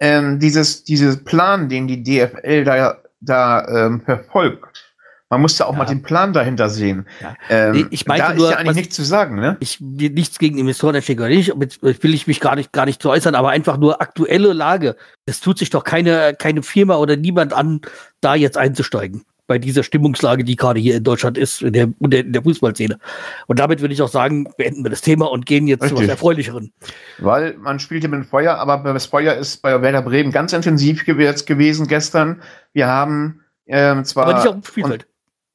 ähm, 0.00 0.38
dieses, 0.38 0.84
dieses 0.84 1.22
Plan, 1.22 1.68
den 1.68 1.86
die 1.86 2.02
DFL 2.02 2.64
da, 2.64 2.98
da 3.20 3.68
ähm, 3.68 4.00
verfolgt, 4.04 4.94
man 5.30 5.40
muss 5.40 5.58
ja 5.58 5.66
auch 5.66 5.72
ja. 5.72 5.78
mal 5.78 5.84
den 5.86 6.02
Plan 6.02 6.32
dahinter 6.32 6.68
sehen. 6.68 7.06
Ja. 7.20 7.34
Ähm, 7.48 7.88
ich 7.90 8.06
meinte 8.06 8.28
da 8.28 8.34
nur, 8.34 8.46
ist 8.46 8.52
ja 8.52 8.58
eigentlich 8.58 8.76
nichts 8.76 8.96
zu 8.96 9.02
sagen, 9.02 9.36
ne? 9.36 9.56
Ich 9.60 9.80
nichts 9.80 10.38
gegen 10.38 10.58
Investoren 10.58 10.94
oder 10.94 11.28
nicht. 11.28 11.52
Jetzt 11.58 11.82
will 11.82 12.14
ich 12.14 12.26
mich 12.26 12.40
gar 12.40 12.54
nicht 12.54 12.72
gar 12.72 12.86
nicht 12.86 13.02
zu 13.02 13.10
äußern, 13.10 13.34
aber 13.34 13.50
einfach 13.50 13.76
nur 13.76 14.00
aktuelle 14.00 14.52
Lage. 14.52 14.96
Es 15.26 15.40
tut 15.40 15.58
sich 15.58 15.70
doch 15.70 15.82
keine 15.82 16.34
keine 16.38 16.62
Firma 16.62 16.96
oder 16.96 17.16
niemand 17.16 17.52
an, 17.52 17.80
da 18.20 18.34
jetzt 18.34 18.56
einzusteigen 18.56 19.24
bei 19.46 19.58
dieser 19.58 19.82
Stimmungslage, 19.82 20.44
die 20.44 20.56
gerade 20.56 20.80
hier 20.80 20.96
in 20.96 21.04
Deutschland 21.04 21.36
ist, 21.36 21.62
in 21.62 21.72
der, 21.72 21.88
in 22.00 22.32
der 22.32 22.42
Fußballszene. 22.42 22.98
Und 23.46 23.58
damit 23.58 23.80
würde 23.80 23.92
ich 23.92 24.00
auch 24.00 24.08
sagen, 24.08 24.48
beenden 24.56 24.84
wir 24.84 24.90
das 24.90 25.02
Thema 25.02 25.30
und 25.30 25.44
gehen 25.44 25.66
jetzt 25.66 25.82
Richtig. 25.82 25.98
zu 25.98 26.04
was 26.04 26.10
Erfreulicheren. 26.10 26.72
Weil 27.18 27.54
man 27.58 27.78
spielte 27.78 28.08
mit 28.08 28.26
Feuer, 28.26 28.56
aber 28.56 28.92
das 28.92 29.06
Feuer 29.06 29.34
ist 29.34 29.60
bei 29.60 29.80
Werder 29.82 30.02
Bremen 30.02 30.32
ganz 30.32 30.52
intensiv 30.52 31.04
gewesen 31.04 31.86
gestern. 31.86 32.42
Wir 32.72 32.86
haben 32.86 33.40
ähm, 33.66 34.04
zwar. 34.04 34.26
Aber 34.26 34.34
nicht 34.34 34.48
auf 34.48 34.54
dem 34.54 34.64
Spielfeld. 34.64 35.06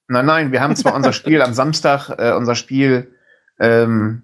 Nein, 0.07 0.25
nein, 0.25 0.51
wir 0.51 0.61
haben 0.61 0.75
zwar 0.75 0.95
unser 0.95 1.13
Spiel 1.13 1.41
am 1.41 1.53
Samstag, 1.53 2.09
äh, 2.17 2.33
unser 2.33 2.55
Spiel, 2.55 3.13
ähm, 3.59 4.23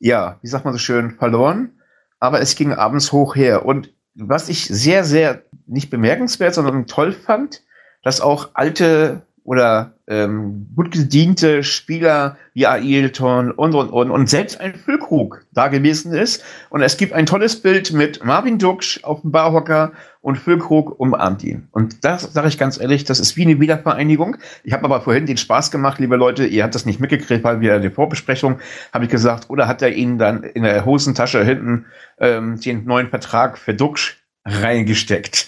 ja, 0.00 0.38
wie 0.42 0.48
sagt 0.48 0.64
man 0.64 0.74
so 0.74 0.78
schön, 0.78 1.12
verloren, 1.12 1.70
aber 2.18 2.40
es 2.40 2.56
ging 2.56 2.72
abends 2.72 3.12
hoch 3.12 3.36
her. 3.36 3.64
Und 3.64 3.92
was 4.14 4.48
ich 4.48 4.66
sehr, 4.66 5.04
sehr 5.04 5.42
nicht 5.66 5.88
bemerkenswert, 5.88 6.54
sondern 6.54 6.88
toll 6.88 7.12
fand, 7.12 7.62
dass 8.02 8.20
auch 8.20 8.50
alte 8.54 9.22
oder 9.44 9.94
ähm, 10.06 10.68
gut 10.76 10.90
gediente 10.90 11.64
Spieler 11.64 12.36
wie 12.52 12.66
Ailton 12.66 13.50
und 13.50 13.74
und 13.74 13.88
und 13.88 14.10
und 14.10 14.28
selbst 14.28 14.60
ein 14.60 14.74
Füllkrug 14.74 15.44
da 15.52 15.68
gewesen 15.68 16.12
ist. 16.12 16.44
Und 16.68 16.82
es 16.82 16.96
gibt 16.96 17.12
ein 17.12 17.26
tolles 17.26 17.60
Bild 17.60 17.92
mit 17.92 18.24
Marvin 18.24 18.58
Duksch 18.58 19.02
auf 19.02 19.22
dem 19.22 19.32
Barhocker 19.32 19.92
und 20.20 20.36
Füllkrug 20.36 21.00
umarmt 21.00 21.42
ihn. 21.42 21.68
Und 21.72 22.04
das 22.04 22.32
sage 22.32 22.48
ich 22.48 22.58
ganz 22.58 22.78
ehrlich, 22.78 23.04
das 23.04 23.18
ist 23.18 23.36
wie 23.36 23.42
eine 23.42 23.58
Wiedervereinigung. 23.58 24.36
Ich 24.62 24.72
habe 24.72 24.84
aber 24.84 25.00
vorhin 25.00 25.26
den 25.26 25.38
Spaß 25.38 25.70
gemacht, 25.70 25.98
liebe 25.98 26.16
Leute, 26.16 26.46
ihr 26.46 26.62
habt 26.62 26.74
das 26.74 26.86
nicht 26.86 27.00
mitgekriegt, 27.00 27.42
weil 27.42 27.60
wir 27.60 27.78
der 27.80 27.90
Vorbesprechung 27.90 28.58
habe 28.92 29.04
ich 29.04 29.10
gesagt, 29.10 29.48
oder 29.48 29.66
hat 29.66 29.80
er 29.80 29.92
ihnen 29.92 30.18
dann 30.18 30.42
in 30.42 30.62
der 30.64 30.84
Hosentasche 30.84 31.42
hinten 31.44 31.86
ähm, 32.18 32.60
den 32.60 32.84
neuen 32.84 33.08
Vertrag 33.08 33.58
für 33.58 33.74
Duksch 33.74 34.19
reingesteckt. 34.44 35.46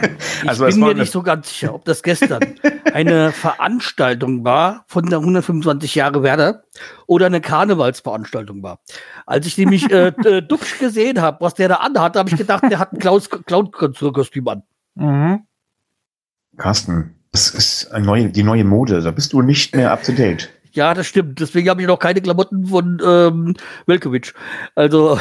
also 0.46 0.66
ich 0.66 0.74
bin 0.74 0.84
mir 0.84 0.94
nicht 0.94 1.12
so 1.12 1.22
ganz 1.22 1.48
sicher, 1.48 1.74
ob 1.74 1.84
das 1.84 2.02
gestern 2.02 2.54
eine 2.92 3.32
Veranstaltung 3.32 4.44
war 4.44 4.84
von 4.88 5.06
der 5.06 5.20
125 5.20 5.94
Jahre 5.94 6.22
Werder 6.22 6.64
oder 7.06 7.26
eine 7.26 7.40
Karnevalsveranstaltung 7.40 8.62
war. 8.62 8.80
Als 9.26 9.46
ich 9.46 9.56
nämlich 9.58 9.90
äh, 9.90 10.08
äh 10.24 10.42
Dupsch 10.42 10.78
gesehen 10.78 11.20
habe, 11.20 11.38
was 11.40 11.54
der 11.54 11.68
da 11.68 11.76
anhat, 11.76 12.16
habe 12.16 12.30
ich 12.30 12.36
gedacht, 12.36 12.64
der 12.68 12.78
hat 12.78 12.92
ein 12.92 12.98
Clown-Kostüm 12.98 14.48
an. 14.48 14.62
Mhm. 14.94 15.46
Carsten, 16.56 17.14
das 17.30 17.48
ist 17.50 17.92
eine 17.92 18.04
neue, 18.04 18.28
die 18.28 18.42
neue 18.42 18.64
Mode. 18.64 19.00
Da 19.00 19.10
bist 19.10 19.32
du 19.32 19.40
nicht 19.40 19.74
mehr 19.74 19.92
up 19.92 20.02
to 20.02 20.12
date. 20.12 20.50
Ja, 20.72 20.94
das 20.94 21.06
stimmt. 21.06 21.38
Deswegen 21.38 21.68
habe 21.68 21.82
ich 21.82 21.86
noch 21.86 21.98
keine 21.98 22.20
Klamotten 22.20 22.66
von 22.66 23.00
ähm, 23.04 23.54
Welkovic. 23.86 24.34
Also 24.74 25.18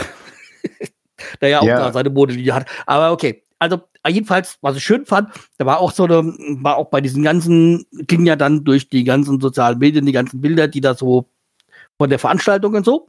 der 1.41 1.49
ja 1.49 1.59
auch 1.59 1.65
ja. 1.65 1.79
da 1.79 1.91
seine 1.91 2.09
Modelinie 2.09 2.53
hat. 2.53 2.67
Aber 2.85 3.11
okay. 3.11 3.43
Also 3.59 3.81
jedenfalls, 4.07 4.57
was 4.61 4.75
ich 4.75 4.83
schön 4.83 5.05
fand, 5.05 5.29
da 5.59 5.65
war 5.67 5.79
auch 5.79 5.91
so 5.91 6.05
eine, 6.05 6.23
war 6.63 6.77
auch 6.77 6.89
bei 6.89 6.99
diesen 6.99 7.21
ganzen, 7.21 7.85
ging 7.91 8.25
ja 8.25 8.35
dann 8.35 8.63
durch 8.63 8.89
die 8.89 9.03
ganzen 9.03 9.39
sozialen 9.39 9.77
Medien, 9.77 10.07
die 10.07 10.11
ganzen 10.11 10.41
Bilder, 10.41 10.67
die 10.67 10.81
da 10.81 10.95
so 10.95 11.29
von 11.99 12.09
der 12.09 12.17
Veranstaltung 12.17 12.73
und 12.73 12.85
so. 12.85 13.07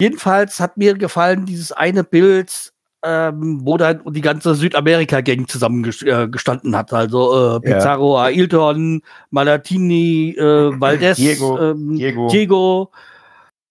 Jedenfalls 0.00 0.58
hat 0.58 0.76
mir 0.76 0.94
gefallen 0.94 1.46
dieses 1.46 1.70
eine 1.70 2.02
Bild, 2.02 2.72
ähm, 3.04 3.60
wo 3.62 3.76
dann 3.76 4.02
die 4.12 4.20
ganze 4.20 4.54
Südamerika-Gang 4.54 5.48
zusammengestanden 5.48 6.74
äh, 6.74 6.76
hat. 6.76 6.92
Also 6.92 7.56
äh, 7.56 7.60
Pizarro, 7.60 8.16
ja. 8.16 8.24
Ailton, 8.24 9.02
Malatini, 9.30 10.34
äh, 10.36 10.80
Valdez, 10.80 11.16
Diego, 11.16 11.58
ähm, 11.60 11.96
Diego. 11.96 12.28
Diego 12.28 12.90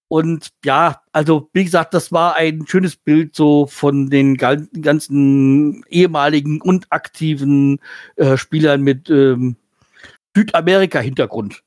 und 0.07 0.49
ja, 0.63 1.01
also 1.11 1.49
wie 1.53 1.63
gesagt, 1.63 1.93
das 1.93 2.11
war 2.11 2.35
ein 2.35 2.65
schönes 2.67 2.95
Bild 2.95 3.35
so 3.35 3.65
von 3.65 4.09
den 4.09 4.37
ganzen 4.37 5.83
ehemaligen 5.89 6.61
und 6.61 6.85
aktiven 6.91 7.79
äh, 8.15 8.37
Spielern 8.37 8.81
mit 8.81 9.09
ähm, 9.09 9.55
Südamerika-Hintergrund. 10.35 11.63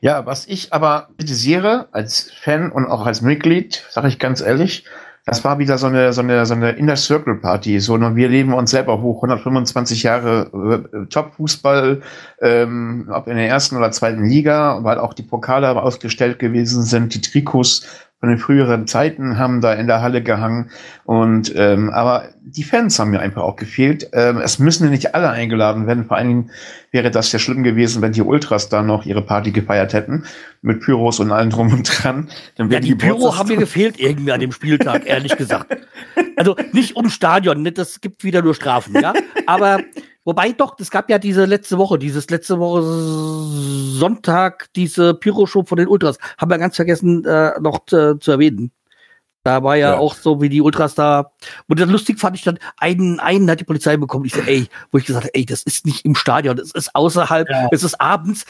Ja, 0.00 0.26
was 0.26 0.46
ich 0.46 0.72
aber 0.72 1.10
kritisiere 1.16 1.88
als 1.92 2.30
Fan 2.32 2.70
und 2.70 2.86
auch 2.86 3.06
als 3.06 3.22
Mitglied, 3.22 3.86
sage 3.90 4.08
ich 4.08 4.18
ganz 4.18 4.40
ehrlich, 4.40 4.84
das 5.26 5.44
war 5.44 5.58
wieder 5.58 5.78
so 5.78 5.86
eine, 5.86 6.12
so 6.12 6.22
eine, 6.22 6.46
so 6.46 6.54
eine 6.54 6.70
Inner 6.70 6.96
Circle 6.96 7.36
Party. 7.36 7.78
So, 7.80 7.96
nur 7.96 8.16
wir 8.16 8.28
leben 8.28 8.54
uns 8.54 8.70
selber 8.70 9.00
hoch. 9.02 9.18
125 9.18 10.02
Jahre 10.02 10.88
äh, 10.92 11.06
Top-Fußball, 11.06 12.00
ähm, 12.40 13.10
ob 13.12 13.28
in 13.28 13.36
der 13.36 13.48
ersten 13.48 13.76
oder 13.76 13.92
zweiten 13.92 14.24
Liga, 14.26 14.82
weil 14.82 14.98
auch 14.98 15.14
die 15.14 15.22
Pokale 15.22 15.70
ausgestellt 15.80 16.38
gewesen 16.38 16.82
sind, 16.82 17.14
die 17.14 17.20
Trikots 17.20 17.86
von 18.20 18.28
den 18.28 18.38
früheren 18.38 18.86
Zeiten 18.86 19.38
haben 19.38 19.62
da 19.62 19.72
in 19.72 19.86
der 19.86 20.02
Halle 20.02 20.22
gehangen. 20.22 20.70
Und 21.04 21.54
ähm, 21.56 21.88
aber 21.90 22.28
die 22.42 22.64
Fans 22.64 22.98
haben 22.98 23.10
mir 23.10 23.20
einfach 23.20 23.42
auch 23.42 23.56
gefehlt. 23.56 24.10
Ähm, 24.12 24.38
es 24.38 24.58
müssen 24.58 24.90
nicht 24.90 25.14
alle 25.14 25.30
eingeladen 25.30 25.86
werden. 25.86 26.04
Vor 26.04 26.18
allen 26.18 26.28
Dingen 26.28 26.50
wäre 26.90 27.10
das 27.10 27.32
ja 27.32 27.38
schlimm 27.38 27.62
gewesen, 27.62 28.02
wenn 28.02 28.12
die 28.12 28.22
Ultras 28.22 28.68
da 28.68 28.82
noch 28.82 29.06
ihre 29.06 29.22
Party 29.22 29.52
gefeiert 29.52 29.94
hätten 29.94 30.24
mit 30.62 30.80
Pyros 30.80 31.20
und 31.20 31.32
allem 31.32 31.50
drum 31.50 31.72
und 31.72 31.84
dran. 31.84 32.28
Dann 32.56 32.70
ja, 32.70 32.80
die, 32.80 32.88
die 32.88 32.94
Pyro 32.94 33.36
haben 33.36 33.48
mir 33.48 33.56
gefehlt 33.56 33.98
irgendwie 33.98 34.32
an 34.32 34.40
dem 34.40 34.52
Spieltag, 34.52 35.06
ehrlich 35.06 35.36
gesagt. 35.36 35.76
Also 36.36 36.56
nicht 36.72 36.96
um 36.96 37.08
Stadion, 37.10 37.62
ne, 37.62 37.72
das 37.72 38.00
gibt 38.00 38.24
wieder 38.24 38.42
nur 38.42 38.54
Strafen, 38.54 38.94
ja. 39.00 39.14
Aber 39.46 39.80
Wobei 40.24 40.52
doch, 40.52 40.78
es 40.78 40.90
gab 40.90 41.08
ja 41.08 41.18
diese 41.18 41.46
letzte 41.46 41.78
Woche, 41.78 41.98
dieses 41.98 42.28
letzte 42.28 42.58
Woche 42.58 42.82
Sonntag, 42.82 44.68
diese 44.76 45.14
Pyro-Show 45.14 45.64
von 45.64 45.78
den 45.78 45.88
Ultras. 45.88 46.18
Haben 46.36 46.50
wir 46.50 46.58
ganz 46.58 46.76
vergessen 46.76 47.24
äh, 47.24 47.58
noch 47.58 47.86
zu, 47.86 48.18
zu 48.18 48.30
erwähnen. 48.30 48.70
Da 49.42 49.62
war 49.62 49.76
ja, 49.76 49.92
ja, 49.92 49.98
auch 49.98 50.14
so, 50.14 50.42
wie 50.42 50.50
die 50.50 50.60
Ultras 50.60 50.94
da. 50.94 51.32
Und 51.66 51.80
dann 51.80 51.88
lustig 51.88 52.20
fand 52.20 52.36
ich 52.36 52.42
dann, 52.42 52.58
einen, 52.76 53.18
einen 53.20 53.50
hat 53.50 53.60
die 53.60 53.64
Polizei 53.64 53.96
bekommen. 53.96 54.26
Ich 54.26 54.34
so, 54.34 54.42
ey, 54.42 54.68
wo 54.90 54.98
ich 54.98 55.06
gesagt 55.06 55.24
habe, 55.24 55.34
ey, 55.34 55.46
das 55.46 55.62
ist 55.62 55.86
nicht 55.86 56.04
im 56.04 56.14
Stadion, 56.14 56.56
das 56.56 56.72
ist 56.72 56.94
außerhalb, 56.94 57.48
ja. 57.48 57.68
es 57.72 57.82
ist 57.82 57.98
abends. 57.98 58.44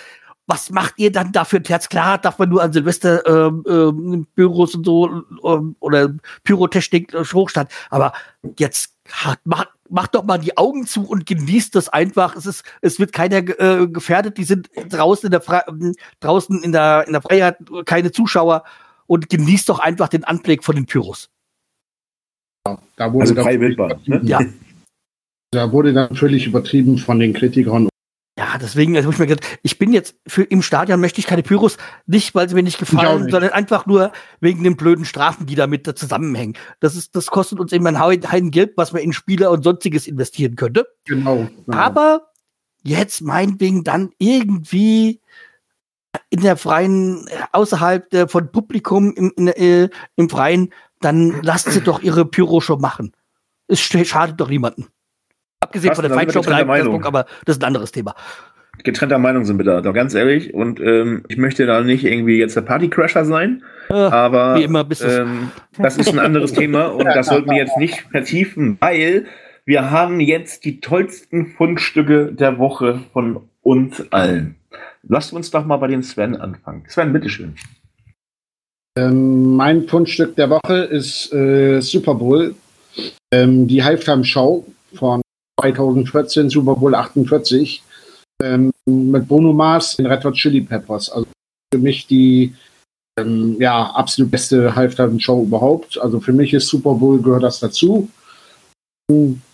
Was 0.51 0.71
macht 0.71 0.95
ihr 0.97 1.13
dann 1.13 1.31
da 1.31 1.45
für 1.45 1.59
ein 1.59 1.63
Terz? 1.65 1.89
Klar, 1.89 2.19
darf 2.19 2.41
man 2.41 2.49
nur 2.49 2.61
an 2.61 2.73
Silvester 2.73 3.25
ähm, 3.25 3.65
ähm, 3.69 4.27
Büros 4.35 4.75
und 4.75 4.85
so 4.85 5.23
ähm, 5.45 5.77
oder 5.79 6.13
Pyrotechnik 6.43 7.15
äh, 7.15 7.25
hochstand. 7.25 7.71
Aber 7.89 8.13
jetzt 8.59 8.97
hat, 9.09 9.39
macht, 9.45 9.69
macht 9.89 10.17
doch 10.17 10.25
mal 10.25 10.39
die 10.39 10.57
Augen 10.57 10.87
zu 10.87 11.09
und 11.09 11.25
genießt 11.25 11.77
das 11.77 11.89
einfach. 11.89 12.35
Es 12.35 12.47
ist, 12.47 12.65
es 12.81 12.99
wird 12.99 13.13
keiner 13.13 13.37
äh, 13.37 13.87
gefährdet. 13.87 14.39
Die 14.39 14.45
sind 14.45 14.71
draußen 14.89 15.29
in 15.29 15.31
der 15.31 15.41
Fre 15.41 15.63
draußen 16.19 16.65
in 16.65 16.73
der 16.73 17.05
in 17.07 17.13
der 17.13 17.23
Freiheit 17.23 17.59
keine 17.87 18.11
Zuschauer 18.11 18.65
und 19.07 19.29
genießt 19.29 19.69
doch 19.69 19.79
einfach 19.79 20.09
den 20.09 20.25
Anblick 20.25 20.65
von 20.65 20.75
den 20.75 20.87
Pyros. 20.87 21.31
Ja, 22.67 22.77
da 22.97 23.13
wurde 23.13 23.23
also 23.23 23.35
frei 23.37 23.61
Wildbahn, 23.61 24.01
ne? 24.07 24.21
Ja. 24.25 24.41
Da 25.53 25.71
wurde 25.71 25.93
dann 25.93 26.17
völlig 26.17 26.45
übertrieben 26.45 26.99
von 26.99 27.21
den 27.21 27.35
Kritikern 27.35 27.89
ja, 28.39 28.57
deswegen, 28.59 28.97
also 28.97 29.11
ich 29.11 29.19
mir 29.19 29.27
gedacht, 29.27 29.59
ich 29.63 29.79
bin 29.79 29.93
jetzt 29.93 30.17
für 30.27 30.43
im 30.43 30.63
Stadion 30.63 31.01
möchte 31.01 31.21
ich 31.21 31.27
keine 31.27 31.43
Pyros, 31.43 31.77
nicht 32.07 32.35
weil 32.35 32.49
sie 32.49 32.55
mir 32.55 32.63
nicht 32.63 32.79
gefallen, 32.79 33.25
nicht. 33.25 33.33
sondern 33.33 33.51
einfach 33.51 33.87
nur 33.87 34.13
wegen 34.41 34.65
den 34.65 34.77
blöden 34.77 35.05
Strafen, 35.05 35.47
die 35.47 35.57
damit 35.57 35.87
da 35.87 35.95
zusammenhängen. 35.95 36.57
Das 36.79 36.97
ist, 36.97 37.17
das 37.17 37.27
kostet 37.27 37.61
uns 37.61 37.73
eben 37.73 37.87
ein 37.87 37.99
Heiden 37.99 38.51
Geld, 38.51 38.73
was 38.77 38.93
man 38.93 39.03
in 39.03 39.13
Spieler 39.13 39.51
und 39.51 39.63
sonstiges 39.63 40.07
investieren 40.07 40.57
könnte. 40.57 40.87
Genau, 41.05 41.49
genau. 41.67 41.77
Aber 41.77 42.31
jetzt 42.83 43.21
meinetwegen 43.21 43.85
dann 43.85 44.11
irgendwie 44.19 45.21
in 46.31 46.41
der 46.41 46.57
freien, 46.57 47.27
außerhalb 47.53 48.09
der, 48.11 48.29
von 48.29 48.51
Publikum 48.51 49.13
im, 49.13 49.33
in, 49.37 49.49
äh, 49.49 49.89
im 50.17 50.31
Freien, 50.31 50.73
dann 51.01 51.43
lasst 51.43 51.71
sie 51.71 51.81
doch 51.81 52.01
ihre 52.01 52.25
Pyro 52.25 52.61
schon 52.61 52.81
machen. 52.81 53.13
Es 53.67 53.81
schadet 53.81 54.41
doch 54.41 54.49
niemanden. 54.49 54.87
Abgesehen 55.61 55.95
von 55.95 56.03
der 56.03 56.13
Feinstaub 56.13 56.47
aber 57.05 57.27
das 57.45 57.57
ist 57.57 57.63
ein 57.63 57.67
anderes 57.67 57.93
Thema. 57.93 58.15
Getrennter 58.83 59.19
Meinung 59.19 59.45
sind 59.45 59.59
wir 59.59 59.65
da, 59.65 59.83
doch 59.83 59.93
ganz 59.93 60.15
ehrlich. 60.15 60.55
Und 60.55 60.81
ähm, 60.81 61.23
ich 61.29 61.37
möchte 61.37 61.67
da 61.67 61.83
nicht 61.83 62.05
irgendwie 62.05 62.39
jetzt 62.39 62.57
der 62.57 62.63
Partycrasher 62.63 63.27
sein, 63.27 63.63
äh, 63.91 63.95
aber 63.95 64.57
wie 64.57 64.63
immer 64.63 64.85
bist 64.85 65.05
ähm, 65.05 65.51
das 65.77 65.99
ist 65.99 66.09
ein 66.09 66.19
anderes 66.19 66.55
Thema 66.55 66.87
und 66.87 67.05
das 67.05 67.27
sollten 67.27 67.51
wir 67.51 67.59
jetzt 67.59 67.77
nicht 67.77 68.01
vertiefen, 68.11 68.79
weil 68.81 69.27
wir 69.67 69.91
haben 69.91 70.21
jetzt 70.21 70.65
die 70.65 70.81
tollsten 70.81 71.49
Fundstücke 71.49 72.33
der 72.33 72.59
Woche 72.59 73.01
von 73.13 73.49
uns 73.61 74.11
allen. 74.13 74.57
Lasst 75.03 75.33
uns 75.33 75.51
doch 75.51 75.67
mal 75.67 75.77
bei 75.77 75.89
den 75.89 76.03
Sven 76.03 76.37
anfangen. 76.37 76.85
Sven, 76.89 77.13
bitteschön. 77.13 77.55
Ähm, 78.97 79.57
mein 79.57 79.87
Fundstück 79.87 80.37
der 80.37 80.51
Woche 80.51 80.77
ist 80.77 81.33
äh, 81.33 81.81
Super 81.81 82.15
Bowl. 82.15 82.55
Ähm, 83.33 83.67
die 83.67 83.85
Halftime 83.85 84.25
Show 84.25 84.67
von 84.95 85.21
2014 85.61 86.51
Super 86.51 86.75
Bowl 86.77 86.95
48 86.95 87.83
ähm, 88.43 88.73
mit 88.87 89.29
Bruno 89.29 89.53
Mars 89.53 89.95
in 89.99 90.07
Red 90.07 90.25
Hot 90.25 90.35
Chili 90.35 90.61
Peppers. 90.63 91.11
Also 91.11 91.27
für 91.73 91.81
mich 91.81 92.07
die 92.07 92.55
ähm, 93.19 93.57
ja, 93.61 93.91
absolut 93.91 94.31
beste 94.31 94.75
Halftime-Show 94.75 95.43
überhaupt. 95.43 95.99
Also 95.99 96.21
für 96.21 96.33
mich 96.33 96.53
ist 96.55 96.69
Super 96.69 96.95
Bowl 96.95 97.21
gehört 97.21 97.43
das 97.43 97.61
dazu. 97.61 98.09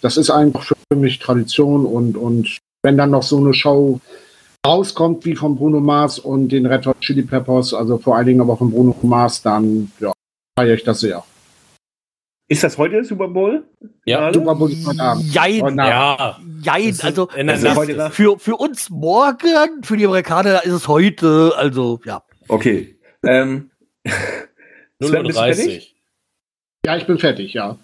Das 0.00 0.16
ist 0.16 0.30
einfach 0.30 0.64
für 0.64 0.98
mich 0.98 1.18
Tradition 1.18 1.86
und, 1.86 2.16
und 2.16 2.58
wenn 2.82 2.98
dann 2.98 3.10
noch 3.10 3.22
so 3.22 3.38
eine 3.38 3.54
Show 3.54 4.00
rauskommt 4.66 5.24
wie 5.24 5.34
von 5.34 5.56
Bruno 5.56 5.80
Mars 5.80 6.18
und 6.18 6.48
den 6.48 6.66
Red 6.66 6.86
Hot 6.86 7.00
Chili 7.00 7.22
Peppers, 7.22 7.72
also 7.72 7.98
vor 7.98 8.16
allen 8.16 8.26
Dingen 8.26 8.40
aber 8.40 8.56
von 8.56 8.70
Bruno 8.70 8.94
Mars, 9.02 9.40
dann 9.42 9.90
ja, 9.98 10.12
feiere 10.58 10.74
ich 10.74 10.84
das 10.84 11.00
sehr. 11.00 11.24
Ist 12.48 12.62
das 12.62 12.78
heute 12.78 13.02
Super 13.04 13.26
Bowl? 13.28 13.64
Ja, 14.04 14.32
Super 14.32 14.54
Bowl 14.54 14.70
ist 14.70 14.86
heute 14.86 15.02
Abend. 15.02 15.34
Jein, 15.34 15.76
ja. 15.76 16.38
Jein, 16.62 16.96
also, 17.02 17.28
also 17.28 18.10
für, 18.10 18.38
für 18.38 18.56
uns 18.56 18.88
morgen, 18.88 19.82
für 19.82 19.96
die 19.96 20.06
Amerikaner 20.06 20.64
ist 20.64 20.72
es 20.72 20.88
heute, 20.88 21.52
also 21.56 22.00
ja. 22.04 22.22
Okay. 22.46 22.96
Ähm, 23.24 23.70
0.30 25.02 25.88
Ja, 26.84 26.96
ich 26.96 27.06
bin 27.06 27.18
fertig, 27.18 27.52
ja. 27.52 27.78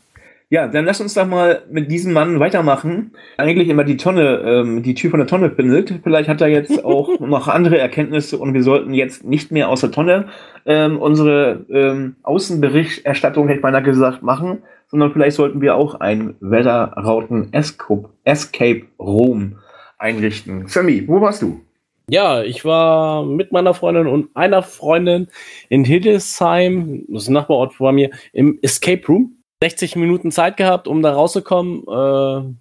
Ja, 0.53 0.69
dann 0.69 0.85
lass 0.85 1.01
uns 1.01 1.15
doch 1.15 1.27
mal 1.27 1.63
mit 1.71 1.91
diesem 1.91 2.13
Mann 2.13 2.39
weitermachen. 2.39 3.13
Eigentlich 3.39 3.71
immer 3.71 3.85
die 3.85 3.97
Tonne, 3.97 4.43
ähm, 4.45 4.83
die 4.83 4.93
Tür 4.93 5.09
von 5.09 5.19
der 5.19 5.27
Tonne 5.27 5.49
bindet. 5.49 6.01
Vielleicht 6.03 6.29
hat 6.29 6.43
er 6.43 6.49
jetzt 6.49 6.85
auch 6.85 7.19
noch 7.21 7.49
andere 7.49 7.79
Erkenntnisse 7.79 8.37
und 8.37 8.53
wir 8.53 8.63
sollten 8.63 8.93
jetzt 8.93 9.25
nicht 9.25 9.51
mehr 9.51 9.71
aus 9.71 9.81
der 9.81 9.93
Tonne 9.93 10.27
ähm, 10.67 10.99
unsere 10.99 11.65
ähm, 11.71 12.17
Außenberichterstattung, 12.23 13.49
hätte 13.49 13.63
man 13.63 13.73
da 13.73 13.81
gesagt, 13.81 14.23
machen, 14.23 14.59
sondern 14.89 15.15
vielleicht 15.15 15.37
sollten 15.37 15.63
wir 15.63 15.75
auch 15.75 16.01
ein 16.01 16.35
Wetterrauten 16.41 17.51
Escape, 17.55 18.11
Escape 18.25 18.83
Room 18.99 19.57
einrichten. 19.97 20.67
Sammy, 20.67 21.09
wo 21.09 21.19
warst 21.23 21.41
du? 21.41 21.63
Ja, 22.11 22.43
ich 22.43 22.67
war 22.67 23.25
mit 23.25 23.53
meiner 23.53 23.73
Freundin 23.73 24.07
und 24.07 24.29
einer 24.37 24.63
Freundin 24.63 25.29
in 25.71 25.87
Hildesheim, 25.87 27.07
das 27.09 27.23
ist 27.23 27.29
ein 27.31 27.33
Nachbarort 27.33 27.73
vor 27.73 27.93
mir, 27.93 28.11
im 28.35 28.59
Escape 28.61 29.07
Room. 29.09 29.39
60 29.63 29.95
Minuten 29.95 30.33
Zeit 30.33 30.57
gehabt, 30.57 30.89
um 30.89 31.03
da 31.03 31.13
rauszukommen. 31.13 31.83
Äh, 31.87 32.55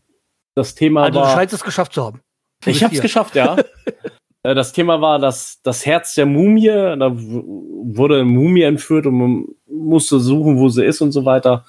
das 0.54 0.76
Thema 0.76 1.02
Also 1.06 1.20
du 1.20 1.26
war. 1.26 1.34
scheinst 1.34 1.52
es 1.56 1.64
geschafft 1.64 1.94
zu 1.94 2.04
haben. 2.04 2.22
Du 2.64 2.70
Ich 2.70 2.84
hab's 2.84 2.94
hier. 2.94 3.02
geschafft, 3.02 3.36
ja. 3.36 3.58
Äh, 4.44 4.56
das 4.56 4.74
Thema 4.74 5.02
war 5.02 5.20
das, 5.20 5.62
das 5.62 5.86
Herz 5.86 6.16
der 6.16 6.26
Mumie. 6.26 6.66
Da 6.66 7.12
wurde 7.14 8.16
eine 8.16 8.26
Mumie 8.26 8.64
entführt 8.64 9.06
und 9.06 9.14
man 9.14 9.46
musste 9.68 10.20
suchen, 10.20 10.58
wo 10.58 10.68
sie 10.68 10.84
ist 10.84 11.00
und 11.02 11.12
so 11.12 11.26
weiter. 11.26 11.64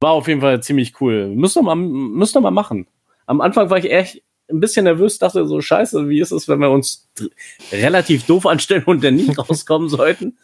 War 0.00 0.10
auf 0.12 0.26
jeden 0.26 0.40
Fall 0.40 0.60
ziemlich 0.60 1.00
cool. 1.00 1.28
Müsst 1.28 1.56
ihr 1.56 1.62
mal, 1.62 1.76
müsst 1.76 2.36
ihr 2.36 2.40
mal 2.40 2.50
machen. 2.50 2.88
Am 3.26 3.40
Anfang 3.40 3.70
war 3.70 3.78
ich 3.78 3.92
echt 3.92 4.22
ein 4.50 4.58
bisschen 4.58 4.82
nervös, 4.82 5.18
dachte 5.18 5.46
so, 5.46 5.60
scheiße, 5.60 6.08
wie 6.08 6.18
ist 6.18 6.32
es, 6.32 6.48
wenn 6.48 6.58
wir 6.58 6.70
uns 6.72 7.08
relativ 7.70 8.26
doof 8.26 8.46
anstellen 8.46 8.82
und 8.84 9.04
dann 9.04 9.14
nicht 9.14 9.38
rauskommen 9.48 9.88
sollten. 9.88 10.38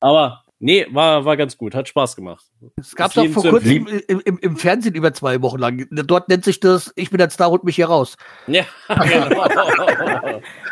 Aber 0.00 0.43
nee, 0.64 0.86
war, 0.90 1.24
war 1.26 1.36
ganz 1.36 1.58
gut, 1.58 1.74
hat 1.74 1.86
Spaß 1.86 2.16
gemacht. 2.16 2.44
Es 2.76 2.96
gab 2.96 3.12
doch 3.12 3.22
jedem 3.22 3.34
vor 3.34 3.44
kurzem 3.44 3.86
im, 4.08 4.20
im, 4.24 4.38
im 4.38 4.56
Fernsehen 4.56 4.94
über 4.94 5.12
zwei 5.12 5.42
Wochen 5.42 5.58
lang. 5.58 5.86
Dort 5.90 6.28
nennt 6.30 6.42
sich 6.44 6.58
das, 6.58 6.92
ich 6.96 7.10
bin 7.10 7.18
der 7.18 7.28
Star, 7.28 7.50
holt 7.50 7.64
mich 7.64 7.76
hier 7.76 7.86
raus. 7.86 8.16
Ja, 8.46 8.64
genau. 8.88 9.44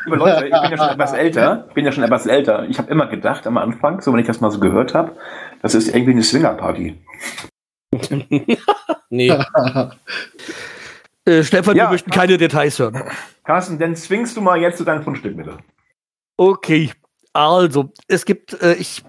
Liebe 0.05 0.17
Leute, 0.17 0.47
ich 0.47 0.51
bin 0.51 0.71
ja 0.71 0.77
schon 0.79 0.89
etwas 0.89 1.13
älter. 1.13 1.67
Ich 1.69 1.75
bin 1.75 1.85
ja 1.85 1.93
schon 1.93 2.05
etwas 2.05 2.27
älter. 2.27 2.67
Ich 2.69 2.79
habe 2.79 2.91
immer 2.91 3.07
gedacht 3.07 3.47
am 3.47 3.59
Anfang, 3.59 4.01
so 4.01 4.13
wenn 4.13 4.21
ich 4.21 4.27
das 4.27 4.41
mal 4.41 4.51
so 4.51 4.59
gehört 4.61 4.95
habe, 4.95 5.15
das 5.61 5.75
ist 5.75 5.89
irgendwie 5.89 6.13
eine 6.13 6.23
Swingerparty. 6.23 6.99
nee. 9.11 9.39
Äh, 11.25 11.43
Stefan, 11.45 11.77
Ja. 11.77 11.85
wir 11.85 11.91
möchten 11.91 12.11
keine 12.11 12.39
Details 12.39 12.79
hören. 12.79 13.05
Carsten, 13.45 13.79
dann 13.79 13.95
zwingst 13.95 14.37
du 14.37 14.41
mal 14.41 14.59
jetzt 14.59 14.79
zu 14.79 14.85
deinem 14.85 15.03
Fundstück 15.03 15.37
bitte. 15.37 15.59
Okay, 16.39 16.91
also 17.35 17.93
es 18.09 18.25
gibt, 18.25 18.61
äh, 18.63 18.75
ich 18.75 19.05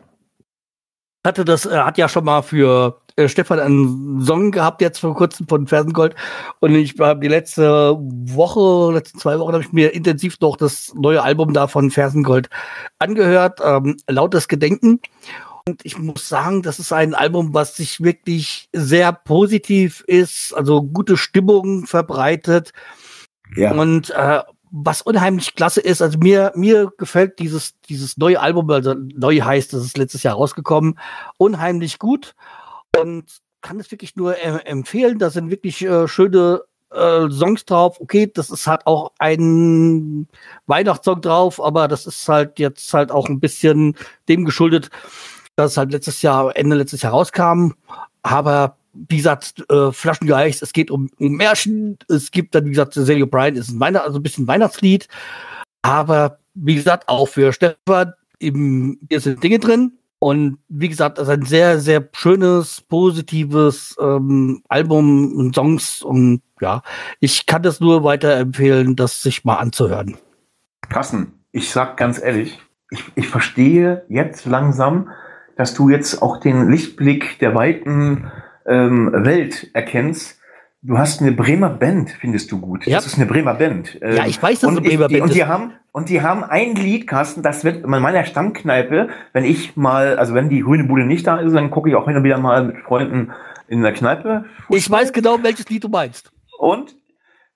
hatte 1.25 1.45
das, 1.45 1.65
äh, 1.65 1.77
hat 1.77 1.97
ja 1.97 2.09
schon 2.09 2.25
mal 2.25 2.41
für 2.41 2.99
äh, 3.15 3.27
Stefan 3.27 3.59
einen 3.59 4.21
Song 4.21 4.51
gehabt 4.51 4.81
jetzt 4.81 4.99
vor 4.99 5.15
kurzem 5.15 5.47
von 5.47 5.67
Fersengold 5.67 6.15
und 6.59 6.75
ich 6.75 6.99
habe 6.99 7.19
die 7.19 7.27
letzte 7.27 7.95
Woche, 7.97 8.93
letzten 8.93 9.19
zwei 9.19 9.39
Wochen 9.39 9.53
habe 9.53 9.63
ich 9.63 9.71
mir 9.71 9.93
intensiv 9.93 10.39
noch 10.39 10.57
das 10.57 10.93
neue 10.95 11.21
Album 11.21 11.53
da 11.53 11.67
von 11.67 11.91
Fersengold 11.91 12.49
angehört, 12.99 13.59
ähm, 13.63 13.97
lautes 14.07 14.47
Gedenken. 14.47 14.99
Und 15.65 15.79
ich 15.85 15.97
muss 15.97 16.27
sagen, 16.27 16.61
das 16.61 16.79
ist 16.79 16.91
ein 16.91 17.13
Album, 17.13 17.53
was 17.53 17.77
sich 17.77 18.03
wirklich 18.03 18.67
sehr 18.73 19.13
positiv 19.13 20.03
ist, 20.07 20.53
also 20.53 20.83
gute 20.83 21.15
Stimmung 21.15 21.85
verbreitet. 21.85 22.73
Ja. 23.55 23.71
Und 23.71 24.09
äh, 24.09 24.41
was 24.75 25.03
unheimlich 25.03 25.53
klasse 25.53 25.81
ist, 25.81 26.01
also 26.01 26.17
mir, 26.17 26.51
mir 26.55 26.91
gefällt 26.97 27.37
dieses, 27.37 27.79
dieses 27.81 28.17
neue 28.17 28.39
Album, 28.39 28.71
also 28.71 28.95
neu 28.95 29.39
heißt, 29.39 29.71
das 29.71 29.85
ist 29.85 29.99
letztes 29.99 30.23
Jahr 30.23 30.33
rausgekommen, 30.33 30.97
unheimlich 31.37 31.99
gut 31.99 32.33
und 32.99 33.25
kann 33.61 33.79
es 33.79 33.91
wirklich 33.91 34.15
nur 34.15 34.35
äh, 34.35 34.65
empfehlen. 34.65 35.19
Da 35.19 35.29
sind 35.29 35.51
wirklich 35.51 35.83
äh, 35.83 36.07
schöne 36.07 36.61
äh, 36.91 37.29
Songs 37.29 37.65
drauf. 37.65 38.01
Okay, 38.01 38.31
das 38.33 38.49
ist 38.49 38.65
halt 38.65 38.87
auch 38.87 39.11
ein 39.19 40.27
Weihnachtssong 40.65 41.21
drauf, 41.21 41.63
aber 41.63 41.87
das 41.87 42.07
ist 42.07 42.27
halt 42.27 42.57
jetzt 42.57 42.91
halt 42.95 43.11
auch 43.11 43.29
ein 43.29 43.39
bisschen 43.39 43.95
dem 44.27 44.43
geschuldet, 44.43 44.89
dass 45.55 45.73
es 45.73 45.77
halt 45.77 45.91
letztes 45.91 46.23
Jahr, 46.23 46.55
Ende 46.57 46.75
letztes 46.75 47.03
Jahr 47.03 47.13
rauskam. 47.13 47.73
Aber 48.23 48.77
wie 48.93 49.17
gesagt, 49.17 49.63
äh, 49.69 49.91
Flaschengeist, 49.91 50.61
es 50.61 50.73
geht 50.73 50.91
um, 50.91 51.09
um 51.19 51.33
Märchen, 51.33 51.97
es 52.09 52.31
gibt 52.31 52.55
dann, 52.55 52.65
wie 52.65 52.71
gesagt, 52.71 52.93
Celia 52.93 53.25
Bryan 53.25 53.55
ist 53.55 53.71
ein 53.71 53.79
Weihnacht, 53.79 54.05
also 54.05 54.19
ein 54.19 54.23
bisschen 54.23 54.47
Weihnachtslied. 54.47 55.07
Aber 55.81 56.39
wie 56.53 56.75
gesagt, 56.75 57.09
auch 57.09 57.27
für 57.27 57.51
Stefan, 57.53 58.13
hier 58.39 59.19
sind 59.19 59.43
Dinge 59.43 59.59
drin. 59.59 59.93
Und 60.19 60.59
wie 60.69 60.87
gesagt, 60.87 61.17
das 61.17 61.27
ist 61.27 61.33
ein 61.33 61.45
sehr, 61.45 61.79
sehr 61.79 62.07
schönes, 62.13 62.79
positives 62.79 63.95
ähm, 63.99 64.63
Album 64.69 65.35
und 65.35 65.53
Songs. 65.53 66.01
Und 66.01 66.41
ja, 66.61 66.81
ich 67.19 67.45
kann 67.45 67.61
das 67.61 67.81
nur 67.81 68.05
weiterempfehlen, 68.05 68.95
das 68.95 69.21
sich 69.21 69.43
mal 69.43 69.57
anzuhören. 69.57 70.15
Carsten, 70.87 71.33
ich 71.51 71.69
sag 71.69 71.97
ganz 71.97 72.21
ehrlich, 72.21 72.57
ich, 72.89 73.03
ich 73.15 73.27
verstehe 73.27 74.05
jetzt 74.07 74.45
langsam, 74.45 75.09
dass 75.57 75.73
du 75.73 75.89
jetzt 75.89 76.21
auch 76.21 76.37
den 76.37 76.69
Lichtblick 76.69 77.39
der 77.39 77.53
weiten 77.53 78.31
ähm, 78.67 79.11
Welt 79.13 79.69
erkennst. 79.73 80.39
Du 80.81 80.97
hast 80.97 81.21
eine 81.21 81.31
Bremer 81.31 81.69
Band, 81.69 82.09
findest 82.09 82.51
du 82.51 82.59
gut. 82.59 82.85
Ja. 82.85 82.97
Das 82.97 83.05
ist 83.05 83.15
eine 83.15 83.25
Bremer 83.25 83.53
Band. 83.53 83.97
Ähm, 84.01 84.17
Ja, 84.17 84.25
ich 84.25 84.41
weiß, 84.41 84.59
dass 84.61 84.69
eine 84.69 84.81
Bremer 84.81 85.07
Band 85.07 85.21
und 85.21 85.33
die 85.33 85.39
ist. 85.39 85.47
haben 85.47 85.73
und 85.93 86.09
die 86.09 86.21
haben 86.21 86.43
ein 86.43 86.75
Lied, 86.75 87.07
Carsten, 87.07 87.41
das 87.41 87.63
wird 87.63 87.83
in 87.83 87.89
meiner 87.89 88.25
Stammkneipe, 88.25 89.07
wenn 89.31 89.45
ich 89.45 89.77
mal, 89.77 90.17
also 90.17 90.33
wenn 90.33 90.49
die 90.49 90.61
grüne 90.61 90.83
Bude 90.83 91.05
nicht 91.05 91.25
da 91.25 91.37
ist, 91.37 91.53
dann 91.53 91.71
gucke 91.71 91.89
ich 91.89 91.95
auch 91.95 92.05
hin 92.07 92.17
und 92.17 92.23
wieder 92.23 92.37
mal 92.37 92.65
mit 92.65 92.77
Freunden 92.79 93.31
in 93.69 93.81
der 93.81 93.93
Kneipe. 93.93 94.43
Ich 94.69 94.89
weiß 94.89 95.13
genau, 95.13 95.37
welches 95.41 95.69
Lied 95.69 95.83
du 95.85 95.87
meinst. 95.89 96.31
Und? 96.57 96.95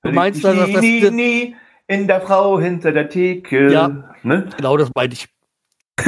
Du 0.03 0.11
meinst, 0.11 0.43
dass 0.43 0.55
das- 0.55 0.71
das- 0.71 0.81
nie, 0.81 1.09
nie 1.11 1.55
in 1.87 2.07
der 2.07 2.21
Frau 2.21 2.59
hinter 2.59 2.91
der 2.93 3.09
Theke. 3.09 3.71
Ja. 3.73 4.13
Ne? 4.23 4.47
Genau 4.55 4.77
das 4.77 4.89
meine 4.95 5.13
ich. 5.13 5.27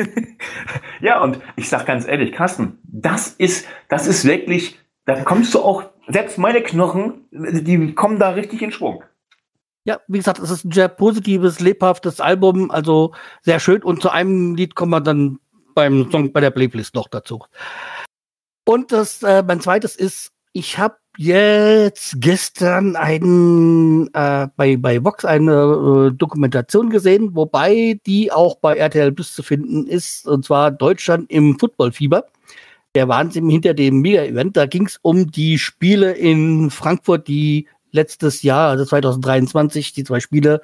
Ja, 1.02 1.22
und 1.22 1.40
ich 1.56 1.70
sag 1.70 1.86
ganz 1.86 2.06
ehrlich, 2.08 2.32
Carsten, 2.34 2.80
das 2.84 3.30
ist, 3.30 3.66
das 3.88 4.06
ist 4.08 4.26
wirklich, 4.26 4.78
da 5.16 5.24
kommst 5.24 5.54
du 5.54 5.62
auch, 5.62 5.84
selbst 6.08 6.38
meine 6.38 6.62
Knochen, 6.62 7.26
die 7.32 7.94
kommen 7.94 8.20
da 8.20 8.30
richtig 8.30 8.62
in 8.62 8.72
Schwung. 8.72 9.04
Ja, 9.86 10.00
wie 10.08 10.18
gesagt, 10.18 10.40
es 10.40 10.52
ist 10.52 10.66
ein 10.66 10.72
sehr 10.72 10.88
positives, 10.88 11.60
lebhaftes 11.60 12.20
Album, 12.20 12.70
also 12.70 13.14
sehr 13.42 13.60
schön. 13.60 13.82
Und 13.82 14.02
zu 14.02 14.10
einem 14.10 14.56
Lied 14.56 14.76
kommen 14.76 14.92
wir 14.92 15.02
dann 15.02 15.40
beim 15.74 16.12
Song 16.12 16.32
bei 16.32 16.42
der 16.42 16.52
Playlist 16.52 16.96
noch 16.96 17.08
dazu. 17.08 17.44
Und 18.66 18.92
das, 18.92 19.24
äh, 19.24 19.42
mein 19.42 19.62
zweites 19.62 19.96
ist, 19.96 20.32
ich 20.54 20.78
habe 20.78 20.98
jetzt 21.18 22.22
gestern 22.22 22.96
einen, 22.96 24.14
äh, 24.14 24.48
bei, 24.56 24.78
bei 24.78 25.04
Vox 25.04 25.26
eine 25.26 26.12
äh, 26.12 26.16
Dokumentation 26.16 26.90
gesehen, 26.90 27.36
wobei 27.36 28.00
die 28.06 28.32
auch 28.32 28.56
bei 28.56 28.76
RTL 28.76 29.12
Plus 29.12 29.34
zu 29.34 29.44
finden 29.44 29.88
ist, 29.88 30.28
und 30.28 30.46
zwar 30.46 30.72
Deutschland 30.72 31.32
im 31.32 31.58
Footballfieber. 31.58 32.26
Der 32.96 33.08
Wahnsinn 33.08 33.50
hinter 33.50 33.74
dem 33.74 34.02
Mega-Event. 34.02 34.58
Da 34.58 34.66
ging 34.66 34.88
es 34.88 34.98
um 35.02 35.32
die 35.32 35.60
Spiele 35.60 36.14
in 36.14 36.72
Frankfurt, 36.72 37.28
die 37.28 37.68
letztes 37.92 38.42
Jahr, 38.44 38.70
also 38.70 38.86
2023, 38.86 39.94
die 39.94 40.04
zwei 40.04 40.20
Spiele 40.20 40.62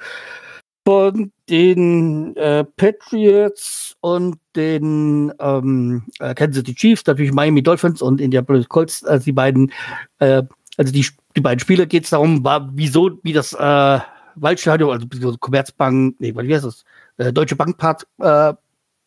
von 0.87 1.31
den 1.49 2.35
äh, 2.35 2.63
Patriots 2.63 3.95
und 4.01 4.37
den 4.55 5.33
ähm, 5.39 6.03
äh, 6.19 6.35
Kansas 6.35 6.57
City 6.57 6.75
Chiefs, 6.75 7.05
natürlich 7.07 7.31
Miami 7.31 7.63
Dolphins 7.63 8.01
und 8.03 8.21
Indianapolis 8.21 8.69
Colts, 8.69 9.03
also 9.03 9.25
die 9.25 9.31
beiden, 9.31 9.71
äh, 10.19 10.43
also 10.77 10.93
die, 10.93 11.05
die 11.35 11.41
beiden 11.41 11.59
Spiele 11.59 11.87
geht 11.87 12.03
es 12.03 12.11
darum, 12.11 12.43
war, 12.43 12.69
wieso, 12.73 13.17
wie 13.23 13.33
das 13.33 13.53
äh, 13.53 13.99
Waldstadion, 14.35 14.91
also 14.91 15.37
Commerzbank, 15.37 16.15
nee, 16.19 16.35
wie 16.35 16.53
heißt 16.53 16.65
das, 16.65 16.85
äh, 17.17 17.33
Deutsche 17.33 17.55
Bank 17.55 17.77
Park, 17.77 18.05
äh, 18.19 18.53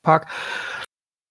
Park 0.02 0.26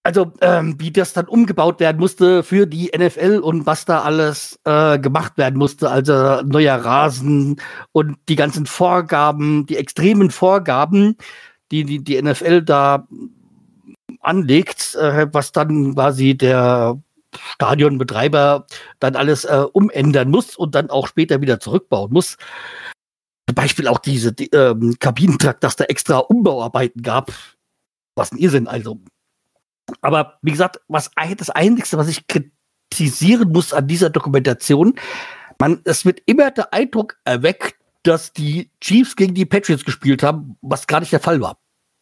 also 0.07 0.31
ähm, 0.39 0.75
wie 0.79 0.91
das 0.91 1.11
dann 1.11 1.27
umgebaut 1.27 1.81
werden 1.81 1.99
musste 1.99 2.41
für 2.41 2.65
die 2.65 2.89
NFL 2.97 3.41
und 3.43 3.65
was 3.65 3.83
da 3.83 4.03
alles 4.03 4.57
äh, 4.63 4.97
gemacht 4.99 5.37
werden 5.37 5.59
musste, 5.59 5.91
also 5.91 6.41
neuer 6.43 6.77
Rasen 6.77 7.59
und 7.91 8.15
die 8.29 8.37
ganzen 8.37 8.67
Vorgaben, 8.67 9.65
die 9.65 9.75
extremen 9.75 10.31
Vorgaben, 10.31 11.17
die 11.71 11.83
die, 11.83 12.01
die 12.01 12.21
NFL 12.21 12.61
da 12.61 13.05
anlegt, 14.21 14.95
äh, 14.95 15.27
was 15.33 15.51
dann 15.51 15.93
quasi 15.95 16.37
der 16.37 16.97
Stadionbetreiber 17.35 18.65
dann 19.01 19.17
alles 19.17 19.43
äh, 19.43 19.65
umändern 19.73 20.31
muss 20.31 20.55
und 20.55 20.73
dann 20.73 20.89
auch 20.89 21.07
später 21.09 21.41
wieder 21.41 21.59
zurückbauen 21.59 22.13
muss. 22.13 22.37
Zum 23.45 23.55
Beispiel 23.55 23.89
auch 23.89 23.99
diese 23.99 24.31
die, 24.31 24.51
ähm, 24.51 24.95
Kabinentrakt, 24.99 25.65
dass 25.65 25.75
da 25.75 25.83
extra 25.83 26.19
Umbauarbeiten 26.19 27.01
gab. 27.01 27.33
Was 28.15 28.31
ein 28.31 28.37
Irrsinn, 28.37 28.67
also. 28.69 29.01
Aber 30.01 30.37
wie 30.41 30.51
gesagt, 30.51 30.81
was 30.87 31.11
das 31.37 31.49
Einzige, 31.49 31.97
was 31.97 32.07
ich 32.07 32.25
kritisieren 32.27 33.51
muss 33.51 33.73
an 33.73 33.87
dieser 33.87 34.09
Dokumentation, 34.09 34.95
man, 35.59 35.81
es 35.85 36.05
wird 36.05 36.21
immer 36.25 36.51
der 36.51 36.73
Eindruck 36.73 37.17
erweckt, 37.23 37.75
dass 38.03 38.31
die 38.31 38.71
Chiefs 38.79 39.15
gegen 39.15 39.33
die 39.33 39.45
Patriots 39.45 39.85
gespielt 39.85 40.23
haben, 40.23 40.57
was 40.61 40.87
gar 40.87 40.99
nicht 40.99 41.11
der 41.11 41.19
Fall 41.19 41.41
war. 41.41 41.57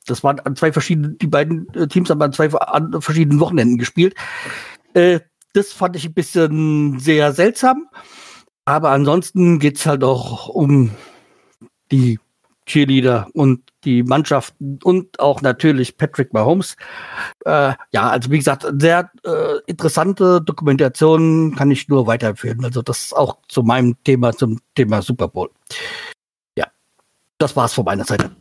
Das 0.05 0.23
waren 0.23 0.39
an 0.39 0.55
zwei 0.55 0.71
verschiedenen, 0.71 1.17
die 1.17 1.27
beiden 1.27 1.67
äh, 1.73 1.87
Teams 1.87 2.09
haben 2.09 2.21
an 2.21 2.33
zwei 2.33 2.51
an 2.51 3.01
verschiedenen 3.01 3.39
Wochenenden 3.39 3.77
gespielt. 3.77 4.13
Äh, 4.93 5.21
das 5.53 5.71
fand 5.71 5.95
ich 5.95 6.05
ein 6.05 6.13
bisschen 6.13 6.99
sehr 6.99 7.33
seltsam. 7.33 7.87
Aber 8.65 8.89
ansonsten 8.91 9.59
geht's 9.59 9.85
halt 9.85 10.03
auch 10.03 10.49
um 10.49 10.91
die 11.91 12.19
Cheerleader 12.65 13.27
und 13.33 13.64
die 13.85 14.03
Mannschaften 14.03 14.79
und 14.83 15.19
auch 15.19 15.41
natürlich 15.41 15.97
Patrick 15.97 16.33
Mahomes. 16.33 16.75
Äh, 17.45 17.73
ja, 17.91 18.09
also 18.09 18.31
wie 18.31 18.37
gesagt, 18.37 18.65
sehr 18.79 19.11
äh, 19.23 19.59
interessante 19.67 20.41
Dokumentation 20.41 21.55
kann 21.55 21.71
ich 21.71 21.87
nur 21.87 22.07
weiterempfehlen. 22.07 22.65
Also 22.65 22.81
das 22.81 23.13
auch 23.13 23.37
zu 23.47 23.63
meinem 23.63 23.95
Thema, 24.03 24.33
zum 24.33 24.59
Thema 24.75 25.01
Super 25.01 25.27
Bowl. 25.27 25.49
Ja, 26.57 26.65
das 27.37 27.55
war's 27.55 27.73
von 27.73 27.85
meiner 27.85 28.03
Seite. 28.03 28.31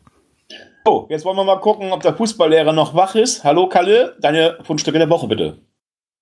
So, 0.87 1.07
jetzt 1.09 1.25
wollen 1.25 1.37
wir 1.37 1.45
mal 1.45 1.61
gucken, 1.61 1.93
ob 1.93 2.03
der 2.03 2.15
Fußballlehrer 2.15 2.73
noch 2.73 2.95
wach 2.95 3.15
ist. 3.15 3.45
Hallo 3.45 3.69
Kalle, 3.69 4.17
deine 4.21 4.59
Fundstücke 4.65 4.99
der 4.99 5.09
Woche 5.09 5.29
bitte. 5.29 5.59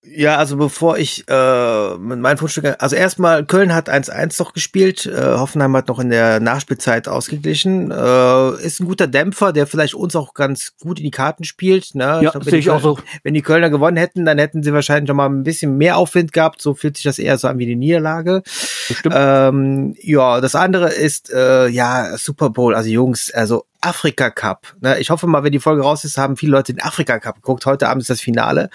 Ja, 0.04 0.36
also 0.36 0.56
bevor 0.56 0.98
ich 0.98 1.24
äh, 1.28 1.96
mit 1.96 2.18
meinen 2.18 2.36
Fundstücken, 2.36 2.74
also 2.80 2.96
erstmal 2.96 3.44
Köln 3.44 3.72
hat 3.72 3.88
1-1 3.88 4.36
doch 4.36 4.52
gespielt, 4.52 5.06
äh, 5.06 5.36
Hoffenheim 5.36 5.76
hat 5.76 5.86
noch 5.86 6.00
in 6.00 6.10
der 6.10 6.40
Nachspielzeit 6.40 7.06
ausgeglichen, 7.06 7.92
äh, 7.92 8.50
ist 8.64 8.80
ein 8.80 8.86
guter 8.86 9.06
Dämpfer, 9.06 9.52
der 9.52 9.68
vielleicht 9.68 9.94
uns 9.94 10.16
auch 10.16 10.34
ganz 10.34 10.72
gut 10.80 10.98
in 10.98 11.04
die 11.04 11.12
Karten 11.12 11.44
spielt. 11.44 11.94
Ne? 11.94 12.20
Ja, 12.20 12.32
sehe 12.42 12.58
ich 12.58 12.68
auch 12.70 12.82
so. 12.82 12.98
Wenn 13.22 13.34
die 13.34 13.42
Kölner 13.42 13.70
gewonnen 13.70 13.96
hätten, 13.96 14.24
dann 14.24 14.38
hätten 14.38 14.64
sie 14.64 14.72
wahrscheinlich 14.72 15.06
noch 15.06 15.14
mal 15.14 15.28
ein 15.28 15.44
bisschen 15.44 15.78
mehr 15.78 15.96
Aufwind 15.96 16.32
gehabt. 16.32 16.60
So 16.60 16.74
fühlt 16.74 16.96
sich 16.96 17.04
das 17.04 17.20
eher 17.20 17.38
so 17.38 17.46
an 17.46 17.60
wie 17.60 17.66
eine 17.66 17.76
Niederlage. 17.76 18.42
Bestimmt. 18.88 19.14
Ähm, 19.16 19.94
ja, 20.00 20.40
das 20.40 20.56
andere 20.56 20.88
ist 20.90 21.32
äh, 21.32 21.68
ja 21.68 22.18
Super 22.18 22.50
Bowl, 22.50 22.74
also 22.74 22.90
Jungs, 22.90 23.30
also 23.30 23.66
Afrika 23.82 24.30
Cup. 24.30 24.74
Ne? 24.80 24.98
Ich 25.00 25.10
hoffe 25.10 25.26
mal, 25.26 25.44
wenn 25.44 25.52
die 25.52 25.58
Folge 25.58 25.82
raus 25.82 26.04
ist, 26.04 26.16
haben 26.16 26.36
viele 26.36 26.52
Leute 26.52 26.72
den 26.72 26.82
Afrika 26.82 27.18
Cup 27.18 27.36
geguckt. 27.36 27.66
Heute 27.66 27.88
Abend 27.88 28.02
ist 28.02 28.10
das 28.10 28.20
Finale. 28.20 28.70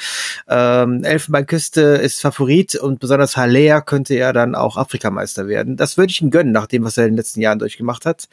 Ähm, 0.48 1.04
Elfenbeinküste 1.04 1.82
ist 1.82 2.22
Favorit 2.22 2.76
und 2.76 3.00
besonders 3.00 3.38
Haller 3.38 3.82
könnte 3.82 4.16
ja 4.16 4.34
dann 4.34 4.54
auch 4.54 4.78
Afrikameister 4.78 5.48
werden. 5.48 5.78
Das 5.78 5.98
würde 5.98 6.12
ich 6.12 6.22
ihm 6.22 6.30
gönnen, 6.30 6.52
nach 6.52 6.68
dem, 6.68 6.84
was 6.84 6.98
er 6.98 7.06
in 7.06 7.12
den 7.12 7.18
letzten 7.18 7.42
Jahren 7.42 7.60
durchgemacht 7.60 8.06
hat. 8.06 8.28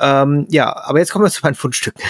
Ähm, 0.00 0.46
ja, 0.48 0.74
aber 0.74 1.00
jetzt 1.00 1.12
kommen 1.12 1.24
wir 1.24 1.30
zu 1.32 1.40
meinen 1.42 1.54
Fundstücken. 1.54 2.02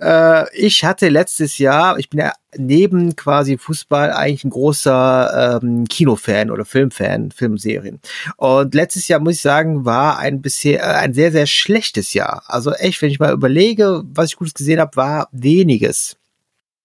äh, 0.00 0.56
ich 0.56 0.84
hatte 0.84 1.08
letztes 1.08 1.58
Jahr, 1.58 1.98
ich 1.98 2.08
bin 2.08 2.20
ja 2.20 2.32
neben 2.56 3.16
quasi 3.16 3.58
Fußball 3.58 4.12
eigentlich 4.12 4.44
ein 4.44 4.50
großer 4.50 5.60
ähm, 5.62 5.84
Kinofan 5.88 6.50
oder 6.50 6.64
Filmfan, 6.64 7.30
Filmserien. 7.30 8.00
Und 8.36 8.74
letztes 8.74 9.08
Jahr 9.08 9.20
muss 9.20 9.34
ich 9.34 9.42
sagen, 9.42 9.84
war 9.84 10.18
ein 10.18 10.42
bisher 10.42 10.80
äh, 10.80 10.96
ein 10.96 11.14
sehr 11.14 11.32
sehr 11.32 11.46
schlechtes 11.46 12.14
Jahr. 12.14 12.44
Also 12.46 12.72
echt, 12.72 13.00
wenn 13.02 13.10
ich 13.10 13.18
mal 13.18 13.32
überlege, 13.32 14.02
was 14.04 14.30
ich 14.30 14.36
gutes 14.36 14.54
gesehen 14.54 14.80
habe, 14.80 14.96
war 14.96 15.28
weniges. 15.32 16.16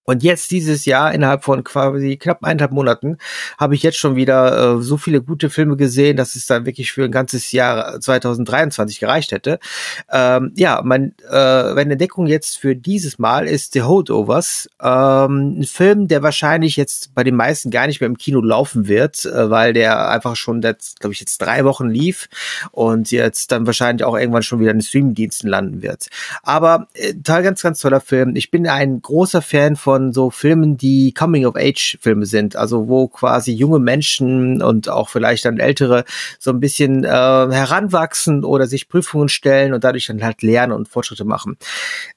Und 0.09 0.23
jetzt 0.23 0.51
dieses 0.51 0.85
Jahr, 0.85 1.13
innerhalb 1.13 1.43
von 1.43 1.65
quasi 1.65 2.15
knapp 2.15 2.41
eineinhalb 2.41 2.71
Monaten, 2.71 3.17
habe 3.57 3.75
ich 3.75 3.83
jetzt 3.83 3.97
schon 3.97 4.15
wieder 4.15 4.77
äh, 4.77 4.81
so 4.81 4.95
viele 4.95 5.21
gute 5.21 5.49
Filme 5.49 5.75
gesehen, 5.75 6.15
dass 6.15 6.37
es 6.37 6.45
dann 6.45 6.65
wirklich 6.65 6.93
für 6.93 7.03
ein 7.03 7.11
ganzes 7.11 7.51
Jahr 7.51 7.99
2023 7.99 9.01
gereicht 9.01 9.33
hätte. 9.33 9.59
Ähm, 10.09 10.53
ja, 10.55 10.81
mein, 10.81 11.13
äh, 11.29 11.73
meine 11.73 11.91
Entdeckung 11.91 12.25
jetzt 12.25 12.57
für 12.57 12.73
dieses 12.73 13.19
Mal 13.19 13.47
ist 13.47 13.73
The 13.73 13.83
Holdovers. 13.83 14.69
Ähm, 14.81 15.59
ein 15.59 15.65
Film, 15.65 16.07
der 16.07 16.23
wahrscheinlich 16.23 16.77
jetzt 16.77 17.13
bei 17.13 17.25
den 17.25 17.35
meisten 17.35 17.69
gar 17.69 17.85
nicht 17.87 17.99
mehr 17.99 18.07
im 18.07 18.17
Kino 18.17 18.39
laufen 18.39 18.87
wird, 18.87 19.25
äh, 19.25 19.49
weil 19.49 19.73
der 19.73 20.09
einfach 20.09 20.37
schon, 20.37 20.61
glaube 20.61 20.77
ich, 21.11 21.19
jetzt 21.19 21.39
drei 21.39 21.65
Wochen 21.65 21.89
lief 21.89 22.29
und 22.71 23.11
jetzt 23.11 23.51
dann 23.51 23.65
wahrscheinlich 23.65 24.05
auch 24.05 24.17
irgendwann 24.17 24.43
schon 24.43 24.61
wieder 24.61 24.71
in 24.71 24.77
den 24.77 24.83
Streamingdiensten 24.83 25.49
landen 25.49 25.81
wird. 25.81 26.07
Aber 26.43 26.87
äh, 26.93 27.13
ganz, 27.13 27.61
ganz 27.61 27.81
toller 27.81 27.99
Film. 27.99 28.37
Ich 28.37 28.51
bin 28.51 28.67
ein 28.67 29.01
großer 29.01 29.41
Fan 29.41 29.75
von 29.75 29.96
von 29.97 30.13
so 30.13 30.29
Filmen, 30.29 30.77
die 30.77 31.11
Coming-of-Age-Filme 31.11 32.27
sind, 32.27 32.55
also 32.55 32.87
wo 32.87 33.07
quasi 33.07 33.51
junge 33.51 33.79
Menschen 33.79 34.61
und 34.61 34.89
auch 34.89 35.09
vielleicht 35.09 35.45
dann 35.45 35.57
ältere 35.57 36.05
so 36.39 36.51
ein 36.51 36.59
bisschen 36.59 37.03
äh, 37.03 37.07
heranwachsen 37.07 38.43
oder 38.43 38.67
sich 38.67 38.89
Prüfungen 38.89 39.27
stellen 39.27 39.73
und 39.73 39.83
dadurch 39.83 40.05
dann 40.05 40.23
halt 40.23 40.43
lernen 40.43 40.73
und 40.73 40.87
Fortschritte 40.87 41.25
machen. 41.25 41.57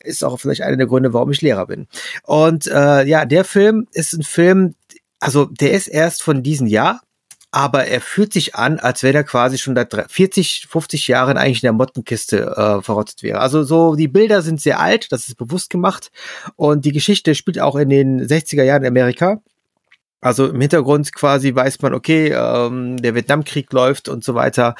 Ist 0.04 0.22
auch 0.22 0.38
vielleicht 0.38 0.60
einer 0.60 0.76
der 0.76 0.86
Gründe, 0.86 1.14
warum 1.14 1.30
ich 1.30 1.40
Lehrer 1.40 1.66
bin. 1.66 1.86
Und 2.24 2.66
äh, 2.66 3.04
ja, 3.06 3.24
der 3.24 3.44
Film 3.44 3.86
ist 3.92 4.12
ein 4.12 4.22
Film, 4.22 4.74
also 5.18 5.46
der 5.46 5.72
ist 5.72 5.88
erst 5.88 6.22
von 6.22 6.42
diesem 6.42 6.66
Jahr, 6.66 7.00
aber 7.50 7.86
er 7.86 8.00
fühlt 8.00 8.32
sich 8.32 8.54
an, 8.54 8.78
als 8.78 9.02
wäre 9.02 9.18
er 9.18 9.24
quasi 9.24 9.58
schon 9.58 9.74
seit 9.74 9.92
40, 10.10 10.68
50 10.70 11.08
Jahren 11.08 11.36
eigentlich 11.36 11.62
in 11.62 11.66
der 11.66 11.72
Mottenkiste 11.72 12.56
äh, 12.56 12.82
verrottet 12.82 13.22
wäre. 13.22 13.40
Also 13.40 13.64
so, 13.64 13.96
die 13.96 14.08
Bilder 14.08 14.42
sind 14.42 14.60
sehr 14.60 14.78
alt, 14.78 15.10
das 15.10 15.28
ist 15.28 15.36
bewusst 15.36 15.70
gemacht 15.70 16.10
und 16.56 16.84
die 16.84 16.92
Geschichte 16.92 17.34
spielt 17.34 17.58
auch 17.58 17.76
in 17.76 17.88
den 17.88 18.26
60er 18.26 18.62
Jahren 18.62 18.82
in 18.82 18.88
Amerika. 18.88 19.40
Also 20.20 20.48
im 20.48 20.60
Hintergrund 20.60 21.14
quasi 21.14 21.54
weiß 21.54 21.80
man, 21.80 21.94
okay, 21.94 22.32
ähm, 22.36 22.98
der 22.98 23.14
Vietnamkrieg 23.14 23.72
läuft 23.72 24.08
und 24.08 24.22
so 24.22 24.34
weiter. 24.34 24.74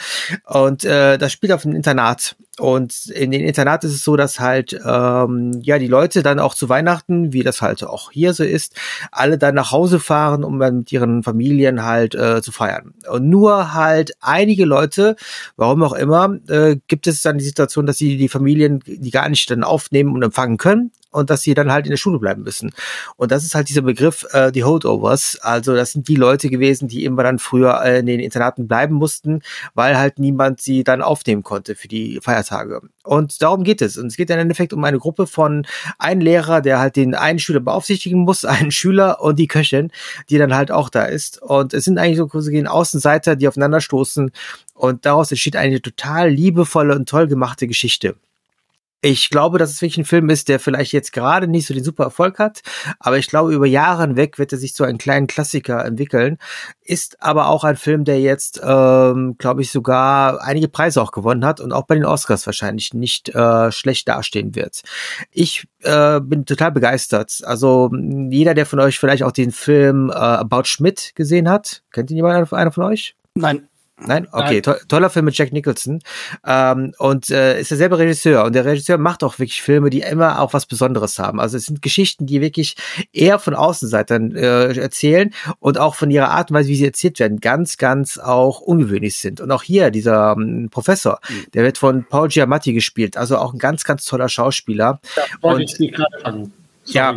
Und 0.45 0.85
äh, 0.85 1.17
das 1.17 1.33
spielt 1.33 1.53
auf 1.53 1.65
einem 1.65 1.77
Internat. 1.77 2.37
Und 2.59 3.07
in 3.07 3.31
den 3.31 3.43
Internat 3.43 3.85
ist 3.85 3.95
es 3.95 4.05
so, 4.05 4.17
dass 4.17 4.39
halt 4.39 4.79
ähm, 4.85 5.61
ja 5.63 5.79
die 5.79 5.87
Leute 5.87 6.23
dann 6.23 6.39
auch 6.39 6.55
zu 6.55 6.69
Weihnachten, 6.69 7.33
wie 7.33 7.43
das 7.43 7.63
halt 7.63 7.83
auch 7.85 8.11
hier 8.11 8.35
so 8.35 8.45
ist, 8.45 8.79
alle 9.11 9.39
dann 9.39 9.55
nach 9.55 9.73
Hause 9.73 9.99
fahren, 9.99 10.45
um 10.45 10.59
dann 10.59 10.79
mit 10.79 10.93
ihren 10.93 11.23
Familien 11.23 11.85
halt 11.87 12.15
äh, 12.15 12.43
zu 12.43 12.53
feiern. 12.53 12.93
Und 13.11 13.31
nur 13.31 13.73
halt 13.73 14.13
einige 14.21 14.67
Leute, 14.67 15.17
warum 15.57 15.83
auch 15.83 15.95
immer, 15.95 16.37
äh, 16.49 16.77
gibt 16.87 17.07
es 17.07 17.23
dann 17.23 17.39
die 17.39 17.45
Situation, 17.45 17.87
dass 17.87 17.97
sie 17.97 18.19
die 18.19 18.29
Familien 18.29 18.81
die 18.85 19.11
gar 19.11 19.29
nicht 19.31 19.51
dann 19.51 19.65
aufnehmen 19.65 20.15
und 20.15 20.23
empfangen 20.23 20.59
können 20.59 20.93
und 21.11 21.31
dass 21.31 21.43
sie 21.43 21.55
dann 21.55 21.73
halt 21.73 21.87
in 21.87 21.91
der 21.91 21.97
Schule 21.97 22.19
bleiben 22.19 22.43
müssen. 22.43 22.73
Und 23.17 23.33
das 23.33 23.45
ist 23.45 23.55
halt 23.55 23.69
dieser 23.69 23.83
Begriff, 23.83 24.27
äh, 24.33 24.53
die 24.53 24.65
Holdovers. 24.65 25.39
Also 25.43 25.75
das 25.75 25.93
sind 25.93 26.09
die 26.09 26.17
Leute 26.17 26.49
gewesen, 26.49 26.89
die 26.89 27.05
immer 27.05 27.23
dann 27.23 27.39
früher 27.39 27.81
äh, 27.83 27.99
in 28.01 28.07
den 28.07 28.21
Internaten 28.21 28.69
bleiben 28.69 28.95
mussten, 28.95 29.43
weil 29.75 29.99
halt 29.99 30.19
niemand 30.19 30.61
sie 30.61 30.85
dann 30.85 31.03
aufnehmen 31.03 31.43
konnte 31.43 31.75
für 31.75 31.89
die 31.89 32.21
Feiertage. 32.23 32.81
Und 33.03 33.43
darum 33.43 33.65
geht 33.65 33.83
es. 33.83 33.97
Und 33.97 34.07
es 34.07 34.17
geht 34.17 34.31
im 34.31 34.39
Endeffekt 34.39 34.73
um 34.73 34.85
eine 34.85 34.99
Gruppe 34.99 35.27
von 35.27 35.67
einem 35.99 36.21
Lehrer, 36.21 36.61
der 36.61 36.79
halt 36.79 36.97
den 36.97 37.15
einen 37.15 37.39
Schüler 37.39 37.61
beaufsichtigen 37.61 38.21
muss, 38.21 38.45
einen 38.45 38.71
Schüler 38.71 39.21
und 39.21 39.39
die 39.39 39.49
Köchin, 39.49 39.91
die 40.29 40.39
dann 40.39 40.55
halt 40.55 40.71
auch 40.71 40.89
da 40.89 41.05
ist. 41.05 41.43
Und 41.43 41.75
es 41.75 41.85
sind 41.85 41.99
eigentlich 41.99 42.19
so 42.19 42.27
quasi 42.27 42.67
Außenseiter, 42.67 43.37
die 43.37 43.49
aufeinanderstoßen. 43.49 44.31
Und 44.75 45.07
daraus 45.07 45.31
entsteht 45.31 45.57
eine 45.57 45.83
total 45.83 46.31
liebevolle 46.31 46.95
und 46.95 47.09
toll 47.09 47.27
gemachte 47.27 47.67
Geschichte. 47.67 48.17
Ich 49.03 49.31
glaube, 49.31 49.59
dass 49.59 49.71
es 49.71 49.81
wirklich 49.81 49.99
ein 49.99 50.05
Film 50.05 50.29
ist, 50.29 50.49
der 50.49 50.61
vielleicht 50.61 50.93
jetzt 50.93 51.13
gerade 51.13 51.49
nicht 51.49 51.67
so 51.67 51.73
den 51.73 51.85
super 51.85 52.05
Erfolg 52.05 52.39
hat, 52.39 52.61
aber 52.99 53.17
ich 53.17 53.29
glaube, 53.29 53.55
über 53.55 53.67
Jahre 53.67 54.03
hinweg 54.03 54.39
wird 54.39 54.53
er 54.53 54.59
sich 54.59 54.75
zu 54.75 54.85
einem 54.85 54.99
kleinen 54.99 55.27
Klassiker 55.27 55.83
entwickeln. 55.85 56.37
Ist 56.83 57.23
aber 57.23 57.49
auch 57.49 57.65
ein 57.65 57.77
Film, 57.77 58.05
der 58.05 58.21
jetzt, 58.21 58.61
ähm, 58.63 59.37
glaube 59.39 59.63
ich, 59.63 59.71
sogar 59.71 60.43
einige 60.43 60.69
Preise 60.69 61.01
auch 61.01 61.13
gewonnen 61.13 61.47
hat 61.47 61.61
und 61.61 61.73
auch 61.73 61.87
bei 61.87 61.95
den 61.95 62.05
Oscars 62.05 62.45
wahrscheinlich 62.45 62.93
nicht 62.93 63.31
äh, 63.31 63.73
schlecht 63.73 64.07
dastehen 64.07 64.55
wird. 64.55 64.83
Ich 65.31 65.67
äh, 65.83 66.21
bin 66.21 66.45
total 66.45 66.73
begeistert. 66.73 67.41
Also 67.45 67.91
jeder, 67.95 68.53
der 68.53 68.67
von 68.67 68.81
euch 68.81 68.99
vielleicht 68.99 69.23
auch 69.23 69.33
den 69.33 69.51
Film 69.51 70.11
äh, 70.11 70.13
About 70.13 70.65
Schmidt 70.65 71.13
gesehen 71.15 71.49
hat, 71.49 71.83
kennt 71.91 72.11
ihn 72.11 72.17
jemand 72.17 72.53
einer 72.53 72.73
von 72.73 72.85
euch? 72.85 73.17
Nein. 73.35 73.70
Nein? 74.07 74.27
Okay, 74.33 74.61
to 74.61 74.75
toller 74.89 75.11
Film 75.11 75.27
mit 75.27 75.37
Jack 75.37 75.53
Nicholson. 75.53 76.01
Ähm, 76.47 76.95
und 76.99 77.31
äh, 77.31 77.61
ist 77.61 77.71
derselbe 77.71 77.99
Regisseur. 77.99 78.45
Und 78.45 78.55
der 78.55 78.65
Regisseur 78.65 78.99
macht 78.99 79.23
auch 79.23 79.39
wirklich 79.39 79.63
Filme, 79.63 79.91
die 79.91 80.01
immer 80.01 80.41
auch 80.41 80.53
was 80.53 80.67
Besonderes 80.67 81.19
haben. 81.19 81.41
Also 81.41 81.57
es 81.57 81.67
sind 81.67 81.83
Geschichten, 81.83 82.27
die 82.27 82.41
wirklich 82.41 82.77
eher 83.13 83.39
von 83.39 83.55
Außenseitern 83.55 84.35
äh, 84.35 84.73
erzählen 84.79 85.33
und 85.59 85.79
auch 85.79 85.95
von 85.95 86.11
ihrer 86.11 86.31
Art 86.31 86.51
und 86.51 86.57
Weise, 86.57 86.69
wie 86.69 86.77
sie 86.77 86.87
erzählt 86.87 87.19
werden, 87.19 87.41
ganz, 87.41 87.77
ganz 87.77 88.19
auch 88.19 88.61
ungewöhnlich 88.61 89.19
sind. 89.19 89.41
Und 89.41 89.51
auch 89.51 89.63
hier, 89.63 89.91
dieser 89.91 90.33
ähm, 90.33 90.69
Professor, 90.71 91.21
mhm. 91.29 91.47
der 91.55 91.65
wird 91.65 91.79
von 91.79 92.05
Paul 92.05 92.29
Giamatti 92.29 92.73
gespielt. 92.73 93.17
Also 93.17 93.39
auch 93.39 93.53
ein 93.53 93.59
ganz, 93.59 93.85
ganz 93.85 94.05
toller 94.05 94.29
Schauspieler. 94.29 95.01
Ja, 95.17 95.23
wollte 95.43 95.85
ich 95.85 95.93
gerade 95.93 96.21
fangen. 96.23 96.53
Ja, 96.87 97.15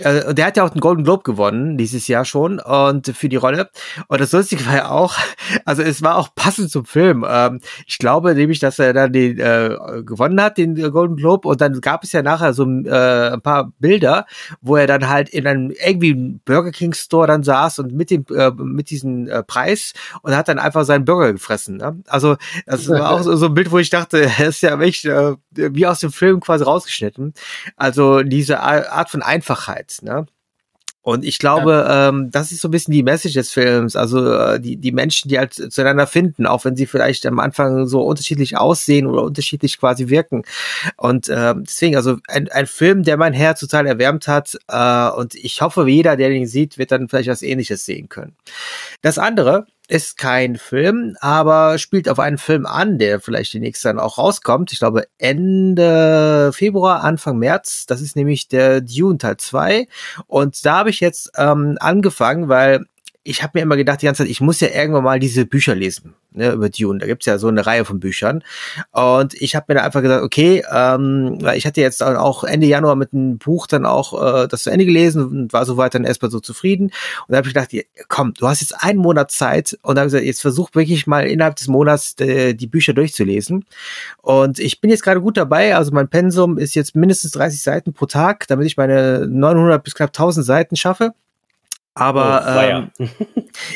äh, 0.00 0.34
der 0.34 0.46
hat 0.46 0.56
ja 0.56 0.64
auch 0.64 0.70
den 0.70 0.80
Golden 0.80 1.04
Globe 1.04 1.22
gewonnen 1.22 1.76
dieses 1.76 2.08
Jahr 2.08 2.24
schon 2.24 2.60
und 2.60 3.08
für 3.08 3.28
die 3.28 3.36
Rolle. 3.36 3.70
Und 4.08 4.20
das 4.20 4.32
Lustige 4.32 4.66
war 4.66 4.74
ja 4.74 4.90
auch, 4.90 5.16
also 5.64 5.82
es 5.82 6.02
war 6.02 6.16
auch 6.16 6.34
passend 6.34 6.70
zum 6.70 6.84
Film. 6.84 7.24
Ähm, 7.28 7.60
ich 7.86 7.98
glaube 7.98 8.34
nämlich, 8.34 8.58
dass 8.58 8.78
er 8.78 8.92
dann 8.92 9.12
den 9.12 9.38
äh, 9.38 9.76
gewonnen 10.04 10.40
hat, 10.40 10.58
den 10.58 10.74
Golden 10.92 11.16
Globe. 11.16 11.48
Und 11.48 11.60
dann 11.60 11.80
gab 11.80 12.04
es 12.04 12.12
ja 12.12 12.22
nachher 12.22 12.52
so 12.54 12.64
äh, 12.64 13.30
ein 13.32 13.40
paar 13.40 13.72
Bilder, 13.78 14.26
wo 14.60 14.76
er 14.76 14.86
dann 14.86 15.08
halt 15.08 15.28
in 15.28 15.46
einem 15.46 15.70
irgendwie 15.70 16.14
Burger 16.44 16.70
King 16.70 16.94
Store 16.94 17.26
dann 17.26 17.42
saß 17.42 17.78
und 17.80 17.92
mit 17.92 18.10
dem 18.10 18.24
äh, 18.34 18.50
mit 18.50 18.90
diesem 18.90 19.28
äh, 19.28 19.42
Preis 19.42 19.92
und 20.22 20.36
hat 20.36 20.48
dann 20.48 20.58
einfach 20.58 20.84
seinen 20.84 21.04
Burger 21.04 21.32
gefressen. 21.32 21.76
Ne? 21.76 22.02
Also 22.06 22.36
das 22.66 22.88
war 22.88 23.10
auch 23.12 23.22
so, 23.22 23.36
so 23.36 23.46
ein 23.46 23.54
Bild, 23.54 23.70
wo 23.70 23.78
ich 23.78 23.90
dachte, 23.90 24.30
er 24.38 24.48
ist 24.48 24.62
ja 24.62 24.78
echt 24.80 25.04
äh, 25.04 25.36
wie 25.50 25.86
aus 25.86 26.00
dem 26.00 26.12
Film 26.12 26.40
quasi 26.40 26.64
rausgeschnitten. 26.64 27.34
Also 27.76 28.22
diese 28.22 28.60
Art 28.60 29.10
von 29.10 29.22
Einfachheit. 29.22 29.87
Zeit. 29.88 30.02
Ne? 30.02 30.26
Und 31.08 31.24
ich 31.24 31.38
glaube, 31.38 31.72
ja. 31.72 32.08
ähm, 32.08 32.30
das 32.30 32.52
ist 32.52 32.60
so 32.60 32.68
ein 32.68 32.70
bisschen 32.70 32.92
die 32.92 33.02
Message 33.02 33.32
des 33.32 33.50
Films. 33.50 33.96
Also 33.96 34.30
äh, 34.30 34.60
die, 34.60 34.76
die 34.76 34.92
Menschen, 34.92 35.30
die 35.30 35.38
halt 35.38 35.54
zueinander 35.54 36.06
finden, 36.06 36.44
auch 36.44 36.66
wenn 36.66 36.76
sie 36.76 36.86
vielleicht 36.86 37.24
am 37.24 37.38
Anfang 37.38 37.86
so 37.86 38.02
unterschiedlich 38.02 38.58
aussehen 38.58 39.06
oder 39.06 39.22
unterschiedlich 39.22 39.78
quasi 39.78 40.10
wirken. 40.10 40.42
Und 40.98 41.30
äh, 41.30 41.54
deswegen, 41.56 41.96
also 41.96 42.18
ein, 42.28 42.48
ein 42.50 42.66
Film, 42.66 43.04
der 43.04 43.16
mein 43.16 43.32
Herz 43.32 43.60
total 43.60 43.86
erwärmt 43.86 44.28
hat. 44.28 44.58
Äh, 44.68 45.08
und 45.10 45.34
ich 45.34 45.62
hoffe, 45.62 45.88
jeder, 45.88 46.16
der 46.16 46.28
den 46.28 46.46
sieht, 46.46 46.76
wird 46.76 46.92
dann 46.92 47.08
vielleicht 47.08 47.30
was 47.30 47.42
ähnliches 47.42 47.86
sehen 47.86 48.10
können. 48.10 48.36
Das 49.00 49.16
andere, 49.16 49.66
ist 49.88 50.18
kein 50.18 50.56
Film, 50.56 51.16
aber 51.20 51.78
spielt 51.78 52.08
auf 52.10 52.18
einen 52.18 52.36
Film 52.36 52.66
an, 52.66 52.98
der 52.98 53.20
vielleicht 53.20 53.54
demnächst 53.54 53.84
dann 53.86 53.98
auch 53.98 54.18
rauskommt. 54.18 54.70
Ich 54.70 54.78
glaube 54.78 55.08
Ende 55.16 56.52
Februar, 56.52 57.02
Anfang 57.02 57.38
März. 57.38 57.86
Das 57.86 58.02
ist 58.02 58.14
nämlich 58.14 58.48
der 58.48 58.82
Dune 58.82 59.16
Teil 59.16 59.38
2. 59.38 59.88
Und 60.26 60.64
da 60.64 60.78
habe 60.78 60.90
ich 60.90 61.00
jetzt 61.00 61.32
ähm, 61.36 61.78
angefangen, 61.80 62.48
weil 62.48 62.84
ich 63.24 63.42
habe 63.42 63.58
mir 63.58 63.62
immer 63.62 63.76
gedacht 63.76 64.00
die 64.02 64.06
ganze 64.06 64.22
Zeit, 64.22 64.30
ich 64.30 64.40
muss 64.40 64.60
ja 64.60 64.68
irgendwann 64.68 65.04
mal 65.04 65.18
diese 65.18 65.44
Bücher 65.44 65.74
lesen 65.74 66.14
ne, 66.32 66.52
über 66.52 66.68
Dune. 66.70 66.98
Da 66.98 67.06
gibt's 67.06 67.26
ja 67.26 67.38
so 67.38 67.48
eine 67.48 67.66
Reihe 67.66 67.84
von 67.84 68.00
Büchern. 68.00 68.42
Und 68.92 69.34
ich 69.34 69.54
habe 69.54 69.66
mir 69.68 69.74
da 69.74 69.84
einfach 69.84 70.02
gesagt, 70.02 70.22
okay, 70.22 70.64
ähm, 70.72 71.38
ich 71.54 71.66
hatte 71.66 71.80
jetzt 71.80 72.02
auch 72.02 72.44
Ende 72.44 72.66
Januar 72.66 72.96
mit 72.96 73.12
einem 73.12 73.38
Buch 73.38 73.66
dann 73.66 73.84
auch 73.84 74.44
äh, 74.44 74.48
das 74.48 74.62
zu 74.62 74.70
Ende 74.70 74.86
gelesen 74.86 75.26
und 75.26 75.52
war 75.52 75.66
soweit 75.66 75.94
dann 75.94 76.04
erstmal 76.04 76.30
so 76.30 76.40
zufrieden. 76.40 76.86
Und 76.86 77.32
da 77.32 77.38
habe 77.38 77.48
ich 77.48 77.54
gedacht, 77.54 77.74
komm, 78.08 78.34
du 78.34 78.48
hast 78.48 78.60
jetzt 78.60 78.82
einen 78.82 78.98
Monat 78.98 79.30
Zeit 79.30 79.78
und 79.82 79.96
da 79.96 80.00
habe 80.00 80.08
ich 80.08 80.12
gesagt, 80.12 80.26
jetzt 80.26 80.40
versuch 80.40 80.70
wirklich 80.74 81.06
mal 81.06 81.26
innerhalb 81.26 81.56
des 81.56 81.68
Monats 81.68 82.14
äh, 82.20 82.54
die 82.54 82.66
Bücher 82.66 82.94
durchzulesen. 82.94 83.66
Und 84.22 84.58
ich 84.58 84.80
bin 84.80 84.90
jetzt 84.90 85.02
gerade 85.02 85.20
gut 85.20 85.36
dabei. 85.36 85.76
Also 85.76 85.92
mein 85.92 86.08
Pensum 86.08 86.56
ist 86.56 86.74
jetzt 86.74 86.96
mindestens 86.96 87.32
30 87.32 87.60
Seiten 87.60 87.92
pro 87.92 88.06
Tag, 88.06 88.46
damit 88.48 88.66
ich 88.66 88.76
meine 88.76 89.26
900 89.26 89.82
bis 89.82 89.94
knapp 89.94 90.10
1000 90.10 90.46
Seiten 90.46 90.76
schaffe. 90.76 91.12
Aber 91.94 92.44
oh, 92.46 93.00
ähm, 93.00 93.10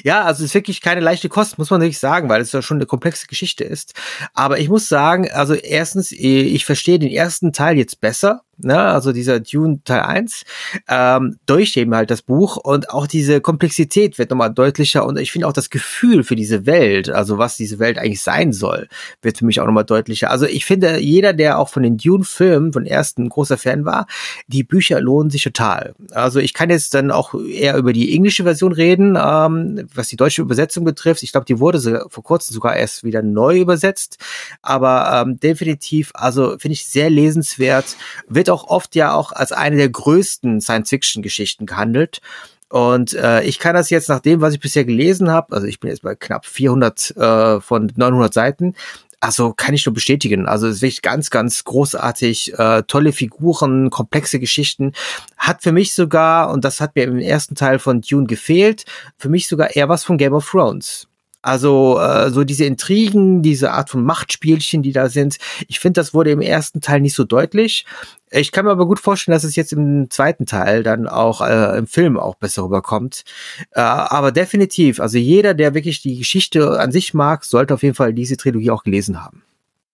ja, 0.04 0.22
also 0.22 0.44
es 0.44 0.50
ist 0.50 0.54
wirklich 0.54 0.80
keine 0.80 1.00
leichte 1.00 1.28
Kost, 1.28 1.58
muss 1.58 1.70
man 1.70 1.80
wirklich 1.80 1.98
sagen, 1.98 2.28
weil 2.28 2.40
es 2.40 2.52
ja 2.52 2.62
schon 2.62 2.76
eine 2.76 2.86
komplexe 2.86 3.26
Geschichte 3.26 3.64
ist. 3.64 3.94
Aber 4.32 4.58
ich 4.58 4.68
muss 4.68 4.88
sagen, 4.88 5.30
also 5.30 5.54
erstens, 5.54 6.12
ich 6.12 6.64
verstehe 6.64 7.00
den 7.00 7.10
ersten 7.10 7.52
Teil 7.52 7.76
jetzt 7.76 8.00
besser, 8.00 8.42
ne, 8.64 8.78
also 8.78 9.12
dieser 9.12 9.40
Dune 9.40 9.80
Teil 9.84 10.00
1, 10.00 10.44
ähm, 10.88 11.36
durch 11.46 11.76
eben 11.76 11.94
halt 11.94 12.10
das 12.10 12.22
Buch 12.22 12.56
und 12.56 12.90
auch 12.90 13.06
diese 13.06 13.40
Komplexität 13.40 14.18
wird 14.18 14.30
nochmal 14.30 14.52
deutlicher 14.52 15.04
und 15.06 15.18
ich 15.18 15.32
finde 15.32 15.48
auch 15.48 15.52
das 15.52 15.70
Gefühl 15.70 16.24
für 16.24 16.36
diese 16.36 16.66
Welt, 16.66 17.10
also 17.10 17.38
was 17.38 17.56
diese 17.56 17.78
Welt 17.78 17.98
eigentlich 17.98 18.22
sein 18.22 18.52
soll, 18.52 18.88
wird 19.22 19.38
für 19.38 19.46
mich 19.46 19.60
auch 19.60 19.66
nochmal 19.66 19.84
deutlicher. 19.84 20.30
Also 20.30 20.46
ich 20.46 20.64
finde, 20.64 20.98
jeder, 20.98 21.32
der 21.32 21.58
auch 21.58 21.68
von 21.68 21.82
den 21.82 21.96
Dune-Filmen 21.96 22.72
von 22.72 22.86
ersten 22.86 23.28
großer 23.28 23.58
Fan 23.58 23.84
war, 23.84 24.06
die 24.46 24.64
Bücher 24.64 25.00
lohnen 25.00 25.30
sich 25.30 25.42
total. 25.42 25.94
Also 26.12 26.38
ich 26.38 26.54
kann 26.54 26.70
jetzt 26.70 26.94
dann 26.94 27.10
auch 27.10 27.34
eher 27.34 27.76
über 27.76 27.92
die 27.92 28.14
englische 28.14 28.44
Version 28.44 28.72
reden, 28.72 29.18
ähm, 29.20 29.88
was 29.94 30.08
die 30.08 30.16
deutsche 30.16 30.42
Übersetzung 30.42 30.84
betrifft. 30.84 31.22
Ich 31.22 31.32
glaube, 31.32 31.46
die 31.46 31.58
wurde 31.58 31.78
so 31.78 31.98
vor 32.08 32.22
kurzem 32.22 32.54
sogar 32.54 32.76
erst 32.76 33.04
wieder 33.04 33.22
neu 33.22 33.58
übersetzt, 33.58 34.18
aber 34.62 35.22
ähm, 35.22 35.40
definitiv, 35.40 36.10
also 36.14 36.58
finde 36.58 36.74
ich 36.74 36.86
sehr 36.86 37.10
lesenswert, 37.10 37.96
wird 38.28 38.50
auch 38.52 38.68
oft 38.68 38.94
ja 38.94 39.14
auch 39.14 39.32
als 39.32 39.52
eine 39.52 39.76
der 39.76 39.88
größten 39.88 40.60
Science-Fiction-Geschichten 40.60 41.66
gehandelt. 41.66 42.20
Und 42.68 43.12
äh, 43.12 43.42
ich 43.42 43.58
kann 43.58 43.74
das 43.74 43.90
jetzt 43.90 44.08
nach 44.08 44.20
dem, 44.20 44.40
was 44.40 44.54
ich 44.54 44.60
bisher 44.60 44.84
gelesen 44.84 45.30
habe, 45.30 45.54
also 45.54 45.66
ich 45.66 45.78
bin 45.78 45.90
jetzt 45.90 46.02
bei 46.02 46.14
knapp 46.14 46.46
400 46.46 47.16
äh, 47.16 47.60
von 47.60 47.92
900 47.94 48.32
Seiten, 48.32 48.74
also 49.22 49.52
kann 49.52 49.74
ich 49.74 49.86
nur 49.86 49.94
bestätigen. 49.94 50.46
Also 50.46 50.66
es 50.66 50.76
ist 50.76 50.82
wirklich 50.82 51.02
ganz, 51.02 51.30
ganz 51.30 51.62
großartig, 51.62 52.58
äh, 52.58 52.82
tolle 52.84 53.12
Figuren, 53.12 53.90
komplexe 53.90 54.40
Geschichten. 54.40 54.94
Hat 55.36 55.62
für 55.62 55.70
mich 55.70 55.94
sogar, 55.94 56.50
und 56.50 56.64
das 56.64 56.80
hat 56.80 56.96
mir 56.96 57.04
im 57.04 57.18
ersten 57.18 57.54
Teil 57.54 57.78
von 57.78 58.00
Dune 58.00 58.26
gefehlt, 58.26 58.84
für 59.18 59.28
mich 59.28 59.46
sogar 59.46 59.76
eher 59.76 59.88
was 59.88 60.02
von 60.02 60.18
Game 60.18 60.32
of 60.32 60.50
Thrones. 60.50 61.06
Also 61.42 61.98
äh, 62.00 62.30
so 62.30 62.44
diese 62.44 62.64
Intrigen, 62.64 63.42
diese 63.42 63.72
Art 63.72 63.90
von 63.90 64.04
Machtspielchen, 64.04 64.82
die 64.82 64.92
da 64.92 65.08
sind. 65.08 65.38
Ich 65.68 65.80
finde, 65.80 66.00
das 66.00 66.14
wurde 66.14 66.30
im 66.30 66.40
ersten 66.40 66.80
Teil 66.80 67.00
nicht 67.00 67.14
so 67.14 67.24
deutlich. 67.24 67.84
Ich 68.30 68.52
kann 68.52 68.64
mir 68.64 68.70
aber 68.70 68.86
gut 68.86 69.00
vorstellen, 69.00 69.34
dass 69.34 69.44
es 69.44 69.56
jetzt 69.56 69.72
im 69.72 70.08
zweiten 70.08 70.46
Teil 70.46 70.82
dann 70.82 71.08
auch 71.08 71.40
äh, 71.42 71.76
im 71.76 71.86
Film 71.86 72.18
auch 72.18 72.36
besser 72.36 72.62
rüberkommt. 72.62 73.24
Äh, 73.72 73.80
aber 73.80 74.32
definitiv, 74.32 75.00
also 75.00 75.18
jeder, 75.18 75.52
der 75.52 75.74
wirklich 75.74 76.00
die 76.00 76.16
Geschichte 76.16 76.80
an 76.80 76.92
sich 76.92 77.12
mag, 77.12 77.44
sollte 77.44 77.74
auf 77.74 77.82
jeden 77.82 77.96
Fall 77.96 78.14
diese 78.14 78.36
Trilogie 78.36 78.70
auch 78.70 78.84
gelesen 78.84 79.22
haben. 79.22 79.42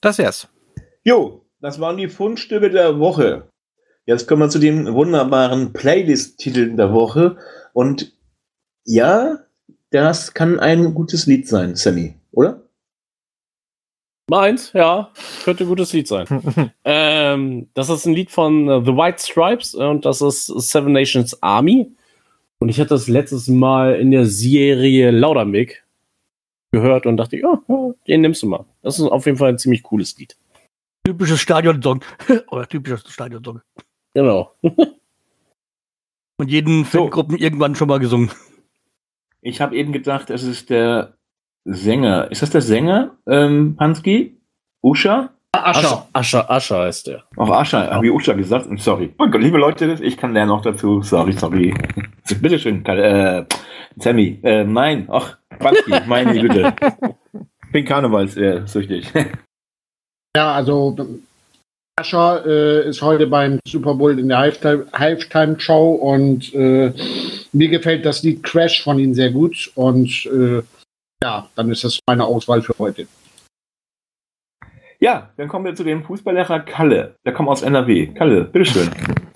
Das 0.01 0.19
wär's. 0.19 0.49
Jo, 1.03 1.43
das 1.61 1.81
waren 1.81 1.97
die 1.97 2.09
Fundstücke 2.09 2.71
der 2.71 2.99
Woche. 2.99 3.49
Jetzt 4.05 4.29
kommen 4.29 4.43
wir 4.43 4.49
zu 4.49 4.59
den 4.59 4.93
wunderbaren 4.95 5.73
Playlist-Titeln 5.73 6.77
der 6.77 6.93
Woche. 6.93 7.37
Und 7.73 8.13
ja, 8.85 9.39
das 9.91 10.35
kann 10.35 10.61
ein 10.61 10.95
gutes 10.95 11.27
Lied 11.27 11.49
sein, 11.49 11.77
Sammy, 11.77 12.15
oder? 12.33 12.63
Meins, 14.31 14.73
ja, 14.75 15.11
könnte 15.45 15.65
ein 15.65 15.69
gutes 15.69 15.93
Lied 15.95 16.07
sein. 16.07 16.27
ähm, 16.85 17.69
das 17.73 17.89
ist 17.89 18.05
ein 18.05 18.13
Lied 18.13 18.31
von 18.31 18.69
uh, 18.69 18.85
The 18.85 18.93
White 18.93 19.23
Stripes 19.23 19.75
und 19.75 20.05
das 20.05 20.21
ist 20.21 20.47
Seven 20.47 20.93
Nations 20.93 21.43
Army. 21.43 21.91
Und 22.61 22.69
ich 22.69 22.79
hatte 22.79 22.91
das 22.91 23.09
letztes 23.09 23.49
Mal 23.49 23.95
in 23.95 24.11
der 24.11 24.27
Serie 24.27 25.11
Laudermick 25.11 25.85
gehört 26.73 27.07
und 27.07 27.17
dachte, 27.17 27.39
ja, 27.39 27.63
ja, 27.69 27.95
den 28.07 28.21
nimmst 28.21 28.43
du 28.43 28.49
mal. 28.49 28.67
Das 28.83 28.99
ist 28.99 29.07
auf 29.07 29.25
jeden 29.25 29.39
Fall 29.39 29.51
ein 29.51 29.59
ziemlich 29.59 29.83
cooles 29.83 30.17
Lied. 30.19 30.37
Typisches 31.07 31.41
Stadionsong. 31.41 32.05
Oder 32.51 32.69
typisches 32.69 33.11
Stadionsong. 33.11 33.63
Genau. 34.13 34.53
und 36.37 36.51
jeden 36.51 36.85
so. 36.85 36.99
Fangruppen 37.05 37.39
irgendwann 37.39 37.75
schon 37.75 37.89
mal 37.89 37.99
gesungen. 37.99 38.31
Ich 39.41 39.61
habe 39.61 39.77
eben 39.77 39.93
gedacht, 39.93 40.31
es 40.31 40.43
ist 40.43 40.71
der 40.71 41.15
Sänger. 41.65 42.31
Ist 42.31 42.43
das 42.43 42.51
der 42.51 42.63
Sänger, 42.63 43.17
ähm, 43.27 43.77
Pansky? 43.77 44.41
Usha? 44.83 45.31
Ascher. 45.53 46.07
Ascher, 46.13 46.51
Ascher 46.51 46.81
heißt 46.81 47.07
der. 47.07 47.25
Auch 47.37 47.51
Ascher, 47.51 47.91
habe 47.91 48.07
ich 48.07 48.13
Usha 48.13 48.33
gesagt? 48.35 48.69
Sorry. 48.79 49.15
Oh 49.19 49.25
liebe 49.25 49.59
Leute, 49.59 49.99
ich 50.03 50.17
kann 50.17 50.33
lernen 50.33 50.51
auch 50.51 50.63
dazu. 50.63 51.03
Sorry, 51.03 51.33
sorry. 51.33 51.75
Bitteschön, 52.41 52.85
äh, 52.85 53.45
Sammy. 53.97 54.39
Äh, 54.43 54.65
nein, 54.65 55.09
ach, 55.11 55.39
Pansky, 55.59 55.93
meine 56.07 56.39
Güte. 56.39 56.75
Ich 57.67 57.73
bin 57.73 57.85
karnevalssüchtig. 57.85 59.13
ja, 60.37 60.53
also 60.53 60.97
Ascher 61.99 62.47
äh, 62.47 62.89
ist 62.89 63.03
heute 63.03 63.27
beim 63.27 63.59
Super 63.67 63.95
Bowl 63.95 64.19
in 64.19 64.29
der 64.29 64.39
Halftime-Show 64.39 65.91
und 65.95 66.55
äh, 66.55 66.93
mir 67.53 67.69
gefällt 67.69 68.07
das 68.07 68.23
Lied 68.23 68.43
Crash 68.43 68.83
von 68.83 68.99
ihm 68.99 69.15
sehr 69.15 69.31
gut 69.31 69.71
und 69.75 70.27
äh, 70.27 70.63
ja, 71.23 71.49
dann 71.57 71.71
ist 71.71 71.83
das 71.83 71.99
meine 72.07 72.25
Auswahl 72.25 72.63
für 72.63 72.75
heute. 72.79 73.09
Ja, 75.01 75.31
dann 75.37 75.49
kommen 75.49 75.65
wir 75.65 75.75
zu 75.75 75.85
dem 75.85 76.05
Fußballlehrer 76.05 76.61
Kalle. 76.61 77.15
Der 77.25 77.33
kommt 77.33 77.49
aus 77.49 77.63
NRW. 77.63 78.09
Kalle, 78.09 78.45
bitteschön. 78.45 78.91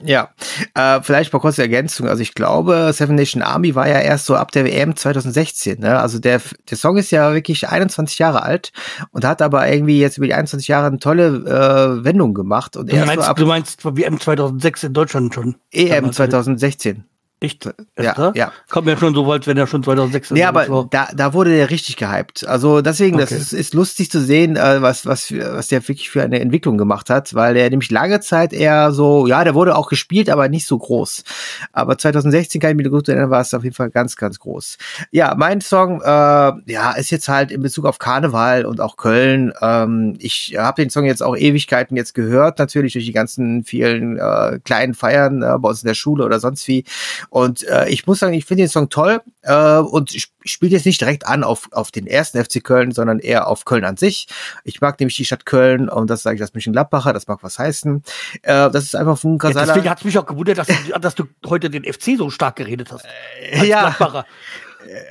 Ja, 0.04 0.30
äh, 0.74 1.00
vielleicht 1.02 1.32
mal 1.32 1.38
kurze 1.38 1.62
Ergänzung. 1.62 2.08
Also 2.08 2.22
ich 2.22 2.34
glaube, 2.34 2.90
Seven 2.92 3.16
Nation 3.16 3.42
Army 3.42 3.74
war 3.74 3.88
ja 3.88 4.00
erst 4.00 4.26
so 4.26 4.36
ab 4.36 4.50
der 4.52 4.64
WM 4.64 4.96
2016. 4.96 5.80
Ne? 5.80 5.98
Also 5.98 6.18
der, 6.18 6.40
der 6.70 6.76
Song 6.76 6.96
ist 6.96 7.10
ja 7.10 7.32
wirklich 7.34 7.68
21 7.68 8.18
Jahre 8.18 8.42
alt 8.42 8.72
und 9.10 9.24
hat 9.24 9.42
aber 9.42 9.70
irgendwie 9.70 10.00
jetzt 10.00 10.18
über 10.18 10.26
die 10.26 10.34
21 10.34 10.68
Jahre 10.68 10.86
eine 10.86 10.98
tolle 10.98 11.26
äh, 11.26 12.04
Wendung 12.04 12.34
gemacht. 12.34 12.76
Und 12.76 12.92
du, 12.92 12.96
meinst, 12.96 13.14
so 13.14 13.20
ab, 13.22 13.36
du 13.36 13.46
meinst 13.46 13.84
WM 13.84 14.20
2006 14.20 14.84
in 14.84 14.92
Deutschland 14.92 15.34
schon? 15.34 15.56
EM 15.70 16.12
2016. 16.12 17.04
Echt? 17.42 17.68
Ja, 17.98 18.32
ja. 18.36 18.52
Kommt 18.70 18.86
mir 18.86 18.96
schon 18.96 19.14
so 19.14 19.26
weit, 19.26 19.48
wenn 19.48 19.58
er 19.58 19.66
schon 19.66 19.82
2006 19.82 20.30
Nee, 20.30 20.44
aber 20.44 20.86
da, 20.88 21.08
da 21.12 21.34
wurde 21.34 21.50
der 21.50 21.70
richtig 21.70 21.96
gehypt. 21.96 22.46
Also 22.46 22.82
deswegen, 22.82 23.16
okay. 23.16 23.26
das 23.28 23.32
ist, 23.32 23.52
ist 23.52 23.74
lustig 23.74 24.12
zu 24.12 24.20
sehen, 24.20 24.54
äh, 24.54 24.80
was, 24.80 25.06
was, 25.06 25.32
was 25.32 25.66
der 25.66 25.80
wirklich 25.88 26.08
für 26.08 26.22
eine 26.22 26.38
Entwicklung 26.38 26.78
gemacht 26.78 27.10
hat, 27.10 27.34
weil 27.34 27.54
der 27.54 27.68
nämlich 27.68 27.90
lange 27.90 28.20
Zeit 28.20 28.52
eher 28.52 28.92
so, 28.92 29.26
ja, 29.26 29.42
der 29.42 29.56
wurde 29.56 29.74
auch 29.74 29.88
gespielt, 29.88 30.30
aber 30.30 30.48
nicht 30.48 30.68
so 30.68 30.78
groß. 30.78 31.24
Aber 31.72 31.98
2016 31.98 32.60
kann 32.60 32.70
ich 32.70 32.76
mich 32.76 32.88
gut 32.88 33.08
erinnern, 33.08 33.30
war 33.30 33.40
es 33.40 33.52
auf 33.54 33.64
jeden 33.64 33.74
Fall 33.74 33.90
ganz, 33.90 34.14
ganz 34.14 34.38
groß. 34.38 34.78
Ja, 35.10 35.34
mein 35.36 35.60
Song, 35.60 36.00
äh, 36.00 36.04
ja, 36.04 36.92
ist 36.92 37.10
jetzt 37.10 37.28
halt 37.28 37.50
in 37.50 37.60
Bezug 37.60 37.86
auf 37.86 37.98
Karneval 37.98 38.66
und 38.66 38.80
auch 38.80 38.96
Köln. 38.96 39.52
Ähm, 39.60 40.14
ich 40.20 40.54
habe 40.56 40.80
den 40.80 40.90
Song 40.90 41.06
jetzt 41.06 41.24
auch 41.24 41.36
Ewigkeiten 41.36 41.96
jetzt 41.96 42.14
gehört, 42.14 42.60
natürlich 42.60 42.92
durch 42.92 43.04
die 43.04 43.12
ganzen 43.12 43.64
vielen 43.64 44.16
äh, 44.16 44.60
kleinen 44.64 44.94
Feiern 44.94 45.42
äh, 45.42 45.58
bei 45.58 45.70
uns 45.70 45.82
in 45.82 45.88
der 45.88 45.94
Schule 45.94 46.24
oder 46.24 46.38
sonst 46.38 46.68
wie. 46.68 46.84
Und 47.32 47.66
äh, 47.66 47.88
ich 47.88 48.06
muss 48.06 48.18
sagen, 48.18 48.34
ich 48.34 48.44
finde 48.44 48.64
den 48.64 48.68
Song 48.68 48.90
toll 48.90 49.22
äh, 49.40 49.78
und 49.78 50.14
ich 50.14 50.30
spiele 50.44 50.72
jetzt 50.72 50.84
nicht 50.84 51.00
direkt 51.00 51.26
an 51.26 51.44
auf, 51.44 51.66
auf 51.72 51.90
den 51.90 52.06
ersten 52.06 52.44
FC 52.44 52.62
Köln, 52.62 52.92
sondern 52.92 53.20
eher 53.20 53.46
auf 53.46 53.64
Köln 53.64 53.86
an 53.86 53.96
sich. 53.96 54.26
Ich 54.64 54.82
mag 54.82 55.00
nämlich 55.00 55.16
die 55.16 55.24
Stadt 55.24 55.46
Köln 55.46 55.88
und 55.88 56.10
das 56.10 56.22
sage 56.22 56.36
ich 56.36 56.42
als 56.42 56.52
Mönchengladbacher, 56.52 57.14
das 57.14 57.28
mag 57.28 57.38
was 57.40 57.58
heißen. 57.58 58.02
Äh, 58.42 58.68
das 58.70 58.84
ist 58.84 58.94
einfach 58.94 59.16
von 59.16 59.38
Kasala. 59.38 59.62
Ja, 59.62 59.72
deswegen 59.72 59.88
hat 59.88 59.98
es 60.00 60.04
mich 60.04 60.18
auch 60.18 60.26
gewundert, 60.26 60.58
dass 60.58 60.66
du, 60.66 60.74
dass 61.00 61.14
du 61.14 61.24
heute 61.46 61.70
den 61.70 61.90
FC 61.90 62.18
so 62.18 62.28
stark 62.28 62.56
geredet 62.56 62.92
hast. 62.92 63.06
Äh, 63.40 63.64
ja. 63.64 63.80
Gladbacher. 63.80 64.26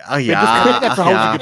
Ach 0.08 0.18
ja, 0.18 0.82
ach 0.82 0.98
ja. 1.10 1.38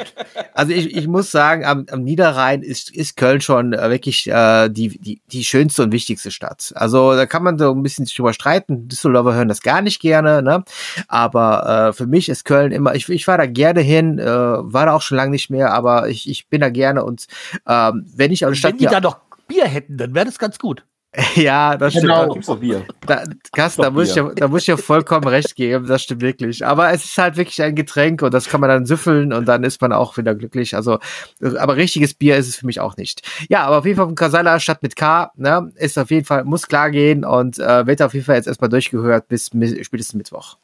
Also 0.53 0.73
ich, 0.73 0.95
ich 0.95 1.07
muss 1.07 1.31
sagen, 1.31 1.65
am, 1.65 1.85
am 1.91 2.03
Niederrhein 2.03 2.61
ist, 2.61 2.95
ist 2.95 3.17
Köln 3.17 3.41
schon 3.41 3.73
äh, 3.73 3.89
wirklich 3.89 4.27
äh, 4.27 4.69
die, 4.69 4.99
die, 4.99 5.21
die 5.31 5.43
schönste 5.43 5.83
und 5.83 5.91
wichtigste 5.91 6.31
Stadt. 6.31 6.71
Also 6.75 7.13
da 7.13 7.25
kann 7.25 7.43
man 7.43 7.57
so 7.57 7.71
ein 7.71 7.83
bisschen 7.83 8.05
drüber 8.05 8.33
streiten. 8.33 8.87
Düsseldorfer 8.87 9.33
hören 9.33 9.47
das 9.47 9.61
gar 9.61 9.81
nicht 9.81 10.01
gerne, 10.01 10.41
ne? 10.41 10.63
Aber 11.07 11.89
äh, 11.89 11.93
für 11.93 12.07
mich 12.07 12.29
ist 12.29 12.45
Köln 12.45 12.71
immer, 12.71 12.95
ich, 12.95 13.09
ich 13.09 13.25
fahre 13.25 13.39
da 13.39 13.45
gerne 13.45 13.81
hin, 13.81 14.19
äh, 14.19 14.25
war 14.25 14.85
da 14.85 14.93
auch 14.93 15.01
schon 15.01 15.17
lange 15.17 15.31
nicht 15.31 15.49
mehr, 15.49 15.73
aber 15.73 16.09
ich, 16.09 16.29
ich 16.29 16.47
bin 16.47 16.61
da 16.61 16.69
gerne 16.69 17.03
und 17.03 17.27
ähm, 17.67 18.05
wenn 18.15 18.31
ich 18.31 18.39
der 18.39 18.53
Stadt. 18.55 18.73
Wenn 18.73 18.79
die 18.79 18.85
da 18.85 19.01
doch 19.01 19.17
Bier 19.47 19.65
hätten, 19.65 19.97
dann 19.97 20.13
wäre 20.13 20.25
das 20.25 20.39
ganz 20.39 20.59
gut. 20.59 20.83
Ja, 21.35 21.77
das 21.77 21.93
stimmt. 21.93 22.07
Genau. 22.07 22.33
Gibt's 22.33 22.47
doch 22.47 22.59
Bier. 22.59 22.85
Da, 23.05 23.23
Gast, 23.53 23.79
da 23.79 23.89
muss, 23.89 24.09
ich 24.09 24.15
ja, 24.15 24.29
da 24.35 24.47
muss 24.47 24.61
ich 24.61 24.67
ja 24.67 24.77
vollkommen 24.77 25.27
recht 25.27 25.55
geben, 25.55 25.87
das 25.87 26.03
stimmt 26.03 26.21
wirklich. 26.21 26.65
Aber 26.65 26.91
es 26.91 27.05
ist 27.05 27.17
halt 27.17 27.37
wirklich 27.37 27.61
ein 27.61 27.75
Getränk 27.75 28.21
und 28.21 28.33
das 28.33 28.47
kann 28.47 28.61
man 28.61 28.69
dann 28.69 28.85
süffeln 28.85 29.33
und 29.33 29.47
dann 29.47 29.63
ist 29.63 29.81
man 29.81 29.91
auch 29.91 30.17
wieder 30.17 30.35
glücklich. 30.35 30.75
Also, 30.75 30.99
aber 31.41 31.77
richtiges 31.77 32.13
Bier 32.13 32.37
ist 32.37 32.47
es 32.47 32.57
für 32.57 32.65
mich 32.65 32.79
auch 32.79 32.97
nicht. 32.97 33.27
Ja, 33.49 33.63
aber 33.65 33.79
auf 33.79 33.85
jeden 33.85 33.97
Fall 33.97 34.05
von 34.05 34.15
Kasala 34.15 34.59
statt 34.59 34.83
mit 34.83 34.95
K, 34.95 35.31
ne, 35.35 35.71
ist 35.75 35.97
auf 35.97 36.11
jeden 36.11 36.25
Fall, 36.25 36.43
muss 36.43 36.67
klar 36.67 36.91
gehen 36.91 37.25
und 37.25 37.57
äh, 37.59 37.87
wird 37.87 38.01
auf 38.01 38.13
jeden 38.13 38.25
Fall 38.25 38.35
jetzt 38.35 38.47
erstmal 38.47 38.69
durchgehört 38.69 39.27
bis 39.27 39.47
spätestens 39.47 40.13
Mittwoch. 40.13 40.57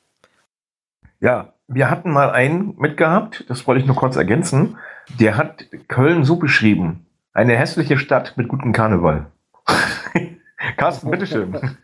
Ja, 1.21 1.53
wir 1.67 1.89
hatten 1.89 2.11
mal 2.11 2.29
einen 2.29 2.75
mitgehabt, 2.77 3.45
das 3.47 3.65
wollte 3.65 3.81
ich 3.81 3.87
nur 3.87 3.95
kurz 3.95 4.15
ergänzen, 4.15 4.77
der 5.19 5.37
hat 5.37 5.65
Köln 5.87 6.23
so 6.23 6.35
beschrieben. 6.35 7.05
Eine 7.33 7.57
hässliche 7.57 7.97
Stadt 7.97 8.37
mit 8.37 8.47
gutem 8.47 8.71
Karneval. 8.71 9.27
Carsten, 10.77 11.11
bitteschön. 11.11 11.77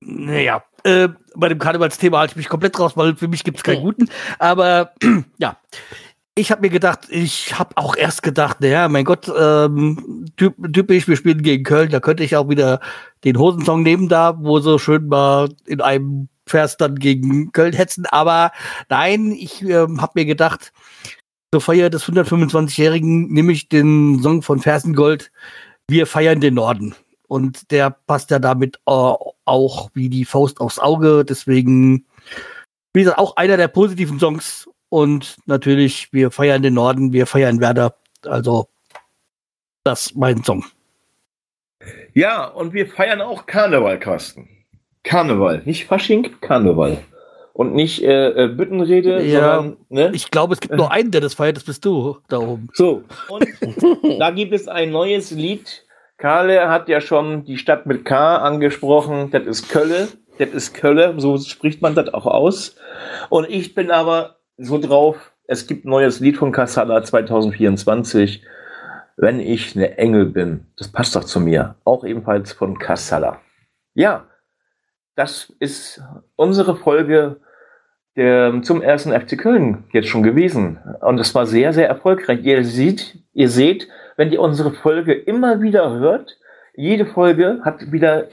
Naja, 0.00 0.62
äh, 0.84 1.08
bei 1.34 1.48
dem 1.48 1.58
Karnevalsthema 1.58 2.18
halte 2.18 2.32
ich 2.32 2.36
mich 2.36 2.48
komplett 2.48 2.78
raus, 2.78 2.96
weil 2.96 3.16
für 3.16 3.28
mich 3.28 3.44
gibt 3.44 3.58
es 3.58 3.64
keinen 3.64 3.82
guten. 3.82 4.08
Aber 4.38 4.92
ja, 5.38 5.56
ich 6.34 6.52
habe 6.52 6.60
mir 6.60 6.70
gedacht, 6.70 7.00
ich 7.10 7.58
habe 7.58 7.76
auch 7.76 7.96
erst 7.96 8.22
gedacht, 8.22 8.60
naja, 8.60 8.88
mein 8.88 9.04
Gott, 9.04 9.30
ähm, 9.36 10.26
typ, 10.36 10.54
typisch, 10.72 11.08
wir 11.08 11.16
spielen 11.16 11.42
gegen 11.42 11.64
Köln, 11.64 11.90
da 11.90 11.98
könnte 11.98 12.22
ich 12.22 12.36
auch 12.36 12.48
wieder 12.48 12.80
den 13.24 13.38
Hosensong 13.38 13.82
nehmen 13.82 14.08
da, 14.08 14.36
wo 14.38 14.60
so 14.60 14.78
schön 14.78 15.08
mal 15.08 15.48
in 15.66 15.80
einem 15.80 16.28
Vers 16.46 16.76
dann 16.76 16.94
gegen 16.94 17.50
Köln 17.52 17.72
hetzen. 17.72 18.06
Aber 18.06 18.52
nein, 18.88 19.32
ich 19.32 19.62
ähm, 19.62 20.00
habe 20.00 20.12
mir 20.14 20.26
gedacht, 20.26 20.72
zur 21.52 21.60
Feier 21.60 21.90
des 21.90 22.04
125-Jährigen 22.04 23.32
nehme 23.32 23.52
ich 23.52 23.68
den 23.68 24.22
Song 24.22 24.42
von 24.42 24.60
Fersengold, 24.60 25.32
Wir 25.88 26.06
feiern 26.06 26.40
den 26.40 26.54
Norden. 26.54 26.94
Und 27.28 27.70
der 27.70 27.90
passt 27.90 28.30
ja 28.30 28.38
damit 28.38 28.76
äh, 28.86 28.90
auch 28.90 29.90
wie 29.94 30.08
die 30.08 30.24
Faust 30.24 30.60
aufs 30.60 30.78
Auge. 30.78 31.24
Deswegen, 31.24 32.06
wie 32.92 33.00
gesagt, 33.00 33.18
auch 33.18 33.36
einer 33.36 33.56
der 33.56 33.68
positiven 33.68 34.18
Songs. 34.18 34.68
Und 34.90 35.36
natürlich, 35.46 36.12
wir 36.12 36.30
feiern 36.30 36.62
den 36.62 36.74
Norden, 36.74 37.12
wir 37.12 37.26
feiern 37.26 37.60
Werder. 37.60 37.94
Also, 38.24 38.68
das 39.84 40.06
ist 40.06 40.16
mein 40.16 40.42
Song. 40.44 40.64
Ja, 42.14 42.46
und 42.46 42.72
wir 42.72 42.88
feiern 42.88 43.20
auch 43.20 43.46
Karneval, 43.46 43.98
Carsten. 43.98 44.48
Karneval, 45.04 45.62
nicht 45.64 45.86
Fasching, 45.86 46.40
Karneval. 46.40 47.04
Und 47.58 47.74
nicht 47.74 48.04
äh, 48.04 48.44
äh, 48.44 48.46
Büttenrede, 48.46 49.20
Ja, 49.20 49.56
sondern, 49.56 49.76
ne? 49.88 50.10
Ich 50.14 50.30
glaube, 50.30 50.54
es 50.54 50.60
gibt 50.60 50.76
nur 50.76 50.92
einen, 50.92 51.10
der 51.10 51.20
das 51.20 51.34
feiert, 51.34 51.56
das 51.56 51.64
bist 51.64 51.84
du 51.84 52.18
da 52.28 52.38
oben. 52.38 52.68
So, 52.72 53.02
und 53.28 53.48
da 54.20 54.30
gibt 54.30 54.52
es 54.52 54.68
ein 54.68 54.92
neues 54.92 55.32
Lied. 55.32 55.84
Karle 56.18 56.68
hat 56.68 56.88
ja 56.88 57.00
schon 57.00 57.44
die 57.44 57.58
Stadt 57.58 57.84
mit 57.84 58.04
K 58.04 58.36
angesprochen. 58.36 59.32
Das 59.32 59.44
ist 59.44 59.70
Kölle. 59.70 60.06
Das 60.38 60.50
ist 60.50 60.72
Kölle. 60.72 61.14
So 61.18 61.36
spricht 61.38 61.82
man 61.82 61.96
das 61.96 62.14
auch 62.14 62.26
aus. 62.26 62.76
Und 63.28 63.50
ich 63.50 63.74
bin 63.74 63.90
aber 63.90 64.36
so 64.56 64.78
drauf. 64.78 65.32
Es 65.48 65.66
gibt 65.66 65.84
ein 65.84 65.90
neues 65.90 66.20
Lied 66.20 66.36
von 66.36 66.52
Kassala 66.52 67.02
2024. 67.02 68.40
Wenn 69.16 69.40
ich 69.40 69.74
eine 69.74 69.98
Engel 69.98 70.26
bin. 70.26 70.68
Das 70.76 70.86
passt 70.86 71.16
doch 71.16 71.24
zu 71.24 71.40
mir. 71.40 71.74
Auch 71.82 72.04
ebenfalls 72.04 72.52
von 72.52 72.78
Kassala. 72.78 73.40
Ja, 73.94 74.28
das 75.16 75.52
ist 75.58 76.00
unsere 76.36 76.76
Folge 76.76 77.40
der, 78.18 78.60
zum 78.62 78.82
ersten 78.82 79.12
FC 79.18 79.38
Köln 79.38 79.84
jetzt 79.92 80.08
schon 80.08 80.22
gewesen. 80.22 80.78
Und 81.00 81.18
es 81.18 81.34
war 81.34 81.46
sehr, 81.46 81.72
sehr 81.72 81.88
erfolgreich. 81.88 82.40
Ihr 82.42 82.64
seht, 82.64 83.16
ihr 83.32 83.48
seht, 83.48 83.88
wenn 84.16 84.30
ihr 84.30 84.40
unsere 84.40 84.72
Folge 84.72 85.14
immer 85.14 85.62
wieder 85.62 85.90
hört, 85.98 86.36
jede 86.74 87.06
Folge 87.06 87.60
hat 87.64 87.90
wieder 87.92 88.26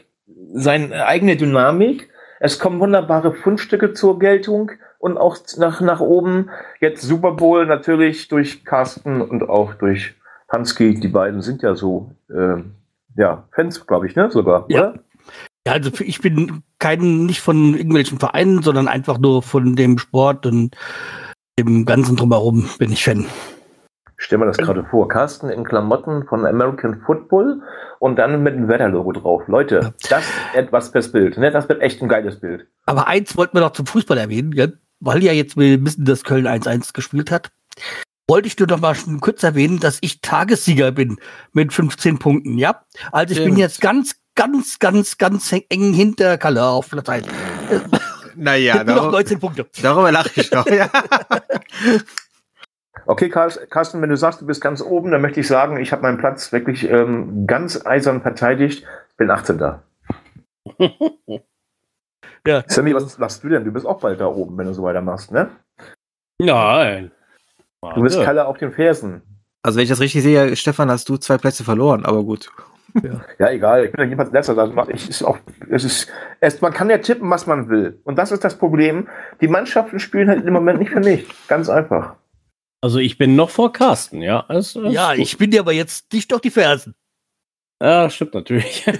seine 0.54 1.06
eigene 1.06 1.38
Dynamik. 1.38 2.10
Es 2.40 2.60
kommen 2.60 2.80
wunderbare 2.80 3.34
Fundstücke 3.34 3.94
zur 3.94 4.20
Geltung 4.20 4.72
und 5.00 5.18
auch 5.18 5.38
nach, 5.58 5.82
nach 5.82 6.02
oben. 6.02 6.50
Jetzt 6.82 7.04
Super 7.04 7.32
Bowl 7.32 7.66
natürlich 7.66 8.28
durch 8.28 8.66
Carsten 8.66 9.22
und 9.22 9.48
auch 9.48 9.76
durch 9.76 10.16
Hansky. 10.50 11.00
Die 11.00 11.08
beiden 11.08 11.42
sind 11.42 11.62
ja 11.62 11.76
so, 11.76 12.12
äh, 12.30 12.58
ja, 13.16 13.48
Fans, 13.54 13.86
glaube 13.88 14.08
ich, 14.08 14.16
ne, 14.16 14.30
sogar, 14.32 14.66
Ja. 14.68 14.90
oder? 14.90 15.00
Ja, 15.68 15.74
also 15.74 15.92
ich 16.00 16.22
bin 16.22 16.64
kein, 16.80 17.26
nicht 17.26 17.42
von 17.42 17.74
irgendwelchen 17.74 18.20
Vereinen, 18.20 18.62
sondern 18.62 18.88
einfach 18.88 19.18
nur 19.18 19.42
von 19.42 19.76
dem 19.76 19.98
Sport 19.98 20.46
und 20.46 20.76
dem 21.58 21.86
ganzen 21.86 22.16
drumherum 22.16 22.70
bin 22.78 22.92
ich 22.92 23.04
Fan. 23.04 23.26
Stell 24.18 24.38
mir 24.38 24.46
das 24.46 24.58
gerade 24.58 24.86
vor. 24.86 25.08
Carsten 25.08 25.50
in 25.50 25.64
Klamotten 25.64 26.26
von 26.28 26.46
American 26.46 27.02
Football 27.06 27.62
und 28.00 28.18
dann 28.18 28.44
mit 28.44 28.56
dem 28.56 28.68
Wetter-Logo 28.68 29.12
drauf. 29.12 29.44
Leute, 29.48 29.94
das 30.10 30.24
ist 30.24 30.32
etwas 30.54 30.90
fürs 30.90 31.12
Bild. 31.12 31.38
Ne? 31.38 31.52
Das 31.52 31.68
wird 31.68 31.82
echt 31.82 32.02
ein 32.02 32.08
geiles 32.08 32.40
Bild. 32.40 32.68
Aber 32.86 33.08
eins 33.08 33.36
wollten 33.36 33.58
wir 33.58 33.62
noch 33.62 33.74
zum 33.74 33.86
Fußball 33.86 34.18
erwähnen, 34.18 34.52
gell? 34.52 34.80
weil 35.00 35.24
ja 35.24 35.34
jetzt 35.34 35.58
wir 35.58 35.84
wissen, 35.84 36.06
dass 36.06 36.24
Köln 36.24 36.48
1-1 36.48 36.94
gespielt 36.94 37.32
hat. 37.32 37.52
Wollte 38.28 38.48
ich 38.48 38.58
nur 38.58 38.68
noch 38.68 38.80
mal 38.80 38.96
schon 38.96 39.20
kurz 39.20 39.44
erwähnen, 39.44 39.80
dass 39.80 40.00
ich 40.02 40.22
Tagessieger 40.22 40.92
bin 40.92 41.18
mit 41.52 41.74
15 41.74 42.18
Punkten, 42.18 42.58
ja? 42.58 42.84
Also 43.12 43.34
ich 43.34 43.38
bin 43.40 43.50
Stimmt. 43.50 43.60
jetzt 43.60 43.82
ganz, 43.82 44.16
ganz, 44.36 44.80
ganz, 44.80 45.18
ganz 45.18 45.52
eng 45.52 45.94
hinter 45.94 46.38
Kalle 46.38 46.64
auf 46.64 46.90
Platz 46.90 47.10
1. 47.10 47.28
Naja, 48.36 48.84
nur 48.84 48.96
noch 48.96 48.96
darüber, 48.96 49.12
19 49.18 49.40
Punkte. 49.40 49.66
darüber 49.82 50.12
lache 50.12 50.42
ich 50.42 50.52
noch. 50.52 50.66
Ja. 50.68 50.90
Okay, 53.08 53.30
Carsten, 53.30 54.02
wenn 54.02 54.10
du 54.10 54.18
sagst, 54.18 54.42
du 54.42 54.48
bist 54.48 54.62
ganz 54.62 54.82
oben, 54.82 55.12
dann 55.12 55.22
möchte 55.22 55.40
ich 55.40 55.48
sagen, 55.48 55.78
ich 55.78 55.92
habe 55.92 56.02
meinen 56.02 56.18
Platz 56.18 56.52
wirklich 56.52 56.90
ähm, 56.90 57.46
ganz 57.46 57.86
eisern 57.86 58.22
verteidigt. 58.22 58.84
Ich 59.12 59.18
bin 59.18 59.30
18 59.30 59.58
da. 59.60 59.84
Ja, 62.48 62.64
Sammy, 62.68 62.94
was 62.94 63.18
machst 63.18 63.44
du 63.44 63.50
denn? 63.50 63.66
Du 63.66 63.72
bist 63.72 63.88
auch 63.88 64.00
bald 64.00 64.22
da 64.22 64.28
oben, 64.28 64.56
wenn 64.58 64.68
du 64.68 64.74
so 64.74 64.84
weitermachst, 64.84 65.32
ne? 65.32 65.50
Nein. 66.40 67.12
Du 67.82 68.02
bist 68.02 68.18
Warte. 68.18 68.26
Kalle 68.26 68.46
auf 68.46 68.58
den 68.58 68.72
Fersen. 68.72 69.24
Also 69.64 69.78
wenn 69.78 69.84
ich 69.84 69.90
das 69.90 70.00
richtig 70.00 70.22
sehe, 70.22 70.56
Stefan, 70.56 70.92
hast 70.92 71.10
du 71.10 71.18
zwei 71.18 71.40
Plätze 71.40 71.64
verloren, 71.64 72.06
aber 72.06 72.24
gut. 72.24 72.52
Ja, 73.40 73.50
egal, 73.50 73.86
ich 73.86 73.92
bin 73.92 74.00
ja 74.02 74.06
jedenfalls 74.06 74.32
letzter. 74.32 74.56
Das 74.56 74.72
macht, 74.74 74.90
ich, 74.90 75.10
ist 75.10 75.24
auch, 75.24 75.38
es 75.70 75.84
ist, 75.84 76.08
es, 76.40 76.62
man 76.62 76.72
kann 76.74 76.90
ja 76.90 76.98
tippen, 76.98 77.30
was 77.30 77.46
man 77.46 77.68
will. 77.70 78.00
Und 78.06 78.18
das 78.18 78.32
ist 78.32 78.44
das 78.44 78.58
Problem. 78.58 79.08
Die 79.42 79.48
Mannschaften 79.50 80.00
spielen 80.00 80.30
halt 80.30 80.46
im 80.46 80.54
Moment 80.54 80.80
nicht 80.80 80.92
für 80.92 81.02
mich. 81.02 81.28
Ganz 81.48 81.70
einfach. 81.70 82.16
Also 82.82 83.00
ich 83.00 83.18
bin 83.18 83.36
noch 83.36 83.50
vor 83.50 83.74
Carsten, 83.74 84.22
ja. 84.22 84.46
Das, 84.48 84.74
das 84.74 84.94
ja 84.94 85.12
gut. 85.12 85.20
ich 85.20 85.38
bin 85.38 85.52
dir 85.52 85.60
aber 85.62 85.74
jetzt 85.74 86.14
dicht 86.14 86.34
auf 86.34 86.42
die 86.42 86.52
Fersen. 86.52 86.96
Ja, 87.82 88.10
stimmt 88.10 88.34
natürlich. 88.34 88.86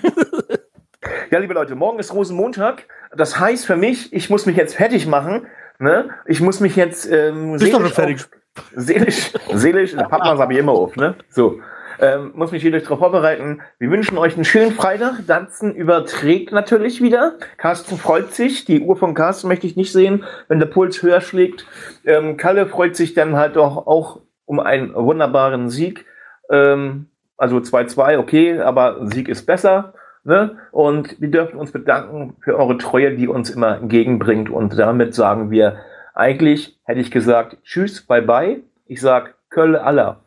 Ja, 1.30 1.40
liebe 1.40 1.54
Leute, 1.54 1.76
morgen 1.76 2.00
ist 2.00 2.14
Rosenmontag. 2.14 2.88
Das 3.16 3.40
heißt 3.40 3.66
für 3.66 3.76
mich, 3.76 4.12
ich 4.12 4.30
muss 4.30 4.46
mich 4.48 4.56
jetzt 4.58 4.76
fertig 4.76 5.06
machen. 5.06 5.46
Ne? 5.78 6.10
Ich 6.26 6.42
muss 6.42 6.60
mich 6.62 6.76
jetzt 6.76 7.06
ähm, 7.12 7.54
Bist 7.54 7.66
seelisch, 7.66 7.94
fertig. 7.94 8.18
auf- 8.22 8.64
seelisch, 8.76 9.32
seelisch, 9.54 9.94
Pappmas 9.96 10.40
habe 10.40 10.54
ich 10.54 10.60
immer 10.60 10.72
auf, 10.72 10.96
ne? 10.96 11.16
So. 11.30 11.60
Ähm, 12.00 12.32
muss 12.36 12.52
mich 12.52 12.62
seelisch 12.62 12.84
darauf 12.84 13.00
vorbereiten. 13.00 13.62
Wir 13.80 13.90
wünschen 13.90 14.18
euch 14.18 14.36
einen 14.36 14.46
schönen 14.46 14.72
Freitag. 14.72 15.26
Danzen 15.28 15.74
überträgt 15.74 16.52
natürlich 16.52 17.02
wieder. 17.02 17.34
Carsten 17.58 17.98
freut 17.98 18.34
sich. 18.34 18.66
Die 18.66 18.82
Uhr 18.82 18.96
von 18.96 19.14
Carsten 19.14 19.48
möchte 19.48 19.68
ich 19.68 19.76
nicht 19.76 19.92
sehen, 19.92 20.24
wenn 20.48 20.60
der 20.60 20.66
Puls 20.68 21.02
höher 21.02 21.22
schlägt. 21.22 21.66
Ähm, 22.06 22.38
Kalle 22.38 22.68
freut 22.68 22.96
sich 22.96 23.14
dann 23.14 23.36
halt 23.36 23.58
auch, 23.58 23.88
auch 23.88 24.22
um 24.46 24.60
einen 24.60 24.94
wunderbaren 24.94 25.70
Sieg. 25.70 26.06
Ähm, 26.50 27.08
also 27.38 27.58
2-2, 27.58 28.18
okay, 28.18 28.60
aber 28.60 29.08
Sieg 29.08 29.28
ist 29.28 29.46
besser. 29.46 29.94
Ne? 30.24 30.58
Und 30.72 31.22
wir 31.22 31.30
dürfen 31.30 31.60
uns 31.60 31.72
bedanken 31.72 32.36
für 32.42 32.58
eure 32.58 32.78
Treue, 32.78 33.16
die 33.16 33.28
uns 33.28 33.50
immer 33.50 33.78
entgegenbringt. 33.78 34.50
Und 34.50 34.78
damit 34.78 35.14
sagen 35.14 35.52
wir, 35.52 35.78
eigentlich 36.16 36.80
hätte 36.84 37.00
ich 37.00 37.12
gesagt, 37.12 37.58
tschüss, 37.64 38.02
bye 38.02 38.22
bye. 38.22 38.62
Ich 38.88 39.02
sag 39.02 39.36
Kölle 39.50 39.84
aller. 39.84 40.22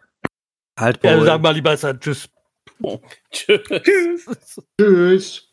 Halt, 0.79 1.03
Ja, 1.03 1.17
Paul. 1.17 1.27
sag 1.27 1.43
mal 1.43 1.51
lieber 1.55 1.77
Tschüss. 1.77 2.29
Tschüss. 3.33 4.63
Tschüss. 4.81 5.45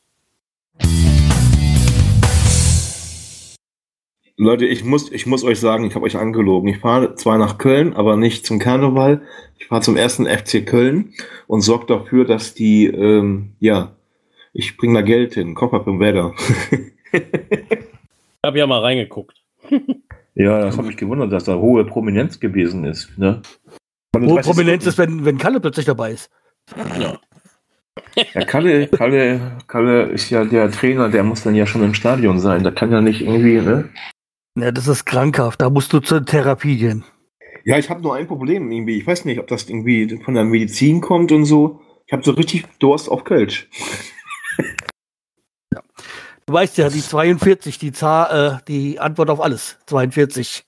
Leute, 4.37 4.65
ich 4.65 4.83
muss, 4.83 5.11
ich 5.11 5.25
muss 5.25 5.43
euch 5.43 5.59
sagen, 5.59 5.85
ich 5.85 5.95
habe 5.95 6.05
euch 6.05 6.17
angelogen. 6.17 6.67
Ich 6.69 6.79
fahre 6.79 7.15
zwar 7.15 7.37
nach 7.37 7.57
Köln, 7.57 7.93
aber 7.93 8.17
nicht 8.17 8.45
zum 8.45 8.59
Karneval. 8.59 9.21
Ich 9.57 9.67
fahre 9.67 9.81
zum 9.81 9.95
ersten 9.95 10.25
FC 10.27 10.65
Köln 10.65 11.13
und 11.47 11.61
sorge 11.61 11.85
dafür, 11.87 12.25
dass 12.25 12.53
die, 12.53 12.85
ähm, 12.87 13.53
ja, 13.59 13.95
ich 14.53 14.77
bringe 14.77 14.95
da 14.95 15.01
Geld 15.01 15.33
hin, 15.35 15.55
Koffer 15.55 15.83
vom 15.83 15.99
Wetter. 16.01 16.33
Ich 17.11 18.45
habe 18.45 18.59
ja 18.59 18.67
mal 18.67 18.81
reingeguckt. 18.81 19.41
ja, 20.35 20.61
das 20.61 20.77
hat 20.77 20.85
mich 20.85 20.97
gewundert, 20.97 21.31
dass 21.31 21.45
da 21.45 21.55
hohe 21.55 21.85
Prominenz 21.85 22.39
gewesen 22.39 22.83
ist. 22.83 23.17
Ne? 23.17 23.41
Wo 24.23 24.35
Prominenz 24.37 24.85
ist, 24.85 24.97
wenn, 24.97 25.25
wenn 25.25 25.37
Kalle 25.37 25.59
plötzlich 25.59 25.85
dabei 25.85 26.11
ist. 26.11 26.29
Ja. 26.99 27.19
Ja, 28.33 28.45
Kalle, 28.45 28.87
Kalle, 28.87 29.57
Kalle 29.67 30.03
ist 30.03 30.29
ja 30.29 30.43
der 30.43 30.71
Trainer, 30.71 31.09
der 31.09 31.23
muss 31.23 31.43
dann 31.43 31.55
ja 31.55 31.65
schon 31.65 31.83
im 31.83 31.93
Stadion 31.93 32.39
sein. 32.39 32.63
Da 32.63 32.71
kann 32.71 32.91
ja 32.91 33.01
nicht 33.01 33.21
irgendwie, 33.21 33.61
ne? 33.61 33.89
Ja, 34.57 34.71
das 34.71 34.87
ist 34.87 35.05
krankhaft. 35.05 35.61
Da 35.61 35.69
musst 35.69 35.91
du 35.93 35.99
zur 35.99 36.25
Therapie 36.25 36.77
gehen. 36.77 37.03
Ja, 37.65 37.77
ich 37.77 37.89
habe 37.89 38.01
nur 38.01 38.15
ein 38.15 38.27
Problem 38.27 38.71
irgendwie. 38.71 38.97
Ich 38.97 39.07
weiß 39.07 39.25
nicht, 39.25 39.39
ob 39.39 39.47
das 39.47 39.67
irgendwie 39.69 40.19
von 40.23 40.33
der 40.33 40.45
Medizin 40.45 41.01
kommt 41.01 41.31
und 41.31 41.45
so. 41.45 41.81
Ich 42.05 42.13
habe 42.13 42.23
so 42.23 42.31
richtig 42.31 42.65
Durst 42.79 43.09
auf 43.09 43.23
Kölsch. 43.23 43.69
Du 46.47 46.53
weißt 46.53 46.77
ja, 46.77 46.89
die 46.89 47.01
42, 47.01 47.79
die 47.79 47.91
Zahl, 47.91 48.59
äh, 48.59 48.63
die 48.67 48.99
Antwort 48.99 49.31
auf 49.31 49.41
alles. 49.41 49.79
42. 49.87 50.63